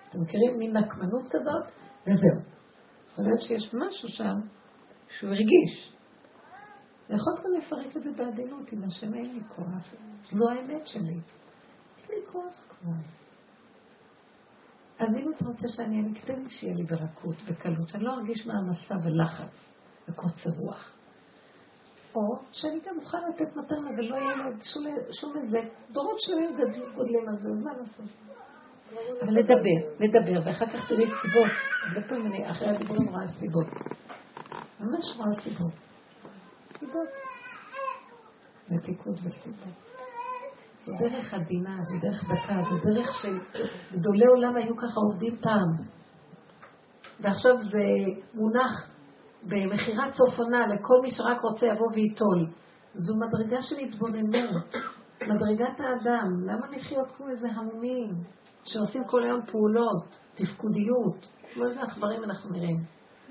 אתם 0.10 0.22
מכירים 0.22 0.60
מין 0.60 0.78
נקמנות 0.78 1.28
כזאת? 1.28 1.72
וזהו. 2.08 2.40
יכול 3.12 3.26
להיות 3.26 3.42
שיש 3.42 3.74
משהו 3.74 4.10
שם 4.10 4.36
שהוא 5.18 5.30
הרגיש. 5.30 5.94
יכול 7.10 7.34
גם 7.38 7.54
לפרק 7.58 7.98
את 7.98 8.04
זה 8.04 8.12
בעדינות, 8.18 8.72
עם 8.72 8.84
השם 8.84 9.14
אין 9.14 9.34
לי 9.34 9.42
כוח. 9.56 9.94
זו 10.32 10.50
האמת 10.50 10.88
שלי. 10.88 11.20
אין 11.98 12.10
לי 12.10 12.26
כוח 12.32 12.66
כבר. 12.70 13.25
אז 15.06 15.12
אם 15.18 15.32
אתה 15.36 15.46
רוצה 15.46 15.68
שאני 15.68 16.00
לי 16.00 16.50
שיהיה 16.50 16.76
לי 16.76 16.84
ברכות, 16.84 17.36
בקלות, 17.50 17.90
שאני 17.90 18.04
לא 18.04 18.14
ארגיש 18.14 18.48
מעמסה 18.48 18.96
ולחץ 19.04 19.74
וקוצר 20.10 20.50
רוח. 20.58 20.92
או 22.16 22.40
שאני 22.52 22.80
גם 22.86 22.96
אוכל 23.00 23.18
לתת 23.30 23.56
מתנה 23.56 23.90
ולא 23.98 24.16
לו 24.38 24.44
שום 25.12 25.38
איזה, 25.38 25.58
דורות 25.92 26.20
שלמים 26.20 26.58
גודלים 26.96 27.30
על 27.30 27.36
זה, 27.40 27.50
אז 27.50 27.60
מה 27.64 27.72
לעשות? 27.78 28.06
אבל 29.22 29.34
לדבר, 29.34 29.90
לדבר, 30.00 30.40
ואחר 30.46 30.66
כך 30.66 30.90
תראי 30.90 31.06
סיבות. 31.06 31.52
הרבה 31.88 32.08
פעמים 32.08 32.26
אני 32.26 32.52
אחרי 32.52 32.68
הדיבורים 32.68 33.10
רואה 33.10 33.28
סיבות. 33.28 33.68
ממש 34.80 35.06
רואה 35.18 35.34
סיבות. 35.44 35.74
סיבות. 36.80 37.10
מתיקות 38.70 39.16
וסיבות. 39.24 39.95
זו 40.86 40.92
דרך 41.00 41.34
עדינה, 41.34 41.78
זו 41.84 42.00
דרך 42.02 42.24
דקה, 42.24 42.62
זו 42.70 42.78
דרך 42.78 43.14
של 43.22 43.40
גדולי 43.92 44.26
עולם 44.26 44.56
היו 44.56 44.76
ככה 44.78 45.00
עובדים 45.10 45.38
פעם. 45.42 45.86
ועכשיו 47.20 47.62
זה 47.62 47.84
מונח 48.34 48.92
במכירת 49.44 50.14
סוף 50.14 50.40
עונה 50.40 50.68
לכל 50.68 51.02
מי 51.02 51.12
שרק 51.12 51.42
רוצה 51.42 51.66
יבוא 51.66 51.92
וייטול. 51.92 52.48
זו 52.96 53.14
מדרגה 53.28 53.62
של 53.62 53.76
התבוננות, 53.76 54.76
מדרגת 55.22 55.80
האדם. 55.80 56.42
למה 56.42 56.68
לחיות 56.72 57.12
כמו 57.12 57.30
איזה 57.30 57.48
המומים 57.48 58.24
שעושים 58.64 59.04
כל 59.04 59.24
היום 59.24 59.46
פעולות, 59.46 60.18
תפקודיות? 60.36 61.28
כמו 61.54 61.66
איזה 61.66 61.82
עכברים 61.82 62.24
אנחנו 62.24 62.50
נראים. 62.52 62.84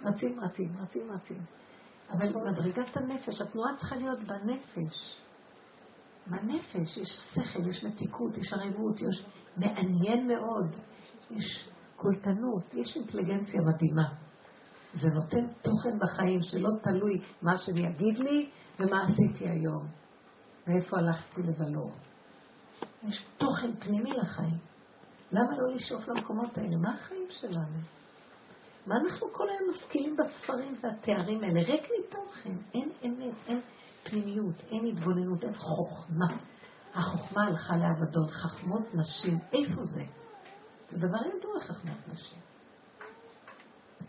רצים, 0.05 0.41
רצים, 0.41 0.69
רצים, 0.83 1.11
רצים. 1.11 1.43
אבל 2.11 2.29
מדרגת 2.51 2.97
הנפש, 2.97 3.41
התנועה 3.41 3.77
צריכה 3.77 3.97
להיות 3.97 4.19
בנפש. 4.19 5.24
בנפש 6.27 6.97
יש 6.97 7.09
שכל, 7.35 7.69
יש 7.69 7.85
מתיקות, 7.85 8.39
יש 8.39 8.53
ערבות, 8.53 9.01
יש 9.01 9.25
מעניין 9.57 10.29
מאוד, 10.29 10.77
יש 11.31 11.69
קולטנות, 11.97 12.75
יש 12.75 12.97
אינטליגנציה 12.97 13.61
מדהימה. 13.61 14.09
זה 14.95 15.09
נותן 15.09 15.47
תוכן 15.63 15.99
בחיים 15.99 16.43
שלא 16.43 16.69
תלוי 16.83 17.23
מה 17.43 17.59
שאני 17.59 17.87
יגיד 17.87 18.19
לי 18.19 18.51
ומה 18.81 19.05
עשיתי 19.05 19.49
היום, 19.49 19.87
ואיפה 20.67 20.99
הלכתי 20.99 21.43
לבלור. 21.43 21.93
יש 23.03 23.27
תוכן 23.39 23.71
פנימי 23.81 24.13
לחיים. 24.13 24.59
למה 25.33 25.59
לא 25.59 25.75
לשאוף 25.75 26.09
למקומות 26.09 26.59
האלה? 26.59 26.77
מה 26.77 26.95
החיים 26.95 27.27
שלנו? 27.31 27.79
מה 28.87 28.95
אנחנו 29.05 29.33
כל 29.33 29.49
היום 29.49 29.71
משכילים 29.71 30.17
בספרים 30.17 30.75
והתארים 30.81 31.45
האלה? 31.45 31.61
ריק 31.61 31.89
מתוכן, 31.99 32.57
אין 32.75 32.91
אמת, 33.05 33.35
אין 33.47 33.61
פנימיות, 34.05 34.63
אין 34.71 34.87
התבוננות, 34.87 35.45
אין 35.45 35.55
חוכמה. 35.55 36.27
החוכמה 36.95 37.45
הלכה 37.45 37.77
לאבדון, 37.77 38.29
חכמות 38.29 38.95
נשים, 38.95 39.39
איפה 39.53 39.85
זה? 39.85 40.05
זה 40.89 40.99
דבר 40.99 41.19
ידוע, 41.27 41.61
חכמות 41.61 41.99
נשים. 42.13 42.39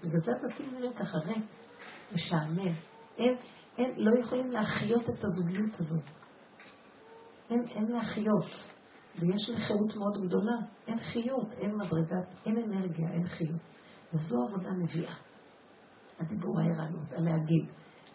בגלל 0.03 0.21
זה 0.21 0.31
הבתים 0.31 0.73
נראים 0.73 0.93
ככה 0.93 1.17
ריק, 1.17 1.45
משעמם. 2.13 2.73
אין, 3.17 3.35
אין, 3.77 3.93
לא 3.97 4.19
יכולים 4.19 4.51
להחיות 4.51 5.09
את 5.09 5.23
הזוגיות 5.23 5.79
הזאת. 5.79 6.03
אין, 7.49 7.65
אין 7.67 7.91
להחיות. 7.91 8.45
ויש 9.19 9.49
לי 9.49 9.57
חירות 9.57 9.95
מאוד 9.95 10.27
גדולה. 10.27 10.55
אין 10.87 10.99
חיות, 10.99 11.53
אין 11.53 11.75
מדרגת, 11.75 12.27
אין 12.45 12.57
אנרגיה, 12.57 13.11
אין 13.11 13.27
חיות. 13.27 13.61
וזו 14.13 14.43
עבודה 14.43 14.71
מביאה. 14.73 15.15
הדיבור 16.19 16.59
הערנות, 16.59 17.13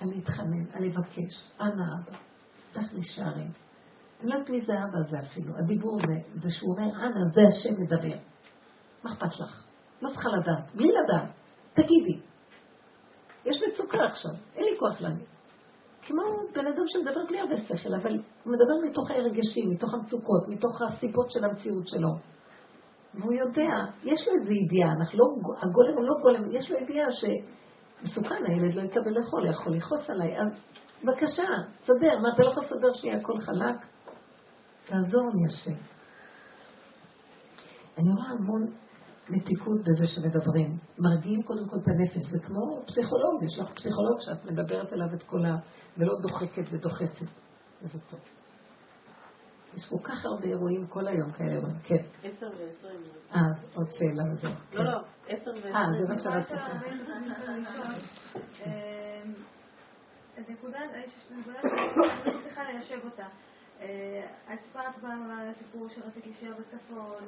הלהגיד, 0.00 0.24
הלהתחנן, 0.24 0.64
הלבקש. 0.72 1.52
אנא 1.60 1.82
אבא, 1.82 2.18
פתח 2.70 2.92
לי 2.92 3.02
שערים. 3.02 3.50
אני 4.20 4.28
לא 4.28 4.34
יודעת 4.34 4.50
מי 4.50 4.60
זה 4.60 4.72
אבא 4.72 4.98
הזה 4.98 5.20
אפילו. 5.20 5.58
הדיבור 5.58 5.98
זה, 5.98 6.14
זה 6.34 6.50
שהוא 6.50 6.72
אומר, 6.72 7.06
אנא, 7.06 7.28
זה 7.34 7.40
השם 7.48 7.82
מדבר. 7.82 8.16
מה 9.04 9.12
אכפת 9.12 9.40
לך? 9.40 9.64
לא 10.02 10.08
צריכה 10.08 10.28
לדעת, 10.28 10.74
בלי 10.74 10.88
לדעת. 10.88 11.30
תגידי. 11.72 12.20
יש 13.44 13.62
מצוקה 13.68 13.98
עכשיו, 14.06 14.32
אין 14.56 14.64
לי 14.64 14.78
כוח 14.78 15.00
להגיד. 15.00 15.26
כמו 16.02 16.22
בן 16.54 16.66
אדם 16.66 16.84
שמדבר 16.86 17.20
בלי 17.28 17.40
הרבה 17.40 17.56
שכל, 17.56 17.94
אבל 18.02 18.12
הוא 18.44 18.52
מדבר 18.52 18.90
מתוך 18.90 19.10
הרגשים, 19.10 19.70
מתוך 19.70 19.94
המצוקות, 19.94 20.48
מתוך 20.48 20.82
הסיבות 20.82 21.30
של 21.30 21.44
המציאות 21.44 21.88
שלו. 21.88 22.08
והוא 23.14 23.32
יודע, 23.32 23.70
יש 24.04 24.28
לו 24.28 24.34
איזו 24.40 24.52
ידיעה, 24.52 24.92
אנחנו 24.92 25.18
לא, 25.18 25.24
הגולם 25.62 25.94
הוא 25.94 26.04
לא 26.04 26.14
גולם, 26.22 26.50
יש 26.52 26.70
לו 26.70 26.76
ידיעה 26.76 27.12
שמסוכן, 28.00 28.44
הילד 28.46 28.74
לא 28.74 28.82
יקבל 28.82 29.18
לאכול, 29.18 29.46
יכול 29.46 29.72
לכעוס 29.72 30.10
עליי, 30.10 30.38
אז 30.38 30.48
בבקשה, 31.04 31.42
תסדר, 31.82 32.18
מה 32.18 32.28
אתה 32.34 32.44
לא 32.44 32.50
יכול 32.50 32.62
לסדר 32.64 32.92
שנייה 32.94 33.16
הכל 33.16 33.40
חלק? 33.40 33.86
תעזור 34.86 35.30
לי 35.34 35.46
השם. 35.46 35.76
אני 37.98 38.08
רואה 38.12 38.30
המון 38.30 38.66
מתיקות 39.28 39.78
בזה 39.80 40.06
שמדברים. 40.06 40.78
מרגיעים 40.98 41.42
קודם 41.42 41.68
כל 41.68 41.76
את 41.82 41.88
הנפש, 41.88 42.30
זה 42.32 42.38
כמו 42.46 42.82
פסיכולוג, 42.86 43.42
יש 43.42 43.58
לך 43.58 43.68
פסיכולוג 43.74 44.20
שאת 44.20 44.44
מדברת 44.44 44.92
אליו 44.92 45.14
את 45.14 45.22
כל 45.22 45.46
ה... 45.46 45.56
ולא 45.98 46.14
דוחקת 46.22 46.64
ודוחסת. 46.72 47.26
זה 47.82 47.98
טוב. 48.10 48.20
יש 49.74 49.88
כל 49.88 49.98
כך 50.02 50.24
הרבה 50.24 50.46
אירועים 50.46 50.86
כל 50.86 51.08
היום 51.08 51.32
כאלה 51.32 51.50
אירועים, 51.50 51.76
כן. 51.82 52.02
עשר 52.22 52.46
ועשרים. 52.46 53.00
אה, 53.34 53.40
עוד 53.74 53.86
שאלה 53.90 54.34
זה. 54.34 54.48
לא, 54.72 54.84
לא, 54.84 55.00
עשר 55.28 55.50
ועשרים. 55.50 55.74
אה, 55.74 55.86
זה 56.00 56.08
מה 56.08 56.16
שרציתי. 56.16 56.60
נקודה 60.48 60.78
שאני 61.62 62.42
צריכה 62.42 62.62
ליישב 62.62 62.98
אותה. 63.04 63.26
את 64.52 64.60
סיפרת 64.66 64.94
על 65.04 65.48
הסיפור 65.48 65.88
שרצית 65.88 66.26
להישאר 66.26 66.52
בצפון, 66.58 67.24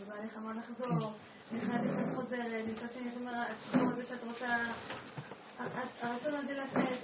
ובא 0.00 0.14
לך 0.24 0.36
מה 0.36 0.52
לחזור, 0.54 1.12
נכנסתי 1.52 1.88
קצת 1.88 2.14
חוזרת, 2.14 2.64
מצד 2.68 2.92
שני 2.92 3.08
את 3.08 3.16
אומרת, 3.16 3.46
הסיפור 3.50 3.88
הזה 3.90 4.04
שאת 4.04 4.24
רוצה, 4.24 4.56
הרצון 6.02 6.34
הזה 6.34 6.52
לצאת, 6.52 6.98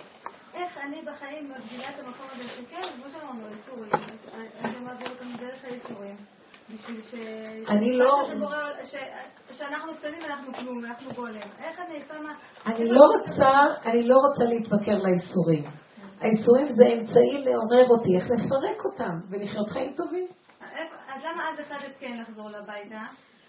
איך 0.55 0.78
אני 0.78 1.02
בחיים 1.02 1.51
מגדילה 1.51 1.89
את 1.89 2.05
המקום 2.05 2.26
הזה 2.35 2.48
שכן, 2.48 2.82
כמו 2.97 3.05
שאמרנו, 3.12 3.47
איסורים, 3.56 3.90
אני 4.64 4.85
מעביר 4.85 5.10
אותם 5.10 5.36
דרך 5.36 5.64
האיסורים. 5.64 6.16
בשביל 6.70 7.01
ש... 7.10 7.14
אני 7.68 7.98
לא... 7.98 8.22
שאנחנו 9.52 9.94
קטנים 9.94 10.24
אנחנו 10.24 10.55
כלום, 10.55 10.85
אנחנו 10.85 11.14
גולם. 11.14 11.48
איך 11.59 11.81
אני 11.81 12.02
שמה... 12.09 12.35
אני 12.66 12.89
לא 12.89 13.01
רוצה, 13.01 13.51
אני 13.85 14.09
לא 14.09 14.16
רוצה 14.16 14.44
להתמכר 14.44 14.98
לאיסורים. 15.02 15.64
האיסורים 16.20 16.66
זה 16.72 16.85
אמצעי 16.86 17.44
לעורר 17.44 17.89
אותי, 17.89 18.16
איך 18.16 18.31
לפרק 18.31 18.85
אותם 18.85 19.14
ולחיות 19.31 19.70
חיים 19.70 19.93
טובים. 19.97 20.26
אז 21.09 21.22
למה 21.24 21.48
אז 21.48 21.59
החלטת 21.59 21.97
כן 22.01 22.20
לחזור 22.20 22.51
לביתה? 22.51 23.02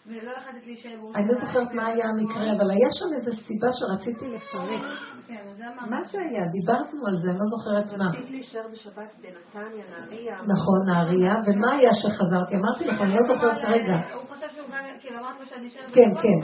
ולא 0.07 0.32
החלטת 0.38 0.65
להישאר? 0.65 0.91
אני 1.15 1.27
לא 1.27 1.45
זוכרת 1.45 1.73
מה 1.73 1.86
היה 1.86 2.06
המקרה, 2.10 2.52
אבל 2.52 2.72
היה 2.72 2.90
שם 2.91 3.14
איזו 3.15 3.32
סיבה 3.32 3.68
שרציתי 3.72 4.26
לפרק. 4.27 4.82
כן, 5.27 5.43
מה 5.89 6.03
זה 6.11 6.18
היה? 6.22 6.45
דיברנו 6.47 7.07
על 7.07 7.15
זה, 7.23 7.30
אני 7.31 7.39
לא 7.39 7.45
זוכרת 7.45 7.99
מה. 7.99 8.10
רצית 8.10 8.31
להישאר 8.31 8.68
בשבת 8.72 9.11
בנתניה, 9.22 9.85
נהריה. 9.99 10.35
נכון, 10.35 10.80
נהריה, 10.88 11.35
ומה 11.45 11.72
היה 11.72 11.93
שחזרתי? 11.93 12.56
אמרתי 12.56 12.85
לך, 12.85 13.02
אני 13.02 13.15
לא 13.15 13.23
זוכרת 13.23 13.61
כרגע. 13.61 13.95
הוא 14.14 14.23
חשב 14.30 14.47
שהוא 14.56 14.68
גם, 14.73 14.84
כאילו 15.02 15.19
אמרת 15.19 15.39
לו 15.39 15.45
שאני 15.45 15.68
נשארת 15.68 15.91
כן, 15.93 16.10
כן. 16.22 16.38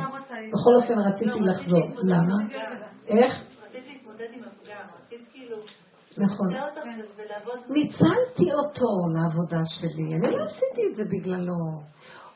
בכל 0.53 0.75
אופן 0.81 0.99
רציתי 0.99 1.39
לחזור. 1.39 1.87
למה? 2.03 2.35
איך? 3.07 3.43
רצית 3.63 3.83
להתמודד 3.87 4.27
עם 4.33 4.43
הפגם, 4.43 4.85
רצית 5.05 5.21
כאילו... 5.31 5.57
נכון. 6.17 6.47
ניצלתי 7.69 8.53
אותו 8.53 8.87
לעבודה 9.15 9.65
שלי, 9.65 10.15
אני 10.15 10.31
לא 10.37 10.45
עשיתי 10.45 10.81
את 10.91 10.95
זה 10.95 11.03
בגללו. 11.11 11.55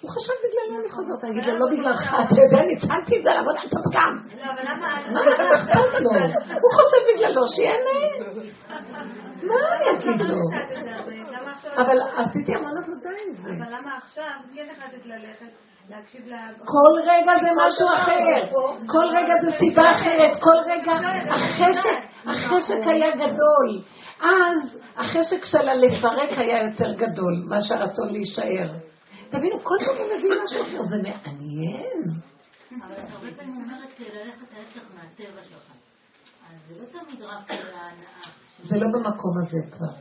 הוא 0.06 0.11
חשב 0.15 0.34
בגללו 0.44 0.82
אני 0.82 0.90
חוזרת, 0.90 1.23
אני 1.23 1.32
אגיד 1.32 1.53
לו, 1.53 1.60
לא 1.60 1.65
בגללך, 1.72 2.15
אתה 2.26 2.41
יודע, 2.41 2.65
ניצלתי 2.65 3.18
את 3.18 3.23
זה 3.23 3.30
לעבודה 3.30 3.60
את 3.68 3.73
הפגם. 3.73 4.19
מה 5.14 5.22
אכפת 5.56 6.02
לו? 6.02 6.10
הוא 6.61 6.72
חושב 6.77 7.02
בגללו, 7.07 7.48
שיהנה. 7.48 7.99
מה 9.44 9.56
אני 9.76 9.99
אגיד 9.99 10.22
לו? 10.22 10.38
אבל 11.77 11.98
עשיתי 12.15 12.56
המון 12.56 12.77
עבודה 12.77 13.10
עם 13.10 13.36
זה. 13.36 13.49
אבל 13.49 13.73
למה 13.76 13.98
עכשיו 13.98 14.32
כן 14.56 14.65
החלטת 14.72 15.06
ללכת? 15.06 15.52
כל 16.65 17.02
רגע 17.06 17.32
זה 17.44 17.52
משהו 17.68 17.88
אחר, 17.95 18.57
כל 18.88 19.06
רגע 19.18 19.34
זה 19.41 19.52
סיבה 19.60 19.91
אחרת, 19.91 20.32
כל 20.40 20.57
רגע 20.65 20.91
החשק, 21.30 21.99
החשק 22.26 22.80
היה 22.86 23.15
גדול. 23.15 23.82
אז 24.22 24.80
החשק 24.98 25.45
שלה 25.45 25.73
לפרק 25.73 26.30
היה 26.38 26.64
יותר 26.64 26.94
גדול 26.94 27.45
מאשר 27.49 27.76
הרצון 27.76 28.10
להישאר. 28.10 28.68
תבינו, 29.30 29.56
כל 29.64 29.76
פעם 29.85 29.95
הוא 29.97 30.18
מביא 30.18 30.30
משהו 30.43 30.61
אחר, 30.61 30.88
זה 30.88 30.95
מעניין. 31.03 32.22
אבל 32.84 32.95
הרבה 33.10 33.27
פעמים 33.38 33.56
אומרת 33.56 33.99
ללכת 33.99 34.47
ההפך 34.57 34.88
מהטבע 34.95 35.43
שלך. 35.43 35.72
אז 36.49 36.57
זה 36.68 36.76
לא 36.81 36.85
תמיד 36.85 37.22
רק 37.22 37.52
להנאה. 37.52 38.22
זה 38.64 38.76
לא 38.76 38.88
במקום 38.93 39.34
הזה 39.41 39.57
כבר. 39.72 39.93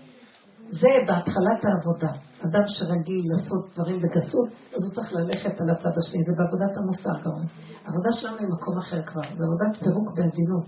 זה 0.70 0.88
בהתחלת 1.06 1.60
העבודה. 1.64 2.12
אדם 2.44 2.64
שרגיל 2.66 3.24
לעשות 3.30 3.74
דברים 3.74 4.00
בגסות, 4.02 4.48
אז 4.74 4.80
הוא 4.84 4.94
צריך 4.94 5.12
ללכת 5.12 5.60
על 5.60 5.70
הצד 5.70 5.98
השני. 5.98 6.20
זה 6.26 6.32
בעבודת 6.38 6.76
המוסר 6.76 7.16
גם. 7.24 7.46
העבודה 7.84 8.12
שלנו 8.12 8.36
היא 8.38 8.48
מקום 8.56 8.78
אחר 8.78 9.02
כבר. 9.02 9.22
זה 9.22 9.44
עבודת 9.48 9.82
פירוק 9.82 10.08
בעדינות. 10.16 10.66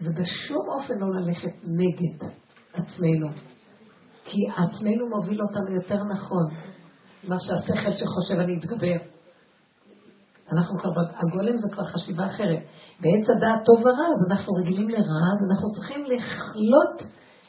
זה 0.00 0.10
בשום 0.20 0.64
אופן 0.68 0.94
לא 0.98 1.06
ללכת 1.20 1.54
נגד 1.64 2.28
עצמנו. 2.72 3.28
כי 4.24 4.38
עצמנו 4.56 5.08
מוביל 5.08 5.42
אותנו 5.42 5.70
יותר 5.74 6.04
נכון, 6.04 6.46
מה 7.24 7.36
שהשכל 7.38 7.92
שחושב 7.96 8.40
אני 8.40 8.58
אתגבר. 8.58 8.96
אנחנו 10.52 10.78
כבר, 10.78 10.90
הגולם 11.16 11.58
זה 11.58 11.68
כבר 11.72 11.84
חשיבה 11.84 12.26
אחרת. 12.26 12.62
בעץ 13.00 13.26
הדעת 13.36 13.64
טוב 13.64 13.78
ורע, 13.80 14.06
אז 14.14 14.30
אנחנו 14.30 14.52
רגילים 14.54 14.88
לרע, 14.88 15.26
אז 15.34 15.40
אנחנו 15.50 15.72
צריכים 15.72 16.04
לכלות 16.04 17.02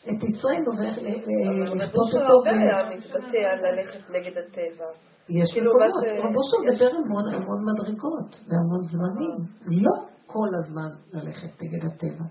את 0.10 0.24
יצרנו 0.24 0.72
ולכפות 0.78 2.10
אבל 2.14 2.24
אותו. 2.24 2.34
רבו 2.34 2.46
שלו 2.46 2.46
היה 2.46 2.90
מתבטא 2.96 3.38
על 3.38 3.60
ללכת 3.66 4.10
נגד 4.10 4.38
הטבע. 4.38 4.86
יש 5.30 5.52
כאילו, 5.54 5.72
מקומות, 5.72 5.92
רבו 6.26 6.40
שם 6.50 6.58
מדבר 6.66 6.90
המון 7.06 7.34
המון 7.34 7.60
מדרגות 7.70 8.32
והמון 8.48 8.84
זמנים. 8.92 9.36
לא 9.84 9.92
כל 10.26 10.48
הזמן 10.60 10.90
ללכת 11.14 11.62
נגד 11.62 11.86
הטבע. 11.86 12.26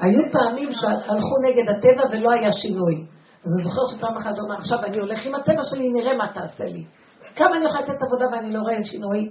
היו 0.00 0.32
פעמים 0.32 0.72
שהלכו 0.72 1.36
נגד 1.46 1.68
הטבע 1.68 2.02
ולא 2.12 2.30
היה 2.30 2.52
שינוי. 2.52 3.15
אז 3.44 3.52
אני 3.52 3.64
זוכרת 3.64 3.98
שפעם 3.98 4.16
אחת 4.16 4.38
הוא 4.38 4.48
אמר, 4.48 4.58
עכשיו 4.58 4.84
אני 4.84 4.98
הולך 4.98 5.26
עם 5.26 5.34
הטבע 5.34 5.64
שלי, 5.64 5.88
נראה 5.88 6.16
מה 6.16 6.32
תעשה 6.32 6.64
לי. 6.64 6.84
כמה 7.36 7.56
אני 7.56 7.64
יכולה 7.64 7.80
לתת 7.80 8.02
עבודה 8.02 8.26
ואני 8.32 8.52
לא 8.52 8.58
רואה 8.58 8.84
שינוי? 8.84 9.30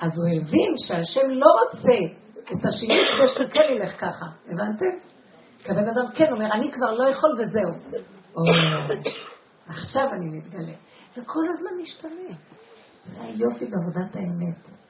אז 0.00 0.10
הוא 0.18 0.42
הבין 0.42 0.74
שהשם 0.76 1.30
לא 1.30 1.46
רוצה 1.46 1.98
את 2.44 2.66
השינוי 2.66 2.98
כדי 2.98 3.28
שהוא 3.34 3.46
כן 3.50 3.74
ילך 3.76 4.00
ככה, 4.00 4.26
הבנתם? 4.48 4.96
כי 5.64 5.72
הבן 5.72 5.88
אדם 5.88 6.04
כן 6.14 6.32
אומר, 6.32 6.52
אני 6.52 6.72
כבר 6.72 6.90
לא 6.90 7.08
יכול 7.08 7.30
וזהו. 7.38 8.00
עכשיו 9.68 10.08
אני 10.12 10.28
מתגלה. 10.38 10.72
זה 11.14 11.22
כל 11.26 11.44
הזמן 11.54 11.70
משתנה. 11.82 12.36
זה 13.06 13.22
היופי 13.22 13.66
בעבודת 13.66 14.16
האמת. 14.16 14.81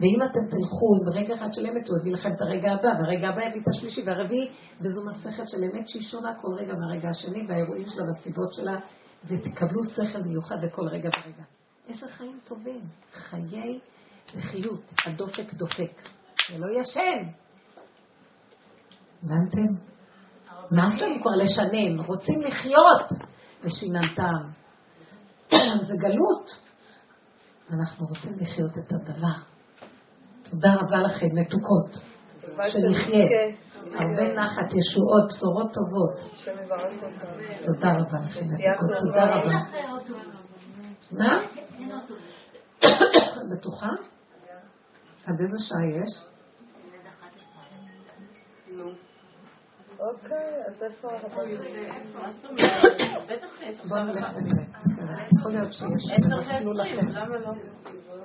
ואם 0.00 0.22
אתם 0.22 0.40
תלכו 0.50 0.86
עם 1.00 1.08
רגע 1.12 1.34
אחד 1.34 1.52
של 1.52 1.66
אמת, 1.66 1.88
הוא 1.88 1.98
יביא 1.98 2.12
לכם 2.12 2.32
את 2.36 2.40
הרגע 2.40 2.72
הבא, 2.72 2.88
והרגע 2.88 3.28
הבא 3.28 3.42
יביא 3.42 3.60
את 3.60 3.68
השלישי 3.68 4.02
והרביעי, 4.06 4.50
וזו 4.80 5.04
מסכת 5.04 5.48
של 5.48 5.64
אמת 5.64 5.88
שהיא 5.88 6.02
שונה 6.02 6.34
כל 6.34 6.48
רגע 6.58 6.74
מהרגע 6.74 7.08
השני, 7.08 7.46
והאירועים 7.48 7.88
שלה 7.88 8.04
והסיבות 8.04 8.54
שלה, 8.54 8.76
ותקבלו 9.24 9.84
שכל 9.84 10.22
מיוחד 10.22 10.64
לכל 10.64 10.88
רגע 10.88 11.08
ורגע. 11.08 11.42
איזה 11.88 12.08
חיים 12.08 12.38
טובים, 12.44 12.80
חיי 13.12 13.80
לחיות, 14.34 14.92
הדופק 15.06 15.54
דופק, 15.54 16.02
ולא 16.52 16.80
ישן. 16.80 17.28
הבנתם? 19.22 19.74
נמאס 20.70 21.00
לנו 21.00 21.22
כבר 21.22 21.30
לשנן, 21.30 22.00
רוצים 22.06 22.42
לחיות 22.42 23.08
ושיננתם. 23.64 24.50
זה 25.88 25.94
גלות. 25.98 26.50
אנחנו 27.70 28.06
רוצים 28.06 28.32
לחיות 28.40 28.78
את 28.78 28.92
הדבר. 28.92 29.55
תודה 30.50 30.74
רבה 30.74 30.98
לכם, 31.02 31.26
מתוקות. 31.32 31.90
שנחיה. 32.68 33.26
הרבה 33.94 34.34
נחת, 34.34 34.64
ישועות, 34.74 35.28
בשורות 35.28 35.72
טובות. 35.74 36.16
תודה 37.66 37.92
רבה 37.92 38.18
לכם, 38.20 38.44
מתוקות. 38.44 38.98
תודה 38.98 39.24
רבה. 39.24 39.58
מה? 41.12 41.40
בטוחה? 43.52 43.88
עד 45.26 45.40
איזה 45.40 45.56
שעה 45.68 45.86
יש? 45.86 46.22
אוקיי, 49.98 50.62
אז 50.66 50.82
איפה 50.82 51.08
הרבנים? 51.12 51.60
בואו 53.88 54.04
נלך 54.04 54.30
ונראה. 54.36 54.64
בסדר. 54.84 55.38
יכול 55.38 55.52
להיות 55.52 55.72
שיש 55.72 56.10
מסלול 56.20 56.82
אחר. 56.82 57.00
למה 57.00 57.38
לא? 57.38 57.52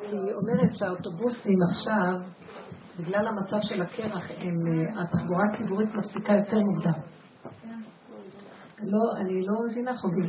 כי 0.02 0.15
היא 0.15 0.34
אומרת 0.34 0.76
שהאוטובוסים 0.76 1.60
עכשיו, 1.69 2.14
בגלל 2.99 3.28
המצב 3.28 3.57
של 3.61 3.82
הקרח, 3.82 4.32
הם, 4.38 4.56
אה, 4.68 5.03
התחבורה 5.03 5.44
הציבורית 5.53 5.95
מפסיקה 5.95 6.34
יותר 6.34 6.60
מוקדם. 6.60 6.99
לא, 8.84 9.22
אני 9.22 9.45
לא 9.45 9.53
מבינה, 9.69 9.98
חוגגים 9.98 10.26